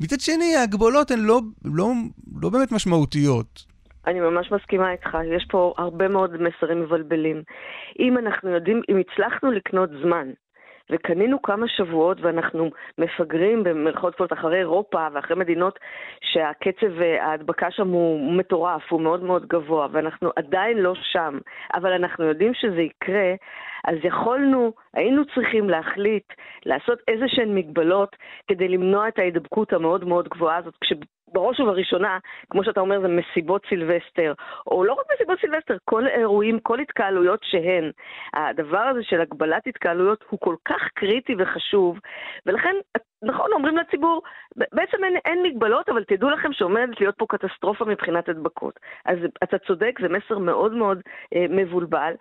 מצד 0.00 0.20
שני, 0.20 0.56
ההגבלות 0.56 1.10
הן 1.10 1.18
לא, 1.18 1.40
לא, 1.64 1.92
לא 2.40 2.50
באמת 2.50 2.72
משמעותיות. 2.72 3.64
אני 4.06 4.20
ממש 4.20 4.52
מסכימה 4.52 4.92
איתך, 4.92 5.08
יש 5.36 5.46
פה 5.50 5.74
הרבה 5.78 6.08
מאוד 6.08 6.30
מסרים 6.30 6.82
מבלבלים. 6.82 7.42
אם 7.98 8.18
אנחנו 8.18 8.50
יודעים, 8.50 8.82
אם 8.88 8.96
הצלחנו 9.00 9.50
לקנות 9.50 9.90
זמן 10.02 10.28
וקנינו 10.90 11.42
כמה 11.42 11.68
שבועות 11.68 12.20
ואנחנו 12.20 12.70
מפגרים 12.98 13.64
במרכאות 13.64 14.14
כפולות 14.14 14.32
אחרי 14.32 14.58
אירופה 14.58 15.06
ואחרי 15.12 15.36
מדינות 15.36 15.78
שהקצב 16.20 17.00
ההדבקה 17.20 17.70
שם 17.70 17.88
הוא 17.88 18.32
מטורף, 18.32 18.82
הוא 18.92 19.00
מאוד 19.00 19.22
מאוד 19.22 19.46
גבוה, 19.46 19.86
ואנחנו 19.92 20.30
עדיין 20.36 20.78
לא 20.78 20.94
שם, 20.94 21.38
אבל 21.74 21.92
אנחנו 21.92 22.24
יודעים 22.24 22.54
שזה 22.54 22.80
יקרה, 22.80 23.34
אז 23.84 23.96
יכולנו, 24.02 24.72
היינו 24.94 25.22
צריכים 25.34 25.70
להחליט 25.70 26.32
לעשות 26.66 26.98
איזה 27.08 27.24
שהן 27.28 27.54
מגבלות 27.54 28.16
כדי 28.48 28.68
למנוע 28.68 29.08
את 29.08 29.18
ההידבקות 29.18 29.72
המאוד 29.72 30.04
מאוד 30.04 30.28
גבוהה 30.28 30.56
הזאת, 30.56 30.74
כש... 30.80 30.92
בראש 31.32 31.60
ובראשונה, 31.60 32.18
כמו 32.50 32.64
שאתה 32.64 32.80
אומר, 32.80 33.00
זה 33.00 33.08
מסיבות 33.08 33.62
סילבסטר, 33.68 34.32
או 34.66 34.84
לא 34.84 34.92
רק 34.92 35.06
מסיבות 35.14 35.40
סילבסטר, 35.40 35.76
כל 35.84 36.06
אירועים, 36.06 36.60
כל 36.60 36.80
התקהלויות 36.80 37.40
שהן. 37.42 37.90
הדבר 38.34 38.78
הזה 38.78 39.02
של 39.02 39.20
הגבלת 39.20 39.66
התקהלויות 39.66 40.24
הוא 40.28 40.40
כל 40.40 40.56
כך 40.64 40.88
קריטי 40.94 41.34
וחשוב, 41.38 41.98
ולכן, 42.46 42.74
נכון, 43.22 43.52
אומרים 43.52 43.76
לציבור, 43.76 44.22
בעצם 44.56 45.04
אין, 45.04 45.16
אין 45.24 45.42
מגבלות, 45.42 45.88
אבל 45.88 46.04
תדעו 46.04 46.30
לכם 46.30 46.52
שעומדת 46.52 47.00
להיות 47.00 47.14
פה 47.18 47.26
קטסטרופה 47.28 47.84
מבחינת 47.84 48.28
הדבקות. 48.28 48.80
אז 49.04 49.18
אתה 49.42 49.58
צודק, 49.58 49.98
זה 50.00 50.08
מסר 50.08 50.38
מאוד 50.38 50.72
מאוד 50.72 51.00
אה, 51.34 51.46
מבולבל, 51.48 52.12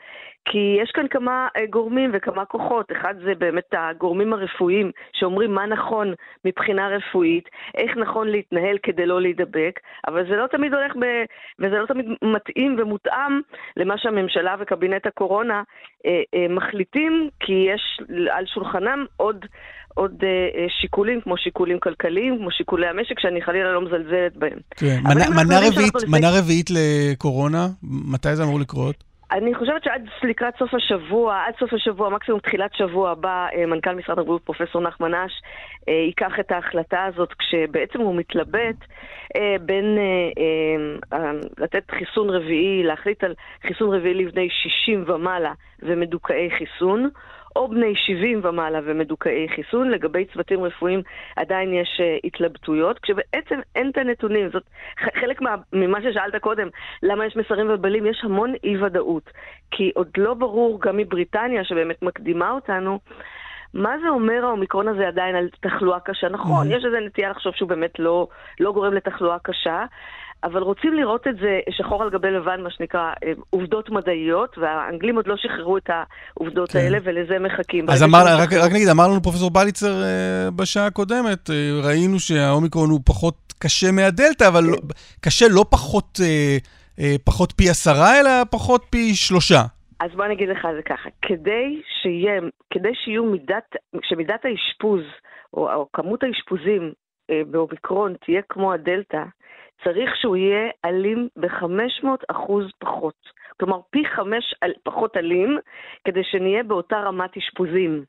כי 0.45 0.77
יש 0.81 0.91
כאן 0.91 1.07
כמה 1.07 1.47
אה, 1.57 1.65
גורמים 1.65 2.09
וכמה 2.13 2.45
כוחות. 2.45 2.91
אחד 2.91 3.15
זה 3.25 3.35
באמת 3.35 3.73
הגורמים 3.73 4.33
הרפואיים 4.33 4.91
שאומרים 5.13 5.53
מה 5.53 5.65
נכון 5.65 6.13
מבחינה 6.45 6.87
רפואית, 6.87 7.49
איך 7.77 7.97
נכון 7.97 8.27
להתנהל 8.27 8.77
כדי 8.83 9.05
לא 9.05 9.21
להידבק, 9.21 9.79
אבל 10.07 10.29
זה 10.29 10.35
לא 10.35 10.47
תמיד 10.47 10.73
הולך 10.73 10.95
ב... 10.95 11.05
וזה 11.59 11.77
לא 11.77 11.85
תמיד 11.85 12.05
מתאים 12.21 12.75
ומותאם 12.79 13.41
למה 13.77 13.97
שהממשלה 13.97 14.55
וקבינט 14.59 15.07
הקורונה 15.07 15.63
אה, 16.05 16.21
אה, 16.35 16.47
מחליטים, 16.49 17.29
כי 17.39 17.53
יש 17.53 18.01
על 18.31 18.45
שולחנם 18.45 19.05
עוד... 19.17 19.45
עוד 19.97 20.23
אה, 20.23 20.27
אה, 20.27 20.65
שיקולים, 20.81 21.21
כמו 21.21 21.37
שיקולים 21.37 21.79
כלכליים, 21.79 22.37
כמו 22.37 22.51
שיקולי 22.51 22.87
המשק, 22.87 23.19
שאני 23.19 23.41
חלילה 23.41 23.71
לא 23.71 23.81
מזלזלת 23.81 24.35
בהם. 24.35 24.59
כן, 24.75 24.99
מנה, 25.03 25.29
מנה, 25.29 25.59
רביעית, 25.67 25.93
מנה 26.07 26.27
רביעית 26.39 26.69
לקורונה, 26.69 27.67
מתי 27.83 28.35
זה 28.35 28.43
אמור 28.43 28.59
לקרות? 28.59 29.03
אני 29.31 29.55
חושבת 29.55 29.83
שעד 29.83 30.01
לקראת 30.23 30.53
סוף 30.59 30.73
השבוע, 30.73 31.43
עד 31.47 31.53
סוף 31.59 31.73
השבוע, 31.73 32.09
מקסימום 32.09 32.39
תחילת 32.39 32.73
שבוע 32.73 33.11
הבא, 33.11 33.47
אה, 33.55 33.65
מנכ"ל 33.65 33.95
משרד 33.95 34.19
הבריאות, 34.19 34.41
פרופסור 34.41 34.81
נחמן 34.81 35.13
אש, 35.13 35.31
ייקח 35.87 36.39
את 36.39 36.51
ההחלטה 36.51 37.03
הזאת, 37.05 37.33
כשבעצם 37.33 37.99
הוא 37.99 38.15
מתלבט 38.15 38.75
בין 39.61 39.97
לתת 41.57 41.91
חיסון 41.91 42.29
רביעי, 42.29 42.83
להחליט 42.83 43.23
על 43.23 43.33
חיסון 43.67 43.95
רביעי 43.95 44.13
לבני 44.13 44.47
60 44.49 45.03
ומעלה 45.07 45.53
ומדוכאי 45.83 46.49
חיסון, 46.57 47.09
או 47.57 47.67
בני 47.67 47.93
70 47.95 48.41
ומעלה 48.43 48.79
ומדוכאי 48.83 49.47
חיסון. 49.55 49.89
לגבי 49.89 50.25
צוותים 50.25 50.63
רפואיים 50.63 51.01
עדיין 51.35 51.73
יש 51.73 52.01
uh, 52.01 52.27
התלבטויות, 52.27 52.99
כשבעצם 52.99 53.59
אין 53.75 53.89
את 53.89 53.97
הנתונים. 53.97 54.49
זאת 54.53 54.63
חלק 55.21 55.41
מה, 55.41 55.55
ממה 55.73 56.01
ששאלת 56.01 56.35
קודם, 56.41 56.67
למה 57.03 57.25
יש 57.25 57.35
מסרים 57.35 57.67
ובלים, 57.69 58.05
יש 58.05 58.21
המון 58.23 58.53
אי-ודאות. 58.63 59.29
כי 59.71 59.91
עוד 59.95 60.09
לא 60.17 60.33
ברור, 60.33 60.81
גם 60.81 60.97
מבריטניה, 60.97 61.63
שבאמת 61.63 62.01
מקדימה 62.01 62.51
אותנו, 62.51 62.99
מה 63.73 63.95
זה 64.01 64.09
אומר 64.09 64.45
האומיקרון 64.45 64.87
הזה 64.87 65.07
עדיין 65.07 65.35
על 65.35 65.49
תחלואה 65.61 65.99
קשה? 65.99 66.29
נכון, 66.29 66.67
mm-hmm. 66.67 66.75
יש 66.75 66.85
איזו 66.85 66.97
נטייה 67.05 67.29
לחשוב 67.29 67.53
שהוא 67.55 67.69
באמת 67.69 67.99
לא, 67.99 68.27
לא 68.59 68.71
גורם 68.71 68.93
לתחלואה 68.93 69.39
קשה, 69.39 69.85
אבל 70.43 70.61
רוצים 70.61 70.93
לראות 70.93 71.27
את 71.27 71.35
זה 71.35 71.59
שחור 71.69 72.03
על 72.03 72.09
גבי 72.09 72.31
לבן, 72.31 72.61
מה 72.61 72.69
שנקרא, 72.71 73.11
אה, 73.23 73.31
עובדות 73.49 73.89
מדעיות, 73.89 74.57
והאנגלים 74.57 75.15
עוד 75.15 75.27
לא 75.27 75.35
שחררו 75.37 75.77
את 75.77 75.89
העובדות 75.89 76.71
כן. 76.71 76.79
האלה, 76.79 76.97
ולזה 77.03 77.39
מחכים. 77.39 77.89
אז 77.89 78.03
אמר, 78.03 78.19
רק, 78.39 78.53
רק 78.53 78.71
נגיד, 78.71 78.87
אמר 78.87 79.07
לנו 79.07 79.21
פרופסור 79.21 79.51
בליצר 79.51 80.01
uh, 80.01 80.51
בשעה 80.51 80.85
הקודמת, 80.85 81.49
uh, 81.49 81.85
ראינו 81.85 82.19
שהאומיקרון 82.19 82.89
הוא 82.89 82.99
פחות 83.05 83.53
קשה 83.59 83.91
מהדלתא, 83.91 84.47
אבל 84.47 84.61
כן. 84.61 84.71
לא, 84.71 84.77
קשה 85.21 85.45
לא 85.49 85.65
פחות, 85.69 86.19
פחות 87.25 87.51
פי 87.51 87.69
עשרה, 87.69 88.19
אלא 88.19 88.29
פחות 88.51 88.85
פי 88.89 89.15
שלושה. 89.15 89.61
אז 89.99 90.11
בוא 90.15 90.25
אני 90.25 90.33
אגיד 90.33 90.49
לך 90.49 90.67
זה 90.75 90.81
ככה, 90.81 91.09
כדי, 91.21 91.81
שיהיה, 92.01 92.41
כדי 92.73 92.91
שיהיו 93.03 93.25
מידת, 93.25 93.75
שמידת 94.03 94.45
האשפוז, 94.45 95.01
או, 95.53 95.73
או 95.73 95.87
כמות 95.93 96.23
האשפוזים 96.23 96.91
אה, 97.29 97.41
באומיקרון 97.51 98.13
תהיה 98.25 98.41
כמו 98.49 98.73
הדלתא, 98.73 99.23
צריך 99.83 100.15
שהוא 100.15 100.35
יהיה 100.35 100.69
אלים 100.85 101.27
ב-500 101.35 102.07
אחוז 102.27 102.65
פחות. 102.79 103.15
כלומר, 103.59 103.79
פי 103.89 104.05
חמש 104.05 104.55
פחות 104.83 105.17
אלים, 105.17 105.57
כדי 106.05 106.23
שנהיה 106.23 106.63
באותה 106.63 106.99
רמת 106.99 107.37
אשפוזים. 107.37 108.03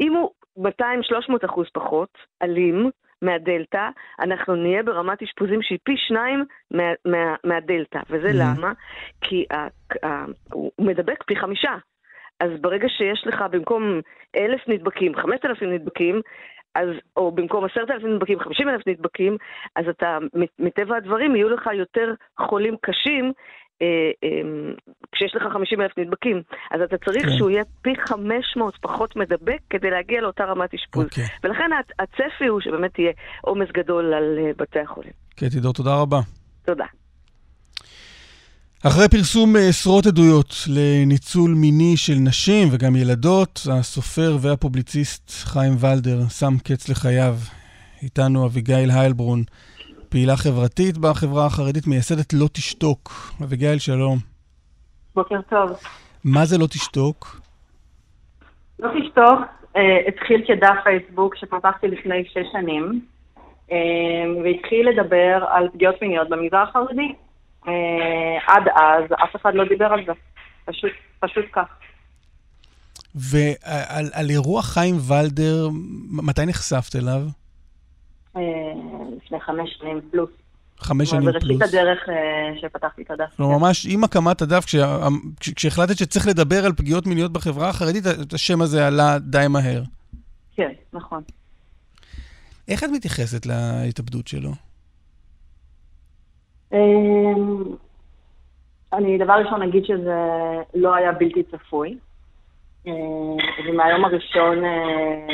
אם 0.00 0.12
הוא 0.12 0.30
200-300 0.58 0.64
אחוז 1.44 1.66
פחות 1.72 2.18
אלים, 2.42 2.90
מהדלתא, 3.22 3.88
אנחנו 4.20 4.54
נהיה 4.54 4.82
ברמת 4.82 5.22
אשפוזים 5.22 5.62
שהיא 5.62 5.78
פי 5.82 5.96
שניים 5.96 6.44
מה, 6.70 6.82
מה, 7.04 7.34
מהדלתא. 7.44 8.00
וזה 8.10 8.28
mm-hmm. 8.28 8.58
למה? 8.58 8.72
כי 9.20 9.44
ה, 9.52 9.56
ה, 10.06 10.24
הוא 10.52 10.70
מדבק 10.78 11.22
פי 11.22 11.36
חמישה. 11.36 11.74
אז 12.40 12.50
ברגע 12.60 12.88
שיש 12.88 13.26
לך 13.26 13.44
במקום 13.50 14.00
אלף 14.36 14.68
נדבקים, 14.68 15.14
חמשת 15.14 15.44
אלפים 15.44 15.72
נדבקים, 15.72 16.20
אז, 16.74 16.88
או 17.16 17.32
במקום 17.32 17.64
עשרת 17.64 17.90
אלפים 17.90 18.14
נדבקים, 18.14 18.40
חמישים 18.40 18.68
אלף 18.68 18.86
נדבקים, 18.86 19.36
אז 19.76 19.84
אתה, 19.88 20.18
מטבע 20.58 20.96
הדברים, 20.96 21.36
יהיו 21.36 21.48
לך 21.48 21.68
יותר 21.74 22.14
חולים 22.40 22.76
קשים, 22.82 23.32
אה, 23.82 24.10
אה, 24.24 24.74
כשיש 25.12 25.36
לך 25.36 25.42
50 25.52 25.80
אלף 25.80 25.98
נדבקים. 25.98 26.42
אז 26.70 26.80
אתה 26.80 26.96
צריך 26.98 27.26
כן. 27.26 27.36
שהוא 27.36 27.50
יהיה 27.50 27.64
פי 27.82 27.94
500 28.08 28.76
פחות 28.80 29.16
מדבק 29.16 29.58
כדי 29.70 29.90
להגיע 29.90 30.20
לאותה 30.20 30.44
רמת 30.44 30.74
אשפוז. 30.74 31.04
אוקיי. 31.04 31.24
ולכן 31.44 31.70
הצפי 31.98 32.46
הוא 32.46 32.60
שבאמת 32.60 32.98
יהיה 32.98 33.12
עומס 33.40 33.68
גדול 33.72 34.14
על 34.14 34.38
אה, 34.38 34.50
בתי 34.56 34.80
החולים. 34.80 35.12
קטי 35.36 35.60
דור, 35.60 35.72
תודה 35.72 36.00
רבה. 36.00 36.20
תודה. 36.64 36.86
אחרי 38.88 39.08
פרסום 39.10 39.54
עשרות 39.68 40.06
עדויות 40.06 40.54
לניצול 40.76 41.50
מיני 41.56 41.96
של 41.96 42.18
נשים 42.20 42.68
וגם 42.72 42.96
ילדות, 42.96 43.60
הסופר 43.72 44.36
והפובליציסט 44.40 45.30
חיים 45.30 45.72
ולדר 45.80 46.28
שם 46.28 46.54
קץ 46.64 46.88
לחייו. 46.88 47.34
איתנו 48.02 48.46
אביגיל 48.46 48.90
היילברון. 48.90 49.42
פעילה 50.08 50.36
חברתית 50.36 50.98
בחברה 50.98 51.46
החרדית, 51.46 51.86
מייסדת 51.86 52.32
לא 52.32 52.46
תשתוק. 52.52 53.10
אביגיל, 53.44 53.78
שלום. 53.78 54.18
בוקר 55.14 55.40
טוב. 55.50 55.70
מה 56.24 56.44
זה 56.44 56.58
לא 56.58 56.66
תשתוק? 56.66 57.40
לא 58.78 58.88
תשתוק 59.00 59.38
אה, 59.76 59.98
התחיל 60.08 60.44
כדף 60.46 60.76
פייסבוק 60.84 61.36
שפתחתי 61.36 61.86
לפני 61.88 62.24
שש 62.24 62.46
שנים, 62.52 63.00
אה, 63.72 63.76
והתחיל 64.44 64.88
לדבר 64.88 65.44
על 65.50 65.68
פגיעות 65.72 66.02
מיניות 66.02 66.28
במגזר 66.28 66.58
החרדי. 66.58 67.12
אה, 67.68 67.72
עד 68.46 68.62
אז 68.68 69.04
אף 69.24 69.36
אחד 69.36 69.54
לא 69.54 69.64
דיבר 69.68 69.86
על 69.86 70.04
זה, 70.06 70.12
פשוט, 70.64 70.92
פשוט 71.20 71.44
כך. 71.52 71.66
ועל 73.14 74.06
על 74.12 74.30
אירוע 74.30 74.62
חיים 74.62 74.94
ולדר, 75.08 75.68
מתי 76.10 76.46
נחשפת 76.46 76.96
אליו? 76.96 77.20
לפני 79.16 79.40
חמש 79.40 79.70
שנים 79.78 80.00
פלוס. 80.10 80.30
חמש 80.78 81.10
שנים 81.10 81.22
פלוס. 81.22 81.58
בראשית 81.60 81.62
הדרך 81.62 82.08
אה, 82.08 82.60
שפתחתי 82.60 83.02
את 83.02 83.10
הדף. 83.10 83.36
כלומר, 83.36 83.58
ממש 83.58 83.86
עם 83.90 84.04
הקמת 84.04 84.42
הדף, 84.42 84.64
כשהחלטת 85.40 85.98
שצריך 85.98 86.26
לדבר 86.26 86.66
על 86.66 86.72
פגיעות 86.72 87.06
מיניות 87.06 87.32
בחברה 87.32 87.68
החרדית, 87.68 88.04
השם 88.32 88.60
הזה 88.60 88.86
עלה 88.86 89.18
די 89.18 89.46
מהר. 89.48 89.82
כן, 90.56 90.70
נכון. 90.92 91.22
איך 92.68 92.84
את 92.84 92.88
מתייחסת 92.92 93.46
להתאבדות 93.46 94.28
שלו? 94.28 94.50
אמ, 96.74 97.62
אני 98.92 99.18
דבר 99.18 99.32
ראשון 99.32 99.62
אגיד 99.62 99.84
שזה 99.84 100.20
לא 100.74 100.94
היה 100.94 101.12
בלתי 101.12 101.42
צפוי. 101.42 101.98
אה, 102.86 102.92
ומהיום 103.68 104.04
הראשון 104.04 104.64
אה, 104.64 105.26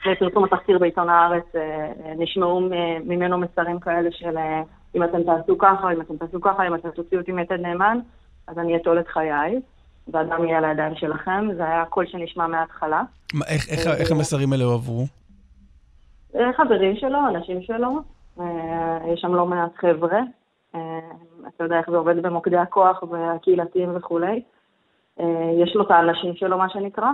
אחרי 0.00 0.16
פרסום 0.16 0.44
התחקיר 0.44 0.78
בעיתון 0.78 1.08
הארץ, 1.08 1.44
אה, 1.54 1.60
אה, 1.60 2.12
נשמעו 2.18 2.60
ממנו 3.04 3.38
מסרים 3.38 3.80
כאלה 3.80 4.10
של 4.12 4.36
אם 4.94 5.04
אתם 5.04 5.22
תעשו 5.22 5.58
ככה, 5.58 5.92
אם 5.92 6.00
אתם 6.00 6.16
תעשו 6.16 6.40
ככה, 6.40 6.66
אם 6.66 6.74
אתם 6.74 6.90
תוציאו 6.90 7.20
אותי 7.20 7.32
מיתד 7.32 7.60
נאמן, 7.60 7.98
אז 8.46 8.58
אני 8.58 8.76
אטול 8.76 9.00
את 9.00 9.08
חיי, 9.08 9.60
והדם 10.08 10.44
יהיה 10.44 10.58
על 10.58 10.64
הידיים 10.64 10.94
שלכם. 10.94 11.48
זה 11.56 11.64
היה 11.64 11.84
קול 11.84 12.06
שנשמע 12.06 12.46
מההתחלה. 12.46 13.02
איך, 13.48 13.68
איך, 13.68 13.86
איך 13.86 14.10
המסרים 14.10 14.52
האלה 14.52 14.64
הועברו? 14.64 15.04
חברים 16.56 16.96
שלו, 16.96 17.18
אנשים 17.28 17.62
שלו, 17.62 18.00
יש 19.06 19.20
שם 19.20 19.34
לא 19.34 19.46
מעט 19.46 19.76
חבר'ה. 19.76 20.20
אתה 21.48 21.64
יודע 21.64 21.78
איך 21.78 21.90
זה 21.90 21.96
עובד 21.96 22.22
במוקדי 22.22 22.56
הכוח 22.56 23.02
והקהילתיים 23.10 23.96
וכולי. 23.96 24.42
יש 25.62 25.74
לו 25.74 25.82
את 25.82 25.90
האנשים 25.90 26.34
שלו, 26.34 26.58
מה 26.58 26.68
שנקרא. 26.68 27.10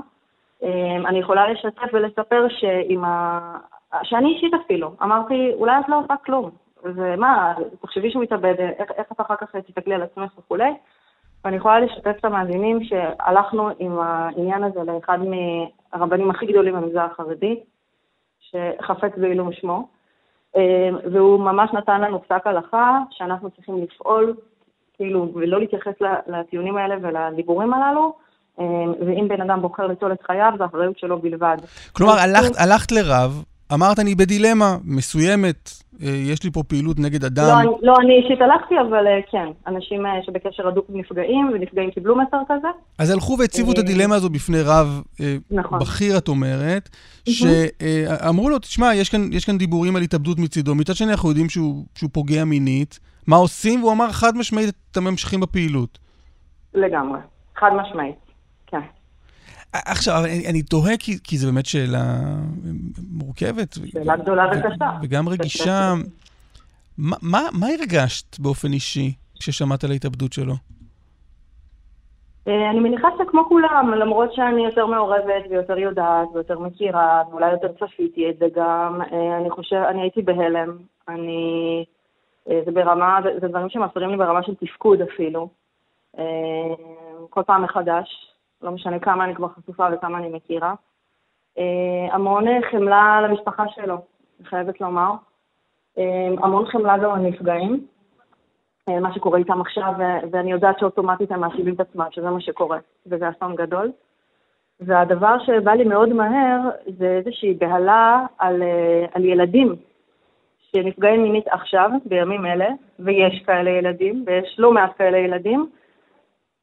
אני 1.06 1.18
יכולה 1.18 1.52
לשתף 1.52 1.90
ולספר 1.92 2.46
שעם 2.48 3.04
ה... 3.04 3.40
שאני 4.02 4.34
אישית 4.34 4.54
אפילו, 4.54 4.90
אמרתי, 5.02 5.52
אולי 5.54 5.80
את 5.80 5.88
לא 5.88 5.98
עושה 5.98 6.16
כלום. 6.16 6.50
ומה, 6.84 7.54
תחשבי 7.82 8.10
שהוא 8.10 8.22
מתאבד, 8.22 8.54
איך, 8.58 8.90
איך 8.96 9.12
את 9.12 9.20
אחר 9.20 9.36
כך 9.36 9.56
תסתכלי 9.56 9.94
על 9.94 10.02
עצמך 10.02 10.38
וכולי. 10.38 10.74
ואני 11.44 11.56
יכולה 11.56 11.80
לשתף 11.80 12.16
את 12.20 12.24
המאזינים 12.24 12.84
שהלכנו 12.84 13.68
עם 13.78 13.98
העניין 14.00 14.64
הזה 14.64 14.80
לאחד 14.82 15.18
מהרבנים 15.92 16.30
הכי 16.30 16.46
גדולים 16.46 16.74
במגזר 16.74 17.00
החרדי, 17.00 17.60
שחפץ 18.40 19.12
בעילום 19.16 19.52
שמו, 19.52 19.88
והוא 21.12 21.40
ממש 21.40 21.70
נתן 21.72 22.00
לנו 22.00 22.22
פסק 22.22 22.46
הלכה 22.46 22.98
שאנחנו 23.10 23.50
צריכים 23.50 23.82
לפעול, 23.82 24.34
כאילו, 24.96 25.32
ולא 25.34 25.60
להתייחס 25.60 25.92
לטיעונים 26.26 26.76
האלה 26.76 26.94
ולדיבורים 27.02 27.74
הללו, 27.74 28.14
אה, 28.60 28.64
ואם 29.06 29.28
בן 29.28 29.40
אדם 29.40 29.62
בוחר 29.62 29.86
ליטול 29.86 30.12
את 30.12 30.22
חייו, 30.22 30.52
זו 30.58 30.64
אחריות 30.64 30.98
שלו 30.98 31.18
בלבד. 31.18 31.56
כלומר, 31.92 32.12
הלכת, 32.12 32.56
הלכת 32.58 32.92
לרב, 32.92 33.44
אמרת, 33.74 33.98
אני 33.98 34.14
בדילמה 34.14 34.76
מסוימת, 34.84 35.70
אה, 36.02 36.08
יש 36.08 36.44
לי 36.44 36.50
פה 36.50 36.62
פעילות 36.62 36.98
נגד 36.98 37.24
אדם. 37.24 37.44
לא, 37.44 37.60
אני, 37.60 37.68
לא 37.82 37.94
אני 38.00 38.22
אישית 38.22 38.40
הלכתי, 38.40 38.74
אבל 38.80 39.06
אה, 39.06 39.20
כן, 39.30 39.46
אנשים 39.66 40.02
שבקשר 40.26 40.68
הדוק 40.68 40.86
נפגעים, 40.88 41.50
ונפגעים 41.54 41.90
קיבלו 41.90 42.16
מסר 42.16 42.38
כזה. 42.48 42.68
אז 42.98 43.10
הלכו 43.10 43.36
והציבו 43.38 43.72
את 43.72 43.78
הדילמה 43.78 44.14
הזו 44.14 44.30
בפני 44.30 44.60
רב 44.60 45.02
נכון. 45.50 45.78
בכיר, 45.78 46.18
את 46.18 46.28
אומרת, 46.28 46.88
שאמרו 47.28 48.50
לו, 48.50 48.58
תשמע, 48.58 48.94
יש 48.94 49.08
כאן, 49.08 49.32
יש 49.32 49.44
כאן 49.44 49.58
דיבורים 49.58 49.96
על 49.96 50.02
התאבדות 50.02 50.38
מצידו, 50.38 50.74
מצד 50.74 50.94
שני 50.94 51.10
אנחנו 51.10 51.28
יודעים 51.28 51.48
שהוא, 51.48 51.84
שהוא 51.94 52.10
פוגע 52.12 52.44
מינית, 52.44 52.98
מה 53.26 53.36
עושים? 53.36 53.80
והוא 53.80 53.92
אמר, 53.92 54.12
חד 54.12 54.36
משמעית, 54.36 54.74
אתם 54.90 55.04
ממשיכים 55.04 55.40
בפעילות. 55.40 55.98
לגמרי, 56.74 57.18
חד 57.56 57.70
משמעית. 57.76 58.14
כן. 58.66 58.80
עכשיו, 59.72 60.14
אני, 60.24 60.48
אני 60.50 60.62
תוהה 60.62 60.96
כי, 60.98 61.18
כי 61.24 61.36
זו 61.36 61.46
באמת 61.46 61.66
שאלה 61.66 62.18
מורכבת. 63.10 63.78
שאלה 63.86 64.16
גדולה 64.16 64.46
וקשה. 64.52 64.90
וגם 65.02 65.28
רגישה. 65.28 65.94
מה, 66.98 67.16
מה, 67.22 67.40
מה 67.52 67.66
הרגשת 67.66 68.38
באופן 68.38 68.72
אישי 68.72 69.12
כששמעת 69.38 69.84
על 69.84 69.90
ההתאבדות 69.90 70.32
שלו? 70.32 70.54
אה, 72.48 72.70
אני 72.70 72.80
מניחה 72.80 73.08
שכמו 73.18 73.44
כולם, 73.48 73.94
למרות 73.96 74.32
שאני 74.32 74.64
יותר 74.64 74.86
מעורבת 74.86 75.44
ויותר 75.50 75.78
יודעת 75.78 76.28
ויותר 76.34 76.58
מכירה, 76.58 77.22
ואולי 77.30 77.50
יותר 77.50 77.72
צפיתי 77.72 78.30
את 78.30 78.38
זה 78.38 78.46
גם, 78.56 79.00
אה, 79.12 79.36
אני 79.36 79.50
חושב, 79.50 79.76
אני 79.76 80.00
הייתי 80.00 80.22
בהלם. 80.22 80.76
אני... 81.08 81.84
אה, 82.50 82.60
זה 82.64 82.70
ברמה, 82.70 83.20
זה 83.40 83.48
דברים 83.48 83.68
שמפריעים 83.68 84.10
לי 84.10 84.16
ברמה 84.16 84.42
של 84.42 84.54
תפקוד 84.54 85.00
אפילו. 85.00 85.48
כל 87.30 87.42
פעם 87.46 87.62
מחדש. 87.62 88.31
לא 88.62 88.70
משנה 88.70 88.98
כמה 88.98 89.24
אני 89.24 89.34
כבר 89.34 89.48
חשופה 89.48 89.86
וכמה 89.92 90.18
אני 90.18 90.28
מכירה. 90.28 90.74
אה, 91.58 92.14
המון 92.14 92.44
חמלה 92.70 93.20
למשפחה 93.28 93.68
שלו, 93.68 93.94
אני 94.40 94.48
חייבת 94.48 94.80
לומר. 94.80 95.12
אה, 95.98 96.28
המון 96.38 96.66
חמלה 96.66 96.98
גם 96.98 97.10
לנפגעים, 97.10 97.86
אה, 98.88 99.00
מה 99.00 99.14
שקורה 99.14 99.38
איתם 99.38 99.60
עכשיו, 99.60 99.92
ואני 100.30 100.52
יודעת 100.52 100.78
שאוטומטית 100.78 101.32
הם 101.32 101.40
מאשימים 101.40 101.74
את 101.74 101.80
עצמם, 101.80 102.06
שזה 102.10 102.30
מה 102.30 102.40
שקורה, 102.40 102.78
וזה 103.06 103.28
אסון 103.28 103.54
גדול. 103.54 103.92
והדבר 104.80 105.38
שבא 105.38 105.72
לי 105.72 105.84
מאוד 105.84 106.08
מהר 106.08 106.60
זה 106.98 107.06
איזושהי 107.06 107.54
בהלה 107.54 108.26
על, 108.38 108.62
על 109.14 109.24
ילדים 109.24 109.76
שנפגעים 110.58 111.22
מינית 111.22 111.48
עכשיו, 111.48 111.90
בימים 112.04 112.46
אלה, 112.46 112.68
ויש 112.98 113.42
כאלה 113.46 113.70
ילדים, 113.70 114.24
ויש 114.26 114.56
לא 114.58 114.72
מעט 114.72 114.90
כאלה 114.98 115.18
ילדים, 115.18 115.70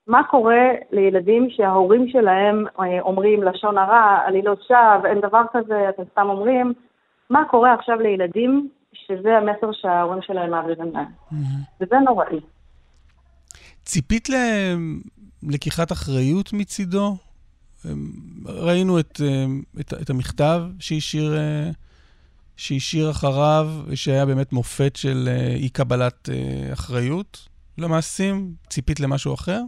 מה 0.10 0.22
קורה 0.24 0.66
לילדים 0.92 1.48
שההורים 1.50 2.10
שלהם 2.10 2.66
אה, 2.80 3.02
אומרים 3.02 3.44
לשון 3.44 3.78
הרע, 3.78 4.20
עלילות 4.26 4.64
שווא, 4.68 5.06
אין 5.06 5.22
דבר 5.22 5.42
כזה, 5.54 5.90
אתם 5.90 6.04
סתם 6.12 6.26
אומרים, 6.30 6.74
מה 7.30 7.44
קורה 7.52 7.74
עכשיו 7.74 8.00
לילדים 8.00 8.70
שזה 8.94 9.38
המסר 9.38 9.72
שההורים 9.72 10.22
שלהם 10.22 10.52
מעבירים 10.52 10.94
להם. 10.94 11.06
Mm-hmm. 11.06 11.36
וזה 11.82 11.96
נוראי. 12.06 12.40
ציפית 13.84 14.28
ללקיחת 15.44 15.92
אחריות 15.92 16.54
מצידו? 16.54 17.16
ראינו 18.46 19.00
את, 19.00 19.22
אה, 19.24 19.46
את, 19.80 19.94
את 20.02 20.10
המכתב 20.10 20.62
שהשאיר, 20.80 21.38
אה, 21.38 21.70
שהשאיר 22.58 23.12
אחריו, 23.12 23.68
שהיה 23.96 24.26
באמת 24.26 24.54
מופת 24.54 24.96
של 24.96 25.30
אי-קבלת 25.56 26.30
אחריות 26.74 27.48
למעשים? 27.78 28.54
ציפית 28.70 29.00
למשהו 29.00 29.34
אחר? 29.34 29.62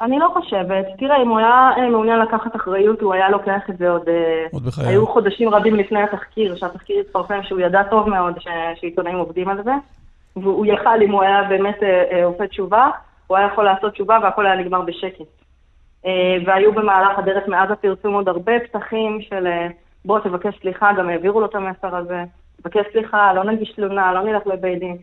אני 0.00 0.18
לא 0.18 0.30
חושבת. 0.34 0.84
תראה, 0.98 1.22
אם 1.22 1.28
הוא 1.28 1.38
היה 1.38 1.70
אה, 1.76 1.90
מעוניין 1.90 2.18
לקחת 2.18 2.56
אחריות, 2.56 3.00
הוא 3.00 3.14
היה 3.14 3.30
לוקח 3.30 3.70
את 3.70 3.78
זה 3.78 3.90
עוד... 3.90 4.08
אה, 4.08 4.46
עוד 4.52 4.62
בחייו. 4.62 4.88
היו 4.88 5.06
חודשים 5.06 5.48
רבים 5.48 5.74
לפני 5.74 6.02
התחקיר, 6.02 6.56
שהתחקיר 6.56 7.00
התפרסם, 7.00 7.42
שהוא 7.42 7.60
ידע 7.60 7.82
טוב 7.82 8.08
מאוד 8.08 8.40
ש- 8.40 8.80
שעיתונאים 8.80 9.16
עובדים 9.16 9.48
על 9.48 9.62
זה. 9.62 9.72
והוא 10.36 10.66
יכל, 10.66 11.02
אם 11.02 11.12
הוא 11.12 11.22
היה 11.22 11.42
באמת 11.48 11.82
אה, 11.82 12.24
עושה 12.24 12.46
תשובה, 12.46 12.90
הוא 13.26 13.36
היה 13.36 13.46
יכול 13.46 13.64
לעשות 13.64 13.92
תשובה 13.92 14.18
והכל 14.22 14.46
היה 14.46 14.56
נגמר 14.56 14.80
בשקט. 14.80 15.24
והיו 16.46 16.72
במהלך 16.72 17.18
הדרך 17.18 17.48
מאז 17.48 17.70
הפרסום 17.70 18.14
עוד 18.14 18.28
הרבה 18.28 18.52
פתחים 18.60 19.18
של 19.20 19.46
בוא 20.04 20.18
תבקש 20.18 20.54
סליחה, 20.60 20.92
גם 20.98 21.08
העבירו 21.08 21.40
לו 21.40 21.46
את 21.46 21.54
המסר 21.54 21.96
הזה, 21.96 22.24
תבקש 22.62 22.86
סליחה, 22.92 23.32
לא 23.32 23.44
נגיש 23.44 23.72
תלונה, 23.72 24.12
לא 24.12 24.22
נלך 24.22 24.46
לבית 24.46 24.78
דין. 24.78 24.96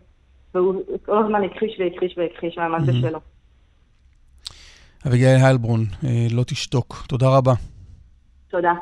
והוא 0.55 0.75
כל 1.05 1.17
הזמן 1.17 1.43
הכחיש 1.43 1.79
והכחיש 1.79 2.17
והכחיש 2.17 2.57
מהמעשה 2.57 2.91
שלו. 3.01 3.19
אביגיל 5.07 5.27
היילברון, 5.27 5.79
אה, 6.05 6.27
לא 6.31 6.43
תשתוק. 6.43 7.05
תודה 7.07 7.37
רבה. 7.37 7.53
תודה. 8.49 8.73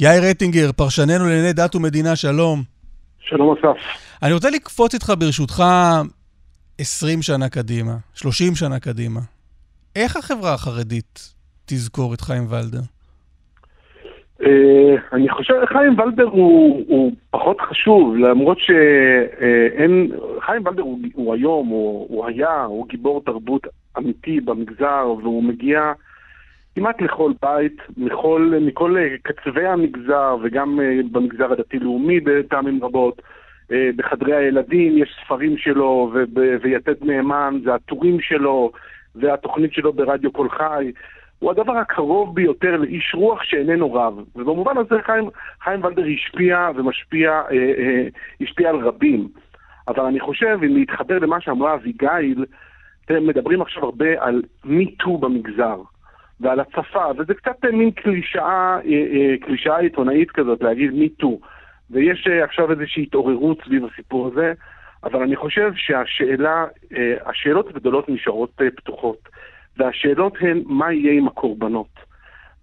יאיר 0.00 0.22
רטינגר, 0.30 0.72
פרשננו 0.72 1.24
לענייני 1.24 1.52
דת 1.52 1.74
ומדינה, 1.74 2.16
שלום. 2.16 2.62
שלום 3.18 3.56
אסף. 3.56 3.76
אני 4.22 4.32
רוצה 4.32 4.50
לקפוץ 4.50 4.94
איתך 4.94 5.12
ברשותך 5.18 5.64
20 6.78 7.22
שנה 7.22 7.48
קדימה, 7.48 7.96
30 8.14 8.54
שנה 8.54 8.80
קדימה. 8.80 9.20
איך 9.96 10.16
החברה 10.16 10.54
החרדית 10.54 11.34
תזכור 11.66 12.14
את 12.14 12.20
חיים 12.20 12.42
ולדר? 12.50 12.80
אה, 14.42 14.94
אני 15.12 15.28
חושב, 15.28 15.54
חיים 15.72 15.98
ולדר 16.00 16.24
הוא, 16.24 16.84
הוא 16.88 17.12
פחות 17.30 17.56
חשוב, 17.60 18.16
למרות 18.16 18.58
שאין, 18.60 20.12
חיים 20.46 20.66
ולדר 20.66 20.82
הוא, 20.82 20.98
הוא 21.14 21.34
היום, 21.34 21.68
הוא, 21.68 22.06
הוא 22.08 22.26
היה, 22.26 22.64
הוא 22.64 22.88
גיבור 22.88 23.22
תרבות 23.24 23.66
אמיתי 23.98 24.40
במגזר, 24.40 25.14
והוא 25.22 25.44
מגיע 25.44 25.92
כמעט 26.74 27.02
לכל 27.02 27.32
בית, 27.42 27.76
מכל, 27.96 28.52
מכל 28.60 28.96
אה, 28.96 29.14
קצווי 29.22 29.66
המגזר, 29.66 30.36
וגם 30.42 30.80
אה, 30.80 31.00
במגזר 31.12 31.52
הדתי-לאומי 31.52 32.20
בפעמים 32.20 32.84
רבות. 32.84 33.22
אה, 33.72 33.90
בחדרי 33.96 34.36
הילדים 34.36 34.98
יש 34.98 35.16
ספרים 35.24 35.56
שלו, 35.56 36.12
ויתד 36.62 37.04
נאמן 37.04 37.58
זה 37.64 37.74
הטורים 37.74 38.20
שלו, 38.20 38.72
והתוכנית 39.14 39.72
שלו 39.72 39.92
ברדיו 39.92 40.32
קול 40.32 40.48
חי. 40.50 40.92
הוא 41.38 41.50
הדבר 41.50 41.76
הקרוב 41.76 42.34
ביותר 42.34 42.76
לאיש 42.76 43.14
רוח 43.14 43.42
שאיננו 43.42 43.94
רב. 43.94 44.14
ובמובן 44.36 44.78
הזה 44.78 45.02
חיים, 45.02 45.24
חיים 45.60 45.84
ולדר 45.84 46.04
השפיע 46.14 46.70
ומשפיע, 46.74 47.30
אה, 47.30 47.72
אה, 47.78 48.06
השפיע 48.40 48.70
על 48.70 48.76
רבים. 48.76 49.28
אבל 49.88 50.04
אני 50.04 50.20
חושב, 50.20 50.58
אם 50.64 50.76
להתחבר 50.76 51.18
למה 51.18 51.40
שאמרה 51.40 51.74
אביגיל, 51.74 52.44
אתם 53.04 53.26
מדברים 53.26 53.62
עכשיו 53.62 53.84
הרבה 53.84 54.06
על 54.18 54.42
מיטו 54.64 55.18
במגזר. 55.18 55.76
ועל 56.40 56.60
הצפה, 56.60 57.04
וזה 57.18 57.34
קצת 57.34 57.64
מין 57.72 57.90
קלישאה, 57.90 58.76
אה, 58.76 58.80
אה, 58.84 59.34
קלישאה 59.40 59.78
עיתונאית 59.78 60.30
כזאת, 60.30 60.62
להגיד 60.62 60.94
מיטו. 60.94 61.40
ויש 61.90 62.26
אה, 62.30 62.44
עכשיו 62.44 62.70
איזושהי 62.70 63.02
התעוררות 63.02 63.58
סביב 63.64 63.84
הסיפור 63.84 64.26
הזה, 64.26 64.52
אבל 65.04 65.22
אני 65.22 65.36
חושב 65.36 65.72
שהשאלה, 65.76 66.66
אה, 66.96 67.14
השאלות 67.26 67.68
הגדולות 67.68 68.08
נשארות 68.08 68.50
אה, 68.60 68.70
פתוחות, 68.70 69.28
והשאלות 69.76 70.36
הן 70.40 70.62
מה 70.66 70.92
יהיה 70.92 71.12
עם 71.12 71.26
הקורבנות, 71.26 72.00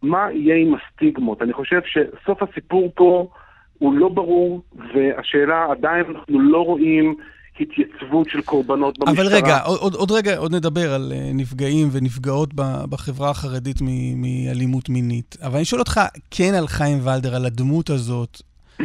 מה 0.01 0.31
יהיה 0.31 0.55
עם 0.55 0.73
הסטיגמות. 0.73 1.41
אני 1.41 1.53
חושב 1.53 1.81
שסוף 1.85 2.43
הסיפור 2.43 2.91
פה 2.95 3.30
הוא 3.77 3.93
לא 3.93 4.09
ברור, 4.09 4.61
והשאלה 4.93 5.68
עדיין 5.72 6.05
אנחנו 6.09 6.41
לא 6.41 6.65
רואים 6.65 7.15
התייצבות 7.59 8.29
של 8.29 8.41
קורבנות 8.41 8.99
במשטרה. 8.99 9.25
אבל 9.25 9.35
רגע, 9.35 9.59
עוד, 9.59 9.93
עוד, 9.93 10.11
רגע, 10.11 10.37
עוד 10.37 10.55
נדבר 10.55 10.93
על 10.93 11.13
uh, 11.15 11.33
נפגעים 11.33 11.89
ונפגעות 11.91 12.53
בחברה 12.89 13.29
החרדית 13.29 13.77
מאלימות 14.15 14.89
מינית. 14.89 15.37
אבל 15.41 15.55
אני 15.55 15.65
שואל 15.65 15.79
אותך, 15.79 16.01
כן 16.31 16.53
על 16.53 16.67
חיים 16.67 17.07
ולדר, 17.07 17.35
על 17.35 17.45
הדמות 17.45 17.89
הזאת. 17.89 18.41
uh, 18.81 18.83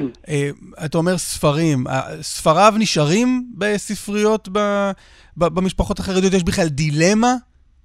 אתה 0.84 0.98
אומר 0.98 1.18
ספרים, 1.18 1.86
uh, 1.86 1.90
ספריו 2.22 2.74
נשארים 2.78 3.51
בספריות 3.59 4.48
ב- 4.52 4.90
ב- 5.36 5.48
במשפחות 5.48 5.98
החרדיות? 5.98 6.32
יש 6.32 6.44
בכלל 6.44 6.68
דילמה 6.68 7.34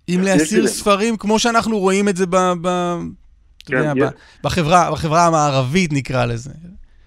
אם 0.09 0.21
להסיר 0.23 0.57
דילמה. 0.57 0.67
ספרים, 0.67 1.17
כמו 1.17 1.39
שאנחנו 1.39 1.79
רואים 1.79 2.09
את 2.09 2.17
זה 2.17 2.25
ב... 2.25 2.35
ב- 2.61 2.97
כן, 3.65 3.77
יודע. 3.77 4.09
ב- 4.09 4.13
בחברה, 4.43 4.91
בחברה 4.91 5.27
המערבית 5.27 5.93
נקרא 5.93 6.25
לזה. 6.25 6.51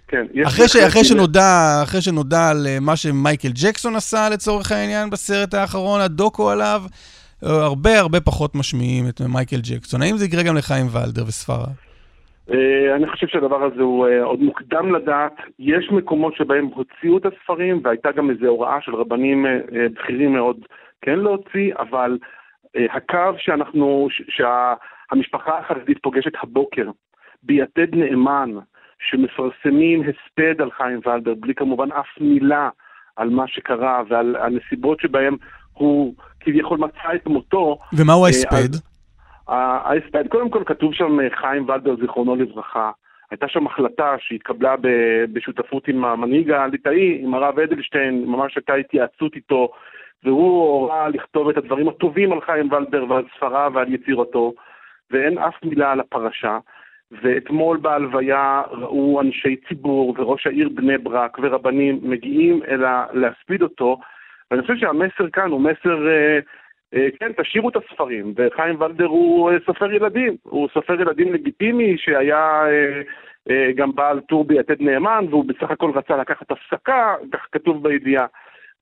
כן, 0.08 0.26
אחרי, 0.46 0.68
ש, 0.68 0.76
אחרי. 0.76 1.04
שנודע, 1.04 1.80
אחרי 1.82 2.00
שנודע 2.00 2.50
על 2.50 2.66
אה, 2.66 2.78
מה 2.80 2.96
שמייקל 2.96 3.48
ג'קסון 3.62 3.96
עשה 3.96 4.28
לצורך 4.32 4.72
העניין 4.72 5.10
בסרט 5.10 5.54
האחרון, 5.54 6.00
הדוקו 6.00 6.50
עליו, 6.50 6.80
אה, 7.44 7.64
הרבה 7.64 7.98
הרבה 7.98 8.20
פחות 8.20 8.54
משמיעים 8.54 9.04
את 9.08 9.20
מייקל 9.20 9.60
ג'קסון. 9.70 10.02
האם 10.02 10.16
זה 10.16 10.24
יקרה 10.24 10.42
גם 10.42 10.56
לחיים 10.56 10.86
ולדר 10.86 11.22
וספריו? 11.26 11.74
אה, 12.50 12.96
אני 12.96 13.06
חושב 13.08 13.26
שהדבר 13.26 13.62
הזה 13.64 13.82
הוא 13.82 14.06
עוד 14.22 14.40
מוקדם 14.40 14.94
לדעת. 14.94 15.36
יש 15.58 15.88
מקומות 15.90 16.34
שבהם 16.36 16.66
הוציאו 16.66 17.18
את 17.18 17.26
הספרים, 17.26 17.80
והייתה 17.84 18.12
גם 18.12 18.30
איזו 18.30 18.46
הוראה 18.46 18.78
של 18.80 18.94
רבנים 18.94 19.46
בכירים 19.94 20.32
מאוד 20.32 20.56
כן 21.02 21.18
להוציא, 21.18 21.74
אבל 21.78 22.18
הקו 22.76 23.32
שאנחנו, 23.38 24.08
שהמשפחה 24.28 25.58
החרדית 25.58 25.98
פוגשת 26.02 26.32
הבוקר, 26.42 26.90
ביתד 27.42 27.94
נאמן, 27.94 28.50
שמפרסמים 28.98 30.02
הספד 30.02 30.62
על 30.62 30.70
חיים 30.70 31.00
ולדר, 31.06 31.34
בלי 31.34 31.54
כמובן 31.54 31.92
אף 31.92 32.06
מילה 32.20 32.68
על 33.16 33.30
מה 33.30 33.48
שקרה 33.48 34.02
ועל 34.08 34.36
הנסיבות 34.36 35.00
שבהם 35.00 35.36
הוא 35.72 36.14
כביכול 36.40 36.78
מצא 36.78 37.14
את 37.14 37.26
מותו. 37.26 37.78
ומהו 37.92 38.22
אה, 38.22 38.26
ההספד? 38.26 38.78
ההספד, 39.48 40.28
קודם 40.28 40.50
כל 40.50 40.62
כתוב 40.66 40.94
שם 40.94 41.20
אה, 41.20 41.26
חיים 41.36 41.68
ולדר, 41.68 41.96
זיכרונו 42.00 42.36
לברכה. 42.36 42.90
הייתה 43.30 43.48
שם 43.48 43.66
החלטה 43.66 44.14
שהתקבלה 44.18 44.74
בשותפות 45.32 45.88
עם 45.88 46.04
המנהיג 46.04 46.50
הליטאי, 46.50 47.18
עם 47.22 47.34
הרב 47.34 47.58
אדלשטיין, 47.58 48.24
ממש 48.26 48.56
הייתה 48.56 48.74
התייעצות 48.74 49.34
איתו, 49.34 49.68
והוא 50.24 50.80
הורה 50.80 51.08
לכתוב 51.08 51.48
את 51.48 51.56
הדברים 51.56 51.88
הטובים 51.88 52.32
על 52.32 52.40
חיים 52.40 52.72
ולדר 52.72 53.04
ועל 53.08 53.24
ספריו 53.36 53.72
ועל 53.74 53.94
יצירתו, 53.94 54.52
ואין 55.10 55.38
אף 55.38 55.54
מילה 55.64 55.92
על 55.92 56.00
הפרשה. 56.00 56.58
ואתמול 57.22 57.76
בהלוויה 57.76 58.62
ראו 58.70 59.20
אנשי 59.20 59.56
ציבור 59.68 60.14
וראש 60.18 60.46
העיר 60.46 60.68
בני 60.74 60.98
ברק 60.98 61.38
ורבנים 61.42 61.98
מגיעים 62.02 62.60
אלא 62.68 62.88
להספיד 63.12 63.62
אותו, 63.62 63.98
ואני 64.50 64.62
חושב 64.62 64.76
שהמסר 64.76 65.30
כאן 65.32 65.50
הוא 65.50 65.60
מסר... 65.60 66.08
אה, 66.08 66.38
אה, 66.94 67.08
כן, 67.20 67.32
תשאירו 67.42 67.68
את 67.68 67.76
הספרים, 67.76 68.34
וחיים 68.36 68.80
ולדר 68.80 69.04
הוא 69.04 69.50
אה, 69.50 69.56
סופר 69.66 69.92
ילדים, 69.92 70.36
הוא 70.42 70.68
סופר 70.74 71.00
ילדים 71.00 71.32
לגיטימי 71.32 71.94
שהיה 71.98 72.62
אה, 72.66 73.02
אה, 73.50 73.72
גם 73.76 73.94
בעל 73.94 74.20
טור 74.20 74.44
ביתד 74.44 74.80
נאמן, 74.80 75.24
והוא 75.30 75.44
בסך 75.44 75.70
הכל 75.70 75.90
רצה 75.94 76.16
לקחת 76.16 76.50
הפסקה, 76.50 77.14
כך 77.32 77.40
כתוב 77.52 77.82
בידיעה. 77.82 78.26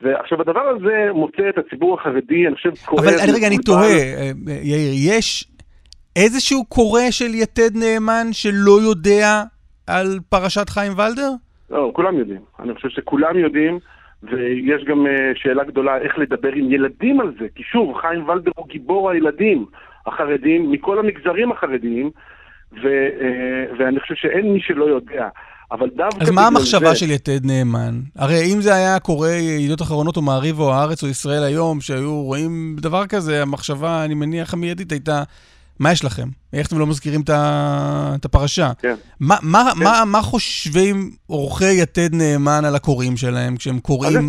ועכשיו 0.01 0.41
הדבר 0.41 0.61
הזה 0.61 1.09
מוצא 1.15 1.49
את 1.49 1.59
הציבור 1.59 2.01
החרדי, 2.01 2.47
אני 2.47 2.55
חושב, 2.55 2.75
כואב. 2.75 3.05
אבל 3.05 3.35
רגע, 3.37 3.47
אני. 3.47 3.59
תוהה, 3.59 3.83
אה, 3.83 4.31
אה, 4.49 4.55
יאיר, 4.63 4.93
יש 5.17 5.45
איזשהו 6.17 6.65
קורא 6.65 7.03
של 7.11 7.35
יתד 7.35 7.77
נאמן 7.77 8.27
שלא 8.33 8.81
יודע 8.83 9.43
על 9.87 10.19
פרשת 10.29 10.69
חיים 10.69 10.93
ולדר? 10.93 11.31
לא, 11.71 11.91
כולם 11.95 12.19
יודעים. 12.19 12.41
אני 12.61 12.75
חושב 12.75 12.89
שכולם 12.89 13.39
יודעים, 13.39 13.79
ויש 14.23 14.85
גם 14.89 15.07
אה, 15.07 15.13
שאלה 15.35 15.65
גדולה 15.65 15.99
איך 15.99 16.19
לדבר 16.19 16.53
עם 16.55 16.73
ילדים 16.73 17.21
על 17.21 17.33
זה. 17.41 17.47
כי 17.55 17.63
שוב, 17.73 17.97
חיים 18.01 18.29
ולדר 18.29 18.51
הוא 18.57 18.69
גיבור 18.69 19.11
הילדים 19.11 19.67
החרדים, 20.07 20.71
מכל 20.73 20.99
המגזרים 20.99 21.53
החרדיים, 21.53 22.11
ו, 22.73 22.87
אה, 22.87 23.75
ואני 23.79 24.01
חושב 24.01 24.15
שאין 24.15 24.53
מי 24.53 24.61
שלא 24.61 24.85
יודע. 24.85 25.29
אבל 25.73 25.89
דווקא 25.97 26.23
אז 26.25 26.31
מה 26.31 26.47
המחשבה 26.47 26.89
זה- 26.89 26.97
של 26.97 27.11
יתד 27.11 27.47
נאמן? 27.47 27.95
הרי 28.19 28.53
אם 28.55 28.61
זה 28.61 28.75
היה 28.75 28.99
קורה 29.01 29.31
ידיעות 29.31 29.83
אחרונות 29.83 30.17
או 30.17 30.23
מעריב 30.23 30.61
או 30.61 30.73
הארץ 30.73 31.03
או 31.03 31.09
ישראל 31.09 31.43
היום, 31.45 31.81
שהיו 31.81 32.23
רואים 32.23 32.77
דבר 32.81 33.07
כזה, 33.07 33.43
המחשבה, 33.43 34.05
אני 34.05 34.15
מניח, 34.15 34.55
המיידית 34.55 34.93
הייתה, 34.93 35.23
מה 35.81 35.93
יש 35.93 36.05
לכם? 36.05 36.29
איך 36.53 36.69
אתם 36.69 36.79
לא 36.79 36.87
מזכירים 36.87 37.21
את 38.17 38.25
הפרשה? 38.25 38.69
כן. 38.83 38.95
מה, 39.21 39.35
מה, 39.43 39.59
כן. 39.79 39.85
מה, 39.85 40.03
מה 40.13 40.19
חושבים 40.19 40.97
עורכי 41.27 41.75
יתד 41.83 42.11
נאמן 42.15 42.65
על 42.69 42.75
הקוראים 42.75 43.17
שלהם, 43.17 43.57
כשהם 43.57 43.79
קוראים 43.79 44.29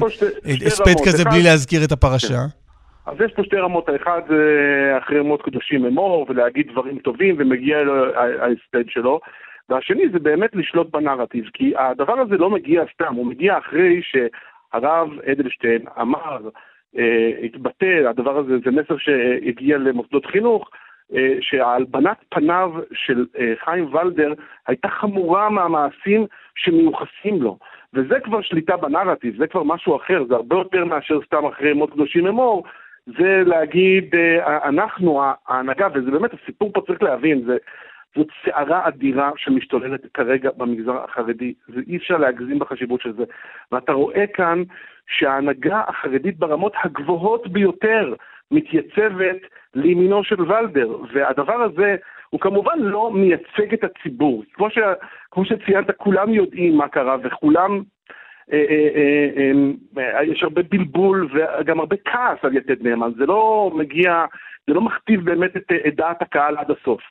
הספד 0.66 0.88
רמות. 0.88 1.08
כזה 1.08 1.24
אחד- 1.24 1.32
בלי 1.32 1.44
להזכיר 1.44 1.84
את 1.84 1.92
הפרשה? 1.92 2.40
אז 3.06 3.16
יש 3.26 3.32
פה 3.36 3.44
שתי 3.44 3.56
רמות, 3.56 3.90
האחד 3.90 4.22
זה 4.30 4.42
אחרי 4.98 5.18
ימות 5.20 5.42
קדושים 5.42 5.86
אמור 5.86 6.26
ולהגיד 6.30 6.68
דברים 6.72 6.98
טובים 7.00 7.36
ומגיע 7.40 7.78
ההספד 8.42 8.90
שלו, 8.90 9.20
והשני 9.70 10.04
זה 10.14 10.20
באמת 10.20 10.50
לשלוט 10.54 10.92
בנרטיב, 10.92 11.46
כי 11.54 11.74
הדבר 11.78 12.20
הזה 12.20 12.36
לא 12.38 12.50
מגיע 12.50 12.82
סתם, 12.94 13.14
הוא 13.16 13.26
מגיע 13.26 13.58
אחרי 13.58 14.02
שהרב 14.04 15.08
אדלשטיין 15.32 15.82
אמר, 16.02 16.38
אה, 16.98 17.32
התבטא, 17.46 18.10
הדבר 18.10 18.38
הזה 18.38 18.54
זה 18.66 18.72
מסר 18.72 18.96
שהגיע 18.98 19.78
למוסדות 19.78 20.26
חינוך, 20.26 20.70
אה, 20.74 20.80
שהלבנת 21.42 22.18
פניו 22.30 22.72
של 22.94 23.26
אה, 23.40 23.54
חיים 23.64 23.96
ולדר 23.96 24.34
הייתה 24.68 24.88
חמורה 24.88 25.50
מהמעשים 25.50 26.26
שמיוחסים 26.56 27.42
לו. 27.42 27.58
וזה 27.94 28.20
כבר 28.20 28.42
שליטה 28.42 28.78
בנרטיב, 28.78 29.36
זה 29.38 29.48
כבר 29.48 29.64
משהו 29.64 29.96
אחר, 29.96 30.24
זה 30.28 30.36
הרבה 30.36 30.56
יותר 30.56 30.86
מאשר 30.86 31.20
סתם 31.26 31.46
אחרי 31.46 31.74
מות 31.74 31.92
קדושים 31.92 32.28
אמור, 32.28 32.64
זה 33.06 33.44
להגיד, 33.46 34.16
אה, 34.16 34.70
אנחנו, 34.70 35.22
ההנהגה, 35.48 35.88
וזה 35.94 36.12
באמת, 36.12 36.32
הסיפור 36.34 36.72
פה 36.74 36.82
צריך 36.88 37.04
להבין, 37.04 37.44
זה, 37.46 37.58
זאת 38.16 38.28
סערה 38.46 38.88
אדירה 38.88 39.32
שמשתוללת 39.38 40.02
כרגע 40.14 40.50
במגזר 40.58 41.04
החרדי, 41.04 41.54
זה 41.68 41.82
אי 41.88 41.98
אפשר 41.98 42.18
להגזים 42.18 42.60
בחשיבות 42.60 43.02
של 43.02 43.14
זה. 43.14 43.24
ואתה 43.72 43.92
רואה 43.92 44.28
כאן 44.34 44.64
שההנהגה 45.08 45.82
החרדית 45.88 46.38
ברמות 46.38 46.74
הגבוהות 46.84 47.48
ביותר 47.48 48.14
מתייצבת 48.54 49.38
לימינו 49.76 50.24
של 50.24 50.42
ולדר, 50.42 50.98
והדבר 51.14 51.62
הזה 51.62 51.96
הוא 52.30 52.40
כמובן 52.40 52.80
לא 52.80 53.12
מייצג 53.14 53.74
את 53.74 53.84
הציבור. 53.84 54.44
כמו, 54.54 54.70
ש, 54.70 54.78
כמו 55.32 55.46
שציינת, 55.46 55.92
כולם 55.98 56.34
יודעים 56.34 56.78
מה 56.78 56.88
קרה 56.88 57.18
וכולם 57.24 57.82
אה, 58.52 58.66
אה, 58.70 59.52
אה, 59.98 60.24
יש 60.24 60.44
הרבה 60.44 60.62
בלבול 60.70 61.30
וגם 61.34 61.80
הרבה 61.80 61.96
כעס 62.06 62.38
על 62.42 62.58
יתד 62.58 62.88
נאמן, 62.88 63.12
זה 63.18 63.26
לא 63.26 63.72
מגיע, 63.76 64.26
זה 64.68 64.74
לא 64.74 64.82
מכתיב 64.82 65.26
באמת 65.26 65.58
את, 65.58 65.72
דעת 65.96 66.22
הקהל 66.22 66.58
עד 66.58 66.72
הסוף. 66.72 67.02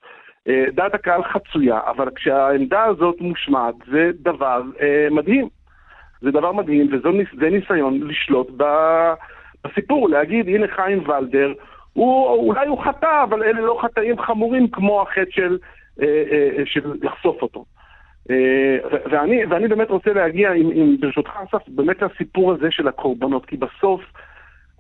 דעת 0.73 0.95
הקהל 0.95 1.23
חצויה, 1.23 1.81
אבל 1.87 2.09
כשהעמדה 2.15 2.85
הזאת 2.85 3.17
מושמעת 3.21 3.75
זה 3.87 4.11
דבר 4.15 4.63
מדהים. 5.11 5.49
זה 6.21 6.31
דבר 6.31 6.53
מדהים 6.53 6.89
וזה 6.93 7.51
ניסיון 7.51 8.01
לשלוט 8.03 8.51
בסיפור, 9.65 10.09
להגיד 10.09 10.49
הנה 10.49 10.67
חיים 10.69 11.09
ולדר, 11.09 11.53
הוא, 11.93 12.29
אולי 12.29 12.67
הוא 12.67 12.85
חטא, 12.85 13.25
אבל 13.25 13.43
אלה 13.43 13.61
לא 13.61 13.79
חטאים 13.83 14.19
חמורים 14.19 14.69
כמו 14.69 15.03
החטא 15.03 15.31
של, 15.31 15.59
של 16.65 16.93
לחשוף 17.03 17.43
אותו. 17.43 17.65
אה, 18.31 18.99
ואני, 19.11 19.45
ואני 19.47 19.69
באמת 19.69 19.91
רוצה 19.91 20.13
להגיע, 20.13 20.53
עם, 20.53 20.71
עם, 20.75 20.97
ברשותך 21.01 21.31
אסף, 21.31 21.69
באמת 21.69 22.03
לסיפור 22.03 22.53
הזה 22.53 22.71
של 22.71 22.89
הקורבנות, 22.89 23.47
כי 23.47 23.57
בסוף 23.57 24.01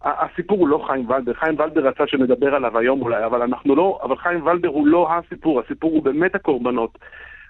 הסיפור 0.04 0.59
הוא 0.59 0.68
לא 0.68 0.84
חיים 0.86 1.10
ולדר. 1.10 1.34
חיים 1.34 1.60
ולדר 1.60 1.88
רצה 1.88 2.06
שנדבר 2.06 2.54
עליו 2.54 2.78
היום 2.78 3.02
אולי, 3.02 3.24
אבל 3.24 3.42
אנחנו 3.42 3.76
לא, 3.76 4.00
אבל 4.02 4.16
חיים 4.16 4.46
ולדר 4.46 4.68
הוא 4.68 4.86
לא 4.86 5.09
הסיפור, 5.12 5.60
הסיפור 5.60 5.90
הוא 5.90 6.02
באמת 6.02 6.34
הקורבנות. 6.34 6.98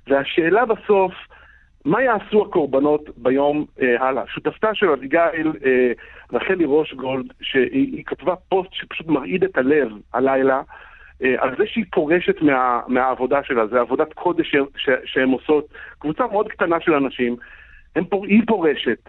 והשאלה 0.09 0.65
בסוף, 0.67 1.13
מה 1.85 2.03
יעשו 2.03 2.43
הקורבנות 2.43 3.11
ביום 3.17 3.65
אה, 3.83 4.07
הלאה? 4.09 4.23
שותפתה 4.27 4.75
של 4.75 4.91
אביגיל, 4.91 5.53
אה, 5.65 5.93
רחלי 6.33 6.65
רושגולד, 6.65 7.27
שהיא 7.41 8.05
כתבה 8.07 8.35
פוסט 8.49 8.73
שפשוט 8.73 9.07
מרעיד 9.07 9.45
את 9.45 9.59
הלב 9.59 9.89
הלילה, 10.15 10.63
אה, 11.23 11.35
על 11.39 11.55
זה 11.59 11.67
שהיא 11.67 11.85
פורשת 11.93 12.43
מה, 12.43 12.81
מהעבודה 12.89 13.43
שלה, 13.43 13.67
זה 13.67 13.81
עבודת 13.81 14.13
קודש 14.13 14.55
שהן 15.05 15.31
עושות, 15.31 15.67
קבוצה 15.99 16.27
מאוד 16.27 16.49
קטנה 16.49 16.81
של 16.81 16.95
אנשים, 16.95 17.37
פור, 18.09 18.27
היא 18.27 18.43
פורשת, 18.47 19.09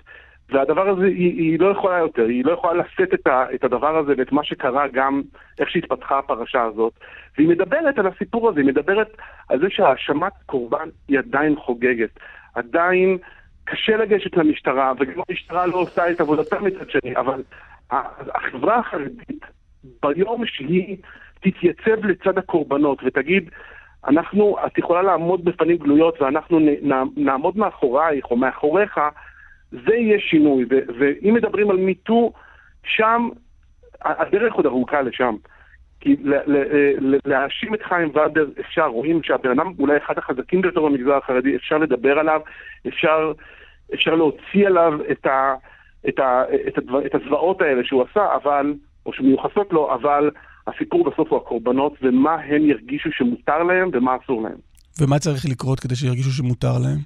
והדבר 0.50 0.90
הזה, 0.90 1.06
היא, 1.06 1.42
היא 1.42 1.60
לא 1.60 1.72
יכולה 1.72 1.98
יותר, 1.98 2.26
היא 2.26 2.46
לא 2.46 2.52
יכולה 2.52 2.74
לשאת 2.74 3.14
את, 3.14 3.28
ה, 3.28 3.46
את 3.56 3.64
הדבר 3.64 3.98
הזה 3.98 4.14
ואת 4.18 4.32
מה 4.32 4.44
שקרה 4.44 4.88
גם, 4.88 5.22
איך 5.60 5.70
שהתפתחה 5.70 6.20
הפרשה 6.20 6.64
הזאת, 6.64 6.94
והיא 7.38 7.50
מדברת 7.50 8.00
על 8.00 8.08
הסיפור 8.08 8.50
הזה, 8.50 8.60
היא 8.60 8.68
מדברת 8.68 9.18
על 9.50 9.60
זה 9.60 9.68
שהאשמת 9.70 10.32
קורבן 10.46 10.90
היא 11.08 11.20
עדיין 11.20 11.56
חוגגת, 11.56 12.20
עדיין 12.54 13.18
קשה 13.64 13.98
לגשת 13.98 14.38
למשטרה, 14.38 14.94
וגם 15.00 15.22
המשטרה 15.30 15.66
לא 15.66 15.76
עושה 15.76 16.12
את 16.12 16.22
עבודתה 16.22 16.60
מצד 16.60 16.90
שני, 16.90 17.16
אבל 17.16 17.44
החברה 18.36 18.80
החרדית, 18.80 19.46
ביום 20.04 20.46
שהיא 20.46 20.98
תתייצב 21.40 22.06
לצד 22.06 22.38
הקורבנות 22.38 23.00
ותגיד, 23.04 23.50
אנחנו, 24.08 24.56
את 24.66 24.78
יכולה 24.78 25.02
לעמוד 25.02 25.46
בפנים 25.46 25.78
גלויות 25.78 26.22
ואנחנו 26.22 26.60
נעמוד 27.16 27.58
מאחורייך 27.58 28.26
או 28.32 28.36
מאחוריך, 28.36 29.00
זה 29.72 29.96
יהיה 29.96 30.20
שינוי. 30.20 30.66
ואם 31.00 31.34
מדברים 31.34 31.70
על 31.70 31.78
מיטו, 31.78 32.34
שם 32.84 33.30
הדרך 34.02 34.54
עוד 34.54 34.66
ארוכה 34.66 35.02
לשם. 35.02 35.36
כי 36.04 36.16
להאשים 37.26 37.74
את 37.74 37.84
חיים 37.84 38.10
ולדר 38.14 38.46
אפשר, 38.60 38.86
רואים 38.86 39.24
שהבן 39.24 39.50
אדם 39.50 39.74
אולי 39.80 39.98
אחד 39.98 40.18
החזקים 40.18 40.62
ביותר 40.62 40.82
במגזר 40.82 41.18
החרדי, 41.18 41.56
אפשר 41.56 41.78
לדבר 41.78 42.20
עליו, 42.20 42.42
אפשר, 42.88 43.32
אפשר 43.94 44.16
להוציא 44.16 44.68
עליו 44.68 44.94
את, 45.12 45.26
ה, 45.26 45.54
את, 46.10 46.20
ה, 46.20 46.44
את, 46.68 46.78
הדבר, 46.78 47.06
את 47.06 47.16
הזוועות 47.16 47.62
האלה 47.62 47.82
שהוא 47.84 48.04
עשה, 48.10 48.36
אבל, 48.36 48.74
או 49.06 49.14
שמיוחסות 49.14 49.74
לו, 49.74 49.94
אבל 49.94 50.32
הסיפור 50.68 51.10
בסוף 51.10 51.32
הוא 51.32 51.38
הקורבנות 51.38 51.94
ומה 52.02 52.34
הם 52.34 52.66
ירגישו 52.66 53.10
שמותר 53.12 53.64
להם 53.64 53.90
ומה 53.94 54.16
אסור 54.24 54.44
להם. 54.44 54.58
ומה 55.02 55.20
צריך 55.20 55.46
לקרות 55.52 55.80
כדי 55.80 55.96
שירגישו 55.96 56.32
שמותר 56.32 56.74
להם? 56.84 57.00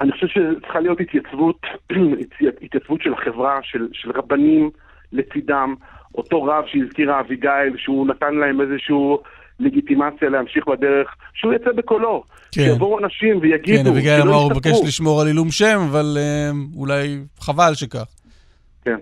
אני 0.00 0.12
חושב 0.12 0.26
שצריכה 0.26 0.80
להיות 0.80 1.00
התייצבות, 1.00 1.60
התייצבות 2.62 3.02
של 3.02 3.12
החברה, 3.12 3.58
של, 3.62 3.88
של 3.92 4.10
רבנים 4.10 4.70
לצידם, 5.12 5.74
אותו 6.16 6.42
רב 6.42 6.64
שהזכירה 6.66 7.20
אביגיל, 7.20 7.76
שהוא 7.76 8.06
נתן 8.06 8.34
להם 8.34 8.60
איזושהי 8.60 8.94
לגיטימציה 9.60 10.28
להמשיך 10.28 10.68
בדרך, 10.68 11.16
שהוא 11.34 11.52
יצא 11.52 11.72
בקולו. 11.76 12.24
כן. 12.52 12.62
שיבואו 12.62 12.98
אנשים 12.98 13.38
ויגידו, 13.40 13.82
כן, 13.82 13.86
אביגיל 13.86 14.22
אמר, 14.22 14.34
הוא 14.34 14.50
מבקש 14.50 14.80
לשמור 14.86 15.20
על 15.20 15.26
עילום 15.26 15.50
שם, 15.50 15.78
אבל 15.90 16.16
אה, 16.20 16.50
אולי 16.76 17.18
חבל 17.40 17.74
שכך. 17.74 18.06
כן. 18.84 18.96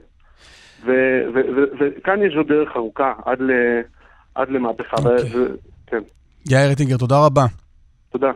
וכאן 0.84 2.22
יש 2.22 2.34
עוד 2.36 2.48
דרך 2.48 2.76
ארוכה 2.76 3.12
עד, 3.24 3.40
ל, 3.40 3.50
עד 4.34 4.48
למהפכה. 4.48 4.96
Okay. 4.96 5.00
אוקיי. 5.00 5.30
כן. 5.86 6.00
יאיר 6.50 6.70
רטינגר, 6.70 6.96
תודה 6.96 7.26
רבה. 7.26 7.44
תודה. 8.12 8.30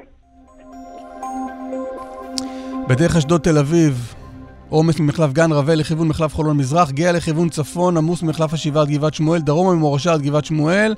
בדרך 2.88 3.16
אשדוד 3.16 3.40
תל 3.40 3.59
אביב, 3.59 4.14
עומס 4.69 5.01
ממחלף 5.01 5.32
גן 5.32 5.53
רווה 5.53 5.74
לכיוון 5.74 6.09
מחלף 6.09 6.35
חולון 6.35 6.57
מזרח, 6.57 6.90
גאה 6.90 7.12
לכיוון 7.12 7.49
צפון, 7.49 7.97
עמוס 7.97 8.23
ממחלף 8.23 8.53
השבעה 8.53 8.82
עד 8.82 8.89
גבעת 8.89 9.15
שמואל, 9.15 9.40
דרומה 9.40 9.74
ממורשה 9.74 10.12
עד 10.12 10.23
גבעת 10.23 10.45
שמואל. 10.45 10.95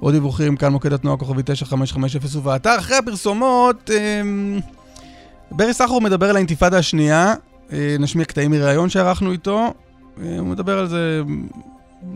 עוד 0.00 0.14
דיווחים 0.14 0.56
כאן 0.56 0.72
מוקד 0.72 0.92
התנועה 0.92 1.16
כוכבי 1.16 1.42
9550 1.44 2.20
ובאתר. 2.34 2.78
אחרי 2.78 2.96
הפרסומות, 2.96 3.90
אמ, 3.90 4.60
ברי 5.50 5.74
סחרור 5.74 6.00
מדבר 6.00 6.30
על 6.30 6.36
האינתיפאדה 6.36 6.78
השנייה. 6.78 7.34
אה, 7.72 7.96
נשמיע 7.98 8.24
קטעים 8.24 8.50
מראיון 8.50 8.88
שערכנו 8.88 9.32
איתו. 9.32 9.74
הוא 10.16 10.46
מדבר 10.46 10.78
על 10.78 10.88
זה 10.88 11.22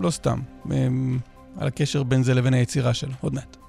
לא 0.01 0.11
סתם, 0.11 0.39
על 1.59 1.67
הקשר 1.69 2.03
בין 2.03 2.23
זה 2.23 2.35
לבין 2.35 2.55
היצירה 2.55 2.95
שלו. 2.95 3.13
עוד 3.21 3.35
מעט. 3.35 3.62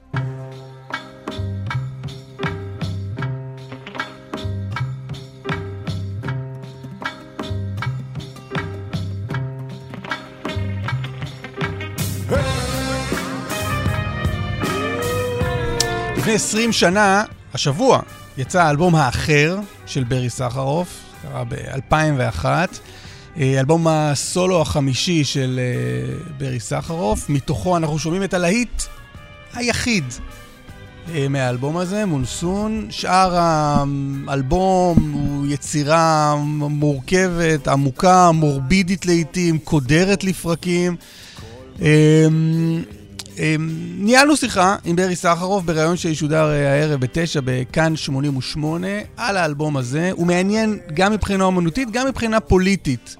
לפני 16.23 16.35
20 16.35 16.71
שנה, 16.71 17.23
השבוע, 17.53 17.99
יצא 18.37 18.63
האלבום 18.63 18.95
האחר 18.95 19.59
של 19.85 20.03
ברי 20.03 20.29
סחרוף, 20.29 20.99
קרה 21.21 21.43
ב-2001. 21.43 22.45
אה, 22.45 23.59
אלבום 23.59 23.87
הסולו 23.87 24.61
החמישי 24.61 25.23
של 25.23 25.59
אה, 25.59 26.15
ברי 26.37 26.59
סחרוף, 26.59 27.29
מתוכו 27.29 27.77
אנחנו 27.77 27.99
שומעים 27.99 28.23
את 28.23 28.33
הלהיט 28.33 28.83
היחיד 29.53 30.03
אה, 31.13 31.27
מהאלבום 31.29 31.77
הזה, 31.77 32.05
מונסון. 32.05 32.87
שאר 32.89 33.35
האלבום 34.27 35.11
הוא 35.13 35.47
יצירה 35.47 36.35
מורכבת, 36.69 37.67
עמוקה, 37.67 38.31
מורבידית 38.31 39.05
לעיתים, 39.05 39.59
קודרת 39.59 40.23
לפרקים. 40.23 40.95
ניהלנו 43.97 44.37
שיחה 44.37 44.75
עם 44.85 44.95
ברי 44.95 45.15
סחרוף 45.15 45.63
בריאיון 45.63 45.97
שישודר 45.97 46.45
הערב 46.45 46.99
בתשע 46.99 47.39
בכאן 47.45 47.95
88 47.95 48.87
על 49.17 49.37
האלבום 49.37 49.77
הזה. 49.77 50.11
הוא 50.11 50.27
מעניין 50.27 50.79
גם 50.93 51.11
מבחינה 51.11 51.43
אומנותית, 51.43 51.91
גם 51.91 52.07
מבחינה 52.07 52.39
פוליטית. 52.39 53.15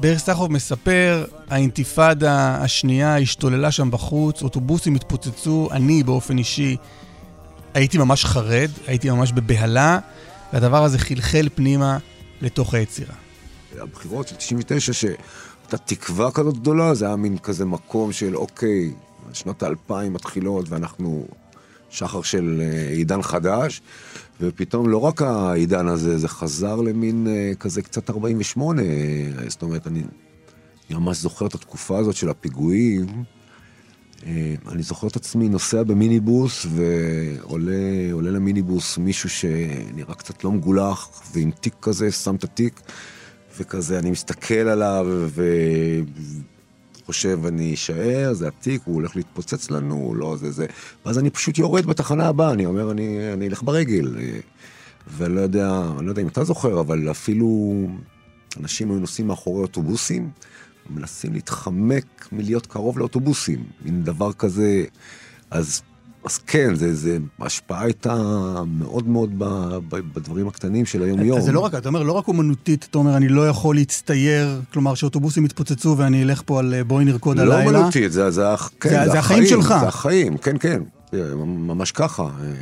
באר 0.00 0.18
סחרוף 0.18 0.50
מספר, 0.50 1.24
האינתיפאדה 1.50 2.56
השנייה 2.60 3.18
השתוללה 3.18 3.70
שם 3.70 3.90
בחוץ, 3.90 4.42
אוטובוסים 4.42 4.94
התפוצצו, 4.94 5.68
אני 5.72 6.02
באופן 6.02 6.38
אישי 6.38 6.76
הייתי 7.74 7.98
ממש 7.98 8.24
חרד, 8.24 8.70
הייתי 8.86 9.10
ממש 9.10 9.32
בבהלה, 9.32 9.98
והדבר 10.52 10.84
הזה 10.84 10.98
חלחל 10.98 11.48
פנימה 11.54 11.98
לתוך 12.40 12.74
היצירה. 12.74 13.14
הבחירות 13.80 14.28
של 14.28 14.36
99, 14.36 14.92
שהייתה 14.92 15.78
תקווה 15.84 16.30
כזאת 16.30 16.58
גדולה, 16.58 16.94
זה 16.94 17.06
היה 17.06 17.16
מין 17.16 17.38
כזה 17.38 17.64
מקום 17.64 18.12
של 18.12 18.36
אוקיי, 18.36 18.90
שנות 19.32 19.62
האלפיים 19.62 20.12
מתחילות 20.12 20.68
ואנחנו 20.68 21.26
שחר 21.90 22.22
של 22.22 22.62
אה, 22.64 22.88
עידן 22.88 23.22
חדש, 23.22 23.82
ופתאום 24.40 24.88
לא 24.88 24.98
רק 24.98 25.22
העידן 25.22 25.88
הזה, 25.88 26.18
זה 26.18 26.28
חזר 26.28 26.76
למין 26.76 27.26
אה, 27.26 27.52
כזה 27.60 27.82
קצת 27.82 28.10
48, 28.10 28.82
אה, 28.82 28.86
זאת 29.48 29.62
אומרת, 29.62 29.86
אני, 29.86 30.02
אני 30.90 30.98
ממש 30.98 31.16
זוכר 31.16 31.46
את 31.46 31.54
התקופה 31.54 31.98
הזאת 31.98 32.16
של 32.16 32.28
הפיגועים. 32.28 33.06
אני 34.68 34.82
זוכר 34.82 35.06
את 35.06 35.16
עצמי 35.16 35.48
נוסע 35.48 35.82
במיניבוס 35.82 36.66
ועולה 36.70 38.30
למיניבוס 38.30 38.98
מישהו 38.98 39.30
שנראה 39.30 40.14
קצת 40.14 40.44
לא 40.44 40.52
מגולח 40.52 41.22
ועם 41.32 41.50
תיק 41.50 41.74
כזה, 41.82 42.12
שם 42.12 42.34
את 42.34 42.44
התיק 42.44 42.80
וכזה, 43.58 43.98
אני 43.98 44.10
מסתכל 44.10 44.54
עליו. 44.54 45.06
חושב 47.06 47.40
אני 47.46 47.74
אשאר, 47.74 48.32
זה 48.32 48.48
התיק, 48.48 48.82
הוא 48.84 48.94
הולך 48.94 49.16
להתפוצץ 49.16 49.70
לנו, 49.70 50.14
לא, 50.14 50.36
זה 50.36 50.50
זה. 50.50 50.66
ואז 51.06 51.18
אני 51.18 51.30
פשוט 51.30 51.58
יורד 51.58 51.86
בתחנה 51.86 52.28
הבאה, 52.28 52.52
אני 52.52 52.66
אומר, 52.66 52.90
אני, 52.90 53.32
אני 53.32 53.48
אלך 53.48 53.62
ברגל. 53.62 54.16
ולא 55.16 55.40
יודע, 55.40 55.82
אני 55.98 56.06
לא 56.06 56.10
יודע 56.10 56.22
אם 56.22 56.28
אתה 56.28 56.44
זוכר, 56.44 56.80
אבל 56.80 57.10
אפילו 57.10 57.74
אנשים 58.60 58.90
היו 58.90 58.98
נוסעים 58.98 59.28
מאחורי 59.28 59.62
אוטובוסים, 59.62 60.30
מנסים 60.90 61.32
להתחמק 61.32 62.28
מלהיות 62.32 62.66
קרוב 62.66 62.98
לאוטובוסים, 62.98 63.64
מין 63.84 64.04
דבר 64.04 64.32
כזה. 64.32 64.84
אז 65.50 65.82
אז 66.26 66.38
כן, 66.38 66.74
זה, 66.74 66.94
זה, 66.94 67.18
ההשפעה 67.38 67.82
הייתה 67.82 68.14
מאוד 68.66 69.08
מאוד 69.08 69.30
ב, 69.38 69.44
ב, 69.88 69.96
בדברים 70.14 70.48
הקטנים 70.48 70.86
של 70.86 71.02
היום-יום. 71.02 71.40
זה 71.40 71.52
לא 71.52 71.60
רק, 71.60 71.74
אתה 71.74 71.88
אומר, 71.88 72.02
לא 72.02 72.12
רק 72.12 72.28
אומנותית, 72.28 72.86
אתה 72.90 72.98
אומר, 72.98 73.16
אני 73.16 73.28
לא 73.28 73.48
יכול 73.48 73.76
להצטייר, 73.76 74.60
כלומר, 74.72 74.94
שאוטובוסים 74.94 75.44
יתפוצצו 75.44 75.94
ואני 75.98 76.22
אלך 76.22 76.42
פה 76.46 76.58
על 76.58 76.74
אה, 76.74 76.84
בואי 76.84 77.04
נרקוד 77.04 77.36
לא 77.36 77.42
הלילה. 77.42 77.72
לא 77.72 77.78
אומנותית, 77.78 78.12
זה, 78.12 78.30
זה, 78.30 78.42
כן, 78.80 78.88
זה, 78.90 79.04
זה, 79.04 79.10
זה 79.10 79.18
החיים, 79.18 79.42
החיים 79.42 79.46
שלך. 79.46 79.74
זה 79.80 79.88
החיים, 79.88 80.38
כן, 80.38 80.56
כן, 80.58 80.82
ממש 81.46 81.92
ככה, 81.92 82.22
אה, 82.22 82.52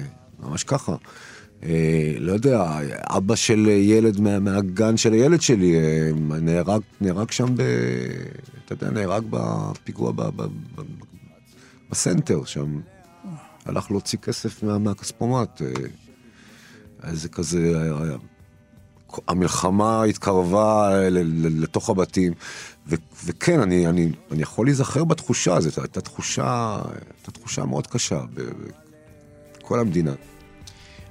ממש 0.49 0.65
ככה. 0.65 0.95
אה, 1.65 2.15
לא 2.19 2.32
יודע, 2.32 2.78
אבא 3.16 3.35
של 3.35 3.69
ילד 3.69 4.20
מה, 4.20 4.39
מהגן 4.39 4.97
של 4.97 5.12
הילד 5.12 5.41
שלי 5.41 5.74
נהרג, 6.41 6.81
נהרג 7.01 7.31
שם 7.31 7.55
ב... 7.57 7.62
אתה 8.65 8.73
יודע, 8.73 8.91
נהרג 8.91 9.24
בפיגוע 9.31 10.12
ב, 10.12 10.23
ב, 10.23 10.43
ב, 10.43 10.82
בסנטר 11.91 12.45
שם. 12.45 12.81
הלך 13.65 13.91
להוציא 13.91 14.19
כסף 14.19 14.62
מה, 14.62 14.78
מהכספומט. 14.78 15.62
אז 17.01 17.23
זה 17.23 17.28
כזה, 17.28 17.91
המלחמה 19.28 20.03
התקרבה 20.03 20.91
לתוך 21.61 21.91
הבתים, 21.91 22.32
ו, 22.89 22.95
וכן, 23.24 23.61
אני, 23.61 23.86
אני, 23.86 24.11
אני 24.32 24.43
יכול 24.43 24.66
להיזכר 24.66 25.05
בתחושה 25.05 25.57
הזאת, 25.57 25.78
הייתה 25.78 26.01
תחושה, 26.01 26.78
הייתה 27.16 27.31
תחושה 27.31 27.65
מאוד 27.65 27.86
קשה 27.86 28.20
בכל 29.61 29.81
המדינה. 29.81 30.12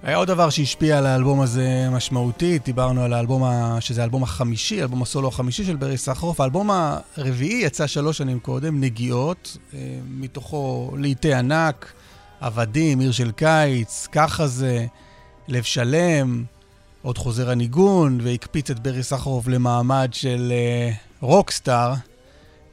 היה 0.03 0.17
עוד 0.17 0.27
דבר 0.27 0.49
שהשפיע 0.49 0.97
על 0.97 1.05
האלבום 1.05 1.41
הזה 1.41 1.89
משמעותית, 1.91 2.65
דיברנו 2.65 3.03
על 3.03 3.13
האלבום, 3.13 3.43
ה... 3.43 3.77
שזה 3.81 4.01
האלבום 4.01 4.23
החמישי, 4.23 4.81
אלבום 4.81 5.01
הסולו 5.01 5.27
החמישי 5.27 5.63
של 5.65 5.75
ברי 5.75 5.97
סחרוף. 5.97 6.41
האלבום 6.41 6.69
הרביעי 7.17 7.63
יצא 7.63 7.87
שלוש 7.87 8.17
שנים 8.17 8.39
קודם, 8.39 8.81
נגיעות, 8.81 9.57
מתוכו 10.07 10.91
לעיתי 10.97 11.33
ענק. 11.33 11.93
עבדים, 12.43 12.99
עיר 12.99 13.11
של 13.11 13.31
קיץ, 13.31 14.07
ככה 14.11 14.47
זה, 14.47 14.85
לב 15.47 15.63
שלם, 15.63 16.43
עוד 17.01 17.17
חוזר 17.17 17.49
הניגון, 17.49 18.19
והקפיץ 18.21 18.71
את 18.71 18.79
ברי 18.79 19.03
סחרוף 19.03 19.47
למעמד 19.47 20.09
של 20.11 20.53
uh, 20.91 20.95
רוקסטאר. 21.21 21.93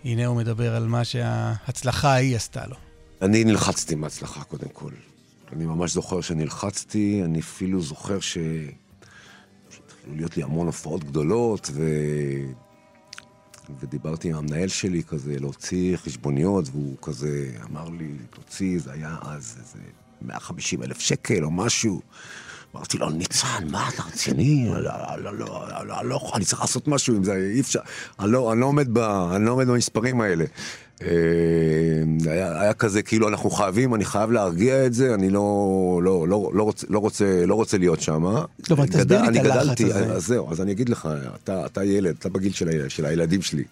הנה 0.05 0.27
הוא 0.27 0.37
מדבר 0.37 0.77
על 0.77 0.87
מה 0.87 1.05
שההצלחה 1.05 2.13
ההיא 2.13 2.37
עשתה 2.37 2.67
לו. 2.67 2.77
אני 3.23 3.45
נלחצתי 3.45 3.95
מההצלחה 3.95 4.45
קודם 4.45 4.69
כל. 4.73 4.91
אני 5.53 5.67
ממש 5.67 5.93
זוכר 5.93 6.21
שנלחצתי, 6.21 7.23
אני 7.25 7.41
אפילו 7.41 7.83
זוכר 7.83 8.21
ש... 8.21 8.39
שהתחילו 9.71 10.17
להיות 10.17 10.37
לי 10.37 10.43
המון 10.43 10.67
הופעות 10.67 11.05
גדולות, 11.05 11.71
ו... 11.73 11.83
ודיברתי 13.81 14.29
עם 14.29 14.37
המנהל 14.37 14.69
שלי 14.69 15.03
כזה, 15.03 15.37
להוציא 15.41 15.97
חשבוניות, 15.97 16.69
והוא 16.69 16.97
כזה 17.03 17.51
אמר 17.71 17.89
לי, 17.89 18.13
תוציא, 18.31 18.79
זה 18.79 18.93
היה 18.93 19.17
אז 19.23 19.57
איזה 19.61 19.79
150 20.23 20.83
אלף 20.83 20.99
שקל 21.01 21.45
או 21.45 21.51
משהו. 21.51 22.01
אמרתי 22.77 22.99
לו, 22.99 23.11
ניצן, 23.11 23.69
מה, 23.71 23.89
אתה 23.89 24.03
רציני? 24.03 24.69
לא, 24.69 24.81
לא, 25.19 25.39
לא, 25.39 26.05
לא, 26.05 26.31
אני 26.35 26.45
צריך 26.45 26.61
לעשות 26.61 26.89
משהו 26.89 27.17
עם 27.17 27.25
זה, 27.25 27.35
אי 27.55 27.61
אפשר, 27.61 27.81
אני 28.21 28.33
לא 28.33 28.67
עומד 28.67 28.89
במספרים 29.67 30.21
האלה. 30.21 30.45
היה, 32.27 32.61
היה 32.61 32.75
כזה, 32.75 33.03
כאילו 33.03 33.29
אנחנו 33.29 33.51
חייבים, 33.51 33.95
אני 33.95 34.05
חייב 34.05 34.31
להרגיע 34.31 34.87
את 34.87 34.95
זה, 34.95 35.15
אני 35.15 35.31
לא, 35.31 36.01
לא, 36.05 36.29
לא, 36.29 36.51
לא, 36.55 36.63
רוצה, 36.63 36.87
לא, 36.91 36.99
רוצה, 36.99 37.47
לא 37.47 37.55
רוצה 37.55 37.79
להיות 37.79 38.01
שם. 38.01 38.25
טוב, 38.63 38.81
אבל 38.81 38.89
תסביר 38.89 39.23
לי 39.23 39.41
את 39.41 39.45
הלחץ 39.45 39.81
הזה. 39.81 40.13
אז 40.13 40.27
זהו, 40.27 40.53
אז 40.53 40.61
אני 40.61 40.73
אגיד 40.73 40.89
לך, 40.89 41.09
אתה, 41.45 41.67
אתה 41.67 41.85
ילד, 41.85 42.17
אתה 42.19 42.29
בגיל 42.29 42.53
של, 42.53 42.69
הילד, 42.69 42.91
של 42.91 43.07
הילדים 43.07 43.43
שלי. 43.43 43.65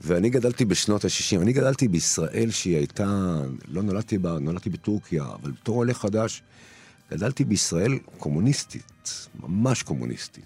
ואני 0.00 0.30
גדלתי 0.30 0.64
בשנות 0.64 1.04
ה-60, 1.04 1.42
אני 1.42 1.52
גדלתי 1.52 1.88
בישראל 1.88 2.50
שהיא 2.50 2.76
הייתה, 2.76 3.36
לא 3.68 3.82
נולדתי 3.82 4.18
בה, 4.18 4.38
נולדתי 4.40 4.70
בטורקיה, 4.70 5.24
אבל 5.42 5.50
בתור 5.50 5.76
עולה 5.76 5.94
חדש, 5.94 6.42
גדלתי 7.10 7.44
בישראל 7.44 7.98
קומוניסטית, 8.18 9.28
ממש 9.40 9.82
קומוניסטית. 9.82 10.44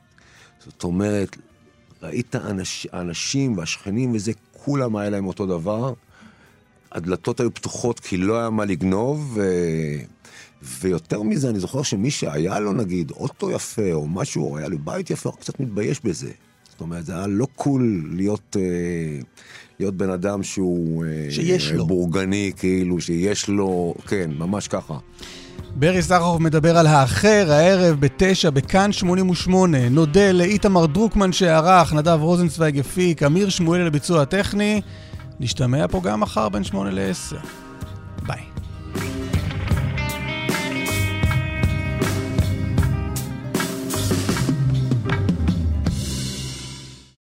זאת 0.64 0.84
אומרת, 0.84 1.36
ראית 2.02 2.36
אנש, 2.36 2.86
האנשים 2.92 3.58
והשכנים 3.58 4.12
וזה, 4.14 4.32
כולם 4.52 4.96
היה 4.96 5.10
להם 5.10 5.26
אותו 5.26 5.46
דבר. 5.46 5.92
הדלתות 6.92 7.40
היו 7.40 7.54
פתוחות 7.54 8.00
כי 8.00 8.16
לא 8.16 8.38
היה 8.38 8.50
מה 8.50 8.64
לגנוב, 8.64 9.32
ו... 9.34 9.42
ויותר 10.62 11.22
מזה, 11.22 11.50
אני 11.50 11.60
זוכר 11.60 11.82
שמי 11.82 12.10
שהיה 12.10 12.60
לו 12.60 12.72
נגיד 12.72 13.10
אוטו 13.10 13.50
יפה 13.50 13.92
או 13.92 14.08
משהו, 14.08 14.50
או 14.50 14.58
היה 14.58 14.68
לו 14.68 14.78
בית 14.78 15.10
יפה, 15.10 15.28
הוא 15.28 15.38
קצת 15.38 15.60
מתבייש 15.60 16.00
בזה. 16.04 16.30
זאת 16.70 16.80
אומרת, 16.80 17.06
זה 17.06 17.14
היה 17.14 17.26
לא 17.26 17.46
קול 17.56 18.04
להיות, 18.12 18.56
אה, 18.60 19.20
להיות 19.80 19.94
בן 19.94 20.10
אדם 20.10 20.42
שהוא... 20.42 21.04
אה, 21.04 21.26
שיש 21.30 21.72
לו. 21.72 21.86
בורגני, 21.86 22.52
כאילו, 22.56 23.00
שיש 23.00 23.48
לו, 23.48 23.94
כן, 24.06 24.30
ממש 24.38 24.68
ככה. 24.68 24.98
ברי 25.74 26.02
סחרוף 26.02 26.40
מדבר 26.40 26.78
על 26.78 26.86
האחר, 26.86 27.52
הערב 27.52 28.00
בתשע, 28.00 28.50
בכאן 28.50 28.92
88. 28.92 29.88
נודה 29.88 30.32
לאיתמר 30.32 30.86
דרוקמן 30.86 31.32
שערך, 31.32 31.92
נדב 31.92 32.18
רוזנצוויג 32.20 32.78
הפיק, 32.78 33.22
אמיר 33.22 33.48
שמואל 33.48 33.80
לביצוע 33.86 34.22
הטכני. 34.22 34.80
נשתמע 35.40 35.88
פה 35.88 36.00
גם 36.04 36.20
מחר 36.20 36.48
בין 36.48 36.64
שמונה 36.64 36.90
לעשר. 36.90 37.38